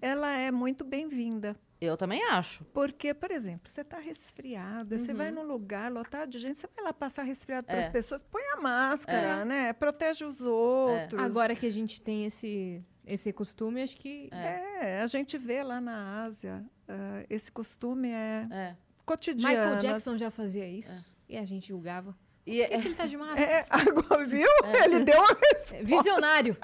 ela 0.01 0.31
é 0.31 0.51
muito 0.51 0.85
bem-vinda. 0.85 1.57
Eu 1.81 1.97
também 1.97 2.23
acho. 2.25 2.65
Porque, 2.73 3.13
por 3.13 3.31
exemplo, 3.31 3.71
você 3.71 3.83
está 3.83 3.99
resfriada, 3.99 4.97
você 4.99 5.13
vai 5.13 5.31
num 5.31 5.43
lugar 5.43 5.93
lotado 5.93 6.31
de 6.31 6.39
gente, 6.39 6.59
você 6.59 6.67
vai 6.75 6.85
lá 6.85 6.93
passar 6.93 7.23
resfriado 7.23 7.67
para 7.67 7.79
as 7.79 7.87
É. 7.87 7.91
pessoas, 7.91 8.23
põe 8.23 8.43
a 8.55 8.61
máscara, 8.61 9.45
né? 9.45 9.73
Protege 9.75 10.25
os 10.25 10.41
outros. 10.41 11.21
Agora 11.21 11.55
que 11.55 11.67
a 11.67 11.71
gente 11.73 12.01
tem 12.01 12.25
esse, 12.25 12.83
esse 13.07 13.31
costume, 13.33 13.83
acho 13.83 13.97
que. 13.99 14.31
É, 14.33 15.01
a 15.03 15.07
gente 15.07 15.37
vê 15.37 15.63
lá 15.63 15.79
na 15.81 16.25
Ásia, 16.25 16.65
ah, 16.89 17.25
esse 17.29 17.53
costume 17.53 18.09
é 18.09 18.47
É. 18.51 18.77
cotidiano. 19.05 19.55
Michael 19.55 19.79
Jackson 19.79 20.17
já 20.17 20.31
fazia 20.31 20.67
isso. 20.67 21.15
E 21.29 21.37
a 21.37 21.45
gente 21.45 21.69
julgava. 21.69 22.17
E 22.47 22.61
Por 22.63 22.69
que, 22.69 22.75
é- 22.75 22.81
que 22.81 22.87
ele 22.89 22.95
tá 22.95 23.07
de 23.07 23.17
máscara? 23.19 23.43
É, 23.51 23.67
agora, 23.69 24.25
viu? 24.25 24.49
Ele 24.85 25.01
deu 25.05 25.19
uma 25.21 25.37
É 25.75 25.83
Visionário. 25.83 26.57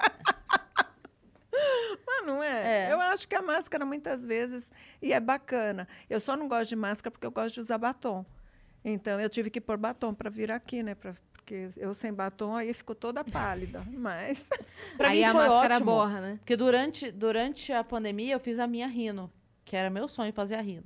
Mas 2.05 2.25
não 2.25 2.41
é? 2.41 2.87
É. 2.87 2.93
Eu 2.93 2.99
acho 3.13 3.27
que 3.27 3.35
a 3.35 3.41
máscara, 3.41 3.85
muitas 3.85 4.25
vezes, 4.25 4.71
e 5.01 5.13
é 5.13 5.19
bacana. 5.19 5.87
Eu 6.09 6.19
só 6.19 6.35
não 6.35 6.47
gosto 6.47 6.69
de 6.69 6.75
máscara 6.75 7.11
porque 7.11 7.25
eu 7.27 7.31
gosto 7.31 7.53
de 7.55 7.59
usar 7.61 7.77
batom. 7.77 8.25
Então, 8.83 9.19
eu 9.19 9.29
tive 9.29 9.49
que 9.49 9.61
pôr 9.61 9.77
batom 9.77 10.13
para 10.13 10.29
vir 10.29 10.51
aqui, 10.51 10.83
né? 10.83 10.93
Pra, 10.95 11.15
porque 11.31 11.69
eu 11.77 11.93
sem 11.93 12.11
batom, 12.13 12.55
aí 12.55 12.73
ficou 12.73 12.95
toda 12.95 13.23
pálida. 13.23 13.81
Mas, 13.91 14.45
pra 14.97 15.09
Aí 15.09 15.19
mim 15.19 15.23
a 15.23 15.31
foi 15.31 15.41
máscara 15.47 15.75
ótimo. 15.75 15.91
borra, 15.91 16.19
né? 16.21 16.35
Porque 16.39 16.55
durante, 16.57 17.11
durante 17.11 17.71
a 17.71 17.83
pandemia 17.83 18.33
eu 18.35 18.39
fiz 18.39 18.59
a 18.59 18.67
minha 18.67 18.87
rino, 18.87 19.31
que 19.63 19.75
era 19.75 19.89
meu 19.89 20.07
sonho 20.07 20.33
fazer 20.33 20.55
a 20.55 20.61
rino. 20.61 20.83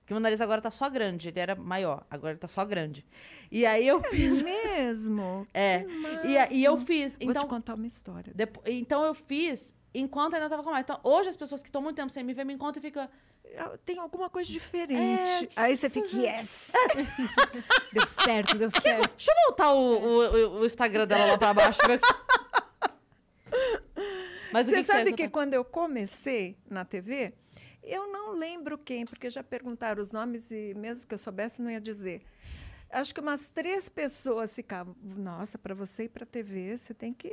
Porque 0.00 0.12
meu 0.12 0.20
nariz 0.20 0.40
agora 0.40 0.60
tá 0.60 0.70
só 0.72 0.90
grande, 0.90 1.28
ele 1.28 1.38
era 1.38 1.54
maior, 1.54 2.04
agora 2.10 2.32
ele 2.32 2.40
tá 2.40 2.48
só 2.48 2.64
grande. 2.64 3.06
E 3.50 3.64
aí 3.64 3.86
eu 3.86 4.02
fiz. 4.02 4.42
mesmo? 4.42 5.46
É. 5.54 5.80
Que 5.84 6.28
E, 6.28 6.58
e 6.58 6.64
eu 6.64 6.76
fiz. 6.78 7.16
Vou 7.16 7.30
Então, 7.30 7.42
te 7.42 7.48
contar 7.48 7.74
uma 7.74 7.86
história. 7.86 8.32
depo- 8.34 8.60
então 8.66 9.04
eu 9.04 9.14
fiz 9.14 9.72
enquanto 9.94 10.34
ainda 10.34 10.48
tava 10.48 10.62
com 10.62 10.70
mais. 10.70 10.84
Então, 10.84 10.98
hoje 11.02 11.28
as 11.28 11.36
pessoas 11.36 11.62
que 11.62 11.68
estão 11.68 11.82
muito 11.82 11.96
tempo 11.96 12.10
sem 12.10 12.22
me 12.24 12.32
ver 12.32 12.44
me 12.44 12.52
encontram 12.54 12.80
e 12.80 12.82
ficam. 12.82 13.08
Ah, 13.56 13.76
Tem 13.84 13.98
alguma 13.98 14.30
coisa 14.30 14.50
diferente. 14.50 15.48
Aí 15.56 15.76
você 15.76 15.90
fica, 15.90 16.08
yes! 16.16 16.72
Deu 17.92 18.06
certo, 18.06 18.56
deu 18.56 18.70
certo. 18.70 19.10
Deixa 19.16 19.30
eu 19.32 19.36
voltar 19.48 19.72
o, 19.72 19.98
o, 19.98 20.60
o 20.60 20.64
Instagram 20.64 21.06
dela 21.06 21.24
lá 21.32 21.38
pra 21.38 21.52
baixo. 21.54 21.80
Mas 24.52 24.66
Você 24.66 24.72
que 24.72 24.80
que 24.80 24.84
sabe 24.84 25.12
que 25.12 25.22
contar? 25.24 25.30
quando 25.30 25.54
eu 25.54 25.64
comecei 25.64 26.56
na 26.68 26.84
TV, 26.84 27.32
eu 27.82 28.10
não 28.12 28.32
lembro 28.36 28.76
quem, 28.78 29.04
porque 29.04 29.30
já 29.30 29.42
perguntaram 29.42 30.02
os 30.02 30.12
nomes 30.12 30.50
e 30.50 30.74
mesmo 30.74 31.06
que 31.06 31.14
eu 31.14 31.18
soubesse, 31.18 31.62
não 31.62 31.70
ia 31.70 31.80
dizer. 31.80 32.22
Acho 32.90 33.14
que 33.14 33.20
umas 33.20 33.48
três 33.48 33.88
pessoas 33.88 34.54
ficavam, 34.54 34.96
nossa, 35.00 35.56
para 35.56 35.74
você 35.74 36.04
ir 36.04 36.08
para 36.08 36.24
a 36.24 36.26
TV, 36.26 36.76
você 36.76 36.92
tem 36.92 37.12
que 37.14 37.32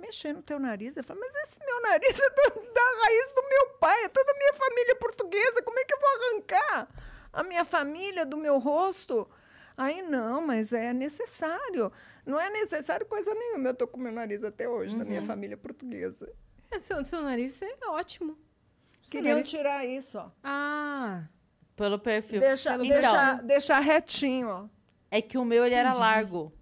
mexer 0.00 0.32
no 0.32 0.42
teu 0.42 0.58
nariz. 0.58 0.96
Eu 0.96 1.04
falei, 1.04 1.22
mas 1.22 1.34
esse 1.48 1.60
meu 1.64 1.82
nariz 1.82 2.18
é 2.18 2.30
do- 2.30 2.72
da 2.72 2.82
raiz 3.04 3.32
do 3.34 3.48
meu 3.48 3.70
pai, 3.78 4.04
é 4.04 4.08
toda 4.08 4.32
a 4.32 4.34
minha 4.34 4.54
família 4.54 4.96
portuguesa, 4.96 5.62
como 5.62 5.78
é 5.78 5.84
que 5.84 5.94
eu 5.94 5.98
vou 6.00 6.08
arrancar 6.10 6.88
a 7.32 7.42
minha 7.44 7.64
família 7.64 8.24
do 8.26 8.36
meu 8.36 8.58
rosto? 8.58 9.28
Aí 9.76 10.02
não, 10.02 10.46
mas 10.46 10.72
é 10.72 10.92
necessário. 10.92 11.90
Não 12.26 12.38
é 12.38 12.50
necessário 12.50 13.06
coisa 13.06 13.32
nenhuma. 13.34 13.68
Eu 13.70 13.74
tô 13.74 13.86
com 13.88 13.98
meu 13.98 14.12
nariz 14.12 14.44
até 14.44 14.68
hoje, 14.68 14.96
da 14.96 15.04
minha 15.04 15.22
família 15.22 15.56
portuguesa. 15.56 16.30
É, 16.70 16.78
seu, 16.78 17.02
seu 17.04 17.22
nariz 17.22 17.60
é 17.62 17.74
ótimo. 17.88 18.36
Seu 19.02 19.10
Queriam 19.10 19.34
nariz- 19.36 19.48
tirar 19.48 19.84
isso, 19.86 20.18
ó. 20.18 20.30
Ah, 20.44 21.24
Pelo 21.76 21.98
perfil. 21.98 22.40
Deixa, 22.40 22.70
Pelo 22.72 22.82
deixa, 22.86 23.10
perfil. 23.26 23.46
deixa 23.46 23.80
retinho, 23.80 24.48
ó. 24.48 24.66
É 25.10 25.22
que 25.22 25.38
o 25.38 25.44
meu 25.46 25.64
ele 25.64 25.74
era 25.74 25.94
largo. 25.94 26.52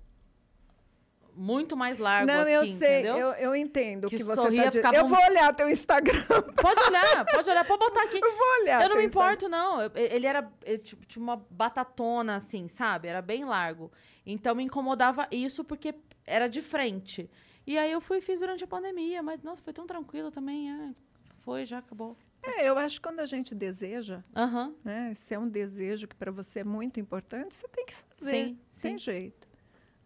Muito 1.41 1.77
mais 1.77 1.99
largo 1.99 2.27
Não, 2.27 2.41
aqui, 2.43 2.51
eu 2.51 2.67
sei, 2.67 3.01
entendeu? 3.01 3.17
eu, 3.17 3.33
eu 3.35 3.55
entendo 3.57 4.07
o 4.07 4.11
Que 4.11 4.17
que 4.17 4.25
você 4.25 4.35
sorria, 4.35 4.65
tá 4.65 4.73
ficava 4.73 4.97
Eu 4.97 5.07
vou 5.07 5.19
olhar 5.23 5.55
teu 5.55 5.71
Instagram, 5.71 6.21
Pode 6.61 6.83
olhar, 6.83 7.25
pode 7.27 7.49
olhar, 7.49 7.65
pode 7.65 7.79
botar 7.79 8.03
aqui. 8.03 8.19
eu 8.23 8.37
vou 8.37 8.61
olhar 8.63 8.83
Eu 8.83 8.89
não 8.89 8.97
me 8.97 9.05
Instagram. 9.05 9.29
importo, 9.35 9.49
não. 9.49 9.81
Eu- 9.81 9.91
Ele 9.95 10.27
era. 10.27 10.51
Ele 10.65 10.79
tipo, 10.79 11.07
tinha 11.07 11.23
uma 11.23 11.37
batatona, 11.49 12.37
assim, 12.37 12.67
sabe? 12.67 13.07
Era 13.07 13.23
bem 13.23 13.45
largo. 13.45 13.93
Então 14.27 14.53
me 14.55 14.65
incomodava 14.65 15.29
isso 15.31 15.63
porque 15.63 15.95
era 16.27 16.49
de 16.49 16.61
frente. 16.61 17.31
E 17.65 17.79
aí 17.79 17.93
eu 17.93 18.01
fui 18.01 18.19
e 18.19 18.21
fiz 18.21 18.41
durante 18.41 18.65
a 18.65 18.67
pandemia, 18.67 19.23
mas 19.23 19.41
nossa, 19.43 19.63
foi 19.63 19.73
tão 19.73 19.87
tranquilo 19.87 20.31
também. 20.33 20.73
é. 20.73 20.91
Foi, 21.45 21.65
já 21.65 21.79
acabou. 21.79 22.17
É, 22.43 22.69
eu 22.69 22.77
acho 22.79 22.97
que 23.01 23.09
quando 23.09 23.21
a 23.21 23.27
gente 23.27 23.55
deseja, 23.55 24.23
Aham. 24.37 24.75
né, 24.85 25.13
se 25.15 25.35
é 25.35 25.39
um 25.39 25.49
desejo 25.49 26.07
que 26.09 26.15
para 26.15 26.31
você 26.31 26.61
é 26.61 26.65
muito 26.65 26.99
importante, 27.01 27.55
você 27.55 27.67
tem 27.69 27.87
que 27.87 27.95
fazer. 27.95 28.31
Sim, 28.31 28.59
Tem 28.83 28.99
sim. 28.99 29.05
jeito. 29.05 29.48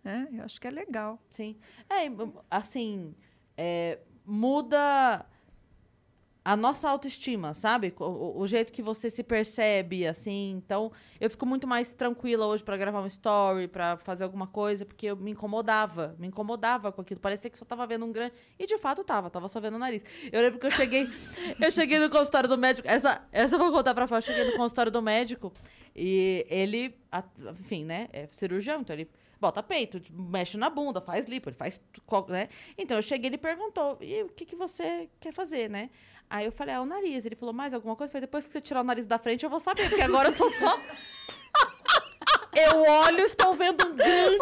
Né? 0.05 0.29
Eu 0.33 0.45
acho 0.45 0.61
que 0.61 0.66
é 0.66 0.70
legal. 0.70 1.19
Sim. 1.31 1.57
É, 1.89 2.07
assim, 2.51 3.15
é, 3.57 3.99
muda 4.24 5.24
a 6.45 6.57
nossa 6.57 6.91
autoestima, 6.91 7.55
sabe? 7.55 7.95
O, 8.01 8.41
o- 8.41 8.47
jeito 8.49 8.73
que 8.73 8.83
você 8.83 9.09
se 9.09 9.23
percebe, 9.23 10.05
assim. 10.05 10.51
Então, 10.57 10.91
eu 11.20 11.31
fico 11.31 11.47
muito 11.47 11.69
mais 11.69 11.95
tranquila 11.95 12.47
hoje 12.47 12.65
pra 12.65 12.77
gravar 12.77 13.01
um 13.01 13.07
story, 13.07 13.69
pra 13.69 13.97
fazer 13.97 14.24
alguma 14.24 14.49
coisa, 14.49 14.85
porque 14.85 15.07
eu 15.07 15.16
me 15.16 15.31
incomodava, 15.31 16.16
me 16.19 16.27
incomodava 16.27 16.91
com 16.91 17.01
aquilo. 17.01 17.20
Parecia 17.20 17.49
que 17.49 17.57
só 17.57 17.65
tava 17.65 17.87
vendo 17.87 18.05
um 18.05 18.11
grande. 18.11 18.35
E 18.59 18.66
de 18.66 18.77
fato 18.77 19.05
tava, 19.05 19.31
tava 19.31 19.47
só 19.47 19.61
vendo 19.61 19.74
o 19.74 19.79
nariz. 19.79 20.03
Eu 20.33 20.43
lembro 20.43 20.59
que 20.59 20.66
eu 20.66 20.73
cheguei, 20.73 21.07
eu 21.61 21.70
cheguei 21.70 22.01
no 22.01 22.11
consultório 22.11 22.49
do 22.49 22.59
médico. 22.59 22.89
Essa, 22.89 23.24
essa 23.31 23.55
eu 23.55 23.61
vou 23.61 23.70
contar 23.70 23.95
pra 23.95 24.09
fora. 24.09 24.19
Eu 24.19 24.27
cheguei 24.27 24.45
no 24.51 24.57
consultório 24.57 24.91
do 24.91 25.01
médico 25.01 25.53
e 25.95 26.45
ele, 26.51 26.93
enfim, 27.61 27.85
né? 27.85 28.09
É 28.12 28.27
cirurgião, 28.33 28.81
então 28.81 28.97
ele 28.97 29.09
bota 29.43 29.60
peito, 29.60 30.01
mexe 30.12 30.56
na 30.56 30.70
bunda, 30.70 31.01
faz 31.01 31.27
lipo, 31.27 31.48
ele 31.48 31.56
faz, 31.56 31.81
né? 32.28 32.48
Então 32.78 32.97
eu 32.97 33.02
cheguei, 33.02 33.28
ele 33.28 33.36
perguntou, 33.36 33.98
e 34.01 34.23
o 34.23 34.28
que, 34.28 34.47
que 34.47 34.55
você 34.55 35.10
quer 35.19 35.32
fazer, 35.32 35.69
né? 35.69 35.90
Aí 36.31 36.47
eu 36.47 36.52
falei, 36.52 36.77
ah, 36.77 36.81
o 36.81 36.86
nariz. 36.86 37.27
Ele 37.27 37.35
falou, 37.35 37.52
mais 37.52 37.74
alguma 37.74 37.97
coisa? 37.97 38.10
Eu 38.10 38.12
falei, 38.12 38.27
depois 38.27 38.47
que 38.47 38.52
você 38.52 38.60
tirar 38.60 38.81
o 38.81 38.85
nariz 38.85 39.05
da 39.05 39.19
frente, 39.19 39.43
eu 39.43 39.51
vou 39.51 39.59
saber, 39.59 39.89
porque 39.89 40.01
agora 40.01 40.28
eu 40.28 40.36
tô 40.36 40.48
só... 40.48 40.78
Eu 42.55 42.82
olho 42.82 43.20
e 43.20 43.23
estou 43.23 43.55
vendo 43.55 43.82
um 43.86 43.97
grande, 43.97 44.39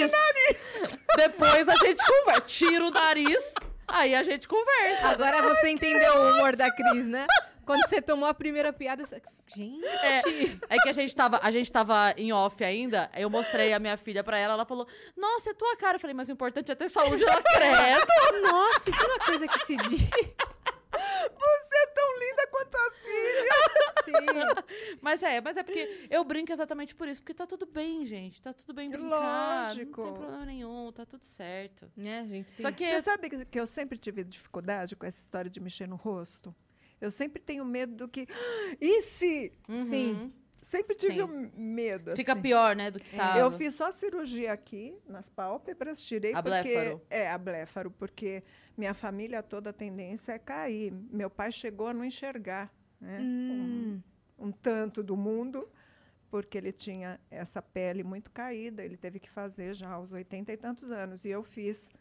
nariz. 0.00 0.98
Depois 1.14 1.68
a 1.68 1.76
gente 1.76 2.02
conversa. 2.04 2.40
Tira 2.40 2.86
o 2.86 2.90
nariz, 2.90 3.44
aí 3.86 4.14
a 4.14 4.22
gente 4.22 4.48
conversa. 4.48 5.08
agora 5.08 5.42
você 5.42 5.68
entendeu 5.68 6.12
o 6.14 6.30
humor 6.30 6.56
da 6.56 6.70
Cris, 6.74 7.06
né? 7.06 7.26
Quando 7.64 7.86
você 7.86 8.00
tomou 8.00 8.28
a 8.28 8.34
primeira 8.34 8.72
piada, 8.72 9.04
você... 9.04 9.20
gente, 9.54 9.84
É, 9.86 10.76
é 10.76 10.78
que 10.78 10.88
a 10.88 10.92
gente, 10.92 11.14
tava, 11.14 11.40
a 11.42 11.50
gente 11.50 11.70
tava 11.70 12.14
em 12.16 12.32
off 12.32 12.62
ainda, 12.62 13.10
eu 13.14 13.28
mostrei 13.30 13.72
a 13.72 13.78
minha 13.78 13.96
filha 13.96 14.22
pra 14.22 14.38
ela, 14.38 14.54
ela 14.54 14.64
falou, 14.64 14.86
nossa, 15.16 15.50
é 15.50 15.54
tua 15.54 15.76
cara. 15.76 15.96
Eu 15.96 16.00
falei, 16.00 16.14
mas 16.14 16.28
o 16.28 16.32
importante 16.32 16.70
é 16.70 16.74
ter 16.74 16.88
saúde. 16.88 17.24
Ela, 17.24 17.42
credo. 17.42 18.42
nossa, 18.42 18.90
isso 18.90 19.02
é 19.02 19.18
coisa 19.24 19.48
que 19.48 19.58
se 19.66 19.76
diz. 19.76 20.00
Você 20.94 21.76
é 21.76 21.86
tão 21.88 22.18
linda 22.18 22.46
quanto 22.50 22.74
a 22.76 22.90
filha. 22.92 23.84
Sim. 24.04 24.98
Mas 25.00 25.22
é, 25.22 25.40
mas 25.40 25.56
é 25.56 25.62
porque 25.62 26.06
eu 26.10 26.24
brinco 26.24 26.52
exatamente 26.52 26.94
por 26.94 27.08
isso, 27.08 27.20
porque 27.20 27.34
tá 27.34 27.46
tudo 27.46 27.66
bem, 27.66 28.06
gente. 28.06 28.40
Tá 28.40 28.52
tudo 28.52 28.72
bem 28.72 28.90
brincar. 28.90 29.68
Lógico. 29.68 30.02
Não 30.02 30.12
tem 30.12 30.20
problema 30.20 30.46
nenhum, 30.46 30.92
tá 30.92 31.04
tudo 31.04 31.24
certo. 31.24 31.90
Né, 31.96 32.26
gente? 32.26 32.50
Sim. 32.50 32.62
Só 32.62 32.72
que 32.72 32.86
Você 32.86 33.02
sabe 33.02 33.46
que 33.46 33.58
eu 33.58 33.66
sempre 33.66 33.98
tive 33.98 34.22
dificuldade 34.24 34.94
com 34.94 35.06
essa 35.06 35.20
história 35.20 35.50
de 35.50 35.60
mexer 35.60 35.88
no 35.88 35.96
rosto? 35.96 36.54
Eu 37.04 37.10
sempre 37.10 37.40
tenho 37.40 37.64
medo 37.64 37.94
do 37.94 38.08
que. 38.08 38.26
E 38.80 39.02
se? 39.02 39.52
Sim. 39.88 40.12
Uhum. 40.12 40.32
Sempre 40.62 40.96
tive 40.96 41.14
Sim. 41.16 41.22
um 41.24 41.50
medo. 41.54 42.16
Fica 42.16 42.32
assim. 42.32 42.40
pior, 42.42 42.74
né, 42.74 42.90
do 42.90 42.98
que 42.98 43.14
É. 43.14 43.18
tava. 43.18 43.38
Eu 43.38 43.50
fiz 43.50 43.74
só 43.74 43.92
cirurgia 43.92 44.50
aqui, 44.52 44.96
nas 45.06 45.28
pálpebras, 45.28 46.02
tirei 46.02 46.32
A 46.34 46.42
porque... 46.42 46.62
bléfaro. 46.62 47.02
É, 47.10 47.30
a 47.30 47.38
bléfaro, 47.38 47.90
porque 47.90 48.42
minha 48.76 48.94
família 48.94 49.42
toda 49.42 49.70
a 49.70 49.72
tendência 49.72 50.32
é 50.32 50.38
cair. 50.38 50.90
Meu 51.12 51.28
pai 51.28 51.52
chegou 51.52 51.86
a 51.88 51.94
não 51.94 52.04
enxergar 52.04 52.72
né, 53.00 53.18
Hum. 53.20 54.00
um, 54.38 54.46
um 54.46 54.50
tanto 54.52 55.02
do 55.02 55.16
mundo, 55.16 55.68
porque 56.30 56.56
ele 56.56 56.72
tinha 56.72 57.20
essa 57.30 57.60
pele 57.60 58.02
muito 58.02 58.30
caída, 58.30 58.82
ele 58.82 58.96
teve 58.96 59.20
que 59.20 59.28
fazer 59.30 59.74
já 59.74 59.90
aos 59.92 60.12
80 60.12 60.50
e 60.50 60.56
tantos 60.56 60.90
anos. 60.90 61.24
E 61.26 61.28
eu 61.28 61.42
fiz 61.44 61.92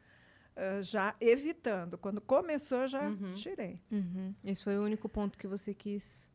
ah, 0.56 0.82
já 0.82 1.16
evitando. 1.20 1.98
Quando 1.98 2.22
começou, 2.22 2.88
já 2.88 3.02
Uhum. 3.10 3.34
tirei. 3.34 3.80
Uhum. 3.92 4.34
Esse 4.44 4.64
foi 4.64 4.78
o 4.78 4.84
único 4.84 5.08
ponto 5.10 5.38
que 5.38 5.48
você 5.48 5.74
quis. 5.74 6.30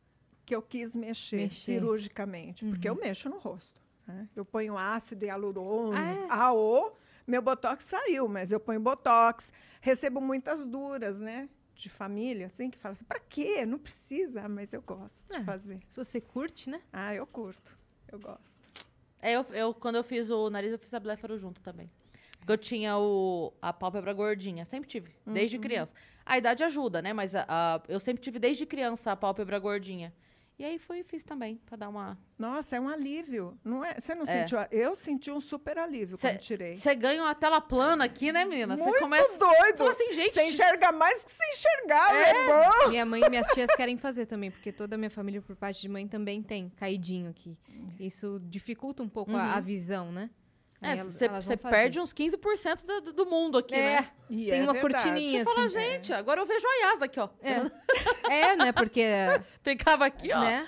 Que 0.45 0.55
eu 0.55 0.61
quis 0.61 0.95
mexer, 0.95 1.37
Mexer. 1.37 1.73
cirurgicamente, 1.73 2.65
porque 2.65 2.89
Uhum. 2.89 2.95
eu 2.95 3.01
mexo 3.01 3.29
no 3.29 3.37
rosto. 3.37 3.79
né? 4.07 4.27
Eu 4.35 4.43
ponho 4.43 4.75
ácido 4.75 5.23
hialurônico, 5.23 5.95
Ah, 5.95 6.09
é? 6.11 6.27
AO, 6.31 6.93
meu 7.27 7.43
botox 7.43 7.83
saiu, 7.83 8.27
mas 8.27 8.51
eu 8.51 8.59
ponho 8.59 8.79
botox. 8.79 9.53
Recebo 9.79 10.19
muitas 10.19 10.65
duras, 10.65 11.19
né? 11.19 11.47
De 11.75 11.89
família, 11.89 12.47
assim, 12.47 12.71
que 12.71 12.77
falam 12.79 12.93
assim, 12.93 13.05
pra 13.05 13.19
quê? 13.19 13.67
Não 13.67 13.77
precisa, 13.77 14.49
mas 14.49 14.73
eu 14.73 14.81
gosto 14.81 15.23
Ah. 15.29 15.37
de 15.37 15.45
fazer. 15.45 15.79
Se 15.87 15.95
você 16.03 16.19
curte, 16.19 16.71
né? 16.71 16.81
Ah, 16.91 17.13
eu 17.13 17.27
curto, 17.27 17.77
eu 18.11 18.19
gosto. 18.19 18.59
É, 19.21 19.33
eu, 19.33 19.43
eu- 19.51 19.73
quando 19.75 19.97
eu 19.97 20.03
fiz 20.03 20.31
o 20.31 20.49
nariz, 20.49 20.71
eu 20.71 20.79
fiz 20.79 20.91
a 20.91 20.99
bléfaro 20.99 21.37
junto 21.37 21.61
também. 21.61 21.87
Porque 22.39 22.51
eu 22.53 22.57
tinha 22.57 22.97
o, 22.97 23.53
a 23.61 23.71
pálpebra 23.71 24.13
gordinha, 24.13 24.65
sempre 24.65 24.89
tive, 24.89 25.11
desde 25.25 25.57
Uhum. 25.57 25.61
criança. 25.61 25.93
A 26.25 26.37
idade 26.37 26.63
ajuda, 26.63 27.01
né? 27.01 27.11
Mas 27.13 27.35
a- 27.35 27.45
a- 27.47 27.81
eu 27.87 27.99
sempre 27.99 28.21
tive 28.23 28.39
desde 28.39 28.65
criança 28.65 29.11
a 29.11 29.15
pálpebra 29.15 29.59
gordinha. 29.59 30.13
E 30.57 30.65
aí 30.65 30.77
fui 30.77 30.99
e 30.99 31.03
fiz 31.05 31.23
também, 31.23 31.55
pra 31.65 31.77
dar 31.77 31.87
uma... 31.87 32.17
Nossa, 32.37 32.75
é 32.75 32.79
um 32.81 32.89
alívio, 32.89 33.57
não 33.63 33.83
é? 33.83 33.93
Você 33.97 34.13
não 34.13 34.23
É. 34.23 34.41
sentiu? 34.41 34.59
a- 34.59 34.67
Eu 34.71 34.93
senti 34.93 35.31
um 35.31 35.39
super 35.39 35.77
alívio 35.77 36.17
Cê- 36.17 36.31
quando 36.31 36.39
tirei. 36.39 36.75
Você 36.75 36.93
ganha 36.95 37.23
uma 37.23 37.33
tela 37.33 37.61
plana 37.61 38.03
aqui, 38.03 38.29
né, 38.33 38.43
menina? 38.43 38.75
Você 38.75 38.83
Muito 38.83 38.99
começa... 38.99 39.37
doido! 39.37 39.77
Fala 39.77 39.91
assim, 39.91 40.11
gente... 40.11 40.33
Você 40.33 40.43
enxerga 40.49 40.91
mais 40.91 41.23
que 41.23 41.31
se 41.31 41.41
enxergava, 41.53 42.17
é, 42.17 42.47
bom! 42.47 42.89
Minha 42.89 43.05
mãe 43.05 43.21
e 43.23 43.29
minhas 43.29 43.47
tias 43.53 43.73
querem 43.73 43.95
fazer 43.95 44.25
também, 44.25 44.51
porque 44.51 44.73
toda 44.73 44.95
a 44.95 44.97
minha 44.97 45.09
família, 45.09 45.41
por 45.41 45.55
parte 45.55 45.79
de 45.81 45.87
mãe, 45.87 46.05
também 46.09 46.43
tem 46.43 46.69
caidinho 46.75 47.29
aqui. 47.29 47.57
Isso 47.97 48.37
dificulta 48.43 49.01
um 49.01 49.07
pouco 49.09 49.31
a, 49.31 49.35
Uhum. 49.35 49.39
a 49.51 49.59
visão, 49.61 50.11
né? 50.11 50.29
É, 50.81 50.95
você 51.03 51.57
perde 51.57 51.99
uns 51.99 52.13
15% 52.13 52.85
do, 52.85 53.13
do 53.13 53.25
mundo 53.25 53.57
aqui, 53.57 53.75
É, 53.75 54.01
né? 54.01 54.07
E 54.29 54.45
tem 54.49 54.59
é 54.59 54.63
uma 54.63 54.73
verdade. 54.73 54.93
cortininha 55.03 55.43
Você 55.43 55.53
fala, 55.53 55.65
assim. 55.67 55.79
gente, 55.79 56.13
agora 56.13 56.39
eu 56.39 56.45
vejo 56.45 56.65
a 56.65 56.87
Yas 56.87 57.01
aqui, 57.01 57.19
ó. 57.19 57.27
É. 57.41 58.31
é, 58.33 58.55
né? 58.55 58.71
Porque, 58.71 59.03
Ficava 59.61 60.05
aqui, 60.05 60.31
ó. 60.31 60.39
né? 60.39 60.67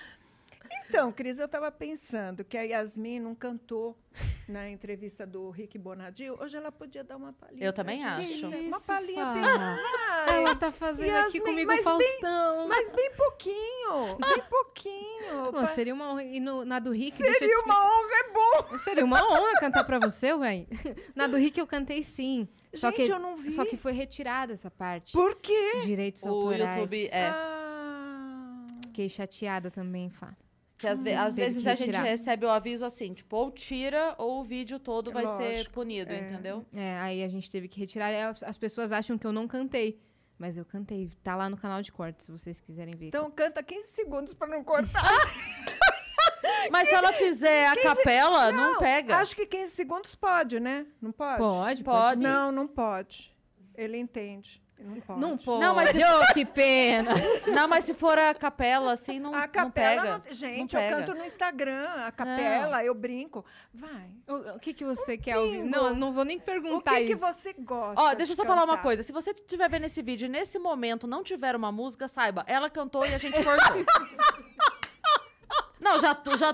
Então, 0.92 1.10
Cris, 1.10 1.40
eu 1.40 1.46
estava 1.46 1.72
pensando 1.72 2.44
que 2.44 2.58
a 2.58 2.64
Yasmin 2.64 3.22
não 3.22 3.34
cantou 3.34 3.98
na 4.46 4.70
entrevista 4.70 5.26
do 5.26 5.50
Rick 5.50 5.78
Bonadio, 5.78 6.36
hoje 6.38 6.58
ela 6.58 6.70
podia 6.70 7.02
dar 7.02 7.16
uma 7.16 7.32
palhinha. 7.32 7.64
Eu 7.66 7.72
também 7.72 8.04
acho. 8.04 8.28
Uma 8.28 8.78
Isso, 8.78 8.86
palhinha 8.88 9.24
Fá. 9.26 9.34
bem. 9.34 9.44
Ai, 9.46 10.38
Ela 10.44 10.56
tá 10.56 10.70
fazendo 10.74 11.10
aqui 11.16 11.38
Yasmin, 11.38 11.40
comigo 11.40 11.68
mas 11.72 11.80
o 11.80 11.84
Faustão. 11.84 12.68
Mas 12.68 12.90
bem 12.90 13.12
pouquinho, 13.16 14.18
bem 14.20 14.44
pouquinho. 14.50 15.52
Pô, 15.52 15.66
seria 15.68 15.94
uma 15.94 16.12
honra. 16.12 16.24
E 16.26 16.40
no- 16.42 16.66
na 16.66 16.80
do 16.80 16.92
Rick, 16.92 17.14
Seria 17.16 17.60
uma 17.62 17.80
honra, 17.80 18.14
é 18.14 18.32
bom. 18.34 18.78
Seria 18.80 19.06
uma 19.06 19.24
honra 19.32 19.60
cantar 19.62 19.86
pra 19.86 19.98
você, 19.98 20.34
ué. 20.34 20.66
Na 21.16 21.26
do 21.28 21.38
Rick 21.38 21.58
eu 21.58 21.66
cantei 21.68 22.04
sim. 22.04 22.50
Só 22.74 22.90
Gente, 22.92 23.06
que, 23.06 23.12
eu 23.14 23.20
não 23.20 23.38
vi. 23.38 23.52
Só 23.52 23.64
que 23.64 23.78
foi 23.78 23.94
retirada 23.94 24.52
essa 24.52 24.70
parte. 24.70 25.14
Por 25.14 25.36
quê? 25.36 25.82
Direitos 25.86 26.24
O 26.24 26.28
autorais. 26.30 26.82
YouTube 26.82 27.08
é. 27.14 27.28
Ah, 27.30 28.66
Fiquei 28.88 29.08
chateada 29.08 29.72
também, 29.72 30.10
Fá. 30.10 30.36
Que 30.82 30.88
às, 30.88 31.02
ve- 31.04 31.14
às 31.14 31.36
Teve 31.36 31.48
vezes 31.48 31.64
que 31.64 31.70
a 31.70 31.76
gente 31.76 31.98
recebe 31.98 32.46
o 32.46 32.50
aviso 32.50 32.84
assim, 32.84 33.14
tipo, 33.14 33.36
ou 33.38 33.52
tira 33.52 34.16
ou 34.18 34.40
o 34.40 34.44
vídeo 34.44 34.80
todo 34.80 35.12
vai 35.12 35.26
ser 35.28 35.58
Lógico, 35.58 35.74
punido, 35.74 36.12
é. 36.12 36.20
entendeu? 36.20 36.66
É, 36.74 36.98
aí 36.98 37.24
a 37.24 37.28
gente 37.28 37.50
teve 37.50 37.68
que 37.68 37.80
retirar. 37.80 38.08
Aí 38.08 38.22
As, 38.24 38.42
as 38.44 38.58
pessoas 38.58 38.92
acham 38.92 39.18
que 39.18 39.26
eu 39.28 39.32
não 39.32 39.48
cantei. 39.48 40.02
Mas 40.40 40.58
eu 40.58 40.66
cantei. 40.66 41.12
Tá 41.24 41.36
lá 41.36 41.48
no 41.50 41.56
canal 41.56 41.84
de 41.84 41.92
cortes, 41.92 42.26
se 42.26 42.32
vocês 42.32 42.60
quiserem 42.60 42.96
ver. 42.96 43.10
Então 43.10 43.30
canta 43.30 43.62
15 43.62 43.88
segundos 43.90 44.34
para 44.34 44.48
não 44.48 44.64
cortar. 44.64 45.04
Mas 46.72 46.88
se 46.90 46.96
ela 46.96 47.12
fizer 47.14 47.68
a 47.68 47.76
capela, 47.82 48.52
não, 48.52 48.78
pega. 48.80 49.18
Acho 49.18 49.36
que 49.36 49.46
15 49.46 49.72
segundos 49.72 50.16
pode, 50.16 50.60
né? 50.60 50.86
Não 51.02 51.12
pode? 51.12 51.38
Pode, 51.38 51.84
pode. 51.84 52.06
Pode. 52.08 52.22
Não, 52.22 52.52
não 52.52 52.68
pode. 52.68 53.36
Ele 53.76 53.98
entende. 53.98 54.62
Não 54.84 55.00
pode. 55.02 55.20
Não 55.20 55.38
pode. 55.38 55.62
Não, 55.62 55.76
mas- 55.76 55.90
Ô, 55.96 56.34
que 56.34 56.46
pena. 56.46 57.12
Não, 57.48 57.68
mas 57.68 57.86
se 57.86 57.94
for 57.94 58.18
a 58.18 58.34
capela, 58.34 58.94
assim, 58.94 59.20
não, 59.20 59.34
A 59.34 59.42
não 59.42 59.48
capela, 59.48 60.02
pega. 60.02 60.18
não- 60.26 60.34
gente, 60.34 60.74
não 60.74 60.82
eu 60.82 60.90
pega. 60.90 60.96
canto 61.06 61.18
no 61.20 61.26
Instagram, 61.26 61.84
a 62.06 62.12
capela, 62.12 62.84
eu 62.84 62.94
brinco. 62.96 63.46
Vai. 63.74 64.10
O, 64.28 64.56
o 64.56 64.60
que, 64.60 64.74
que 64.74 64.84
você 64.84 65.18
quer 65.18 65.38
ouvir? 65.38 65.58
bingo. 65.62 65.70
Não, 65.70 65.88
eu 65.90 65.96
não 65.96 66.12
vou 66.14 66.26
nem 66.26 66.38
O 66.38 66.42
perguntar 66.42 66.96
que, 66.96 67.06
que 67.06 67.14
isso. 67.14 67.22
você 67.22 67.54
gosta? 67.54 68.02
Ó, 68.02 68.14
deixa 68.16 68.32
eu 68.34 68.36
de 68.36 68.42
só 68.42 68.46
falar 68.48 68.64
uma 68.64 68.74
cantar? 68.74 68.84
coisa. 68.84 69.04
Se 69.04 69.12
você 69.12 69.32
estiver 69.32 69.70
vendo 69.70 69.86
esse 69.86 70.02
vídeo 70.02 70.26
e 70.26 70.30
nesse 70.30 70.58
momento 70.58 71.06
não 71.08 71.24
tiver 71.24 71.56
uma 71.56 71.72
música, 71.72 72.08
saiba, 72.08 72.44
ela 72.48 72.70
cantou 72.70 73.06
e 73.06 73.14
a 73.14 73.18
gente 73.18 73.38
cortou. 73.44 73.86
não, 75.80 76.00
já 76.00 76.14
tô, 76.16 76.38
já, 76.38 76.50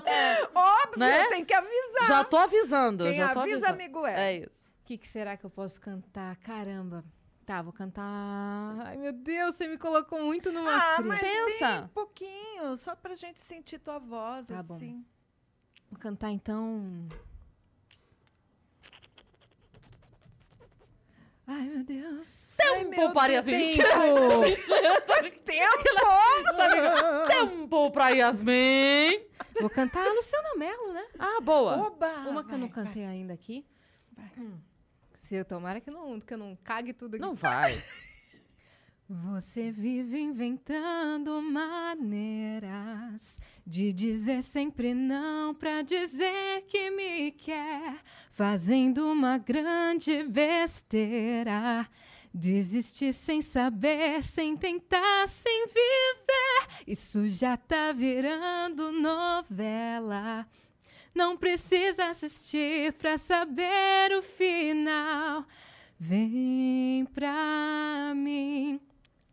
Óbvio, 0.54 0.98
Né? 0.98 1.26
tem 1.28 1.44
que 1.44 1.54
avisar. 1.54 2.06
já 2.06 2.24
tô 2.24 2.36
avisando. 2.36 3.04
Quem 3.04 3.16
já 3.16 3.32
tô 3.32 3.40
avisa, 3.40 3.56
avisando. 3.56 3.72
amigo 3.74 4.06
é. 4.06 4.30
É 4.30 4.36
isso. 4.38 4.68
O 4.82 4.84
que, 4.88 4.96
que 4.98 5.06
será 5.06 5.36
que 5.36 5.44
eu 5.44 5.50
posso 5.50 5.78
cantar? 5.80 6.36
Caramba. 6.36 7.04
Tá, 7.48 7.62
vou 7.62 7.72
cantar. 7.72 8.02
Ai, 8.84 8.98
meu 8.98 9.10
Deus, 9.10 9.54
você 9.54 9.66
me 9.66 9.78
colocou 9.78 10.20
muito 10.22 10.52
numa 10.52 10.70
Ah, 10.70 10.96
fria. 10.96 11.08
mas 11.08 11.20
Pensa. 11.22 11.78
bem 11.80 11.88
pouquinho, 11.94 12.76
só 12.76 12.94
pra 12.94 13.14
gente 13.14 13.40
sentir 13.40 13.78
tua 13.78 13.98
voz, 13.98 14.48
Tá 14.48 14.62
bom. 14.62 14.74
assim. 14.74 15.02
Vou 15.90 15.98
cantar 15.98 16.30
então. 16.30 17.08
Ai, 21.46 21.62
meu 21.62 21.82
Deus. 21.84 22.58
Ai, 22.60 22.84
Tempo 22.84 23.12
para 23.14 23.40
Deus. 23.40 23.76
Yasmin. 23.78 24.54
Tempo! 25.46 25.82
Tempo! 26.54 27.28
Tempo 27.28 27.90
pra 27.90 28.08
Yasmin. 28.10 29.22
Vou 29.58 29.70
cantar 29.70 30.06
a 30.06 30.12
Luciana 30.12 30.54
Mello, 30.56 30.92
né? 30.92 31.06
Ah, 31.18 31.40
boa. 31.40 31.78
Oba! 31.86 32.08
Uma 32.28 32.44
que 32.44 32.52
eu 32.52 32.58
não 32.58 32.68
vai, 32.68 32.76
vai. 32.76 32.84
cantei 32.84 33.06
ainda 33.06 33.32
aqui. 33.32 33.66
Vai. 34.14 34.30
Hum. 34.36 34.58
Se 35.28 35.36
eu 35.36 35.44
tomara 35.44 35.78
que, 35.78 35.90
não, 35.90 36.18
que 36.18 36.32
eu 36.32 36.38
não 36.38 36.56
cague 36.64 36.94
tudo 36.94 37.16
aqui. 37.16 37.20
Não 37.20 37.34
vai. 37.34 37.78
Você 39.06 39.70
vive 39.70 40.18
inventando 40.18 41.42
maneiras 41.42 43.38
de 43.66 43.92
dizer 43.92 44.42
sempre 44.42 44.94
não 44.94 45.54
pra 45.54 45.82
dizer 45.82 46.64
que 46.66 46.90
me 46.90 47.30
quer, 47.32 48.00
fazendo 48.30 49.06
uma 49.06 49.36
grande 49.36 50.22
besteira. 50.22 51.86
Desistir 52.32 53.12
sem 53.12 53.42
saber, 53.42 54.22
sem 54.22 54.56
tentar, 54.56 55.28
sem 55.28 55.66
viver. 55.66 56.84
Isso 56.86 57.28
já 57.28 57.54
tá 57.54 57.92
virando 57.92 58.90
novela. 58.92 60.48
Não 61.14 61.36
precisa 61.36 62.06
assistir 62.06 62.92
pra 62.94 63.18
saber 63.18 64.12
o 64.18 64.22
final. 64.22 65.44
Vem 65.98 67.06
pra 67.12 68.12
mim. 68.14 68.80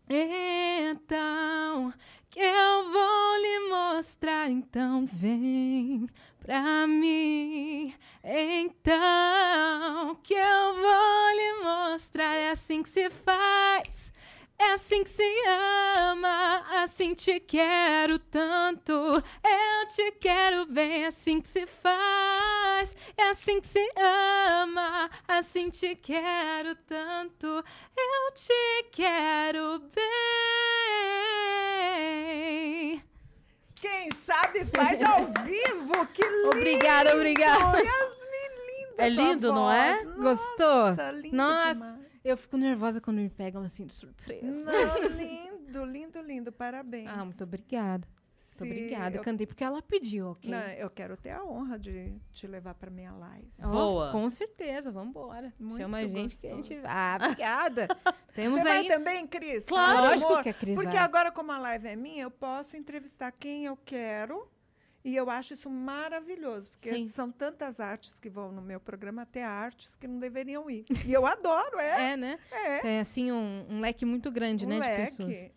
Então, 0.10 1.94
que 2.30 2.40
eu 2.40 2.92
vou 2.92 3.36
lhe 3.38 3.70
mostrar. 3.70 4.50
Então, 4.50 5.06
vem 5.06 6.08
pra 6.40 6.86
mim. 6.88 7.94
Então, 8.24 10.16
que 10.24 10.34
eu 10.34 10.74
vou 10.76 11.36
lhe 11.36 11.64
mostrar. 11.64 12.36
É 12.36 12.52
assim 12.52 12.84
que 12.84 12.90
se 12.90 13.10
faz. 13.10 14.14
É 14.58 14.72
assim 14.72 15.04
que 15.04 15.10
se 15.10 15.24
ama, 15.48 16.64
assim 16.82 17.14
te 17.14 17.42
quero 17.42 18.18
tanto. 18.18 18.94
Eu 18.94 19.88
te 19.88 20.12
quero 20.14 20.66
bem, 20.66 21.04
é 21.04 21.08
assim 21.08 21.42
que 21.42 21.48
se 21.48 21.68
faz. 21.68 22.96
É 23.18 23.30
assim 23.30 23.60
que 23.60 23.68
se 23.68 23.86
ama, 23.98 25.10
assim 25.28 25.70
te 25.70 25.94
quero 25.96 26.74
tanto. 26.88 27.48
Eu 27.48 28.32
te 28.34 28.84
quero 28.92 29.80
bem. 29.94 30.06
Quem 33.76 34.10
sabe 34.14 34.64
faz 34.66 35.02
ao 35.04 35.26
vivo, 35.44 36.08
que 36.14 36.24
lindo! 36.24 36.48
Obrigada, 36.48 37.14
obrigada. 37.14 37.78
Yasmin, 37.78 38.56
linda 38.68 38.96
É 39.04 39.10
lindo, 39.10 39.52
não 39.54 39.70
é? 39.70 40.02
voz. 40.02 40.16
Gostou? 40.16 40.88
Nossa, 40.88 41.12
lindo 41.12 41.36
Nossa, 41.36 41.74
demais. 41.74 42.05
Eu 42.26 42.38
fico 42.38 42.58
nervosa 42.58 43.00
quando 43.00 43.18
me 43.18 43.30
pegam 43.30 43.64
assim 43.64 43.86
de 43.86 43.94
surpresa. 43.94 44.70
Não, 44.72 45.08
lindo, 45.16 45.86
lindo, 45.86 46.22
lindo. 46.22 46.52
Parabéns. 46.52 47.10
Ah, 47.10 47.24
muito 47.24 47.44
obrigada. 47.44 48.08
Muito 48.60 48.72
obrigada. 48.72 49.18
eu- 49.18 49.22
Cantei 49.22 49.46
porque 49.46 49.64
ela 49.66 49.82
pediu, 49.82 50.30
ok? 50.32 50.50
Não, 50.50 50.58
eu 50.74 50.90
quero 50.90 51.18
ter 51.18 51.32
a 51.32 51.44
honra 51.44 51.78
de 51.78 52.16
te 52.32 52.48
levar 52.48 52.74
para 52.74 52.90
minha 52.90 53.12
live. 53.12 53.52
Ó, 53.62 53.70
Boa. 53.70 54.12
Com 54.14 54.30
certeza, 54.30 54.90
vambora. 54.92 55.54
Muito 55.60 55.82
Chama 55.82 55.98
a 55.98 56.08
gente 56.08 56.38
que 56.38 56.48
a 56.48 56.50
gente. 56.52 56.76
gostoso. 56.76 56.82
Ah, 56.86 57.18
obrigada. 57.22 57.88
Temos 58.34 58.62
Você 58.62 58.68
aí. 58.70 58.88
vai 58.88 58.98
também, 58.98 59.28
Cris? 59.28 59.66
Claro. 59.66 60.08
Lógico 60.08 60.32
amor, 60.32 60.44
que 60.44 60.50
a 60.50 60.54
Cris 60.54 60.76
Porque 60.76 60.90
vai. 60.96 61.00
agora, 61.04 61.32
como 61.34 61.52
a 61.52 61.58
live 61.58 61.88
é 61.88 61.96
minha, 61.98 62.24
eu 62.24 62.32
posso 62.32 62.78
entrevistar 62.78 63.32
quem 63.34 63.66
eu 63.66 63.76
quero. 63.76 64.50
E 65.06 65.16
eu 65.16 65.30
acho 65.30 65.54
isso 65.54 65.70
maravilhoso, 65.70 66.68
porque 66.72 66.92
Sim. 66.92 67.06
são 67.08 67.32
tantas 67.32 67.80
artes 67.80 68.20
que 68.20 68.28
vão 68.28 68.52
no 68.52 68.62
meu 68.62 68.80
programa, 68.80 69.22
até 69.22 69.44
artes 69.44 69.96
que 69.96 70.08
não 70.08 70.18
deveriam 70.20 70.68
ir. 70.70 70.84
E 71.06 71.14
eu 71.14 71.26
adoro, 71.28 71.78
é. 71.80 72.14
É, 72.14 72.18
né? 72.18 72.40
É. 72.52 72.80
Tem 72.80 73.00
assim 73.00 73.32
um, 73.32 73.68
um 73.70 73.80
leque 73.80 74.04
muito 74.04 74.32
grande, 74.32 74.66
um 74.66 74.70
né, 74.70 74.76
de 74.76 74.82
leque. 74.82 75.06
pessoas. 75.12 75.38
é. 75.38 75.52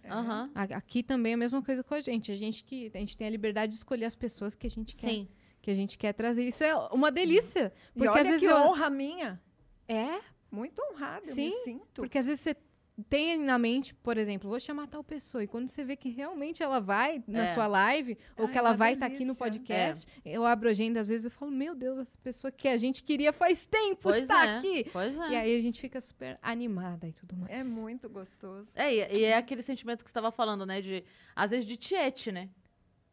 A- 0.54 0.76
Aqui 0.76 1.02
também 1.02 1.32
é 1.32 1.34
a 1.34 1.38
mesma 1.38 1.62
coisa 1.62 1.82
com 1.82 1.94
a 1.94 2.00
gente. 2.02 2.30
A 2.30 2.36
gente 2.36 2.62
que 2.62 2.90
a 2.94 2.98
gente 2.98 3.16
tem 3.16 3.26
a 3.26 3.30
liberdade 3.30 3.72
de 3.72 3.78
escolher 3.78 4.04
as 4.04 4.14
pessoas 4.14 4.54
que 4.54 4.66
a 4.66 4.70
gente 4.70 4.94
quer, 4.94 5.08
Sim. 5.08 5.28
que 5.62 5.70
a 5.70 5.74
gente 5.74 5.96
quer 5.96 6.12
trazer. 6.12 6.46
Isso 6.46 6.62
é 6.62 6.74
uma 6.92 7.10
delícia, 7.10 7.72
E 7.96 7.98
porque 8.00 8.08
olha 8.08 8.20
às 8.20 8.26
vezes 8.26 8.40
que 8.40 8.46
eu 8.52 8.56
honra 8.56 8.90
minha. 8.90 9.40
é, 9.88 10.20
Muito 10.50 10.82
honrada, 10.92 11.26
eu 11.26 11.34
Sim, 11.34 11.48
me 11.50 11.64
sinto. 11.64 12.02
porque 12.02 12.18
às 12.18 12.26
vezes 12.26 12.40
você 12.40 12.54
tem 13.08 13.36
na 13.38 13.58
mente, 13.58 13.94
por 13.94 14.16
exemplo, 14.16 14.48
vou 14.50 14.58
chamar 14.58 14.86
tal 14.88 15.04
pessoa 15.04 15.44
e 15.44 15.46
quando 15.46 15.68
você 15.68 15.84
vê 15.84 15.94
que 15.96 16.08
realmente 16.08 16.62
ela 16.62 16.80
vai 16.80 17.22
na 17.26 17.44
É. 17.44 17.54
sua 17.54 17.66
live 17.66 18.18
ou 18.36 18.46
Ai, 18.46 18.52
que 18.52 18.58
ela 18.58 18.72
vai 18.72 18.94
estar 18.94 19.06
aqui 19.06 19.24
no 19.24 19.34
podcast, 19.36 20.06
eu 20.24 20.44
abro 20.44 20.68
a 20.68 20.72
agenda 20.72 21.00
às 21.00 21.08
vezes 21.08 21.26
e 21.26 21.30
falo, 21.30 21.50
meu 21.50 21.74
Deus, 21.74 21.98
essa 21.98 22.16
pessoa 22.22 22.50
que 22.50 22.66
a 22.68 22.76
gente 22.76 23.02
queria 23.02 23.32
faz 23.32 23.64
tempo 23.66 24.00
Pois 24.02 24.16
está 24.16 24.46
é. 24.46 24.56
aqui. 24.58 24.86
Pois 24.92 25.14
é. 25.16 25.28
E 25.30 25.36
aí 25.36 25.58
a 25.58 25.60
gente 25.62 25.80
fica 25.80 26.00
super 26.00 26.38
animada 26.42 27.06
e 27.06 27.12
tudo 27.12 27.36
mais. 27.36 27.52
É 27.52 27.62
muito 27.62 28.08
gostoso. 28.08 28.72
É, 28.74 28.92
e 28.92 29.18
e 29.20 29.24
é 29.24 29.36
aquele 29.36 29.62
sentimento 29.62 30.04
que 30.04 30.10
você 30.10 30.12
estava 30.12 30.30
falando, 30.30 30.64
né? 30.66 30.80
De, 30.80 31.04
às 31.36 31.50
vezes, 31.50 31.66
de 31.66 31.76
tiete, 31.76 32.32
né? 32.32 32.48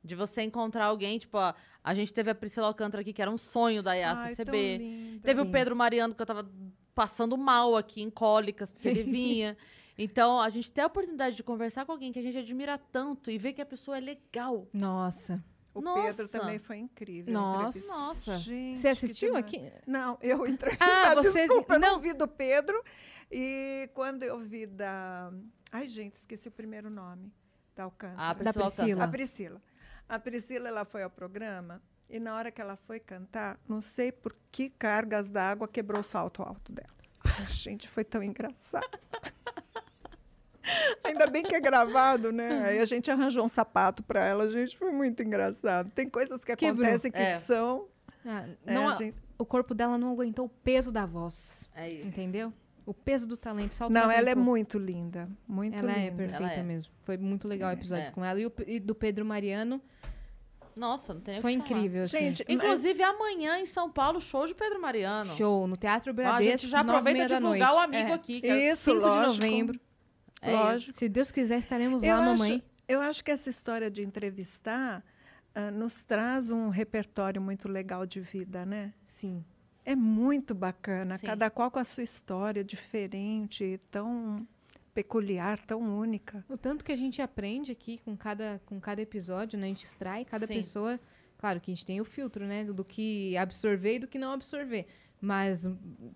De 0.05 0.15
você 0.15 0.43
encontrar 0.43 0.85
alguém, 0.85 1.17
tipo, 1.17 1.37
ó, 1.37 1.53
a 1.83 1.93
gente 1.95 2.13
teve 2.13 2.29
a 2.29 2.35
Priscila 2.35 2.67
Alcântara 2.67 3.01
aqui, 3.01 3.11
que 3.11 3.21
era 3.21 3.31
um 3.31 3.37
sonho 3.37 3.81
da 3.81 3.93
IACCB. 3.95 5.19
Teve 5.23 5.41
Sim. 5.41 5.47
o 5.49 5.51
Pedro 5.51 5.75
Mariano, 5.75 6.13
que 6.13 6.21
eu 6.21 6.25
tava 6.25 6.47
passando 6.93 7.35
mal 7.37 7.75
aqui, 7.75 8.01
em 8.01 8.09
cólicas, 8.09 8.69
porque 8.71 8.87
ele 8.87 9.03
vinha. 9.03 9.57
Então, 9.97 10.39
a 10.39 10.49
gente 10.49 10.71
ter 10.71 10.81
a 10.81 10.87
oportunidade 10.87 11.35
de 11.35 11.43
conversar 11.43 11.85
com 11.85 11.91
alguém 11.91 12.11
que 12.11 12.19
a 12.19 12.21
gente 12.21 12.37
admira 12.37 12.77
tanto 12.77 13.31
e 13.31 13.37
ver 13.37 13.53
que 13.53 13.61
a 13.61 13.65
pessoa 13.65 13.97
é 13.97 13.99
legal. 13.99 14.67
Nossa. 14.73 15.43
O 15.73 15.81
Nossa. 15.81 16.23
Pedro 16.23 16.31
também 16.31 16.57
foi 16.59 16.77
incrível. 16.77 17.33
Nossa. 17.33 17.87
Nossa. 17.87 18.37
Gente, 18.37 18.77
Você 18.79 18.87
assistiu 18.89 19.35
aqui? 19.35 19.61
Não, 19.87 20.17
eu 20.21 20.45
entrevistei. 20.47 20.87
Ah, 20.87 21.13
você- 21.15 21.31
Desculpa, 21.47 21.73
eu 21.73 21.79
não 21.79 21.93
não. 21.93 21.99
vi 21.99 22.13
do 22.13 22.27
Pedro. 22.27 22.81
E 23.31 23.89
quando 23.93 24.23
eu 24.23 24.39
vi 24.39 24.65
da. 24.65 25.33
Ai, 25.71 25.87
gente, 25.87 26.13
esqueci 26.13 26.47
o 26.47 26.51
primeiro 26.51 26.89
nome. 26.89 27.31
Da 27.75 27.83
Alcântara. 27.83 28.29
A 28.29 28.33
Priscila, 28.35 28.63
Priscila. 28.71 29.03
A 29.03 29.07
Priscila. 29.09 29.61
A 30.07 30.19
Priscila, 30.19 30.67
ela 30.69 30.85
foi 30.85 31.03
ao 31.03 31.09
programa 31.09 31.81
e 32.09 32.19
na 32.19 32.35
hora 32.35 32.51
que 32.51 32.61
ela 32.61 32.75
foi 32.75 32.99
cantar, 32.99 33.59
não 33.67 33.81
sei 33.81 34.11
por 34.11 34.35
que 34.51 34.69
cargas 34.69 35.29
d'água 35.31 35.67
quebrou 35.67 36.01
o 36.01 36.03
salto 36.03 36.43
alto 36.43 36.71
dela. 36.71 36.89
Ai, 37.39 37.47
gente, 37.47 37.87
foi 37.87 38.03
tão 38.03 38.21
engraçado. 38.21 38.87
Ainda 41.03 41.27
bem 41.27 41.43
que 41.43 41.53
é 41.55 41.59
gravado, 41.59 42.31
né? 42.31 42.63
Aí 42.65 42.79
a 42.79 42.85
gente 42.85 43.09
arranjou 43.11 43.45
um 43.45 43.49
sapato 43.49 44.01
para 44.01 44.25
ela, 44.25 44.49
gente, 44.49 44.75
foi 44.77 44.91
muito 44.91 45.21
engraçado. 45.21 45.89
Tem 45.91 46.09
coisas 46.09 46.43
que 46.43 46.55
Quebrou. 46.55 46.83
acontecem 46.85 47.11
que 47.11 47.17
É. 47.19 47.39
são. 47.39 47.87
Ah, 48.25 48.47
é, 48.65 48.73
não, 48.73 48.89
a 48.89 48.93
gente- 48.95 49.15
o 49.37 49.45
corpo 49.45 49.75
dela 49.75 49.97
não 49.97 50.11
aguentou 50.11 50.45
o 50.45 50.49
peso 50.49 50.91
da 50.91 51.05
voz. 51.05 51.69
É 51.75 51.89
isso. 51.91 52.07
Entendeu? 52.07 52.51
O 52.85 52.93
peso 52.93 53.27
do 53.27 53.35
talento. 53.35 53.73
Só 53.73 53.89
Não, 53.89 54.11
ela 54.11 54.29
é 54.29 54.35
muito 54.35 54.77
linda. 54.77 55.27
Muito 55.47 55.79
Ela 55.79 55.91
é 55.93 56.05
linda. 56.05 56.15
perfeita 56.17 56.43
Ela 56.43 56.53
é. 56.53 56.63
mesmo. 56.63 56.93
Foi 57.03 57.17
muito 57.17 57.47
legal 57.47 57.71
o 57.71 57.73
episódio 57.73 58.05
É. 58.07 58.11
com 58.11 58.23
ela. 58.23 58.39
E, 58.39 58.45
o, 58.45 58.53
e 58.67 58.79
do 58.79 58.93
Pedro 58.93 59.25
Mariano 59.25 59.81
Nossa, 60.75 61.13
não 61.13 61.21
tem 61.21 61.41
foi 61.41 61.53
que 61.57 61.67
falar. 61.67 61.77
incrível, 61.79 62.03
assim. 62.03 62.17
Gente, 62.19 62.45
mas- 62.47 62.55
Inclusive, 62.57 63.01
amanhã 63.01 63.57
em 63.59 63.65
São 63.65 63.89
Paulo, 63.89 64.19
show 64.21 64.45
de 64.45 64.53
Pedro 64.53 64.79
Mariano. 64.81 65.31
Show 65.35 65.65
no 65.67 65.75
Teatro 65.77 66.09
Ó, 66.09 66.11
a 66.11 66.13
Bradesco, 66.13 66.57
gente 66.63 66.69
já 66.69 66.81
aproveita 66.81 67.19
e 67.23 67.27
da 67.27 67.35
divulgar 67.39 67.69
noite. 67.69 67.73
o 67.75 67.79
amigo 67.79 68.09
É. 68.09 68.13
aqui. 68.13 68.41
que 68.41 68.47
é- 68.47 68.71
Isso, 68.71 68.91
5 68.91 68.99
de 68.99 69.05
lógico. 69.05 69.33
novembro. 69.45 69.79
é 70.41 70.51
isso. 70.53 70.63
lógico. 70.63 70.97
Se 70.99 71.09
Deus 71.09 71.31
quiser, 71.31 71.57
estaremos 71.57 72.03
Eu 72.03 72.15
lá, 72.17 72.31
acho- 72.33 72.43
mamãe. 72.43 72.63
Eu 72.87 73.01
acho 73.01 73.23
que 73.23 73.31
essa 73.31 73.49
história 73.49 73.89
de 73.89 74.03
entrevistar 74.03 75.03
ah, 75.55 75.71
nos 75.71 76.03
traz 76.03 76.51
um 76.51 76.67
repertório 76.69 77.41
muito 77.41 77.67
legal 77.67 78.05
de 78.05 78.19
vida, 78.19 78.63
né? 78.65 78.93
Sim. 79.07 79.43
É 79.85 79.95
muito 79.95 80.55
bacana, 80.55 81.17
Sim. 81.17 81.27
cada 81.27 81.49
qual 81.49 81.69
com 81.69 81.77
a 81.79 81.83
sua 81.83 82.03
história 82.03 82.63
diferente, 82.63 83.79
tão 83.91 84.47
peculiar, 84.93 85.59
tão 85.65 85.81
única. 85.99 86.43
O 86.49 86.57
tanto 86.57 86.83
que 86.83 86.91
a 86.91 86.95
gente 86.95 87.21
aprende 87.21 87.71
aqui 87.71 87.99
com 87.99 88.15
cada, 88.17 88.61
com 88.65 88.79
cada 88.79 89.01
episódio, 89.01 89.59
né? 89.59 89.65
A 89.65 89.69
gente 89.69 89.85
extrai 89.85 90.25
cada 90.25 90.47
Sim. 90.47 90.55
pessoa. 90.55 90.99
Claro 91.37 91.59
que 91.61 91.69
a 91.69 91.73
gente 91.75 91.85
tem 91.85 91.99
o 92.01 92.05
filtro, 92.05 92.45
né? 92.47 92.63
Do, 92.63 92.73
do 92.73 92.83
que 92.85 93.35
absorver 93.37 93.95
e 93.95 93.99
do 93.99 94.07
que 94.07 94.17
não 94.17 94.31
absorver. 94.31 94.87
Mas 95.21 95.69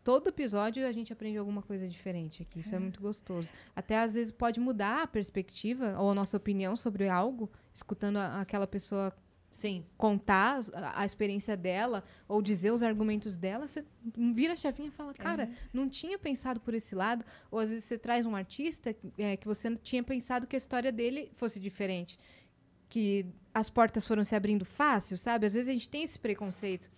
todo 0.03 0.27
episódio 0.29 0.85
a 0.87 0.91
gente 0.91 1.11
aprende 1.11 1.37
alguma 1.37 1.61
coisa 1.61 1.87
diferente 1.87 2.41
aqui. 2.43 2.59
Isso 2.59 2.73
é. 2.75 2.79
muito 2.79 3.01
gostoso. 3.01 3.51
Até 3.75 3.97
às 3.99 4.13
vezes 4.13 4.31
pode 4.31 4.59
mudar 4.59 5.03
a 5.03 5.07
perspectiva 5.07 5.95
ou 5.99 6.11
a 6.11 6.15
nossa 6.15 6.37
opinião 6.37 6.75
sobre 6.75 7.07
algo, 7.09 7.51
escutando 7.73 8.17
a- 8.17 8.41
aquela 8.41 8.65
pessoa 8.67 9.13
Sim. 9.59 9.85
contar 9.97 10.61
a, 10.73 11.01
a 11.01 11.05
experiência 11.05 11.57
dela 11.57 12.03
ou 12.27 12.41
dizer 12.41 12.71
os 12.71 12.81
argumentos 12.81 13.35
dela, 13.35 13.67
você 13.67 13.83
vira 14.33 14.53
a 14.53 14.55
chavinha 14.55 14.87
e 14.87 14.91
fala, 14.91 15.13
cara, 15.13 15.51
não 15.73 15.89
tinha 15.89 16.17
pensado 16.17 16.61
por 16.61 16.73
esse 16.73 16.95
lado. 16.95 17.25
Ou 17.51 17.59
às 17.59 17.69
vezes 17.69 17.83
você 17.83 17.97
traz 17.97 18.25
um 18.25 18.35
artista 18.35 18.95
é, 19.17 19.35
que 19.35 19.45
você 19.45 19.75
tinha 19.75 20.01
pensado 20.01 20.47
que 20.47 20.55
a 20.55 20.57
história 20.57 20.91
dele 20.91 21.29
fosse 21.33 21.59
diferente. 21.59 22.17
Que 22.87 23.25
as 23.53 23.69
portas 23.69 24.07
foram 24.07 24.23
se 24.23 24.33
abrindo 24.33 24.63
fácil, 24.63 25.17
sabe? 25.17 25.45
Às 25.45 25.53
vezes 25.53 25.67
a 25.67 25.73
gente 25.73 25.89
tem 25.89 26.03
esse 26.03 26.17
preconceito. 26.17 26.89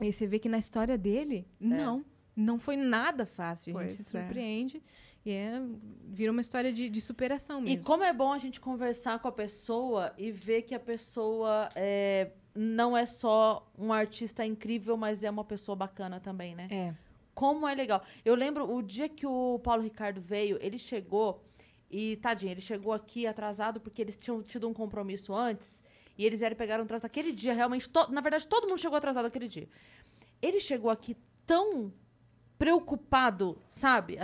E 0.00 0.10
você 0.10 0.26
vê 0.26 0.38
que 0.38 0.48
na 0.48 0.58
história 0.58 0.96
dele, 0.96 1.46
não. 1.60 2.04
Não 2.36 2.58
foi 2.58 2.76
nada 2.76 3.24
fácil. 3.24 3.78
a 3.78 3.82
gente 3.82 3.96
Pois 3.96 4.08
se 4.08 4.16
é. 4.16 4.82
E 5.24 5.32
é, 5.32 5.60
vira 6.08 6.30
uma 6.30 6.40
história 6.40 6.72
de, 6.72 6.88
de 6.90 7.00
superação 7.00 7.60
E 7.60 7.64
mesmo. 7.64 7.84
como 7.84 8.02
é 8.04 8.12
bom 8.12 8.30
a 8.32 8.38
gente 8.38 8.60
conversar 8.60 9.18
com 9.18 9.28
a 9.28 9.32
pessoa 9.32 10.12
e 10.18 10.30
ver 10.30 10.62
que 10.62 10.74
a 10.74 10.80
pessoa 10.80 11.68
é, 11.74 12.30
não 12.54 12.94
é 12.96 13.06
só 13.06 13.66
um 13.78 13.92
artista 13.92 14.44
incrível, 14.44 14.96
mas 14.96 15.24
é 15.24 15.30
uma 15.30 15.44
pessoa 15.44 15.74
bacana 15.74 16.20
também, 16.20 16.54
né? 16.54 16.68
É. 16.70 16.94
Como 17.34 17.66
é 17.66 17.74
legal. 17.74 18.02
Eu 18.24 18.34
lembro 18.34 18.70
o 18.70 18.82
dia 18.82 19.08
que 19.08 19.26
o 19.26 19.58
Paulo 19.64 19.82
Ricardo 19.82 20.20
veio, 20.20 20.58
ele 20.60 20.78
chegou 20.78 21.42
e, 21.90 22.16
tadinho, 22.16 22.52
ele 22.52 22.60
chegou 22.60 22.92
aqui 22.92 23.26
atrasado 23.26 23.80
porque 23.80 24.02
eles 24.02 24.16
tinham 24.16 24.42
tido 24.42 24.68
um 24.68 24.74
compromisso 24.74 25.34
antes 25.34 25.82
e 26.18 26.24
eles 26.24 26.40
vieram 26.40 26.54
e 26.54 26.56
pegaram 26.56 26.84
um 26.84 26.86
trânsito 26.86 27.06
aquele 27.06 27.32
dia, 27.32 27.54
realmente. 27.54 27.88
to- 27.88 28.10
na 28.12 28.20
verdade, 28.20 28.46
todo 28.46 28.68
mundo 28.68 28.78
chegou 28.78 28.96
atrasado 28.98 29.24
aquele 29.24 29.48
dia. 29.48 29.68
Ele 30.42 30.60
chegou 30.60 30.90
aqui 30.90 31.16
tão 31.46 31.92
preocupado, 32.58 33.58
sabe? 33.68 34.16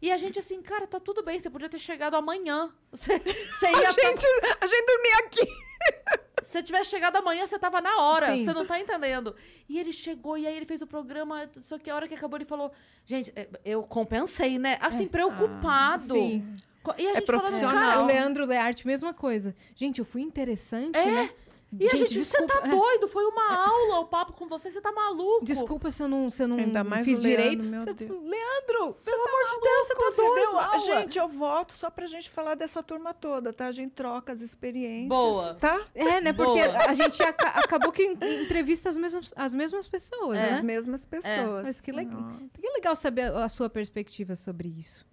E 0.00 0.12
a 0.12 0.16
gente 0.16 0.38
assim, 0.38 0.62
cara, 0.62 0.86
tá 0.86 1.00
tudo 1.00 1.22
bem, 1.24 1.38
você 1.38 1.50
podia 1.50 1.68
ter 1.68 1.78
chegado 1.78 2.14
amanhã. 2.14 2.70
Você, 2.92 3.18
você 3.18 3.66
ia. 3.66 3.88
A 3.88 3.90
gente, 3.90 4.26
a 4.60 4.66
gente 4.66 4.86
dormia 4.86 5.18
aqui. 5.26 5.46
Se 6.44 6.52
você 6.52 6.62
tivesse 6.62 6.88
chegado 6.90 7.16
amanhã, 7.16 7.46
você 7.46 7.58
tava 7.58 7.80
na 7.80 8.00
hora. 8.00 8.32
Sim. 8.32 8.44
Você 8.44 8.54
não 8.54 8.64
tá 8.64 8.80
entendendo. 8.80 9.34
E 9.68 9.78
ele 9.78 9.92
chegou, 9.92 10.38
e 10.38 10.46
aí 10.46 10.56
ele 10.56 10.64
fez 10.64 10.80
o 10.80 10.86
programa. 10.86 11.50
Só 11.60 11.76
que 11.78 11.90
a 11.90 11.94
hora 11.94 12.08
que 12.08 12.14
acabou, 12.14 12.38
ele 12.38 12.46
falou: 12.46 12.72
Gente, 13.04 13.30
é, 13.36 13.46
eu 13.64 13.82
compensei, 13.82 14.58
né? 14.58 14.78
Assim, 14.80 15.06
preocupado. 15.06 16.14
Sim. 16.14 16.56
Co- 16.82 16.94
E 16.96 17.06
a 17.06 17.10
É 17.10 17.14
gente 17.16 17.26
falando, 17.26 17.42
profissional. 17.42 17.74
cara, 17.90 18.00
o 18.02 18.06
Leandro 18.06 18.46
Learte, 18.46 18.86
mesma 18.86 19.12
coisa. 19.12 19.54
Gente, 19.74 19.98
eu 19.98 20.04
fui 20.06 20.22
interessante, 20.22 20.96
É, 20.98 21.04
né? 21.04 21.30
E 21.70 21.84
a 21.86 21.94
gente, 21.96 22.08
você 22.14 22.18
desculpa, 22.20 22.60
tá 22.62 22.66
é, 22.66 22.70
doido? 22.70 23.08
Foi 23.08 23.26
uma 23.26 23.54
aula 23.66 24.00
o 24.00 24.06
papo 24.06 24.32
com 24.32 24.48
você, 24.48 24.70
você 24.70 24.80
tá 24.80 24.90
maluco. 24.90 25.44
desculpa 25.44 25.90
se 25.90 26.02
eu 26.02 26.08
não, 26.08 26.30
se 26.30 26.42
eu 26.42 26.48
não 26.48 26.56
Ainda 26.56 26.82
mais 26.82 27.04
fiz 27.04 27.22
Leandro, 27.22 27.42
direito. 27.42 27.62
meu 27.62 27.80
Você- 27.80 27.92
Deus. 27.92 28.10
Leandro, 28.10 28.96
você 29.02 29.10
Pelo 29.10 29.22
tá 29.24 29.30
amor 29.30 29.44
de 29.54 29.60
Deus, 29.60 29.86
você 29.86 29.94
tá 29.94 30.00
maluco, 30.00 30.16
você 30.16 30.22
doido. 30.22 30.34
deu 30.34 30.58
aula. 30.58 30.78
Gente, 30.78 31.18
eu 31.18 31.28
voto 31.28 31.72
só 31.74 31.90
pra 31.90 32.06
gente 32.06 32.30
falar 32.30 32.54
dessa 32.54 32.82
turma 32.82 33.12
toda, 33.12 33.52
tá? 33.52 33.66
A 33.66 33.70
gente 33.72 33.90
troca 33.92 34.32
as 34.32 34.40
experiências. 34.40 35.08
Boa. 35.10 35.54
Tá? 35.56 35.78
É, 35.94 36.22
né? 36.22 36.32
Porque 36.32 36.58
Boa. 36.66 36.78
a 36.86 36.94
gente 36.94 37.22
aca- 37.22 37.48
acabou 37.60 37.92
que 37.92 38.02
en- 38.02 38.42
entrevista 38.44 38.88
as 38.88 38.96
mesmas, 38.96 39.30
as 39.36 39.52
mesmas 39.52 39.86
pessoas, 39.86 40.38
É. 40.38 40.42
né? 40.42 40.50
As 40.54 40.62
mesmas 40.62 41.04
pessoas. 41.04 41.64
Mas 41.64 41.82
que 41.82 41.92
legal. 41.92 42.18
Nossa. 42.18 42.58
Que 42.62 42.70
legal 42.70 42.96
saber 42.96 43.24
a, 43.30 43.44
a 43.44 43.48
sua 43.50 43.68
perspectiva 43.68 44.34
sobre 44.36 44.68
isso. 44.70 45.06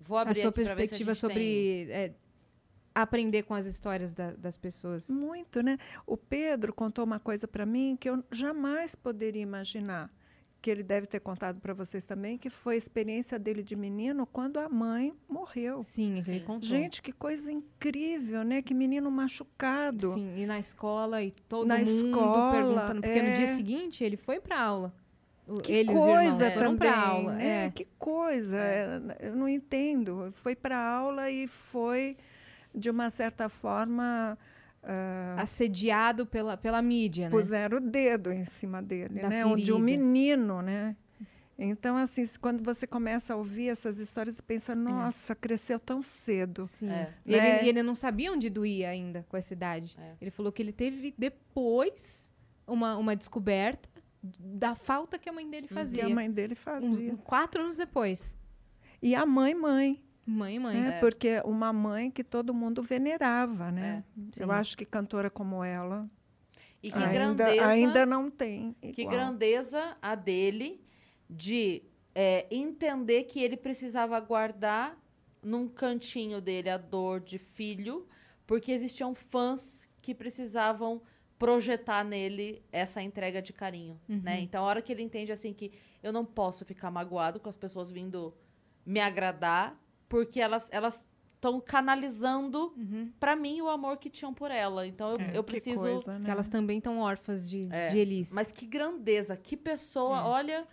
Vou 0.00 0.18
A 0.18 0.22
abrir 0.22 0.40
sua 0.40 0.50
aqui 0.50 0.64
pra 0.64 0.74
ver 0.74 0.88
se 0.88 0.94
a 1.04 1.06
perspectiva 1.06 1.14
gente 1.14 1.20
tem- 1.20 1.30
sobre 1.30 1.92
é, 1.92 2.12
aprender 3.02 3.42
com 3.44 3.54
as 3.54 3.66
histórias 3.66 4.14
da- 4.14 4.32
das 4.32 4.56
pessoas. 4.56 5.08
Muito, 5.08 5.62
né? 5.62 5.78
O 6.06 6.16
Pedro 6.16 6.72
contou 6.72 7.04
uma 7.04 7.18
coisa 7.20 7.46
para 7.48 7.64
mim 7.66 7.96
que 7.98 8.08
eu 8.08 8.22
jamais 8.30 8.94
poderia 8.94 9.42
imaginar, 9.42 10.10
que 10.62 10.70
ele 10.70 10.82
deve 10.82 11.06
ter 11.06 11.20
contado 11.20 11.58
para 11.60 11.72
vocês 11.72 12.04
também, 12.04 12.36
que 12.36 12.50
foi 12.50 12.74
a 12.74 12.78
experiência 12.78 13.38
dele 13.38 13.62
de 13.62 13.74
menino 13.74 14.26
quando 14.26 14.58
a 14.58 14.68
mãe 14.68 15.14
morreu. 15.28 15.82
Sim, 15.82 16.16
é 16.16 16.18
ele 16.18 16.40
Sim. 16.40 16.44
contou. 16.44 16.68
Gente, 16.68 17.00
que 17.00 17.12
coisa 17.12 17.50
incrível, 17.50 18.44
né? 18.44 18.60
Que 18.60 18.74
menino 18.74 19.10
machucado. 19.10 20.12
Sim, 20.12 20.34
e 20.36 20.44
na 20.46 20.58
escola 20.58 21.22
e 21.22 21.30
todo 21.48 21.66
Na 21.66 21.78
mundo 21.78 21.88
escola, 22.08 22.52
perguntando. 22.52 23.00
Porque 23.00 23.22
no 23.22 23.34
dia 23.36 23.46
é. 23.46 23.56
seguinte 23.56 24.04
ele 24.04 24.16
foi 24.18 24.38
pra 24.40 24.60
aula. 24.60 24.92
Que 25.64 25.72
ele 25.72 25.90
e 25.90 25.94
os 25.96 26.00
irmãos 26.00 26.14
coisa 26.28 26.50
foram 26.52 26.76
também, 26.76 26.78
pra 26.78 27.00
aula. 27.08 27.32
né? 27.32 27.66
É. 27.66 27.70
Que 27.70 27.84
coisa, 27.98 28.56
é, 28.56 29.00
eu 29.20 29.34
não 29.34 29.48
entendo. 29.48 30.30
Foi 30.34 30.54
para 30.54 30.78
aula 30.78 31.28
e 31.28 31.48
foi, 31.48 32.16
de 32.74 32.88
uma 32.90 33.10
certa 33.10 33.48
forma, 33.48 34.38
ah, 34.82 35.36
Assediado 35.38 36.24
pela, 36.26 36.56
pela 36.56 36.80
mídia, 36.80 37.24
né? 37.26 37.30
puseram 37.30 37.78
o 37.78 37.80
dedo 37.80 38.32
em 38.32 38.44
cima 38.44 38.82
dele, 38.82 39.20
Da 39.20 39.28
né? 39.28 39.44
Um- 39.44 39.54
De 39.56 39.72
um 39.72 39.84
ferida. 39.84 40.02
menino, 40.04 40.62
né? 40.62 40.96
Então, 41.62 41.94
assim, 41.94 42.24
quando 42.40 42.64
você 42.64 42.86
começa 42.86 43.34
a 43.34 43.36
ouvir 43.36 43.68
essas 43.68 43.98
histórias, 43.98 44.36
você 44.36 44.42
pensa, 44.42 44.74
nossa, 44.74 45.34
cresceu 45.34 45.78
tão 45.78 46.02
cedo. 46.02 46.64
Sim. 46.64 46.88
É. 46.90 47.12
E 47.26 47.34
ele, 47.34 47.42
Né? 47.42 47.64
e 47.64 47.68
ele 47.68 47.82
não 47.82 47.94
sabia 47.94 48.32
onde 48.32 48.48
doía 48.48 48.88
ainda 48.88 49.26
com 49.28 49.36
essa 49.36 49.52
idade. 49.52 49.94
É. 50.00 50.14
Ele 50.22 50.30
falou 50.30 50.50
que 50.50 50.62
ele 50.62 50.72
teve 50.72 51.14
depois 51.18 52.32
uma, 52.66 52.96
uma 52.96 53.14
descoberta 53.14 53.90
da 54.22 54.74
falta 54.74 55.18
que 55.18 55.28
a 55.28 55.32
mãe 55.34 55.48
dele 55.50 55.68
Que 55.68 55.74
fazia. 55.74 56.06
a 56.06 56.08
mãe 56.08 56.30
dele 56.30 56.54
Uns 56.54 56.58
fazia. 56.58 57.16
quatro 57.24 57.60
anos 57.60 57.76
depois. 57.76 58.34
E 59.02 59.14
a 59.14 59.26
mãe, 59.26 59.54
mãe, 59.54 60.02
Mãe, 60.30 60.58
mãe. 60.58 60.80
né? 60.80 60.88
É. 60.96 61.00
Porque 61.00 61.40
uma 61.44 61.72
mãe 61.72 62.10
que 62.10 62.22
todo 62.22 62.54
mundo 62.54 62.82
venerava, 62.82 63.70
né? 63.72 64.04
Sim. 64.32 64.42
Eu 64.44 64.52
acho 64.52 64.76
que 64.76 64.84
cantora 64.84 65.28
como 65.28 65.62
ela 65.64 66.08
E 66.82 66.90
que 66.90 66.98
ainda, 66.98 67.12
grandeza. 67.12 67.66
ainda 67.66 68.06
não 68.06 68.30
tem 68.30 68.74
Que 68.92 69.02
igual. 69.02 69.16
grandeza 69.16 69.96
a 70.00 70.14
dele 70.14 70.80
de 71.28 71.82
é, 72.14 72.46
entender 72.50 73.24
que 73.24 73.40
ele 73.40 73.56
precisava 73.56 74.18
guardar 74.20 74.96
num 75.42 75.66
cantinho 75.68 76.40
dele 76.40 76.68
a 76.70 76.76
dor 76.76 77.20
de 77.20 77.38
filho, 77.38 78.06
porque 78.46 78.70
existiam 78.72 79.14
fãs 79.14 79.88
que 80.02 80.14
precisavam 80.14 81.00
projetar 81.38 82.04
nele 82.04 82.62
essa 82.70 83.00
entrega 83.02 83.40
de 83.40 83.50
carinho, 83.52 83.98
né? 84.06 84.40
Então, 84.40 84.62
a 84.62 84.66
hora 84.66 84.82
que 84.82 84.92
ele 84.92 85.02
entende 85.02 85.32
assim 85.32 85.54
que 85.54 85.72
eu 86.02 86.12
não 86.12 86.24
posso 86.24 86.64
ficar 86.66 86.90
magoado 86.90 87.40
com 87.40 87.48
as 87.48 87.56
pessoas 87.56 87.90
vindo 87.90 88.34
me 88.84 89.00
agradar, 89.00 89.74
porque 90.10 90.38
elas 90.40 90.68
elas 90.70 91.02
estão 91.36 91.58
canalizando 91.58 92.70
Uhum. 92.76 93.10
pra 93.18 93.34
mim 93.34 93.62
o 93.62 93.68
amor 93.70 93.96
que 93.96 94.10
tinham 94.10 94.34
por 94.34 94.50
ela. 94.50 94.86
Então, 94.86 95.12
eu, 95.12 95.18
É, 95.20 95.30
eu 95.38 95.42
que 95.42 95.52
preciso 95.52 95.80
coisa, 95.80 96.12
né? 96.18 96.24
Que 96.26 96.30
elas 96.30 96.48
também 96.50 96.76
estão 96.76 96.98
órfãs 96.98 97.48
de, 97.48 97.66
É, 97.72 97.88
de 97.88 97.98
Elis. 97.98 98.30
Mas 98.30 98.52
que 98.52 98.66
grandeza, 98.66 99.34
que 99.38 99.56
pessoa, 99.56 100.18
É. 100.18 100.22
olha. 100.24 100.68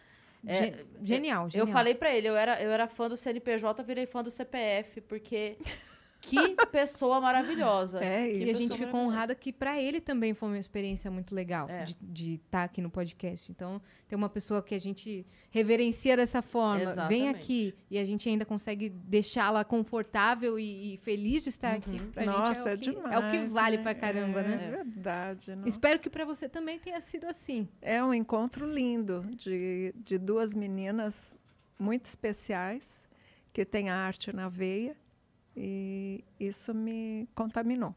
é, 0.45 0.55
Ge- 0.55 0.85
genial, 1.03 1.45
Eu 1.45 1.49
genial. 1.51 1.68
falei 1.68 1.95
pra 1.95 2.14
ele, 2.14 2.27
eu 2.27 2.35
era, 2.35 2.61
eu 2.61 2.69
era 2.69 2.88
fã 2.88 3.07
do 3.09 3.15
CNPJ, 3.18 3.81
virei 3.84 4.05
fã 4.05 4.22
do 4.23 4.30
CPF, 4.30 5.01
porque 5.01 5.57
que 6.28 6.56
pessoa 6.72 7.22
maravilhosa. 7.22 7.99
É 8.04 8.28
E 8.30 8.44
isso. 8.44 8.58
a 8.58 8.62
gente 8.62 8.78
ficou 8.78 8.99
honrada 8.99 9.34
que 9.34 9.52
pra 9.54 9.82
ele 9.82 9.99
também 10.02 10.34
foi 10.34 10.49
uma 10.49 10.58
experiência 10.58 11.10
muito 11.10 11.34
legal 11.34 11.70
É. 11.70 11.86
de 12.02 12.36
estar 12.36 12.64
aqui 12.64 12.82
no 12.82 12.90
podcast. 12.90 13.52
Então, 13.52 13.82
tem 14.08 14.18
uma 14.18 14.30
pessoa 14.30 14.62
que 14.62 14.76
a 14.76 14.80
gente 14.80 15.26
reverencia 15.49 16.16
dessa 16.18 16.41
forma, 16.41 16.78
vem 17.08 17.28
Exatamente. 17.28 17.30
aqui 17.36 17.76
e 17.90 17.98
a 17.98 18.06
gente 18.06 18.28
ainda 18.30 18.45
consegue 18.45 18.90
deixá-la 18.90 19.64
confortável 19.64 20.60
e, 20.60 20.94
e 20.94 20.98
feliz 20.98 21.44
de 21.44 21.49
estar 21.49 21.74
aqui. 21.74 21.99
Pra 22.14 22.26
Nossa, 22.26 22.70
é, 22.72 22.76
gente 22.78 22.90
é 22.90 22.91
o, 22.91 22.94
que, 22.94 23.02
demais. 23.02 23.16
é 23.16 23.20
o 23.20 23.32
que 23.32 23.54
vale 23.54 23.78
né? 23.78 23.84
pra 23.84 23.95
caramba, 23.95 24.40
é, 24.41 24.48
né? 24.48 24.66
É 24.66 24.84
verdade. 24.84 25.56
nossa. 25.56 25.70
Espero 25.70 25.99
que 25.99 26.10
pra 26.10 26.26
você 26.26 26.48
também 26.49 26.78
tenha 26.80 26.99
sido 27.02 27.26
assim. 27.26 27.68
É 27.82 28.04
um 28.04 28.14
encontro 28.14 28.66
lindo 28.72 29.26
de, 29.36 29.94
de 29.98 30.18
duas 30.18 30.54
meninas 30.56 31.36
muito 31.80 32.06
especiais 32.06 33.06
que 33.54 33.64
têm 33.66 33.90
a 33.90 33.95
arte 33.95 34.34
na 34.34 34.48
veia 34.49 34.95
e 35.58 36.24
isso 36.40 36.72
me 36.72 37.28
contaminou. 37.34 37.96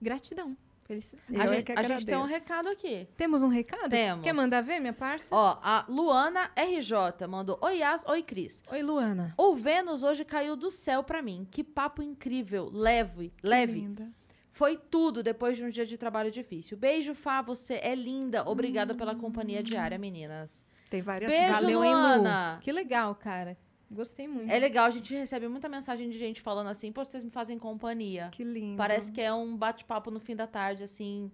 Gratidão. 0.00 0.56
Felicidade. 0.84 1.40
A, 1.40 1.44
Eu 1.44 1.52
é 1.52 1.56
gente, 1.56 1.64
que 1.64 1.72
a 1.72 1.82
gente 1.82 2.06
tem 2.06 2.16
um 2.16 2.22
recado 2.22 2.68
aqui. 2.68 3.08
Temos 3.16 3.42
um 3.42 3.48
recado? 3.48 3.90
Temos. 3.90 4.22
Quer 4.24 4.32
mandar 4.32 4.62
ver, 4.62 4.78
minha 4.78 4.92
parça? 4.92 5.26
Ó, 5.34 5.58
a 5.60 5.84
Luana 5.88 6.50
RJ 6.56 7.26
mandou: 7.28 7.58
Oi, 7.60 7.78
Yas, 7.78 8.04
oi, 8.06 8.22
Cris. 8.22 8.62
Oi, 8.70 8.82
Luana. 8.82 9.34
O 9.36 9.54
Vênus 9.54 10.04
hoje 10.04 10.24
caiu 10.24 10.56
do 10.56 10.70
céu 10.70 11.02
pra 11.02 11.20
mim. 11.20 11.46
Que 11.50 11.64
papo 11.64 12.02
incrível, 12.02 12.70
leve, 12.72 13.32
leve. 13.42 13.80
Linda. 13.80 14.08
Foi 14.52 14.78
tudo 14.78 15.22
depois 15.22 15.56
de 15.56 15.64
um 15.64 15.68
dia 15.68 15.84
de 15.84 15.98
trabalho 15.98 16.30
difícil. 16.30 16.78
Beijo, 16.78 17.14
Fá, 17.14 17.42
você 17.42 17.74
é 17.82 17.94
linda. 17.94 18.48
Obrigada 18.48 18.94
pela 18.94 19.14
companhia 19.14 19.62
diária, 19.62 19.98
meninas. 19.98 20.64
Tem 20.88 21.02
várias 21.02 21.30
Beijo, 21.30 21.52
Valeu, 21.52 21.84
hein, 21.84 21.94
Lu? 21.94 22.00
Luana. 22.00 22.58
Que 22.62 22.72
legal, 22.72 23.14
cara. 23.16 23.58
Gostei 23.90 24.26
muito. 24.26 24.50
É 24.50 24.58
legal, 24.58 24.86
a 24.86 24.90
gente 24.90 25.14
recebe 25.14 25.48
muita 25.48 25.68
mensagem 25.68 26.10
de 26.10 26.18
gente 26.18 26.40
falando 26.40 26.68
assim, 26.68 26.90
pô, 26.90 27.04
vocês 27.04 27.22
me 27.22 27.30
fazem 27.30 27.58
companhia. 27.58 28.30
Que 28.32 28.42
lindo. 28.42 28.76
Parece 28.76 29.12
que 29.12 29.20
é 29.20 29.32
um 29.32 29.56
bate-papo 29.56 30.10
no 30.10 30.18
fim 30.18 30.34
da 30.34 30.46
tarde, 30.46 30.82
assim, 30.82 31.30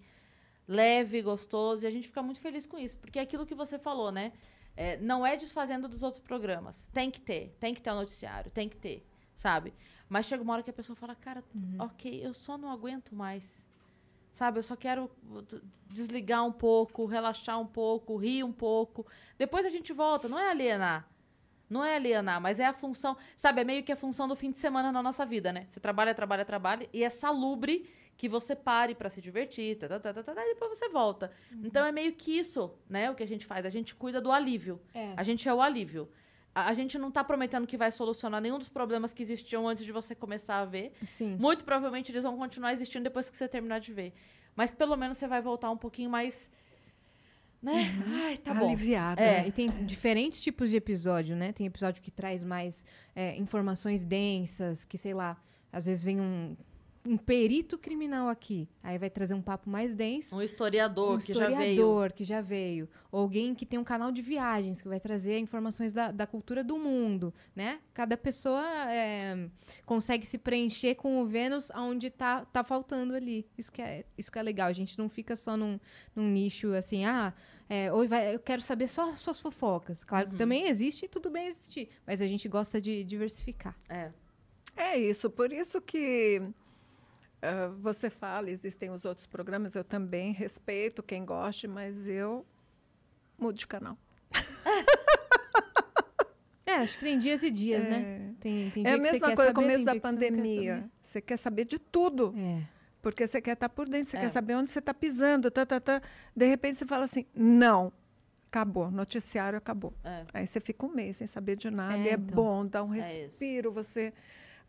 leve, 0.68 1.22
gostoso, 1.22 1.84
e 1.84 1.86
a 1.86 1.90
gente 1.90 2.08
fica 2.08 2.22
muito 2.22 2.40
feliz 2.40 2.66
com 2.66 2.78
isso, 2.78 2.96
porque 2.98 3.18
é 3.18 3.22
aquilo 3.22 3.46
que 3.46 3.54
você 3.54 3.78
falou, 3.78 4.12
né? 4.12 4.32
É, 4.76 4.96
não 4.98 5.24
é 5.26 5.36
desfazendo 5.36 5.88
dos 5.88 6.02
outros 6.02 6.22
programas. 6.22 6.86
Tem 6.92 7.10
que 7.10 7.20
ter, 7.20 7.56
tem 7.58 7.74
que 7.74 7.82
ter 7.82 7.90
o 7.90 7.94
noticiário, 7.94 8.50
tem 8.50 8.68
que 8.68 8.76
ter, 8.76 9.06
sabe? 9.34 9.72
Mas 10.08 10.26
chega 10.26 10.42
uma 10.42 10.52
hora 10.52 10.62
que 10.62 10.70
a 10.70 10.74
pessoa 10.74 10.94
fala, 10.96 11.14
cara, 11.14 11.42
ok, 11.78 12.20
eu 12.24 12.34
só 12.34 12.58
não 12.58 12.70
aguento 12.70 13.14
mais. 13.14 13.66
Sabe, 14.30 14.58
eu 14.58 14.62
só 14.62 14.74
quero 14.74 15.10
desligar 15.90 16.44
um 16.46 16.52
pouco, 16.52 17.04
relaxar 17.04 17.60
um 17.60 17.66
pouco, 17.66 18.16
rir 18.16 18.42
um 18.42 18.52
pouco. 18.52 19.06
Depois 19.36 19.66
a 19.66 19.68
gente 19.68 19.92
volta, 19.92 20.26
não 20.26 20.38
é 20.38 20.50
alienar. 20.50 21.06
Não 21.72 21.82
é 21.84 21.96
alienar, 21.96 22.40
mas 22.40 22.60
é 22.60 22.66
a 22.66 22.72
função. 22.72 23.16
Sabe, 23.36 23.62
é 23.62 23.64
meio 23.64 23.82
que 23.82 23.90
a 23.90 23.96
função 23.96 24.28
do 24.28 24.36
fim 24.36 24.50
de 24.50 24.58
semana 24.58 24.92
na 24.92 25.02
nossa 25.02 25.24
vida, 25.24 25.52
né? 25.52 25.66
Você 25.70 25.80
trabalha, 25.80 26.14
trabalha, 26.14 26.44
trabalha, 26.44 26.88
e 26.92 27.02
é 27.02 27.08
salubre 27.08 27.88
que 28.16 28.28
você 28.28 28.54
pare 28.54 28.94
pra 28.94 29.08
se 29.08 29.20
divertir, 29.20 29.78
tá, 29.78 29.88
tá, 29.88 29.98
tá, 29.98 30.22
tá, 30.22 30.34
tá, 30.34 30.42
e 30.44 30.54
depois 30.54 30.78
você 30.78 30.88
volta. 30.90 31.32
Então 31.64 31.84
é 31.84 31.90
meio 31.90 32.12
que 32.12 32.38
isso, 32.38 32.72
né? 32.88 33.10
O 33.10 33.14
que 33.14 33.22
a 33.22 33.26
gente 33.26 33.46
faz. 33.46 33.64
A 33.64 33.70
gente 33.70 33.94
cuida 33.94 34.20
do 34.20 34.30
alívio. 34.30 34.80
É. 34.94 35.14
A 35.16 35.22
gente 35.22 35.48
é 35.48 35.54
o 35.54 35.62
alívio. 35.62 36.08
A, 36.54 36.68
a 36.68 36.74
gente 36.74 36.98
não 36.98 37.10
tá 37.10 37.24
prometendo 37.24 37.66
que 37.66 37.76
vai 37.76 37.90
solucionar 37.90 38.40
nenhum 38.40 38.58
dos 38.58 38.68
problemas 38.68 39.14
que 39.14 39.22
existiam 39.22 39.66
antes 39.66 39.84
de 39.84 39.92
você 39.92 40.14
começar 40.14 40.58
a 40.58 40.64
ver. 40.64 40.92
Sim. 41.06 41.36
Muito 41.40 41.64
provavelmente 41.64 42.12
eles 42.12 42.22
vão 42.22 42.36
continuar 42.36 42.72
existindo 42.72 43.04
depois 43.04 43.30
que 43.30 43.36
você 43.36 43.48
terminar 43.48 43.80
de 43.80 43.92
ver. 43.92 44.12
Mas 44.54 44.72
pelo 44.72 44.96
menos 44.96 45.16
você 45.16 45.26
vai 45.26 45.40
voltar 45.40 45.70
um 45.70 45.76
pouquinho 45.78 46.10
mais. 46.10 46.50
Né? 47.62 47.94
Ai, 48.24 48.36
tá 48.36 48.52
bom. 48.52 48.66
Aliviada. 48.66 49.22
É, 49.22 49.46
e 49.46 49.52
tem 49.52 49.70
diferentes 49.84 50.42
tipos 50.42 50.68
de 50.68 50.76
episódio, 50.76 51.36
né? 51.36 51.52
Tem 51.52 51.66
episódio 51.66 52.02
que 52.02 52.10
traz 52.10 52.42
mais 52.42 52.84
é, 53.14 53.36
informações 53.36 54.02
densas, 54.02 54.84
que 54.84 54.98
sei 54.98 55.14
lá, 55.14 55.36
às 55.72 55.86
vezes 55.86 56.04
vem 56.04 56.20
um, 56.20 56.56
um 57.04 57.16
perito 57.16 57.76
criminal 57.76 58.28
aqui, 58.28 58.68
aí 58.82 58.96
vai 58.96 59.10
trazer 59.10 59.34
um 59.34 59.42
papo 59.42 59.68
mais 59.68 59.92
denso. 59.94 60.36
Um 60.36 60.42
historiador 60.42 61.16
um 61.16 61.18
que 61.18 61.32
já 61.32 61.48
veio. 61.48 61.50
historiador 61.50 62.12
que 62.12 62.24
já 62.24 62.40
veio. 62.40 62.88
Ou 63.10 63.20
alguém 63.20 63.54
que 63.54 63.66
tem 63.66 63.78
um 63.78 63.84
canal 63.84 64.12
de 64.12 64.22
viagens, 64.22 64.80
que 64.80 64.88
vai 64.88 65.00
trazer 65.00 65.38
informações 65.38 65.92
da, 65.92 66.12
da 66.12 66.26
cultura 66.28 66.62
do 66.62 66.78
mundo, 66.78 67.34
né? 67.56 67.80
Cada 67.92 68.16
pessoa 68.16 68.64
é, 68.90 69.48
consegue 69.84 70.24
se 70.24 70.38
preencher 70.38 70.94
com 70.94 71.20
o 71.20 71.26
Vênus 71.26 71.70
onde 71.74 72.08
tá, 72.08 72.44
tá 72.44 72.62
faltando 72.62 73.14
ali. 73.14 73.46
Isso 73.58 73.72
que, 73.72 73.82
é, 73.82 74.04
isso 74.16 74.30
que 74.30 74.38
é 74.38 74.42
legal. 74.42 74.68
A 74.68 74.72
gente 74.72 74.96
não 74.96 75.08
fica 75.08 75.34
só 75.34 75.56
num, 75.56 75.80
num 76.14 76.28
nicho 76.28 76.72
assim, 76.72 77.04
ah, 77.04 77.34
é, 77.68 77.92
hoje 77.92 78.08
vai, 78.08 78.34
eu 78.34 78.38
quero 78.38 78.62
saber 78.62 78.86
só 78.86 79.10
suas 79.16 79.40
fofocas. 79.40 80.04
Claro 80.04 80.26
Uhum. 80.26 80.32
que 80.32 80.38
também 80.38 80.68
existe 80.68 81.06
e 81.06 81.08
tudo 81.08 81.30
bem 81.30 81.48
existir. 81.48 81.88
Mas 82.06 82.20
a 82.20 82.26
gente 82.28 82.48
gosta 82.48 82.80
de 82.80 83.02
diversificar. 83.02 83.76
É. 83.88 84.10
É 84.76 84.98
isso, 84.98 85.28
por 85.28 85.52
isso 85.52 85.80
que 85.82 86.40
ah, 87.42 87.68
você 87.80 88.08
fala, 88.08 88.50
existem 88.50 88.90
os 88.90 89.04
outros 89.04 89.26
programas, 89.26 89.74
eu 89.74 89.84
também 89.84 90.32
respeito 90.32 91.02
quem 91.02 91.24
goste, 91.24 91.66
mas 91.68 92.08
eu 92.08 92.46
mudo 93.38 93.58
de 93.58 93.66
canal. 93.66 93.98
É, 96.64 96.74
acho 96.76 96.96
que 96.98 97.04
tem 97.04 97.18
dias 97.18 97.42
e 97.42 97.50
dias, 97.50 97.84
né? 97.84 98.00
É. 98.00 98.40
Tem, 98.40 98.70
tem 98.70 98.86
É 98.86 98.92
a 98.94 98.96
mesma 98.96 99.18
coisa, 99.20 99.36
saber, 99.36 99.52
começo 99.52 99.84
da 99.84 99.92
que 99.92 99.98
você 99.98 100.00
quer 100.00 100.12
pandemia. 100.30 100.90
Você 101.02 101.20
quer 101.20 101.36
saber 101.36 101.64
de 101.66 101.78
tudo. 101.78 102.34
É. 102.38 102.62
porque 103.02 103.26
você 103.26 103.42
quer 103.42 103.54
estar 103.54 103.68
por 103.68 103.88
dentro, 103.88 104.08
você 104.10 104.16
É. 104.16 104.20
quer 104.20 104.28
saber 104.28 104.54
onde 104.54 104.70
você 104.70 104.78
está 104.78 104.94
pisando, 104.94 105.50
tá, 105.50 105.66
tá, 105.66 105.80
tá. 105.80 106.00
De 106.36 106.46
repente 106.46 106.78
você 106.78 106.86
fala 106.86 107.04
assim, 107.04 107.26
não, 107.34 107.92
acabou, 108.46 108.90
noticiário 108.92 109.58
acabou. 109.58 109.92
É. 110.04 110.24
Aí 110.32 110.46
você 110.46 110.60
fica 110.60 110.86
um 110.86 110.94
mês 110.94 111.16
sem 111.16 111.26
saber 111.26 111.56
de 111.56 111.68
nada, 111.68 111.96
É, 111.96 112.02
e 112.04 112.08
é 112.10 112.12
então. 112.12 112.34
bom, 112.36 112.64
dá 112.64 112.82
um 112.84 112.94
É 112.94 113.00
respiro, 113.02 113.72
você 113.72 114.14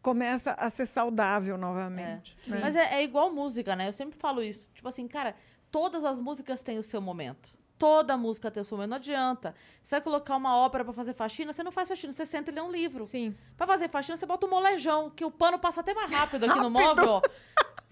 começa 0.03 0.51
a 0.51 0.69
ser 0.69 0.85
saudável 0.85 1.57
novamente. 1.57 2.37
né? 2.45 2.59
Mas 2.61 2.75
é, 2.75 2.95
é 2.95 3.03
igual 3.03 3.31
música, 3.33 3.75
né? 3.75 3.87
Eu 3.87 3.93
sempre 3.93 4.19
falo 4.19 4.43
isso. 4.43 4.69
Tipo 4.75 4.87
assim, 4.89 5.07
cara, 5.07 5.33
todas 5.71 6.03
as 6.03 6.19
músicas 6.19 6.61
têm 6.61 6.77
o 6.77 6.83
seu 6.83 7.01
momento. 7.01 7.49
Toda 7.79 8.15
música 8.17 8.51
tem 8.51 8.61
o 8.61 8.65
seu 8.65 8.77
momento. 8.77 8.89
Não 8.91 8.97
adianta. 8.97 9.55
Você 9.81 9.95
vai 9.95 10.01
colocar 10.01 10.35
uma 10.35 10.55
ópera 10.57 10.83
pra 10.83 10.93
fazer 10.93 11.13
faxina, 11.13 11.53
você 11.53 11.63
não 11.63 11.71
faz 11.71 11.87
faxina, 11.87 12.11
você 12.11 12.25
senta 12.25 12.51
e 12.51 12.53
lê 12.53 12.61
um 12.61 12.69
livro. 12.69 13.05
Sim. 13.05 13.33
Pra 13.57 13.65
fazer 13.65 13.89
faxina, 13.89 14.17
você 14.17 14.25
bota 14.25 14.45
um 14.45 14.49
molejão, 14.49 15.09
que 15.09 15.23
o 15.23 15.31
pano 15.31 15.57
passa 15.57 15.79
até 15.79 15.93
mais 15.93 16.11
rápido 16.11 16.45
aqui 16.45 16.59
no 16.59 16.69
móvel. 16.69 17.09
ó. 17.09 17.21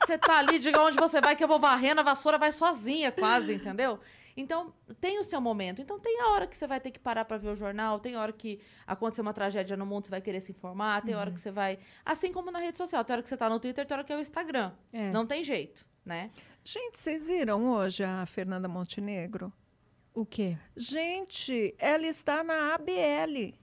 Você 0.06 0.18
tá 0.18 0.38
ali, 0.38 0.60
diga 0.60 0.82
onde 0.82 0.98
você 0.98 1.22
vai, 1.22 1.36
que 1.36 1.44
eu 1.44 1.48
vou 1.48 1.60
varrendo, 1.60 2.02
a 2.02 2.04
vassoura 2.04 2.38
vai 2.38 2.52
sozinha, 2.52 3.12
quase, 3.12 3.54
entendeu? 3.54 4.00
Então, 4.36 4.74
tem 5.00 5.20
o 5.20 5.24
seu 5.24 5.40
momento. 5.42 5.82
Então, 5.82 6.00
tem 6.00 6.20
a 6.22 6.30
hora 6.30 6.48
que 6.48 6.56
você 6.58 6.66
vai 6.68 6.80
ter 6.80 6.92
que 6.92 7.00
parar 7.00 7.26
pra 7.26 7.38
ver 7.38 7.50
o 7.50 7.56
jornal, 7.56 8.00
tem 8.00 8.16
a 8.16 8.22
hora 8.22 8.32
que 8.34 8.60
aconteceu 8.88 9.22
uma 9.22 9.34
tragédia 9.34 9.76
no 9.78 9.86
mundo, 9.86 10.06
você 10.06 10.12
vai 10.12 10.22
querer 10.22 10.40
se 10.42 10.52
informar, 10.52 11.02
tem 11.04 11.14
a 11.14 11.20
hora 11.20 11.32
que 11.32 11.40
você 11.40 11.52
vai. 11.52 11.80
Assim 12.06 12.32
como 12.32 12.50
na 12.52 12.60
rede 12.60 12.78
social, 12.78 13.04
tem 13.04 13.14
hora 13.14 13.24
que 13.24 13.30
você 13.30 13.38
tá 13.38 13.50
no 13.50 13.60
Twitter, 13.60 13.86
tem 13.86 13.96
hora 13.96 14.04
que 14.06 14.14
é 14.14 14.16
o 14.18 14.22
Instagram. 14.22 14.72
É. 14.94 15.10
Não 15.12 15.26
tem 15.26 15.44
jeito, 15.44 15.86
né? 16.06 16.32
Gente, 16.64 16.98
vocês 17.00 17.28
viram 17.28 17.66
hoje 17.72 18.04
a 18.04 18.26
Fernanda 18.26 18.68
Montenegro? 18.68 19.52
O 20.14 20.26
quê? 20.26 20.58
Gente, 20.76 21.74
ela 21.80 22.06
está 22.06 22.44
na 22.44 22.76
ABL. 22.76 23.54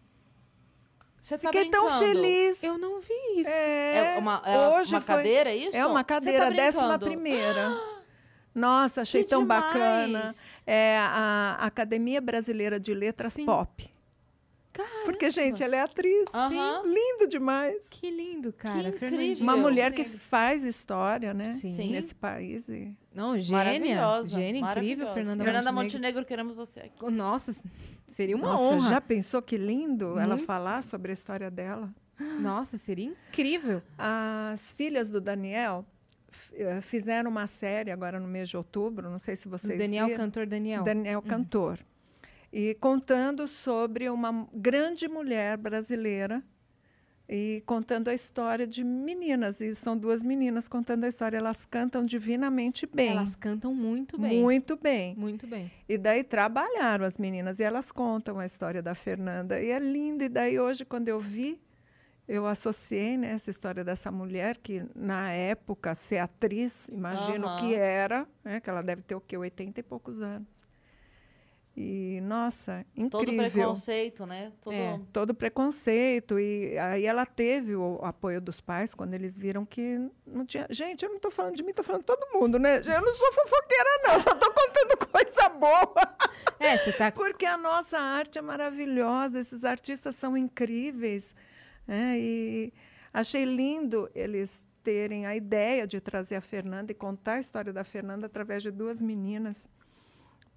Você 1.20 1.36
tá 1.38 1.50
Fiquei 1.52 1.68
tão 1.70 1.84
brincando. 1.84 2.04
feliz. 2.06 2.62
Eu 2.62 2.78
não 2.78 3.00
vi 3.00 3.12
isso. 3.36 3.50
É, 3.50 4.14
É 4.16 4.18
uma, 4.18 4.42
é 4.46 4.68
hoje 4.78 4.94
uma 4.94 5.00
foi- 5.00 5.14
cadeira, 5.16 5.50
é 5.50 5.56
isso? 5.56 5.76
É 5.76 5.84
uma 5.84 5.98
Você 6.00 6.04
cadeira, 6.04 6.44
tá 6.46 6.50
décima 6.50 6.82
brincando? 6.96 7.04
primeira. 7.04 7.80
Nossa, 8.54 9.02
achei 9.02 9.22
Que 9.24 9.28
tão 9.28 9.42
demais! 9.42 9.62
bacana. 9.64 10.34
É 10.70 10.98
a 10.98 11.56
Academia 11.60 12.20
Brasileira 12.20 12.78
de 12.78 12.92
Letras 12.92 13.32
Sim. 13.32 13.46
Pop. 13.46 13.90
Porque, 15.06 15.30
gente, 15.30 15.62
ela 15.62 15.76
é 15.76 15.80
atriz. 15.80 16.26
Aham. 16.32 16.82
Lindo 16.84 17.26
demais. 17.26 17.88
Que 17.88 18.10
lindo, 18.10 18.52
cara. 18.52 18.88
incrível. 18.88 18.98
Fernandinha 18.98 19.42
Uma 19.42 19.56
mulher 19.56 19.94
que 19.94 20.04
faz 20.04 20.64
história, 20.64 21.32
né? 21.32 21.54
Sim. 21.54 21.74
Sim. 21.74 21.90
Nesse 21.92 22.14
país. 22.14 22.68
E... 22.68 22.94
Não, 23.14 23.38
gênia. 23.38 23.64
Maravilhosa. 23.64 24.38
Gênia, 24.38 24.60
incrível. 24.60 25.14
Fernanda, 25.14 25.42
Fernanda 25.42 25.72
Montenegro. 25.72 25.98
Montenegro, 25.98 26.24
queremos 26.26 26.54
você 26.54 26.80
aqui. 26.80 27.10
Nossa, 27.10 27.58
seria 28.06 28.36
uma 28.36 28.48
Nossa, 28.48 28.62
honra. 28.62 28.90
já 28.90 29.00
pensou 29.00 29.40
que 29.40 29.56
lindo 29.56 30.18
ela 30.18 30.36
falar 30.36 30.84
sobre 30.84 31.12
a 31.12 31.14
história 31.14 31.50
dela? 31.50 31.90
Nossa, 32.38 32.76
seria 32.76 33.06
incrível. 33.06 33.80
As 33.96 34.70
filhas 34.72 35.08
do 35.08 35.18
Daniel 35.18 35.86
fizeram 36.82 37.30
uma 37.30 37.46
série 37.46 37.90
agora 37.90 38.20
no 38.20 38.28
mês 38.28 38.48
de 38.48 38.56
outubro, 38.56 39.10
não 39.10 39.18
sei 39.18 39.36
se 39.36 39.48
Do 39.48 39.56
vocês 39.58 39.78
Daniel, 39.78 40.06
viram. 40.06 40.18
cantor 40.18 40.46
Daniel. 40.46 40.82
Daniel 40.84 41.22
Cantor. 41.22 41.78
E 42.52 42.74
contando 42.80 43.46
sobre 43.46 44.08
uma 44.08 44.48
grande 44.54 45.06
mulher 45.06 45.56
brasileira 45.58 46.42
e 47.28 47.62
contando 47.66 48.08
a 48.08 48.14
história 48.14 48.66
de 48.66 48.82
meninas. 48.82 49.60
E 49.60 49.74
são 49.74 49.96
duas 49.98 50.22
meninas 50.22 50.66
contando 50.66 51.04
a 51.04 51.08
história. 51.08 51.36
Elas 51.36 51.66
cantam 51.66 52.06
divinamente 52.06 52.86
bem. 52.86 53.10
Elas 53.10 53.36
cantam 53.36 53.74
muito 53.74 54.18
bem. 54.18 54.40
Muito 54.40 54.76
bem. 54.78 55.14
Muito 55.14 55.46
bem. 55.46 55.70
E 55.86 55.98
daí 55.98 56.24
trabalharam 56.24 57.04
as 57.04 57.18
meninas 57.18 57.58
e 57.58 57.64
elas 57.64 57.92
contam 57.92 58.38
a 58.38 58.46
história 58.46 58.80
da 58.80 58.94
Fernanda. 58.94 59.60
E 59.60 59.70
é 59.70 59.78
lindo. 59.78 60.24
E 60.24 60.28
daí 60.30 60.58
hoje, 60.58 60.86
quando 60.86 61.08
eu 61.08 61.20
vi, 61.20 61.60
eu 62.28 62.46
associei 62.46 63.16
né, 63.16 63.32
essa 63.32 63.50
história 63.50 63.82
dessa 63.82 64.12
mulher 64.12 64.58
que, 64.58 64.84
na 64.94 65.32
época, 65.32 65.94
ser 65.94 66.18
atriz, 66.18 66.88
imagino 66.90 67.46
Aham. 67.46 67.56
que 67.58 67.74
era, 67.74 68.28
né, 68.44 68.60
que 68.60 68.68
ela 68.68 68.82
deve 68.82 69.00
ter 69.02 69.14
o 69.14 69.20
quê? 69.20 69.36
80 69.36 69.80
e 69.80 69.82
poucos 69.82 70.20
anos. 70.20 70.62
E, 71.80 72.20
nossa, 72.22 72.84
Todo 73.08 73.22
incrível. 73.30 73.52
preconceito, 73.52 74.26
né? 74.26 74.52
Todo... 74.60 74.74
É. 74.74 75.00
Todo 75.12 75.32
preconceito. 75.32 76.36
E 76.36 76.76
aí 76.76 77.06
ela 77.06 77.24
teve 77.24 77.76
o 77.76 78.00
apoio 78.02 78.40
dos 78.40 78.60
pais 78.60 78.94
quando 78.94 79.14
eles 79.14 79.38
viram 79.38 79.64
que 79.64 79.96
não 80.26 80.44
tinha. 80.44 80.66
Gente, 80.70 81.04
eu 81.04 81.08
não 81.08 81.18
estou 81.18 81.30
falando 81.30 81.54
de 81.54 81.62
mim, 81.62 81.70
estou 81.70 81.84
falando 81.84 82.00
de 82.00 82.06
todo 82.06 82.32
mundo, 82.32 82.58
né? 82.58 82.78
Eu 82.78 83.00
não 83.00 83.14
sou 83.14 83.32
fofoqueira, 83.32 83.90
não. 84.02 84.20
Só 84.20 84.32
estou 84.32 84.52
contando 84.52 84.98
coisa 85.06 85.48
boa. 85.50 86.16
É, 86.58 86.76
você 86.78 86.92
tá. 86.92 87.12
Porque 87.12 87.46
a 87.46 87.56
nossa 87.56 87.96
arte 87.96 88.40
é 88.40 88.42
maravilhosa, 88.42 89.38
esses 89.38 89.62
artistas 89.64 90.16
são 90.16 90.36
incríveis. 90.36 91.32
Né? 91.88 92.18
E 92.18 92.72
achei 93.12 93.44
lindo 93.44 94.10
eles 94.14 94.66
terem 94.82 95.26
a 95.26 95.34
ideia 95.34 95.86
de 95.86 96.00
trazer 96.00 96.36
a 96.36 96.40
Fernanda 96.40 96.92
e 96.92 96.94
contar 96.94 97.34
a 97.34 97.40
história 97.40 97.72
da 97.72 97.82
Fernanda 97.82 98.26
através 98.26 98.62
de 98.62 98.70
duas 98.70 99.02
meninas. 99.02 99.66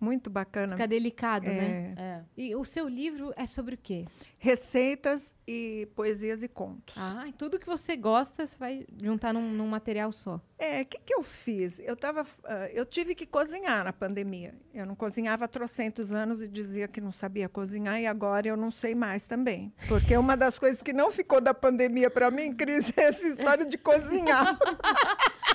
Muito 0.01 0.29
bacana. 0.29 0.75
Fica 0.75 0.87
delicado, 0.87 1.45
É, 1.47 1.53
né? 1.53 1.93
É. 1.97 2.21
E 2.35 2.55
o 2.55 2.65
seu 2.65 2.87
livro 2.87 3.31
é 3.37 3.45
sobre 3.45 3.75
o 3.75 3.77
quê? 3.77 4.05
Receitas 4.39 5.35
e 5.47 5.87
poesias 5.95 6.41
e 6.41 6.47
contos. 6.47 6.95
Ah, 6.97 7.25
e 7.27 7.31
tudo 7.31 7.59
que 7.59 7.67
você 7.67 7.95
gosta, 7.95 8.45
você 8.47 8.57
vai 8.57 8.85
juntar 9.01 9.31
num, 9.31 9.51
num 9.51 9.67
material 9.67 10.11
só. 10.11 10.41
É, 10.57 10.81
o 10.81 10.85
que, 10.85 10.97
que 11.05 11.13
eu 11.13 11.21
fiz? 11.21 11.79
Eu, 11.79 11.95
tava, 11.95 12.25
ah, 12.45 12.67
eu 12.73 12.85
tive 12.85 13.13
que 13.13 13.27
cozinhar 13.27 13.83
na 13.83 13.93
pandemia. 13.93 14.55
Eu 14.73 14.85
não 14.87 14.95
cozinhava 14.95 15.45
há 15.45 15.47
trocentos 15.47 16.11
anos 16.11 16.41
e 16.41 16.47
dizia 16.47 16.87
que 16.87 16.99
não 16.99 17.11
sabia 17.11 17.47
cozinhar, 17.47 17.99
e 18.01 18.07
agora 18.07 18.47
eu 18.47 18.57
não 18.57 18.71
sei 18.71 18.95
mais 18.95 19.27
também. 19.27 19.71
Porque 19.87 20.17
uma 20.17 20.35
das 20.35 20.57
coisas 20.57 20.81
que 20.81 20.91
não 20.93 21.11
ficou 21.11 21.39
da 21.39 21.53
pandemia 21.53 22.09
para 22.09 22.31
mim, 22.31 22.53
Cris, 22.55 22.91
é 22.97 23.03
essa 23.03 23.27
história 23.27 23.65
de 23.65 23.77
cozinhar. 23.77 24.57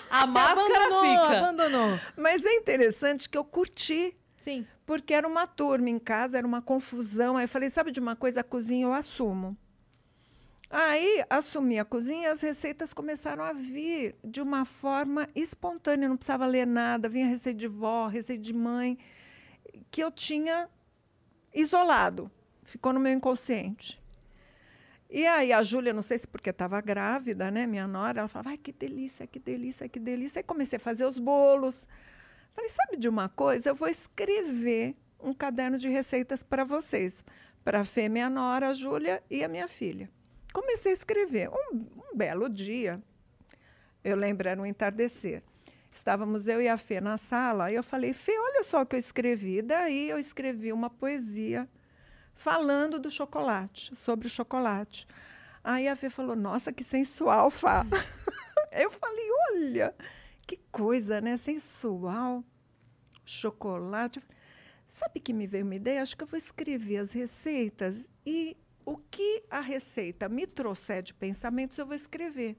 A 0.09 0.27
máscara 0.27 0.87
abandonou, 0.87 1.03
fica. 1.03 1.39
abandonou. 1.39 2.01
Mas 2.17 2.45
é 2.45 2.55
interessante 2.55 3.29
que 3.29 3.37
eu 3.37 3.45
curti 3.45 4.17
Sim. 4.47 4.65
porque 4.87 5.13
era 5.13 5.27
uma 5.27 5.45
turma 5.45 5.91
em 5.91 5.99
casa, 5.99 6.39
era 6.39 6.47
uma 6.47 6.63
confusão. 6.63 7.37
Aí 7.37 7.45
eu 7.45 7.49
falei, 7.49 7.69
sabe 7.69 7.91
de 7.91 7.99
uma 7.99 8.15
coisa, 8.15 8.43
a 8.43 8.45
cozinha 8.45 8.85
eu 8.87 8.93
assumo. 8.93 9.57
Aí 10.71 11.25
assumi 11.29 11.81
a 11.81 11.85
cozinha 11.85 12.31
as 12.31 12.41
receitas 12.41 12.93
começaram 12.93 13.43
a 13.43 13.53
vir 13.53 14.15
de 14.23 14.41
uma 14.41 14.65
forma 14.65 15.29
espontânea, 15.35 16.09
não 16.09 16.17
precisava 16.17 16.47
ler 16.47 16.67
nada, 16.67 17.09
vinha 17.09 17.27
receita 17.27 17.59
de 17.59 17.67
vó, 17.67 18.07
receita 18.07 18.43
de 18.43 18.53
mãe, 18.53 18.97
que 19.91 20.03
eu 20.03 20.11
tinha 20.13 20.69
isolado, 21.53 22.31
ficou 22.63 22.93
no 22.93 23.01
meu 23.01 23.13
inconsciente. 23.13 24.01
E 25.11 25.27
aí 25.27 25.53
a 25.53 25.63
Júlia, 25.63 25.93
não 25.93 26.03
sei 26.03 26.19
se 26.19 26.27
porque 26.29 26.51
estava 26.51 26.81
grávida, 26.81 27.51
né, 27.51 27.67
minha 27.67 27.87
nora, 27.87 28.21
ela 28.21 28.29
falava, 28.29 28.51
ai, 28.51 28.59
que 28.59 28.73
delícia, 28.73 29.27
que 29.27 29.39
delícia, 29.39 29.89
que 29.89 30.01
delícia. 30.01 30.41
Aí 30.41 30.45
comecei 30.45 30.77
a 30.77 30.81
fazer 30.81 31.05
os 31.05 31.19
bolos. 31.19 31.87
Falei, 32.57 32.71
sabe 32.71 32.97
de 32.97 33.07
uma 33.07 33.29
coisa? 33.29 33.69
Eu 33.69 33.75
vou 33.75 33.87
escrever 33.87 34.97
um 35.21 35.35
caderno 35.35 35.77
de 35.77 35.91
receitas 35.91 36.43
para 36.43 36.65
vocês, 36.65 37.23
para 37.63 37.81
a 37.81 37.85
Fê, 37.85 38.09
minha 38.09 38.31
nora, 38.31 38.71
a 38.71 38.73
Júlia 38.73 39.23
e 39.31 39.45
a 39.45 39.49
minha 39.49 39.69
filha. 39.69 40.11
Comecei 40.55 40.93
a 40.93 40.95
escrever. 40.95 41.51
Um, 41.51 41.87
um 42.13 42.17
belo 42.17 42.49
dia, 42.49 43.03
eu 44.03 44.17
lembro, 44.17 44.49
era 44.49 44.59
um 44.59 44.65
entardecer. 44.65 45.43
Estávamos 45.93 46.49
eu 46.49 46.63
e 46.63 46.67
a 46.67 46.79
Fê 46.79 46.99
na 46.99 47.19
sala, 47.19 47.71
e 47.71 47.75
eu 47.75 47.83
falei, 47.83 48.15
Fê, 48.15 48.33
olha 48.39 48.65
só 48.65 48.81
o 48.81 48.87
que 48.87 48.97
eu 48.97 49.01
escrevi. 49.01 49.61
Daí 49.61 50.09
eu 50.09 50.19
escrevi 50.19 50.73
uma 50.73 50.89
poesia 50.89 51.69
falando 52.35 52.99
do 52.99 53.11
chocolate, 53.11 53.95
sobre 53.95 54.29
o 54.29 54.31
chocolate. 54.31 55.07
Aí 55.63 55.89
a 55.89 55.95
Fê 55.95 56.09
falou, 56.09 56.35
nossa, 56.35 56.73
que 56.73 56.83
sensual, 56.83 57.51
Fá. 57.51 57.85
eu 58.73 58.91
falei, 58.91 59.29
olha, 59.53 59.95
que 60.47 60.59
coisa, 60.71 61.21
né? 61.21 61.37
Sensual, 61.37 62.45
chocolate. 63.25 64.23
Sabe 64.87 65.19
que 65.21 65.33
me 65.33 65.47
veio 65.47 65.65
uma 65.65 65.75
ideia? 65.75 66.01
Acho 66.03 66.17
que 66.17 66.23
eu 66.23 66.29
vou 66.29 66.39
escrever 66.39 66.99
as 66.99 67.13
receitas 67.13 68.09
e 68.25 68.57
o 68.85 68.97
que 68.97 69.43
a 69.51 69.61
receita 69.61 70.29
me 70.29 70.47
trouxer 70.47 71.03
de 71.03 71.13
pensamentos, 71.13 71.77
eu 71.77 71.85
vou 71.85 71.97
escrever. 71.97 72.57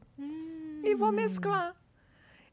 E 0.84 0.94
vou 0.94 1.12
mesclar. 1.12 1.74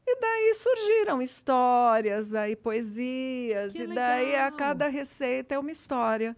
E 0.07 0.19
daí 0.19 0.53
surgiram 0.53 1.21
histórias, 1.21 2.33
aí 2.33 2.55
poesias, 2.55 3.73
Que 3.73 3.83
e 3.83 3.87
daí 3.87 4.35
a 4.35 4.45
legal. 4.45 4.57
cada 4.57 4.87
receita 4.87 5.55
é 5.55 5.59
uma 5.59 5.71
história. 5.71 6.37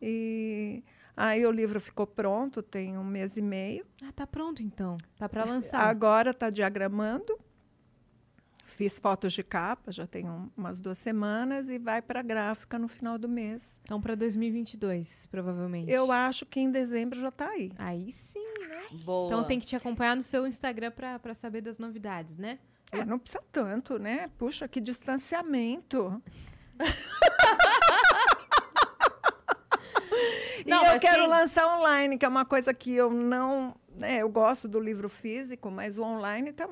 E 0.00 0.84
aí 1.16 1.44
o 1.46 1.50
livro 1.50 1.80
ficou 1.80 2.06
pronto, 2.06 2.62
tem 2.62 2.96
um 2.96 3.02
mês 3.04 3.36
e 3.36 3.42
meio. 3.42 3.84
Ah, 4.02 4.12
tá 4.12 4.26
pronto 4.26 4.62
então. 4.62 4.98
Tá 5.16 5.28
pra 5.28 5.44
lançar. 5.44 5.80
Agora 5.80 6.30
está 6.30 6.50
diagramando. 6.50 7.36
Fiz 8.76 8.98
fotos 8.98 9.32
de 9.32 9.44
capa, 9.44 9.92
já 9.92 10.04
tem 10.04 10.28
um- 10.28 10.50
umas 10.56 10.80
duas 10.80 10.98
semanas, 10.98 11.68
e 11.70 11.78
vai 11.78 12.02
para 12.02 12.18
a 12.18 12.22
gráfica 12.24 12.76
no 12.76 12.88
final 12.88 13.16
do 13.16 13.28
mês. 13.28 13.78
Então 13.84 14.00
pra 14.00 14.16
2022, 14.16 15.26
provavelmente. 15.26 15.92
Eu 15.92 16.10
acho 16.10 16.44
que 16.44 16.58
em 16.58 16.70
dezembro 16.72 17.20
já 17.20 17.28
está 17.28 17.50
aí. 17.50 17.70
Aí 17.78 18.10
sim, 18.10 18.42
né? 18.68 18.86
Boa. 19.04 19.26
Então 19.28 19.44
tem 19.44 19.60
que 19.60 19.66
te 19.66 19.76
acompanhar 19.76 20.16
no 20.16 20.22
seu 20.22 20.44
Instagram 20.44 20.90
pra, 20.90 21.20
pra 21.20 21.34
saber 21.34 21.60
das 21.60 21.78
novidades, 21.78 22.36
né? 22.36 22.58
É, 22.90 23.04
não 23.04 23.16
precisa 23.18 23.42
tanto, 23.52 23.96
né? 23.98 24.28
Puxa, 24.38 24.66
que 24.66 24.80
distanciamento. 24.80 26.20
e 30.64 30.70
Não, 30.70 30.78
eu 30.84 30.92
mas 30.92 31.00
quero 31.00 31.20
quem- 31.22 31.28
lançar 31.28 31.78
online, 31.78 32.16
que 32.18 32.24
é 32.24 32.28
uma 32.28 32.44
coisa 32.44 32.72
que 32.74 32.94
eu 32.94 33.10
não. 33.10 33.74
né, 33.96 34.18
eu 34.22 34.28
gosto 34.28 34.66
do 34.68 34.80
livro 34.80 35.08
físico, 35.08 35.70
mas 35.70 35.98
o 35.98 36.02
online 36.02 36.52
tá, 36.52 36.68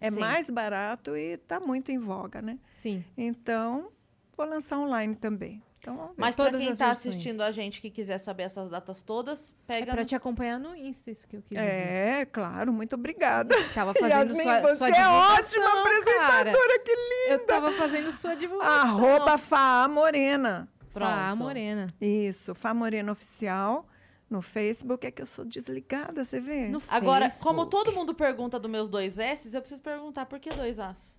é 0.00 0.10
Sim. 0.10 0.18
mais 0.18 0.50
barato 0.50 1.16
e 1.16 1.34
está 1.34 1.60
muito 1.60 1.92
em 1.92 1.98
voga, 1.98 2.42
né? 2.42 2.58
Sim. 2.72 3.04
Então, 3.16 3.90
vou 4.36 4.46
lançar 4.46 4.78
online 4.78 5.14
também. 5.14 5.62
Então. 5.80 6.10
Mas 6.16 6.34
Todas 6.34 6.60
quem 6.60 6.74
tá 6.74 6.86
versões. 6.86 7.14
assistindo 7.14 7.40
a 7.40 7.52
gente 7.52 7.80
que 7.80 7.88
quiser 7.88 8.18
saber 8.18 8.42
essas 8.42 8.68
datas 8.68 9.00
todas, 9.04 9.54
É 9.68 9.72
pega 9.74 9.92
pra 9.92 10.00
no- 10.02 10.06
te 10.06 10.14
acompanhar 10.16 10.58
no 10.58 10.74
Insta, 10.74 11.08
isso 11.12 11.26
que 11.28 11.36
eu 11.36 11.40
quis 11.42 11.56
dizer. 11.56 11.70
É, 11.70 12.26
claro, 12.26 12.72
muito 12.72 12.94
obrigada. 12.94 13.54
Tava 13.72 13.94
fazendo 13.94 14.10
Yasmin, 14.10 14.42
sua, 14.42 14.60
você 14.60 14.76
sua 14.76 14.88
é 14.88 14.92
divulgação, 14.92 15.34
ótima 15.62 15.80
apresentadora, 15.80 16.52
cara. 16.52 16.78
que 16.80 16.90
linda! 16.94 17.32
Eu 17.42 17.46
tava 17.46 17.72
fazendo 17.72 18.10
sua 18.10 18.34
divulgação. 18.34 18.74
Arroba 18.74 19.38
Fá 19.38 19.86
Morena. 19.88 20.68
Pronto. 20.92 21.08
Fá 21.08 21.34
Morena. 21.34 21.94
Isso, 22.00 22.54
Fá 22.54 22.74
Morena 22.74 23.12
Oficial 23.12 23.86
no 24.28 24.42
Facebook. 24.42 25.06
É 25.06 25.10
que 25.10 25.22
eu 25.22 25.26
sou 25.26 25.44
desligada, 25.44 26.24
você 26.24 26.40
vê? 26.40 26.68
No 26.68 26.82
Agora, 26.88 27.28
Facebook. 27.28 27.46
como 27.46 27.66
todo 27.66 27.92
mundo 27.92 28.14
pergunta 28.14 28.58
dos 28.58 28.70
meus 28.70 28.88
dois 28.88 29.18
S, 29.18 29.48
eu 29.52 29.60
preciso 29.60 29.80
perguntar 29.80 30.26
por 30.26 30.38
que 30.38 30.50
dois 30.50 30.78
As? 30.78 31.18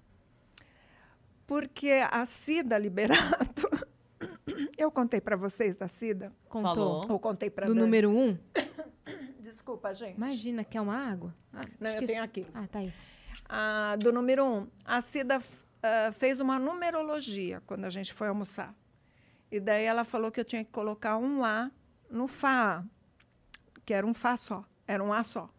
Porque 1.48 2.06
a 2.12 2.26
Cida 2.26 2.78
Liberato... 2.78 3.68
eu 4.78 4.92
contei 4.92 5.20
para 5.20 5.36
vocês 5.36 5.78
da 5.78 5.88
Cida? 5.88 6.32
Contou. 6.48 6.74
Falou. 7.02 7.12
Ou 7.12 7.20
contei 7.20 7.50
para 7.50 7.66
Do 7.66 7.76
número 7.76 8.10
um? 8.10 8.38
Desculpa, 9.42 9.94
gente. 9.94 10.16
Imagina, 10.16 10.64
quer 10.64 10.82
uma 10.82 10.96
água? 10.96 11.34
Ah, 11.54 11.66
Não, 11.80 11.90
eu 11.92 12.06
tenho 12.06 12.24
aqui. 12.24 12.46
Ah, 12.54 12.68
tá 12.68 12.80
aí. 12.80 12.94
Ah, 13.48 13.96
do 14.00 14.12
número 14.12 14.46
um. 14.46 14.68
A 14.86 15.02
Cida 15.02 15.42
ah, 15.82 16.12
fez 16.12 16.40
uma 16.40 16.60
numerologia 16.60 17.62
quando 17.66 17.86
a 17.86 17.90
gente 17.90 18.14
foi 18.14 18.28
almoçar. 18.28 18.76
E 19.52 19.60
daí 19.60 19.84
ela 19.84 20.04
falou 20.04 20.32
que 20.32 20.40
eu 20.40 20.46
tinha 20.46 20.64
que 20.64 20.72
colocar 20.72 21.18
um 21.18 21.44
A 21.44 21.72
no 22.10 22.28
Fá, 22.28 22.84
que 23.86 23.94
era 23.94 24.06
um 24.06 24.14
Fá 24.14 24.38
só, 24.38 24.64
era 24.88 25.04
um 25.04 25.12
A 25.12 25.24
só. 25.24 25.50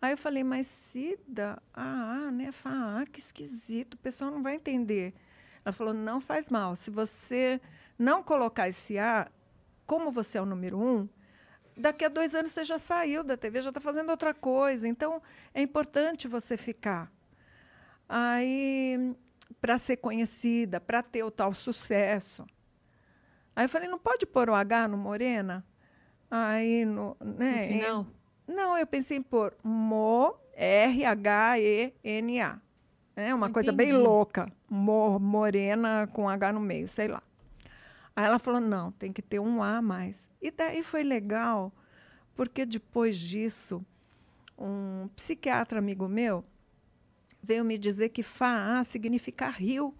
Aí 0.00 0.12
eu 0.12 0.18
falei, 0.18 0.44
mas 0.44 0.66
Cida, 0.66 1.62
ah, 1.72 2.30
né? 2.30 2.52
Fá, 2.52 3.00
A, 3.00 3.06
que 3.06 3.18
esquisito, 3.18 3.94
o 3.94 3.98
pessoal 3.98 4.30
não 4.30 4.42
vai 4.42 4.54
entender. 4.54 5.14
Ela 5.64 5.72
falou, 5.72 5.94
não 5.94 6.20
faz 6.20 6.50
mal. 6.50 6.76
Se 6.76 6.90
você 6.90 7.58
não 7.98 8.22
colocar 8.22 8.68
esse 8.68 8.98
A, 8.98 9.30
como 9.86 10.10
você 10.10 10.36
é 10.36 10.42
o 10.42 10.46
número 10.46 10.78
um, 10.78 11.08
daqui 11.74 12.04
a 12.04 12.08
dois 12.08 12.34
anos 12.34 12.52
você 12.52 12.64
já 12.64 12.78
saiu 12.78 13.24
da 13.24 13.36
TV, 13.36 13.62
já 13.62 13.70
está 13.70 13.80
fazendo 13.80 14.10
outra 14.10 14.34
coisa. 14.34 14.86
Então, 14.86 15.22
é 15.54 15.62
importante 15.62 16.28
você 16.28 16.58
ficar. 16.58 17.10
Aí, 18.06 19.16
para 19.58 19.78
ser 19.78 19.96
conhecida, 19.96 20.80
para 20.80 21.02
ter 21.02 21.22
o 21.22 21.30
tal 21.30 21.54
sucesso. 21.54 22.46
Aí 23.56 23.64
eu 23.64 23.68
falei, 23.68 23.88
não 23.88 23.98
pode 23.98 24.26
pôr 24.26 24.50
o 24.50 24.54
H 24.54 24.88
no 24.88 24.96
Morena? 24.96 25.64
Aí, 26.30 26.84
no, 26.84 27.16
No 27.20 27.34
né, 27.34 27.68
final. 27.68 28.06
não, 28.46 28.76
eu 28.76 28.86
pensei 28.86 29.18
em 29.18 29.22
pôr 29.22 29.54
Mo, 29.62 30.34
R-H-E-N-A. 30.54 32.60
É 33.16 33.34
uma 33.34 33.50
coisa 33.50 33.72
bem 33.72 33.92
louca. 33.92 34.50
Mo, 34.68 35.18
morena 35.20 36.08
com 36.12 36.28
H 36.28 36.52
no 36.52 36.60
meio, 36.60 36.88
sei 36.88 37.06
lá. 37.06 37.22
Aí 38.16 38.24
ela 38.24 38.38
falou: 38.38 38.60
não, 38.60 38.90
tem 38.92 39.12
que 39.12 39.22
ter 39.22 39.38
um 39.38 39.62
A 39.62 39.78
a 39.78 39.82
mais. 39.82 40.28
E 40.42 40.50
daí 40.50 40.82
foi 40.82 41.04
legal, 41.04 41.72
porque 42.34 42.66
depois 42.66 43.16
disso, 43.16 43.84
um 44.58 45.08
psiquiatra 45.14 45.78
amigo 45.78 46.08
meu 46.08 46.44
veio 47.42 47.64
me 47.64 47.78
dizer 47.78 48.08
que 48.08 48.22
Fá 48.22 48.82
significa 48.84 49.48
rio, 49.48 49.94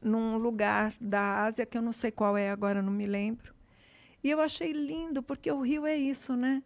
num 0.00 0.36
lugar 0.36 0.94
da 1.00 1.44
Ásia 1.44 1.66
que 1.66 1.76
eu 1.76 1.82
não 1.82 1.92
sei 1.92 2.10
qual 2.10 2.36
é 2.36 2.50
agora, 2.50 2.82
não 2.82 2.92
me 2.92 3.06
lembro. 3.06 3.54
E 4.22 4.30
eu 4.30 4.40
achei 4.40 4.72
lindo, 4.72 5.22
porque 5.22 5.50
o 5.50 5.60
rio 5.60 5.86
é 5.86 5.96
isso, 5.96 6.36
né? 6.36 6.62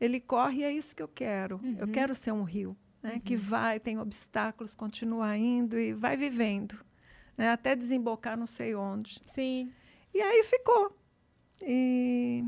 Ele 0.00 0.20
corre 0.20 0.60
e 0.60 0.64
é 0.64 0.72
isso 0.72 0.94
que 0.96 1.02
eu 1.02 1.08
quero. 1.08 1.60
Eu 1.78 1.88
quero 1.88 2.14
ser 2.14 2.32
um 2.32 2.42
rio, 2.42 2.76
né? 3.02 3.20
que 3.24 3.36
vai, 3.36 3.78
tem 3.78 3.98
obstáculos, 3.98 4.74
continua 4.74 5.36
indo 5.36 5.78
e 5.78 5.92
vai 5.92 6.16
vivendo, 6.16 6.76
né? 7.36 7.50
até 7.50 7.76
desembocar 7.76 8.36
não 8.36 8.46
sei 8.46 8.74
onde. 8.74 9.20
Sim. 9.26 9.72
E 10.12 10.20
aí 10.20 10.42
ficou. 10.42 10.96
E 11.62 12.44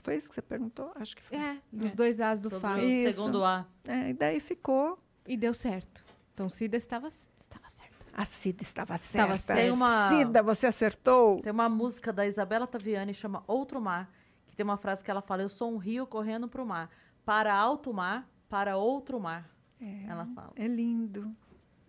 foi 0.00 0.16
isso 0.16 0.28
que 0.28 0.34
você 0.34 0.42
perguntou? 0.42 0.92
Acho 0.94 1.16
que 1.16 1.22
foi. 1.22 1.36
É, 1.36 1.58
dos 1.72 1.94
dois 1.94 2.20
As 2.20 2.38
do 2.38 2.50
Sobre 2.50 2.68
Fá. 2.68 2.76
o 2.76 2.78
Isso. 2.78 3.16
segundo 3.16 3.44
A. 3.44 3.66
É, 3.84 4.10
e 4.10 4.12
daí 4.12 4.40
ficou. 4.40 4.98
E 5.26 5.36
deu 5.36 5.52
certo. 5.52 6.04
Então 6.32 6.48
Cida 6.48 6.76
estava, 6.76 7.08
estava 7.08 7.68
certa. 7.68 7.87
A 8.18 8.24
Cida 8.24 8.62
estava 8.64 8.96
Estava 8.96 9.38
certa. 9.38 9.62
Tem 9.62 9.70
uma- 9.70 10.08
Cida, 10.08 10.42
você 10.42 10.66
acertou? 10.66 11.40
Tem 11.40 11.52
uma 11.52 11.68
música 11.68 12.12
da 12.12 12.26
Isabela 12.26 12.66
Taviani, 12.66 13.14
chama 13.14 13.44
Outro 13.46 13.80
Mar, 13.80 14.10
que 14.48 14.56
tem 14.56 14.64
uma 14.64 14.76
frase 14.76 15.04
que 15.04 15.10
ela 15.10 15.22
fala, 15.22 15.42
eu 15.42 15.48
sou 15.48 15.72
um 15.72 15.76
rio 15.76 16.04
correndo 16.04 16.48
pro 16.48 16.66
mar. 16.66 16.90
Para 17.24 17.54
alto 17.54 17.94
mar, 17.94 18.28
para 18.48 18.76
outro 18.76 19.20
mar. 19.20 19.48
Ela 19.80 20.26
fala. 20.34 20.50
É 20.56 20.66
lindo. 20.66 21.32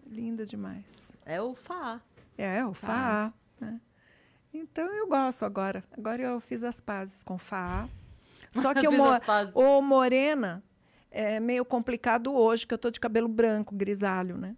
Lindo 0.06 0.46
demais. 0.46 1.12
É 1.26 1.42
o 1.42 1.56
Fá. 1.56 2.00
É, 2.38 2.64
o 2.64 2.76
Fá. 2.76 3.34
Né? 3.60 3.82
Então 4.54 4.86
eu 4.94 5.08
gosto 5.08 5.44
agora. 5.46 5.84
Agora 5.98 6.22
eu 6.22 6.40
fiz 6.40 6.64
as 6.64 6.80
pazes 6.80 7.24
com 7.24 7.40
Fá. 7.40 7.90
Só 8.52 8.72
que 8.76 8.82
Fiz 8.88 8.96
mo 8.96 9.06
o 9.56 9.82
morena 9.82 10.64
é 11.10 11.40
meio 11.40 11.66
complicado 11.66 12.36
hoje, 12.36 12.68
que 12.68 12.74
eu 12.74 12.78
tô 12.78 12.92
de 12.92 13.00
cabelo 13.00 13.28
branco, 13.28 13.74
grisalho, 13.74 14.38
né? 14.38 14.56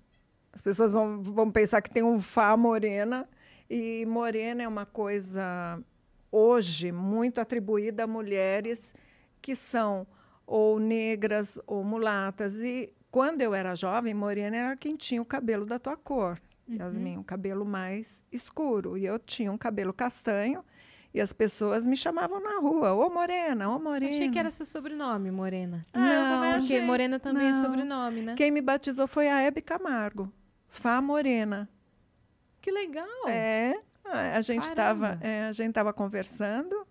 As 0.53 0.61
pessoas 0.61 0.94
vão, 0.94 1.22
vão 1.22 1.52
pensar 1.52 1.82
que 1.82 1.90
tem 1.90 2.03
um 2.03 2.19
Fá 2.19 2.56
morena. 2.57 3.28
E 3.69 4.06
morena 4.06 4.64
é 4.64 4.68
uma 4.68 4.86
coisa 4.86 5.80
hoje 6.32 6.91
muito 6.91 7.40
atribuída 7.40 8.03
a 8.03 8.07
mulheres 8.07 8.94
que 9.41 9.56
são 9.56 10.06
ou 10.45 10.80
negras 10.80 11.60
ou 11.65 11.84
mulatas. 11.84 12.56
E 12.61 12.91
quando 13.10 13.41
eu 13.41 13.53
era 13.53 13.76
jovem, 13.76 14.14
morena 14.14 14.57
era 14.57 14.76
quem 14.76 14.95
tinha 14.95 15.22
o 15.22 15.26
cabelo 15.26 15.65
da 15.65 15.80
tua 15.80 15.95
cor. 15.95 16.38
Yasmin, 16.69 17.18
o 17.18 17.23
cabelo 17.23 17.65
mais 17.65 18.23
escuro. 18.32 18.98
E 18.98 19.06
eu 19.06 19.18
tinha 19.19 19.52
um 19.52 19.57
cabelo 19.57 19.94
castanho. 19.94 20.64
E 21.14 21.19
as 21.19 21.34
pessoas 21.34 21.86
me 21.86 21.98
chamavam 21.98 22.40
na 22.41 22.60
rua, 22.60 22.94
ô 22.94 23.10
morena, 23.10 23.69
ô 23.69 23.78
morena. 23.78 24.14
Achei 24.14 24.30
que 24.30 24.40
era 24.40 24.49
seu 24.49 24.65
sobrenome, 24.65 25.30
Morena. 25.30 25.86
Ah, 25.94 25.99
Não, 25.99 26.60
Porque. 26.60 26.80
Morena 26.80 27.19
também 27.19 27.48
é 27.48 27.52
Não. 27.52 27.61
sobrenome, 27.65 28.22
né? 28.22 28.36
Quem 28.38 28.49
me 28.49 28.61
batizou 28.61 29.06
foi 29.07 29.28
a 29.28 29.41
Hebe 29.41 29.61
Camargo. 29.61 30.32
Fá 30.72 30.99
Morena. 31.02 31.69
Que 32.61 32.72
legal. 32.72 33.27
É, 33.27 33.76
a 34.06 34.41
gente 34.41 34.64
estava 34.64 35.18
Caramba. 35.18 35.48
a 35.49 35.52
gente 35.52 35.73
tava 35.73 35.93
conversando. 35.93 36.88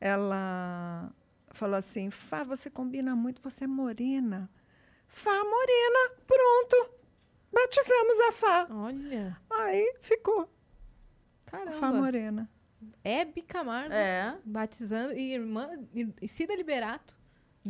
Ela 0.00 1.12
falou 1.50 1.76
assim: 1.76 2.10
Fá, 2.10 2.42
você 2.42 2.68
combina 2.70 3.14
muito, 3.14 3.40
você 3.40 3.64
é 3.64 3.66
morena. 3.68 4.50
Fá 5.06 5.30
Morena, 5.44 6.14
pronto. 6.26 6.94
Batizamos 7.52 8.20
a 8.28 8.32
Fá. 8.32 8.66
Olha, 8.70 9.36
Aí 9.50 9.94
ficou. 10.00 10.48
Fá 11.46 11.58
caramba. 11.58 11.92
Morena. 11.92 12.50
Hebe 13.04 13.42
Camargo 13.42 13.92
É. 13.92 14.36
batizando 14.44 15.12
e 15.14 15.34
irmã 15.34 15.68
e 16.20 16.26
Cida 16.26 16.54
Liberato. 16.56 17.16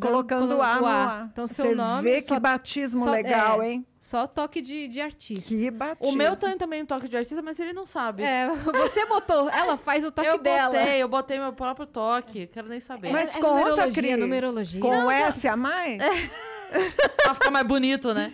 Colocando 0.00 0.56
o 0.56 0.62
A 0.62 0.76
no 0.80 0.86
A. 0.86 1.28
Então, 1.32 1.46
seu 1.46 1.66
Você 1.66 1.74
nome 1.74 2.02
vê 2.10 2.22
que 2.22 2.28
só, 2.28 2.40
batismo 2.40 3.04
só- 3.04 3.10
legal, 3.10 3.62
é. 3.62 3.70
hein? 3.72 3.86
só 4.00 4.26
toque 4.26 4.60
de, 4.60 4.88
de 4.88 5.00
artista. 5.00 5.48
Que 5.54 5.70
batismo. 5.70 6.12
O 6.12 6.16
meu 6.16 6.34
tem 6.34 6.56
também 6.56 6.82
um 6.82 6.86
toque 6.86 7.06
de 7.08 7.16
artista, 7.16 7.40
mas 7.42 7.60
ele 7.60 7.72
não 7.72 7.86
sabe. 7.86 8.22
É, 8.24 8.48
você 8.72 9.04
botou, 9.06 9.48
ela 9.50 9.76
faz 9.76 10.04
o 10.04 10.10
toque 10.10 10.26
eu 10.26 10.38
dela. 10.38 10.72
botei, 10.78 11.02
eu 11.02 11.08
botei 11.08 11.38
meu 11.38 11.52
próprio 11.52 11.86
toque. 11.86 12.46
Quero 12.48 12.68
nem 12.68 12.80
saber. 12.80 13.08
É, 13.08 13.12
Mas 13.12 13.36
é 13.36 13.40
conta, 13.40 13.48
numerologia, 13.60 13.92
Cris. 14.02 14.18
numerologia. 14.18 14.80
Com 14.80 15.10
S 15.10 15.46
a 15.46 15.56
mais? 15.56 15.98
pra 17.22 17.34
ficar 17.34 17.50
mais 17.50 17.66
bonito, 17.66 18.12
né? 18.14 18.32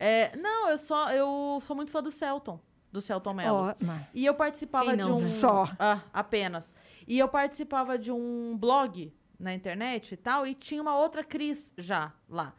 É, 0.00 0.36
não, 0.36 0.68
eu 0.70 0.78
só 0.78 1.10
eu 1.12 1.58
sou 1.62 1.76
muito 1.76 1.90
fã 1.92 2.02
do 2.02 2.10
Celton, 2.10 2.58
do 2.90 3.00
Celton 3.00 3.34
Mello. 3.34 3.74
Mas- 3.80 4.02
E 4.14 4.24
eu 4.26 4.34
participava 4.34 4.90
de 4.96 5.02
não, 5.02 5.18
um. 5.18 5.20
né? 5.20 5.26
Só. 5.28 5.68
Ah, 5.78 6.00
apenas. 6.12 6.64
E 7.06 7.18
eu 7.18 7.28
participava 7.28 7.96
de 7.98 8.10
um 8.10 8.56
blog 8.56 9.12
na 9.38 9.54
internet 9.54 10.12
e 10.12 10.16
tal, 10.16 10.46
e 10.46 10.54
tinha 10.54 10.80
uma 10.80 10.96
outra 10.96 11.24
Cris 11.24 11.72
já 11.76 12.12
lá. 12.28 12.54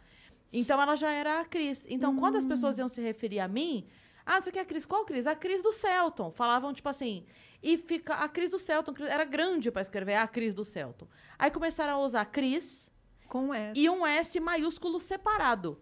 Então 0.52 0.82
ela 0.82 0.96
já 0.96 1.12
era 1.12 1.42
a 1.42 1.46
Cris. 1.46 1.86
Então, 1.90 2.16
quando 2.16 2.38
as 2.38 2.46
pessoas 2.46 2.78
iam 2.78 2.88
se 2.88 3.02
referir 3.02 3.40
a 3.40 3.48
mim, 3.48 3.88
ah, 4.26 4.36
não 4.36 4.42
sei 4.42 4.50
o 4.50 4.54
que 4.54 4.60
é 4.60 4.62
a 4.62 4.66
Cris. 4.66 4.86
Qual 4.86 5.06
Cris? 5.06 5.28
A 5.28 5.36
Cris 5.36 5.62
do 5.62 5.72
Celton. 5.72 6.32
Falavam, 6.32 6.74
tipo 6.74 6.90
assim. 6.90 7.26
E 7.62 7.78
fica. 7.78 8.16
A 8.16 8.30
Cris 8.30 8.50
do 8.50 8.58
Celton 8.58 8.94
era 9.06 9.24
grande 9.24 9.70
pra 9.70 9.82
escrever 9.82 10.16
a 10.16 10.28
Cris 10.28 10.54
do 10.54 10.64
Celton. 10.64 11.08
Aí 11.38 11.52
começaram 11.52 11.94
a 11.94 12.00
usar 12.00 12.26
Cris 12.26 12.90
Com 13.28 13.54
S. 13.54 13.80
e 13.80 13.90
um 13.90 14.06
S 14.06 14.40
maiúsculo 14.40 15.00
separado. 15.00 15.80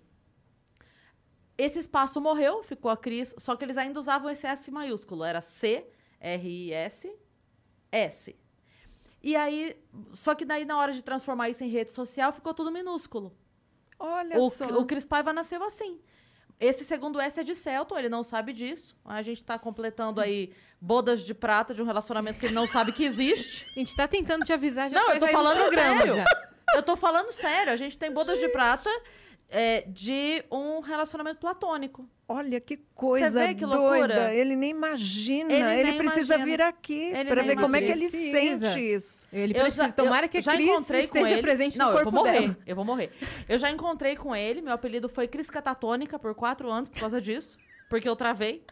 Esse 1.58 1.80
espaço 1.80 2.20
morreu, 2.20 2.64
ficou 2.64 2.90
a 2.90 2.98
Cris, 2.98 3.36
só 3.38 3.56
que 3.56 3.64
eles 3.64 3.78
ainda 3.78 4.00
usavam 4.00 4.30
esse 4.30 4.48
S 4.48 4.72
maiúsculo, 4.72 5.24
era 5.24 5.40
C, 5.40 5.86
R, 6.20 6.50
I, 6.50 6.74
S, 6.74 7.16
S. 7.92 8.36
E 9.24 9.36
aí, 9.36 9.76
só 10.14 10.36
que 10.36 10.44
daí 10.44 10.66
na 10.66 10.78
hora 10.78 10.92
de 10.92 11.02
transformar 11.02 11.50
isso 11.50 11.64
em 11.64 11.70
rede 11.70 11.92
social, 11.92 12.34
ficou 12.34 12.54
tudo 12.54 12.70
minúsculo. 12.72 13.34
Olha 13.98 14.38
O, 14.38 14.50
só. 14.50 14.66
o 14.66 14.86
Cris 14.86 15.06
Paiva 15.06 15.32
nasceu 15.32 15.64
assim. 15.64 16.00
Esse 16.60 16.84
segundo 16.86 17.20
S 17.20 17.40
é 17.40 17.44
de 17.44 17.56
Celton, 17.56 17.98
ele 17.98 18.10
não 18.10 18.24
sabe 18.24 18.54
disso. 18.54 18.96
A 19.06 19.22
gente 19.22 19.44
tá 19.44 19.58
completando 19.58 20.20
aí 20.22 20.54
bodas 20.80 21.22
de 21.22 21.34
prata 21.34 21.74
de 21.74 21.82
um 21.82 21.86
relacionamento 21.86 22.38
que 22.40 22.46
ele 22.48 22.54
não 22.54 22.68
sabe 22.68 22.92
que 22.92 23.04
existe. 23.04 23.66
A 23.76 23.80
gente 23.80 23.96
tá 23.96 24.08
tentando 24.08 24.46
te 24.46 24.54
avisar 24.54 24.90
já 24.90 24.96
Não, 25.00 25.14
eu 25.14 25.20
tô 25.20 25.28
falando 25.28 25.74
sério. 25.74 26.16
já. 26.16 26.26
Eu 26.76 26.84
tô 26.84 26.96
falando 26.96 27.32
sério, 27.32 27.72
a 27.72 27.76
gente 27.76 27.98
tem 27.98 28.12
bodas 28.12 28.40
de 28.40 28.48
prata 28.50 28.90
é, 29.56 29.84
de 29.88 30.44
um 30.52 30.80
relacionamento 30.80 31.40
platônico. 31.40 32.10
Olha 32.28 32.60
que 32.60 32.78
coisa 32.96 33.30
vê 33.30 33.54
que 33.54 33.66
doida. 33.66 33.78
loucura? 33.78 34.34
Ele 34.34 34.56
nem 34.56 34.72
imagina. 34.72 35.54
Ele 35.54 35.80
Ele, 35.80 35.84
nem 35.92 35.98
precisa 36.00 36.36
imagina. 36.36 36.46
vir 36.58 36.62
aqui 36.64 37.12
para 37.28 37.44
ver 37.44 37.56
como 37.58 37.76
é 37.76 37.80
que 37.82 37.92
ele 37.92 38.10
Precisa. 38.10 38.66
sente 38.66 38.80
isso. 38.82 39.28
Ele 39.32 39.54
Eu 39.56 39.62
precisa. 39.62 39.86
já- 39.86 39.92
Tomara 39.92 40.26
eu 40.26 40.30
que 40.30 40.38
a 40.40 40.42
já 40.42 40.54
Cris 40.54 40.66
encontrei 40.68 41.08
com 41.08 41.18
esteja 41.18 41.34
ele. 41.34 41.42
presente 41.44 41.78
Não, 41.78 41.86
no 41.86 41.92
eu 41.92 41.96
corpo 41.98 42.12
vou 42.12 42.26
morrer. 42.26 42.42
dela. 42.42 42.58
Eu 42.66 42.76
vou 42.76 42.86
morrer. 42.86 43.12
Eu 43.48 43.60
já 43.60 43.70
encontrei 43.70 44.16
com 44.16 44.36
ele. 44.36 44.62
Meu 44.62 44.74
apelido 44.74 45.08
foi 45.08 45.28
Cris 45.28 45.50
Catatônica 45.50 46.18
por 46.18 46.34
quatro 46.34 46.72
anos 46.72 46.90
por 46.90 47.00
causa 47.00 47.22
disso. 47.22 47.58
Porque 47.90 48.10
eu 48.10 48.16
travei. 48.16 48.64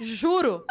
Juro. 0.00 0.64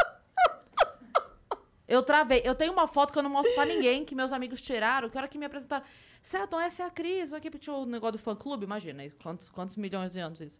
Eu 1.88 2.02
travei. 2.04 2.42
Eu 2.44 2.56
tenho 2.56 2.74
uma 2.74 2.88
foto 2.88 3.14
que 3.14 3.20
eu 3.20 3.24
não 3.24 3.30
mostro 3.30 3.54
pra 3.54 3.66
ninguém, 3.66 4.04
que 4.04 4.16
meus 4.16 4.34
amigos 4.34 4.62
tiraram, 4.62 5.10
que 5.10 5.18
a 5.18 5.22
hora 5.22 5.28
que 5.28 5.38
me 5.38 5.46
apresentaram. 5.46 5.86
Celton, 6.22 6.60
essa 6.60 6.84
é 6.84 6.86
a 6.88 6.90
Cris. 6.90 7.34
Aqui 7.34 7.50
tinha 7.60 7.76
o 7.76 7.86
negócio 7.86 8.14
do 8.14 8.20
fã-clube, 8.20 8.66
imagina 8.66 9.06
isso, 9.06 9.16
quantos, 9.22 9.50
quantos 9.50 9.78
milhões 9.78 10.14
de 10.14 10.20
anos 10.20 10.42
isso. 10.42 10.60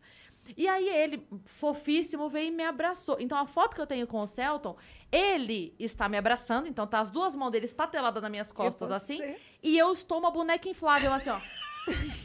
E 0.56 0.68
aí 0.68 0.88
ele, 0.88 1.28
fofíssimo, 1.46 2.30
veio 2.30 2.50
e 2.50 2.52
me 2.52 2.64
abraçou. 2.64 3.18
Então 3.20 3.36
a 3.38 3.48
foto 3.48 3.76
que 3.76 3.82
eu 3.82 3.88
tenho 3.88 4.06
com 4.06 4.22
o 4.22 4.28
Celton, 4.28 4.78
ele 5.12 5.74
está 5.80 6.08
me 6.08 6.18
abraçando, 6.18 6.68
então 6.68 6.86
tá 6.86 7.00
as 7.00 7.10
duas 7.10 7.36
mãos 7.36 7.50
dele 7.50 7.66
estateladas 7.66 8.22
nas 8.22 8.30
minhas 8.30 8.52
costas, 8.52 8.92
assim. 8.92 9.20
E 9.64 9.76
eu 9.76 9.92
estou 9.92 10.20
uma 10.20 10.30
boneca 10.30 10.70
inflável, 10.70 11.12
assim, 11.12 11.32
ó. 11.32 11.40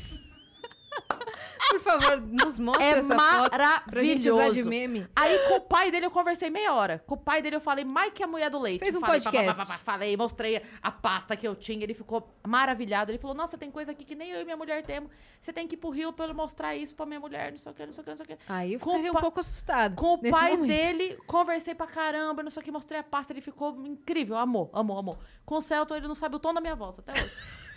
Por 1.71 1.81
favor, 1.81 2.21
nos 2.21 2.59
mostra 2.59 2.85
É 2.85 2.91
essa 2.99 3.17
foto 3.17 3.51
pra 3.91 4.05
gente 4.05 4.29
usar 4.29 4.51
de 4.51 4.65
meme. 4.65 5.07
Aí 5.15 5.39
com 5.49 5.57
o 5.57 5.61
pai 5.61 5.91
dele 5.91 6.07
eu 6.07 6.11
conversei 6.11 6.51
meia 6.51 6.75
hora. 6.75 7.03
Com 7.07 7.15
o 7.15 7.19
pai 7.19 7.41
dele 7.41 7.57
eu 7.57 7.61
falei 7.61 7.85
mais 7.85 8.13
que 8.13 8.23
a 8.23 8.27
mulher 8.27 8.51
do 8.51 8.59
leite. 8.59 8.81
Fez 8.81 8.95
um 8.95 9.01
falei, 9.01 9.21
podcast. 9.21 9.47
pá, 9.47 9.55
pá, 9.55 9.65
pá, 9.65 9.73
pá, 9.73 9.79
falei, 9.79 10.17
mostrei 10.17 10.63
a 10.83 10.91
pasta 10.91 11.37
que 11.37 11.47
eu 11.47 11.55
tinha. 11.55 11.85
Ele 11.85 11.95
ficou 11.95 12.35
maravilhado. 12.47 13.13
Ele 13.13 13.19
falou: 13.19 13.37
Nossa, 13.37 13.57
tem 13.57 13.71
coisa 13.71 13.93
aqui 13.93 14.05
que 14.05 14.15
nem 14.15 14.31
eu 14.31 14.41
e 14.41 14.45
minha 14.45 14.57
mulher 14.57 14.83
temos. 14.83 15.11
Você 15.41 15.53
tem 15.53 15.67
que 15.67 15.75
ir 15.75 15.79
pro 15.79 15.91
Rio 15.91 16.13
pra 16.13 16.27
eu 16.27 16.35
mostrar 16.35 16.75
isso 16.75 16.95
pra 16.95 17.07
minha 17.07 17.21
mulher, 17.21 17.53
não 17.53 17.59
sei 17.59 17.73
o 17.73 17.75
que, 17.75 17.87
não 17.87 17.93
sei 17.93 18.03
o 18.03 18.05
que, 18.05 18.11
não 18.11 18.17
sei 18.17 18.25
o 18.25 18.29
que. 18.29 18.39
Aí 18.49 18.75
eu 18.75 18.81
o 18.83 19.17
um 19.17 19.21
pouco 19.21 19.41
assustado. 19.41 19.95
Com 19.95 20.15
o 20.15 20.19
pai 20.19 20.57
momento. 20.57 20.67
dele, 20.67 21.17
conversei 21.27 21.75
pra 21.75 21.87
caramba, 21.87 22.43
não 22.43 22.51
sei 22.51 22.61
o 22.61 22.65
que, 22.65 22.71
mostrei 22.71 23.01
a 23.01 23.03
pasta, 23.05 23.33
ele 23.33 23.41
ficou 23.41 23.81
incrível, 23.87 24.37
amor, 24.37 24.71
amor, 24.73 24.99
amor. 24.99 25.19
Com 25.47 25.57
o 25.57 25.61
Celton, 25.61 25.97
ele 25.97 26.09
não 26.09 26.15
sabe 26.15 26.37
o 26.37 26.39
tom 26.39 26.53
da 26.53 26.61
minha 26.61 26.75
voz 26.75 26.99
até 26.99 27.13
hoje. 27.13 27.61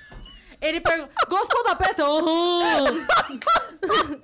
Ele 0.64 0.80
perguntou, 0.80 1.14
gostou 1.27 1.61
da 1.65 1.76
peça? 1.76 2.10
Uhum. 2.10 3.06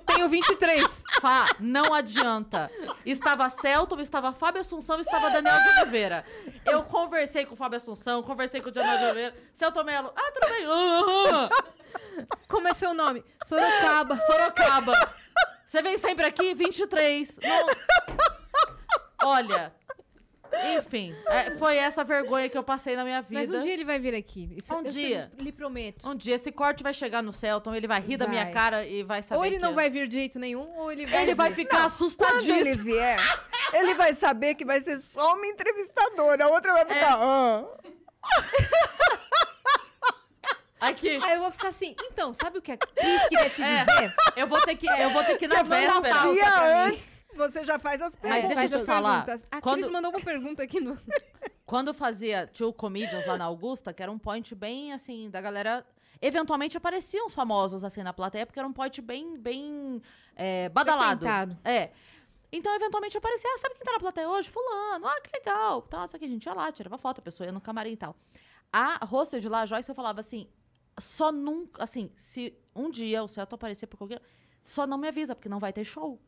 Tenho 0.06 0.26
23. 0.30 1.04
Fá, 1.20 1.44
não 1.60 1.92
adianta. 1.92 2.70
Estava 3.04 3.50
Celton, 3.50 4.00
estava 4.00 4.32
Fábio 4.32 4.62
Assunção, 4.62 4.98
estava 4.98 5.28
Daniel 5.28 5.60
de 5.60 5.68
Oliveira. 5.80 6.24
Eu 6.64 6.82
conversei 6.84 7.44
com 7.44 7.52
o 7.52 7.56
Fábio 7.58 7.76
Assunção, 7.76 8.22
conversei 8.22 8.62
com 8.62 8.70
o 8.70 8.72
Daniel 8.72 8.96
de 8.96 9.04
Oliveira. 9.04 9.34
Celton 9.52 9.84
Melo, 9.84 10.10
ah, 10.16 10.32
tudo 10.32 10.48
bem. 10.48 10.66
Uhum. 10.66 11.48
Como 12.48 12.68
é 12.68 12.72
seu 12.72 12.94
nome? 12.94 13.22
Sorocaba. 13.44 14.16
Sorocaba. 14.16 14.92
Você 15.66 15.82
vem 15.82 15.98
sempre 15.98 16.24
aqui? 16.24 16.54
23. 16.54 17.38
Não... 17.42 17.66
Olha, 19.22 19.74
enfim, 20.78 21.14
é, 21.26 21.52
foi 21.52 21.76
essa 21.76 22.02
vergonha 22.04 22.48
que 22.48 22.56
eu 22.58 22.62
passei 22.62 22.96
na 22.96 23.04
minha 23.04 23.22
vida. 23.22 23.40
Mas 23.40 23.50
um 23.50 23.60
dia 23.60 23.72
ele 23.72 23.84
vai 23.84 23.98
vir 23.98 24.14
aqui. 24.14 24.52
Isso, 24.56 24.74
Um 24.74 24.78
eu 24.82 24.90
dia. 24.90 25.30
lhe 25.38 25.52
prometo. 25.52 26.08
Um 26.08 26.14
dia 26.14 26.34
esse 26.34 26.50
corte 26.52 26.82
vai 26.82 26.92
chegar 26.92 27.22
no 27.22 27.32
Celton, 27.32 27.74
ele 27.74 27.86
vai 27.86 28.00
rir 28.00 28.16
da 28.16 28.26
minha 28.26 28.44
Vai. 28.44 28.52
cara 28.52 28.84
e 28.86 29.02
vai 29.02 29.22
saber 29.22 29.38
Ou 29.38 29.44
ele 29.46 29.58
não 29.58 29.70
que- 29.70 29.74
vai 29.76 29.90
vir 29.90 30.06
de 30.08 30.14
jeito 30.14 30.38
nenhum, 30.38 30.76
ou 30.78 30.90
ele 30.90 31.06
vai 31.06 31.22
Ele 31.22 31.34
vai 31.34 31.50
vir. 31.50 31.56
ficar 31.64 31.76
Quando 31.78 31.86
assustadíssimo. 31.86 32.54
ele 32.58 32.74
vier, 32.76 33.18
ele 33.74 33.94
vai 33.94 34.14
saber 34.14 34.54
que 34.54 34.64
vai 34.64 34.80
ser 34.80 34.98
só 35.00 35.34
uma 35.34 35.46
entrevistadora. 35.46 36.44
A 36.44 36.48
outra 36.48 36.72
vai 36.72 36.84
ficar. 36.86 37.18
"Ah". 37.20 37.64
Aqui. 40.80 41.20
Aí 41.22 41.34
eu 41.34 41.40
vou 41.42 41.50
ficar 41.50 41.68
assim, 41.68 41.94
então, 42.10 42.32
sabe 42.32 42.56
o 42.58 42.62
que 42.62 42.72
a 42.72 42.76
Cris 42.78 43.28
queria 43.28 43.50
te 43.50 43.62
É. 43.62 43.84
dizer? 43.84 44.14
Eu 44.34 44.46
vou 44.46 44.58
ter 44.62 44.74
que, 44.76 44.86
eu 44.86 45.10
vou 45.10 45.22
ter 45.22 45.36
que 45.36 45.44
ir 45.44 45.48
na 45.48 45.56
Você 45.56 45.64
vai 45.64 45.86
um 45.90 46.00
véspera. 46.00 46.32
dia 46.32 46.86
antes, 46.86 47.09
você 47.34 47.64
já 47.64 47.78
faz 47.78 48.00
as 48.02 48.16
Mas 48.22 48.30
Aí 48.30 48.40
perguntas. 48.42 48.58
deixa 48.58 48.74
eu 48.76 48.80
te 48.80 48.86
falar, 48.86 49.24
perguntas. 49.24 49.46
A 49.50 49.60
quando- 49.60 49.80
Cris 49.80 49.88
mandou 49.88 50.10
uma 50.10 50.20
pergunta 50.20 50.62
aqui 50.62 50.80
no... 50.80 50.98
Quando 51.66 51.94
fazia 51.94 52.48
Two 52.48 52.72
Comedians 52.72 53.24
lá 53.26 53.38
na 53.38 53.44
Augusta, 53.44 53.92
que 53.92 54.02
era 54.02 54.10
um 54.10 54.18
point 54.18 54.52
bem 54.56 54.92
assim, 54.92 55.30
da 55.30 55.40
galera. 55.40 55.86
Eventualmente 56.20 56.76
apareciam 56.76 57.26
os 57.26 57.34
famosos 57.34 57.84
assim 57.84 58.02
na 58.02 58.12
plateia, 58.12 58.44
porque 58.44 58.58
era 58.58 58.66
um 58.68 58.72
point 58.72 59.00
bem, 59.00 59.38
bem 59.38 60.02
é, 60.34 60.68
badalado. 60.68 61.20
Frequentado. 61.20 61.58
É. 61.64 61.90
Então, 62.52 62.74
eventualmente 62.74 63.16
aparecia, 63.16 63.48
ah, 63.54 63.58
sabe 63.58 63.76
quem 63.76 63.84
tá 63.84 63.92
na 63.92 64.00
plateia 64.00 64.28
hoje? 64.28 64.50
Fulano, 64.50 65.06
ah, 65.06 65.20
que 65.20 65.30
legal. 65.32 65.82
Tal, 65.82 66.06
isso 66.06 66.16
aqui, 66.16 66.24
a 66.24 66.28
gente 66.28 66.44
ia 66.44 66.52
lá, 66.52 66.72
tirava 66.72 66.98
foto, 66.98 67.20
a 67.20 67.22
pessoa 67.22 67.46
ia 67.46 67.52
no 67.52 67.60
camarim 67.60 67.92
e 67.92 67.96
tal. 67.96 68.16
A 68.72 69.04
hostess 69.06 69.40
de 69.40 69.48
lá, 69.48 69.60
a 69.60 69.66
Joyce, 69.66 69.88
eu 69.88 69.94
falava 69.94 70.20
assim, 70.20 70.48
só 70.98 71.30
nunca, 71.30 71.84
assim, 71.84 72.10
se 72.16 72.52
um 72.74 72.90
dia 72.90 73.22
o 73.22 73.28
Celto 73.28 73.54
aparecer 73.54 73.86
por 73.86 73.96
qualquer... 73.96 74.20
Só 74.62 74.86
não 74.86 74.98
me 74.98 75.08
avisa, 75.08 75.34
porque 75.34 75.48
não 75.48 75.60
vai 75.60 75.72
ter 75.72 75.84
show. 75.84 76.20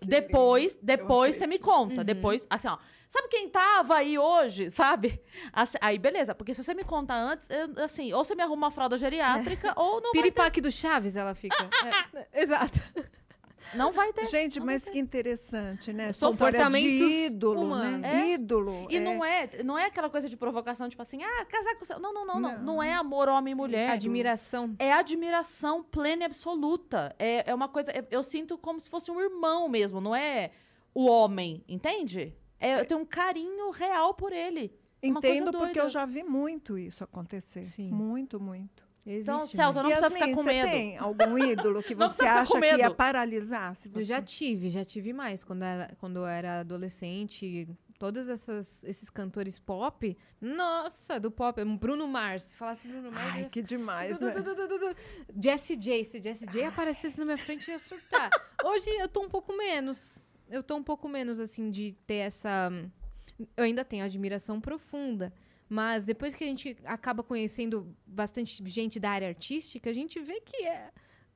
Depois, 0.00 0.78
depois 0.82 1.36
você 1.36 1.46
me 1.46 1.58
conta. 1.58 1.98
Uhum. 1.98 2.04
Depois, 2.04 2.46
assim, 2.50 2.68
ó. 2.68 2.78
Sabe 3.08 3.28
quem 3.28 3.48
tava 3.48 3.94
aí 3.94 4.18
hoje, 4.18 4.72
sabe? 4.72 5.22
Assim, 5.52 5.78
Aí, 5.80 5.98
beleza. 5.98 6.34
Porque 6.34 6.52
se 6.52 6.64
você 6.64 6.74
me 6.74 6.82
conta 6.82 7.14
antes, 7.14 7.48
eu, 7.48 7.84
assim, 7.84 8.12
ou 8.12 8.24
você 8.24 8.34
me 8.34 8.42
arruma 8.42 8.66
uma 8.66 8.70
fralda 8.72 8.98
geriátrica, 8.98 9.72
ou 9.76 10.00
não 10.00 10.00
vai, 10.00 10.10
ter, 10.10 10.18
Piripaque 10.18 10.60
do 10.60 10.72
Chaves, 10.72 11.14
ela 11.14 11.34
fica. 11.34 11.54
É, 12.32 12.42
exato. 12.42 12.80
Não 13.74 13.92
vai 13.92 14.12
ter. 14.12 14.26
Gente, 14.26 14.60
mas 14.60 14.88
que 14.88 14.98
interessante, 14.98 15.92
né? 15.92 16.10
Comportamentos 16.18 17.00
ídolo, 17.00 17.62
humanos. 17.62 18.00
né? 18.00 18.10
É. 18.30 18.32
Ídolo. 18.34 18.86
E 18.90 19.00
não 19.00 19.24
é, 19.24 19.62
não 19.62 19.78
é 19.78 19.86
aquela 19.86 20.10
coisa 20.10 20.28
de 20.28 20.36
provocação, 20.36 20.88
tipo 20.88 21.00
assim, 21.02 21.22
ah, 21.22 21.44
casar 21.46 21.74
com 21.76 21.82
o 21.82 21.86
seu. 21.86 21.98
Não, 21.98 22.12
não, 22.12 22.26
não, 22.26 22.40
não. 22.40 22.52
Não. 22.56 22.62
Não 22.62 22.82
é 22.82 22.92
amor 22.92 23.28
homem-mulher. 23.28 23.90
Admiração. 23.90 24.74
É 24.78 24.92
admiração 24.92 25.82
plena 25.82 26.22
e 26.22 26.26
absoluta. 26.26 27.14
É, 27.18 27.50
é 27.50 27.54
uma 27.54 27.68
coisa. 27.68 27.90
é- 27.90 28.06
Eu 28.10 28.22
sinto 28.22 28.58
como 28.58 28.78
se 28.80 28.88
fosse 28.90 29.10
um 29.10 29.20
irmão 29.20 29.68
mesmo, 29.68 30.00
não 30.00 30.14
é 30.14 30.50
o 30.94 31.06
homem, 31.06 31.64
entende? 31.68 32.34
É, 32.60 32.80
eu 32.80 32.86
tenho 32.86 33.00
um 33.00 33.04
carinho 33.06 33.70
real 33.70 34.14
por 34.14 34.32
ele. 34.32 34.68
Coisa 34.68 35.18
Entendo 35.18 35.52
porque 35.52 35.78
eu 35.78 35.88
já 35.88 36.06
vi 36.06 36.22
muito 36.22 36.78
isso 36.78 37.04
acontecer. 37.04 37.64
Sim. 37.66 37.90
Muito, 37.90 38.40
muito. 38.40 38.83
Então, 39.06 39.46
Celta, 39.46 39.82
mesmo. 39.82 39.82
não 39.82 39.90
precisa 39.90 40.10
ficar 40.10 40.26
Yasmin, 40.26 40.34
com 40.34 40.42
você 40.42 40.52
medo. 40.52 40.70
tem 40.70 40.96
algum 40.98 41.38
ídolo 41.38 41.82
que 41.82 41.94
você 41.94 42.24
acha 42.24 42.58
que 42.58 42.76
ia 42.76 42.90
paralisar? 42.90 43.76
Se 43.76 43.88
você... 43.88 43.98
Eu 44.00 44.04
já 44.04 44.22
tive, 44.22 44.68
já 44.70 44.84
tive 44.84 45.12
mais. 45.12 45.44
Quando, 45.44 45.62
era, 45.62 45.94
quando 46.00 46.20
eu 46.20 46.26
era 46.26 46.60
adolescente, 46.60 47.68
todos 47.98 48.28
essas, 48.30 48.82
esses 48.84 49.10
cantores 49.10 49.58
pop. 49.58 50.16
Nossa, 50.40 51.20
do 51.20 51.30
pop. 51.30 51.62
Bruno 51.76 52.08
Mars. 52.08 52.44
Se 52.44 52.56
falasse 52.56 52.86
Bruno 52.88 53.12
Mars, 53.12 53.34
Ai, 53.34 53.42
ia 53.42 53.48
que 53.50 53.62
demais, 53.62 54.18
Du, 54.18 54.24
né? 54.24 54.32
du, 54.32 54.42
du, 54.42 54.54
du, 54.54 54.68
du, 54.68 54.78
du. 54.78 54.96
Jessie 55.42 55.76
J. 55.76 56.02
Se 56.04 56.22
Jessie 56.22 56.46
J 56.46 56.64
aparecesse 56.64 57.18
na 57.18 57.26
minha 57.26 57.38
frente, 57.38 57.68
eu 57.68 57.74
ia 57.74 57.78
surtar. 57.78 58.30
Hoje 58.64 58.88
eu 58.88 59.08
tô 59.08 59.20
um 59.20 59.28
pouco 59.28 59.54
menos. 59.56 60.24
Eu 60.50 60.62
tô 60.62 60.76
um 60.76 60.82
pouco 60.82 61.08
menos, 61.08 61.38
assim, 61.40 61.70
de 61.70 61.92
ter 62.06 62.16
essa. 62.16 62.70
Eu 63.56 63.64
ainda 63.64 63.84
tenho 63.84 64.04
admiração 64.04 64.60
profunda. 64.60 65.32
Mas 65.68 66.04
depois 66.04 66.34
que 66.34 66.44
a 66.44 66.46
gente 66.46 66.76
acaba 66.84 67.22
conhecendo 67.22 67.94
bastante 68.06 68.62
gente 68.68 69.00
da 69.00 69.10
área 69.10 69.28
artística, 69.28 69.88
a 69.90 69.94
gente 69.94 70.20
vê 70.20 70.40
que 70.40 70.64
é 70.66 70.90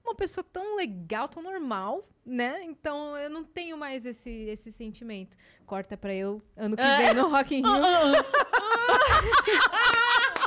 uma 0.05 0.15
pessoa 0.15 0.45
tão 0.45 0.77
legal, 0.77 1.29
tão 1.29 1.43
normal, 1.43 2.07
né? 2.25 2.63
Então 2.65 3.17
eu 3.17 3.29
não 3.31 3.43
tenho 3.45 3.77
mais 3.77 4.07
esse, 4.07 4.31
esse 4.31 4.71
sentimento. 4.73 5.37
Corta 5.67 5.97
pra 5.97 6.15
eu 6.15 6.43
ano 6.57 6.77
que 6.77 6.83
É. 6.83 6.97
vem 6.99 7.15
no 7.15 7.29
Rock 7.29 7.55
in 7.57 7.63
Rio. 7.67 7.73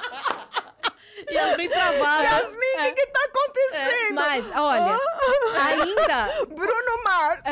Yasmin 1.32 1.70
travada. 1.70 2.24
Yasmin, 2.24 2.76
o 2.78 2.84
que, 2.84 2.92
que 2.94 3.08
tá 3.08 3.20
acontecendo? 3.26 4.16
Mas, 4.16 4.46
olha, 4.56 5.00
ainda 5.62 6.46
Bruno 6.48 7.04
Mars! 7.04 7.44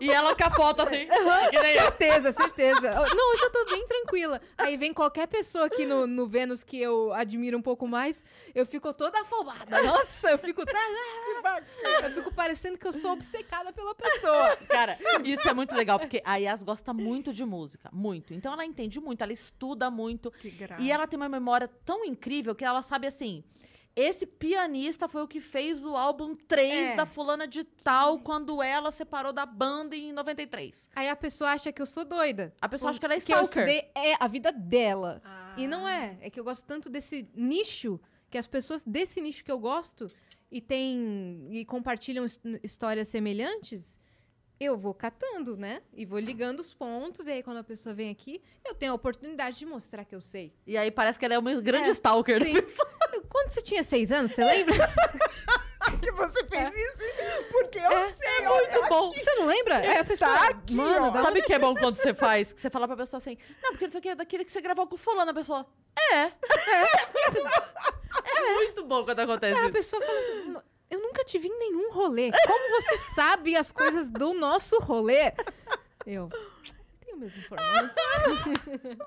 E 0.00 0.10
ela 0.10 0.34
com 0.34 0.44
a 0.44 0.50
foto 0.50 0.82
assim. 0.82 1.06
que 1.50 1.58
nem 1.60 1.74
eu. 1.74 1.82
Certeza, 1.82 2.32
certeza. 2.32 2.90
Não, 2.90 3.32
hoje 3.32 3.42
eu 3.42 3.50
tô 3.50 3.64
bem 3.66 3.86
tranquila. 3.86 4.40
Aí 4.58 4.76
vem 4.76 4.92
qualquer 4.92 5.26
pessoa 5.26 5.66
aqui 5.66 5.86
no, 5.86 6.06
no 6.06 6.26
Vênus 6.26 6.62
que 6.62 6.80
eu 6.80 7.12
admiro 7.12 7.56
um 7.58 7.62
pouco 7.62 7.86
mais, 7.86 8.24
eu 8.54 8.66
fico 8.66 8.92
toda 8.92 9.20
afobada. 9.20 9.82
Nossa, 9.82 10.30
eu 10.30 10.38
fico. 10.38 10.62
Eu 12.02 12.10
fico 12.12 12.32
parecendo 12.34 12.78
que 12.78 12.86
eu 12.86 12.92
sou 12.92 13.12
obcecada 13.12 13.72
pela 13.72 13.94
pessoa. 13.94 14.56
Cara, 14.68 14.98
isso 15.24 15.48
é 15.48 15.54
muito 15.54 15.74
legal, 15.74 15.98
porque 15.98 16.22
a 16.24 16.36
Yas 16.36 16.62
gosta 16.62 16.92
muito 16.92 17.32
de 17.32 17.44
música. 17.44 17.88
Muito. 17.92 18.34
Então 18.34 18.52
ela 18.52 18.64
entende 18.64 19.00
muito, 19.00 19.22
ela 19.22 19.32
estuda 19.32 19.90
muito. 19.90 20.30
Que 20.30 20.50
graça. 20.50 20.82
E 20.82 20.90
ela 20.90 21.06
tem 21.06 21.16
uma 21.16 21.28
memória 21.28 21.68
tão 21.84 22.04
incrível 22.04 22.54
que 22.54 22.64
ela 22.64 22.75
sabe 22.82 23.06
assim. 23.06 23.42
Esse 23.94 24.26
pianista 24.26 25.08
foi 25.08 25.22
o 25.22 25.26
que 25.28 25.40
fez 25.40 25.82
o 25.84 25.96
álbum 25.96 26.34
3 26.34 26.90
É. 26.90 26.96
da 26.96 27.06
fulana 27.06 27.48
de 27.48 27.64
tal 27.64 28.18
quando 28.18 28.62
ela 28.62 28.92
separou 28.92 29.32
da 29.32 29.46
banda 29.46 29.96
em 29.96 30.12
93. 30.12 30.86
Aí 30.94 31.08
a 31.08 31.16
pessoa 31.16 31.50
acha 31.52 31.72
que 31.72 31.80
eu 31.80 31.86
sou 31.86 32.04
doida. 32.04 32.52
A 32.60 32.68
pessoa 32.68 32.90
acha 32.90 32.98
que 33.00 33.06
ela 33.06 33.14
é 33.14 33.20
Que 33.20 33.32
eu 33.32 33.40
stalker. 33.42 33.62
estudei 33.66 33.90
é 33.94 34.14
a 34.22 34.28
vida 34.28 34.52
dela. 34.52 35.22
Ah. 35.24 35.54
E 35.56 35.66
não 35.66 35.88
é. 35.88 36.18
É 36.20 36.28
que 36.28 36.38
eu 36.38 36.44
gosto 36.44 36.66
tanto 36.66 36.90
desse 36.90 37.26
nicho, 37.34 37.98
que 38.28 38.36
as 38.36 38.46
pessoas 38.46 38.82
desse 38.82 39.18
nicho 39.22 39.42
que 39.42 39.50
eu 39.50 39.58
gosto 39.58 40.08
e 40.50 40.60
tem 40.60 41.48
e 41.50 41.64
compartilham 41.64 42.26
his- 42.26 42.38
histórias 42.62 43.08
semelhantes, 43.08 43.98
eu 44.58 44.78
vou 44.78 44.94
catando, 44.94 45.56
né? 45.56 45.82
E 45.92 46.06
vou 46.06 46.18
ligando 46.18 46.60
os 46.60 46.72
pontos, 46.72 47.26
e 47.26 47.32
aí 47.32 47.42
quando 47.42 47.58
a 47.58 47.64
pessoa 47.64 47.94
vem 47.94 48.10
aqui, 48.10 48.42
eu 48.64 48.74
tenho 48.74 48.92
a 48.92 48.94
oportunidade 48.94 49.58
de 49.58 49.66
mostrar 49.66 50.04
que 50.04 50.14
eu 50.14 50.20
sei. 50.20 50.54
E 50.66 50.76
aí 50.76 50.90
parece 50.90 51.18
que 51.18 51.24
ela 51.24 51.34
é 51.34 51.38
uma 51.38 51.54
grande 51.60 51.88
É, 51.88 51.92
stalker. 51.92 52.42
Sim. 52.42 52.54
Quando 53.28 53.48
você 53.50 53.60
tinha 53.62 53.82
seis 53.82 54.10
anos, 54.12 54.32
você 54.32 54.44
lembra? 54.44 54.74
que 56.00 56.10
você 56.12 56.44
fez 56.44 56.74
isso? 56.74 57.02
Porque 57.50 57.78
eu 57.78 57.90
sei. 58.14 58.28
É 58.28 58.48
muito 58.48 58.88
bom. 58.88 59.12
Você 59.12 59.34
não 59.34 59.46
lembra? 59.46 59.78
Aí 59.78 59.98
a 59.98 60.04
pessoa, 60.04 60.30
Tá 60.30 60.48
aqui, 60.48 60.74
mano, 60.74 61.12
Sabe 61.12 61.40
o 61.40 61.44
que 61.44 61.52
é 61.52 61.58
bom 61.58 61.74
quando 61.78 61.96
você 61.96 62.14
faz? 62.14 62.52
Que 62.52 62.60
você 62.60 62.70
fala 62.70 62.86
pra 62.86 62.96
pessoa 62.96 63.18
assim, 63.18 63.36
não, 63.62 63.70
porque 63.70 63.86
isso 63.86 63.98
aqui 63.98 64.08
é 64.08 64.14
daquele 64.14 64.44
que 64.44 64.50
você 64.50 64.60
gravou 64.60 64.86
com 64.86 64.96
fulano, 64.96 65.30
a 65.30 65.34
pessoa, 65.34 65.66
é. 66.12 66.24
É, 66.24 66.32
muito 68.54 68.84
bom 68.84 69.04
quando 69.04 69.20
acontece 69.20 69.58
Aí 69.58 69.66
a 69.68 69.72
pessoa 69.72 70.02
fala 70.02 70.18
assim, 70.18 70.50
"Ma- 70.50 70.64
eu 70.90 71.00
nunca 71.00 71.24
te 71.24 71.38
vi 71.38 71.48
em 71.48 71.58
nenhum 71.58 71.92
rolê. 71.92 72.30
Como 72.46 72.80
você 72.82 72.98
sabe 73.14 73.56
as 73.56 73.70
coisas 73.72 74.08
do 74.08 74.32
nosso 74.34 74.78
rolê? 74.80 75.32
Eu 76.06 76.28
tenho 77.00 77.18
meus 77.18 77.36
informantes. 77.36 77.94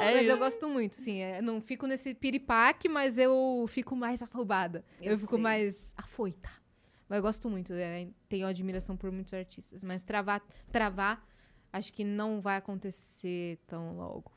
É 0.00 0.12
mas 0.12 0.26
eu 0.26 0.36
gosto 0.38 0.68
muito, 0.68 0.96
sim. 0.96 1.20
é, 1.20 1.40
não 1.40 1.60
fico 1.60 1.86
nesse 1.86 2.14
piripaque, 2.14 2.88
mas 2.88 3.16
eu 3.18 3.64
fico 3.68 3.94
mais 3.94 4.20
afobada. 4.22 4.84
Eu, 5.00 5.12
Eu 5.12 5.18
fico 5.18 5.34
sei. 5.34 5.40
mais 5.40 5.92
afoita. 5.96 6.50
Mas 7.08 7.18
eu 7.18 7.22
gosto 7.22 7.48
muito, 7.48 7.72
é, 7.72 8.08
tenho 8.28 8.46
admiração 8.46 8.96
por 8.96 9.12
muitos 9.12 9.32
artistas. 9.34 9.84
Mas 9.84 10.02
travar, 10.02 10.42
travar, 10.72 11.24
acho 11.72 11.92
que 11.92 12.02
não 12.04 12.40
vai 12.40 12.56
acontecer 12.56 13.58
tão 13.66 13.96
logo. 13.96 14.31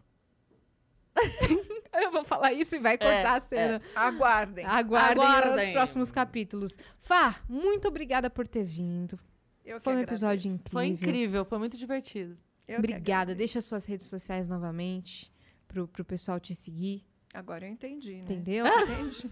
eu 2.03 2.11
vou 2.11 2.23
falar 2.23 2.53
isso 2.53 2.75
e 2.75 2.79
vai 2.79 2.97
cortar 2.97 3.35
a 3.35 3.39
cena. 3.39 3.81
Aguardem. 3.95 4.65
Aguardem, 4.65 5.23
os 5.23 5.29
Aguardem. 5.29 5.73
próximos 5.73 6.11
capítulos. 6.11 6.77
Fá, 6.97 7.35
muito 7.47 7.87
obrigada 7.87 8.29
por 8.29 8.47
ter 8.47 8.63
vindo. 8.63 9.19
Eu 9.63 9.79
Foi 9.81 9.95
um 9.95 9.99
episódio 9.99 10.49
agradeço. 10.49 10.55
incrível. 10.55 10.71
Foi 10.71 10.85
incrível, 10.87 11.45
foi 11.45 11.57
muito 11.57 11.77
divertido. 11.77 12.37
Eu 12.67 12.79
Obrigada. 12.79 13.33
Deixa 13.33 13.61
suas 13.61 13.85
redes 13.85 14.07
sociais 14.07 14.47
novamente 14.47 15.31
pro, 15.67 15.87
pro 15.87 16.03
pessoal 16.05 16.39
te 16.39 16.53
seguir. 16.53 17.03
Agora 17.33 17.65
eu 17.65 17.71
entendi, 17.71 18.15
né? 18.15 18.21
Entendeu? 18.21 18.65
Entendi. 18.65 19.29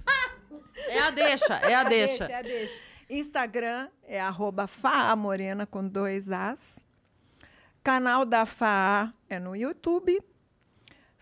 É 0.87 0.99
a 1.01 1.11
deixa, 1.11 1.53
é 1.55 1.73
a 1.73 1.83
deixa. 1.87 2.25
é 2.25 2.35
a 2.35 2.41
deixa. 2.41 2.83
Instagram 3.09 3.89
é 4.03 4.19
arroba 4.19 4.67
Faamorena 4.67 5.65
com 5.65 5.87
dois 5.87 6.31
As. 6.31 6.83
Canal 7.83 8.25
da 8.25 8.45
FAA 8.45 9.13
é 9.29 9.39
no 9.39 9.55
YouTube. 9.55 10.21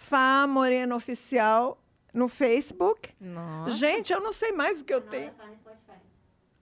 Faa 0.05 0.47
Morena 0.47 0.95
Oficial 0.95 1.77
no 2.13 2.27
Facebook. 2.27 3.13
Nossa. 3.19 3.69
Gente, 3.71 4.11
eu 4.11 4.19
não 4.19 4.33
sei 4.33 4.51
mais 4.51 4.81
o 4.81 4.83
que 4.85 4.93
eu 4.93 5.01
Canal 5.01 5.11
tenho. 5.11 5.31
da 5.31 5.37
Fá 5.37 5.45
no 5.47 5.55
Spotify. 5.55 5.99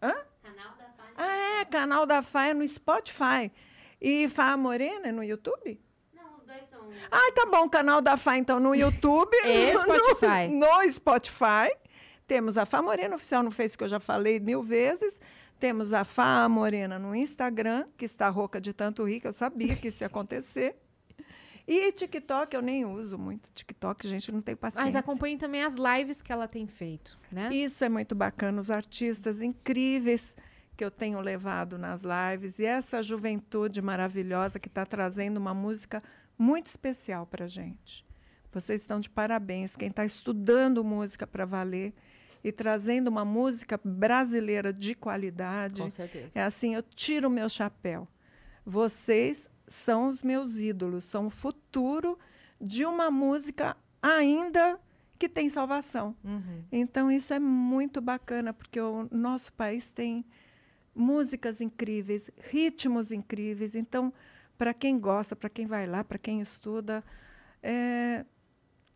Hã? 0.02 0.14
Canal 0.44 0.76
da 0.78 0.86
Fá 0.86 1.04
no 1.04 1.14
Ah, 1.18 1.60
é, 1.62 1.66
canal 1.66 2.06
da 2.06 2.22
FA 2.22 2.46
é 2.48 2.54
no 2.54 2.68
Spotify. 2.68 3.52
E 4.02 4.28
Fá 4.28 4.56
Morena 4.58 5.08
é 5.08 5.12
no 5.12 5.24
YouTube? 5.24 5.80
Não, 6.14 6.38
os 6.38 6.46
dois 6.46 6.70
são. 6.70 6.80
Ah, 7.10 7.32
tá 7.34 7.46
bom, 7.46 7.68
canal 7.70 8.02
da 8.02 8.18
Fá 8.18 8.38
então 8.38 8.60
no 8.60 8.76
YouTube. 8.76 9.34
E 9.46 9.72
no- 9.74 9.80
Spotify. 9.80 10.48
No, 10.52 10.92
Spotify. 10.92 11.72
Temos 12.28 12.58
a 12.58 12.66
Fá 12.66 12.82
Morena 12.82 13.16
Oficial 13.16 13.42
no 13.42 13.50
Face, 13.52 13.78
que 13.78 13.84
eu 13.86 13.90
já 13.90 14.00
falei 14.02 14.40
mil 14.40 14.62
vezes. 14.62 15.20
Temos 15.60 15.94
a 15.94 16.04
Fá 16.04 16.48
Morena 16.50 17.00
no 17.00 17.16
Instagram, 17.16 17.88
que 17.98 18.06
está 18.06 18.30
rouca 18.30 18.62
de 18.62 18.72
tanto 18.74 19.04
rir, 19.06 19.20
que 19.22 19.28
eu 19.28 19.34
sabia 19.34 19.76
que 19.76 19.88
isso 19.88 20.04
ia 20.04 20.08
acontecer. 20.08 20.76
E 21.72 21.92
TikTok 21.92 22.56
eu 22.56 22.64
nem 22.64 22.84
uso 22.84 23.16
muito. 23.16 23.52
TikTok, 23.54 24.08
gente, 24.08 24.32
não 24.32 24.42
tem 24.42 24.56
paciência. 24.56 24.86
Mas 24.86 24.96
acompanhe 24.96 25.38
também 25.38 25.62
as 25.62 25.76
lives 25.76 26.20
que 26.20 26.32
ela 26.32 26.48
tem 26.48 26.66
feito, 26.66 27.16
né? 27.32 27.54
Isso 27.54 27.86
é 27.86 27.90
muito 27.90 28.16
bacana, 28.16 28.60
os 28.60 28.72
artistas 28.72 29.40
incríveis 29.40 30.36
que 30.76 30.84
eu 30.84 30.90
tenho 30.90 31.20
levado 31.20 31.78
nas 31.78 32.02
lives 32.02 32.58
e 32.58 32.66
essa 32.66 33.04
juventude 33.04 33.84
maravilhosa 33.84 34.60
que 34.60 34.68
está 34.68 34.84
trazendo 34.84 35.38
uma 35.38 35.54
música 35.54 36.02
muito 36.36 36.66
especial 36.66 37.28
para 37.28 37.46
gente. 37.46 38.04
Vocês 38.52 38.82
estão 38.82 39.00
de 39.00 39.08
parabéns, 39.08 39.76
quem 39.76 39.90
está 39.90 40.04
estudando 40.04 40.84
música 40.84 41.28
para 41.28 41.46
valer 41.46 41.94
e 42.44 42.52
trazendo 42.52 43.10
uma 43.10 43.24
música 43.24 43.80
brasileira 43.84 44.74
de 44.74 44.96
qualidade. 44.96 45.84
Com 45.84 45.90
certeza. 45.92 46.32
É 46.34 46.42
assim, 46.42 46.74
eu 46.74 46.82
tiro 46.82 47.28
o 47.28 47.32
meu 47.32 47.48
chapéu. 47.48 48.08
Vocês 48.66 49.48
são 49.70 50.10
os 50.10 50.22
meus 50.22 50.56
ídolos, 50.56 51.06
são 51.06 51.28
o 51.28 51.30
futuro 51.30 52.20
de 52.60 52.84
uma 52.86 53.10
música 53.10 53.78
ainda 54.02 54.80
que 55.18 55.30
tem 55.30 55.50
salvação. 55.50 56.16
Uhum. 56.24 56.64
Então, 56.72 57.12
isso 57.12 57.34
é 57.34 57.40
muito 57.40 58.02
bacana, 58.02 58.54
porque 58.54 58.80
o 58.80 59.08
nosso 59.12 59.54
país 59.54 59.92
tem 59.92 60.26
músicas 60.96 61.62
incríveis, 61.62 62.30
ritmos 62.50 63.12
incríveis. 63.12 63.76
Então, 63.76 64.14
para 64.58 64.74
quem 64.74 65.00
gosta, 65.00 65.36
para 65.36 65.50
quem 65.50 65.68
vai 65.68 65.86
lá, 65.86 66.04
para 66.04 66.18
quem 66.18 66.42
estuda, 66.42 67.04
é, 67.62 68.26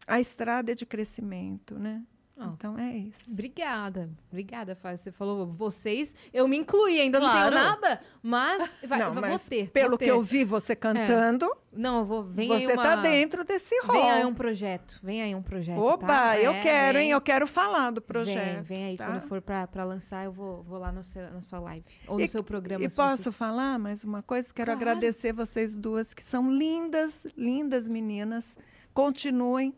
a 0.08 0.20
estrada 0.20 0.72
é 0.72 0.76
de 0.76 0.86
crescimento, 0.86 1.78
né? 1.78 2.04
Então 2.36 2.78
é 2.80 2.98
isso. 2.98 3.32
Obrigada, 3.32 4.10
obrigada, 4.32 4.76
Fábio. 4.76 4.98
Você 4.98 5.12
falou 5.12 5.46
vocês, 5.46 6.16
eu 6.34 6.48
me 6.48 6.58
incluí, 6.58 7.00
ainda 7.00 7.20
Claro. 7.20 7.56
não 7.56 7.62
tenho 7.62 7.64
nada, 7.70 8.02
mas 8.24 8.76
vai, 8.88 9.00
Não, 9.00 9.14
vai- 9.14 9.30
mas. 9.32 9.50
Pelo 9.72 9.90
vou 9.90 9.98
que 10.00 10.06
ter. 10.06 10.12
É. 10.12 10.14
eu 10.14 10.22
vi 10.22 10.44
você 10.44 10.76
cantando, 10.76 11.50
Não, 11.72 12.00
eu 12.00 12.06
vou. 12.06 12.24
Vem 12.24 12.52
aí 12.52 12.66
você 12.66 12.74
uma... 12.74 12.84
tá 12.84 12.96
dentro 12.98 13.44
desse 13.44 13.76
rol. 13.84 13.94
Vem 13.96 14.12
aí 14.12 14.26
um 14.26 14.34
projeto. 14.34 15.00
Vem 15.04 15.22
aí 15.22 15.36
um 15.36 15.44
projeto. 15.44 15.80
Oba, 15.80 16.08
tá? 16.08 16.40
eu 16.40 16.52
É, 16.54 16.62
quero, 16.62 16.98
vem. 16.98 17.06
hein? 17.08 17.12
Eu 17.12 17.22
quero 17.22 17.46
falar 17.48 17.92
do 17.92 18.02
Vem, 18.02 18.08
projeto. 18.08 18.64
vem 18.64 18.84
aí, 18.86 18.98
tá? 18.98 19.06
quando 19.06 19.22
for 19.28 19.40
pra, 19.42 19.68
pra 19.68 19.84
lançar, 19.84 20.26
eu 20.26 20.32
vou, 20.32 20.64
vou 20.64 20.80
lá 20.80 20.92
no 20.92 21.04
seu, 21.04 21.30
na 21.32 21.42
sua 21.42 21.60
live. 21.60 21.86
Ou 22.08 22.18
no 22.18 22.24
E- 22.26 22.28
seu 22.28 22.44
programa. 22.44 22.84
E 22.84 22.90
posso 22.90 23.24
você- 23.24 23.32
falar 23.32 23.78
mais 23.78 24.04
uma 24.04 24.24
coisa? 24.24 24.52
Quero 24.54 24.72
Claro. 24.72 24.82
agradecer 24.82 25.32
vocês 25.34 25.78
duas, 25.78 26.14
que 26.14 26.24
são 26.24 26.52
lindas, 26.52 27.26
lindas 27.38 27.88
meninas. 27.88 28.58
Continuem 28.94 29.74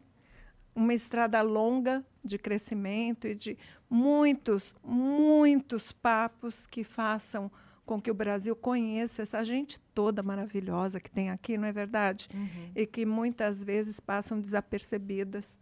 uma 0.76 0.93
estrada 0.93 1.41
longa 1.41 2.06
de 2.23 2.38
crescimento 2.38 3.27
e 3.27 3.34
de 3.34 3.57
muitos, 3.89 4.76
muitos 4.84 5.91
papos 5.91 6.68
que 6.68 6.84
façam 6.84 7.49
com 7.85 8.02
que 8.02 8.10
o 8.10 8.15
Brasil 8.15 8.56
conheça 8.56 9.22
essa 9.22 9.43
gente 9.43 9.80
toda 9.93 10.23
maravilhosa 10.23 10.99
que 10.99 11.10
tem 11.10 11.30
aqui, 11.30 11.57
não 11.57 11.68
é 11.68 11.72
verdade? 11.72 12.27
Uhum. 12.34 12.72
E 12.76 12.85
que 12.85 13.06
muitas 13.06 13.64
vezes 13.64 13.99
passam 13.99 14.39
desapercebidas 14.39 15.60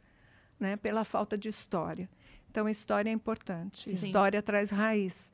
né, 0.59 0.77
pela 0.77 1.03
falta 1.03 1.37
de 1.37 1.49
história. 1.49 2.09
Então, 2.49 2.69
história 2.69 3.09
é 3.09 3.13
importante. 3.13 3.89
Sim. 3.89 3.95
História 3.95 4.41
traz 4.41 4.69
raiz. 4.69 5.31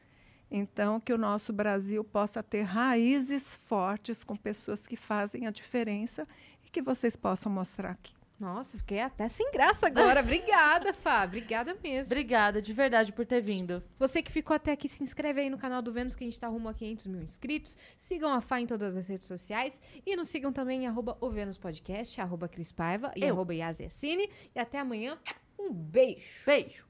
Então, 0.50 1.00
que 1.00 1.14
o 1.14 1.18
nosso 1.18 1.54
Brasil 1.54 2.04
possa 2.04 2.42
ter 2.42 2.64
raízes 2.64 3.54
fortes 3.54 4.24
com 4.24 4.36
pessoas 4.36 4.88
que 4.88 4.96
fazem 4.96 5.46
a 5.46 5.52
diferença 5.52 6.28
e 6.66 6.70
que 6.70 6.82
vocês 6.82 7.16
possam 7.16 7.52
mostrar 7.52 7.92
aqui. 7.92 8.19
Nossa, 8.40 8.78
fiquei 8.78 9.02
até 9.02 9.28
sem 9.28 9.52
graça 9.52 9.88
agora. 9.88 10.22
Obrigada, 10.22 10.94
Fá. 10.94 11.26
Obrigada 11.26 11.76
mesmo. 11.84 12.14
Obrigada 12.14 12.62
de 12.62 12.72
verdade 12.72 13.12
por 13.12 13.26
ter 13.26 13.42
vindo. 13.42 13.84
Você 13.98 14.22
que 14.22 14.32
ficou 14.32 14.56
até 14.56 14.72
aqui, 14.72 14.88
se 14.88 15.04
inscreve 15.04 15.42
aí 15.42 15.50
no 15.50 15.58
canal 15.58 15.82
do 15.82 15.92
Vênus, 15.92 16.16
que 16.16 16.24
a 16.24 16.28
gente 16.28 16.40
tá 16.40 16.48
rumo 16.48 16.70
a 16.70 16.74
500 16.74 17.08
mil 17.08 17.22
inscritos. 17.22 17.78
Sigam 17.98 18.32
a 18.32 18.40
Fá 18.40 18.62
em 18.62 18.66
todas 18.66 18.96
as 18.96 19.10
redes 19.10 19.28
sociais. 19.28 19.82
E 20.06 20.16
nos 20.16 20.30
sigam 20.30 20.54
também 20.54 20.84
em 20.86 20.88
arroba 20.88 21.18
o 21.20 21.30
Vênus 21.30 21.58
Podcast, 21.58 22.20
arroba 22.22 22.48
Cris 22.48 22.72
Paiva 22.72 23.12
e 23.16 23.24
Eu. 23.24 23.34
arroba 23.34 23.54
Yasiacine. 23.54 24.30
E 24.56 24.60
até 24.60 24.80
amanhã. 24.80 25.18
Um 25.60 25.74
beijo. 25.74 26.46
Beijo. 26.46 26.89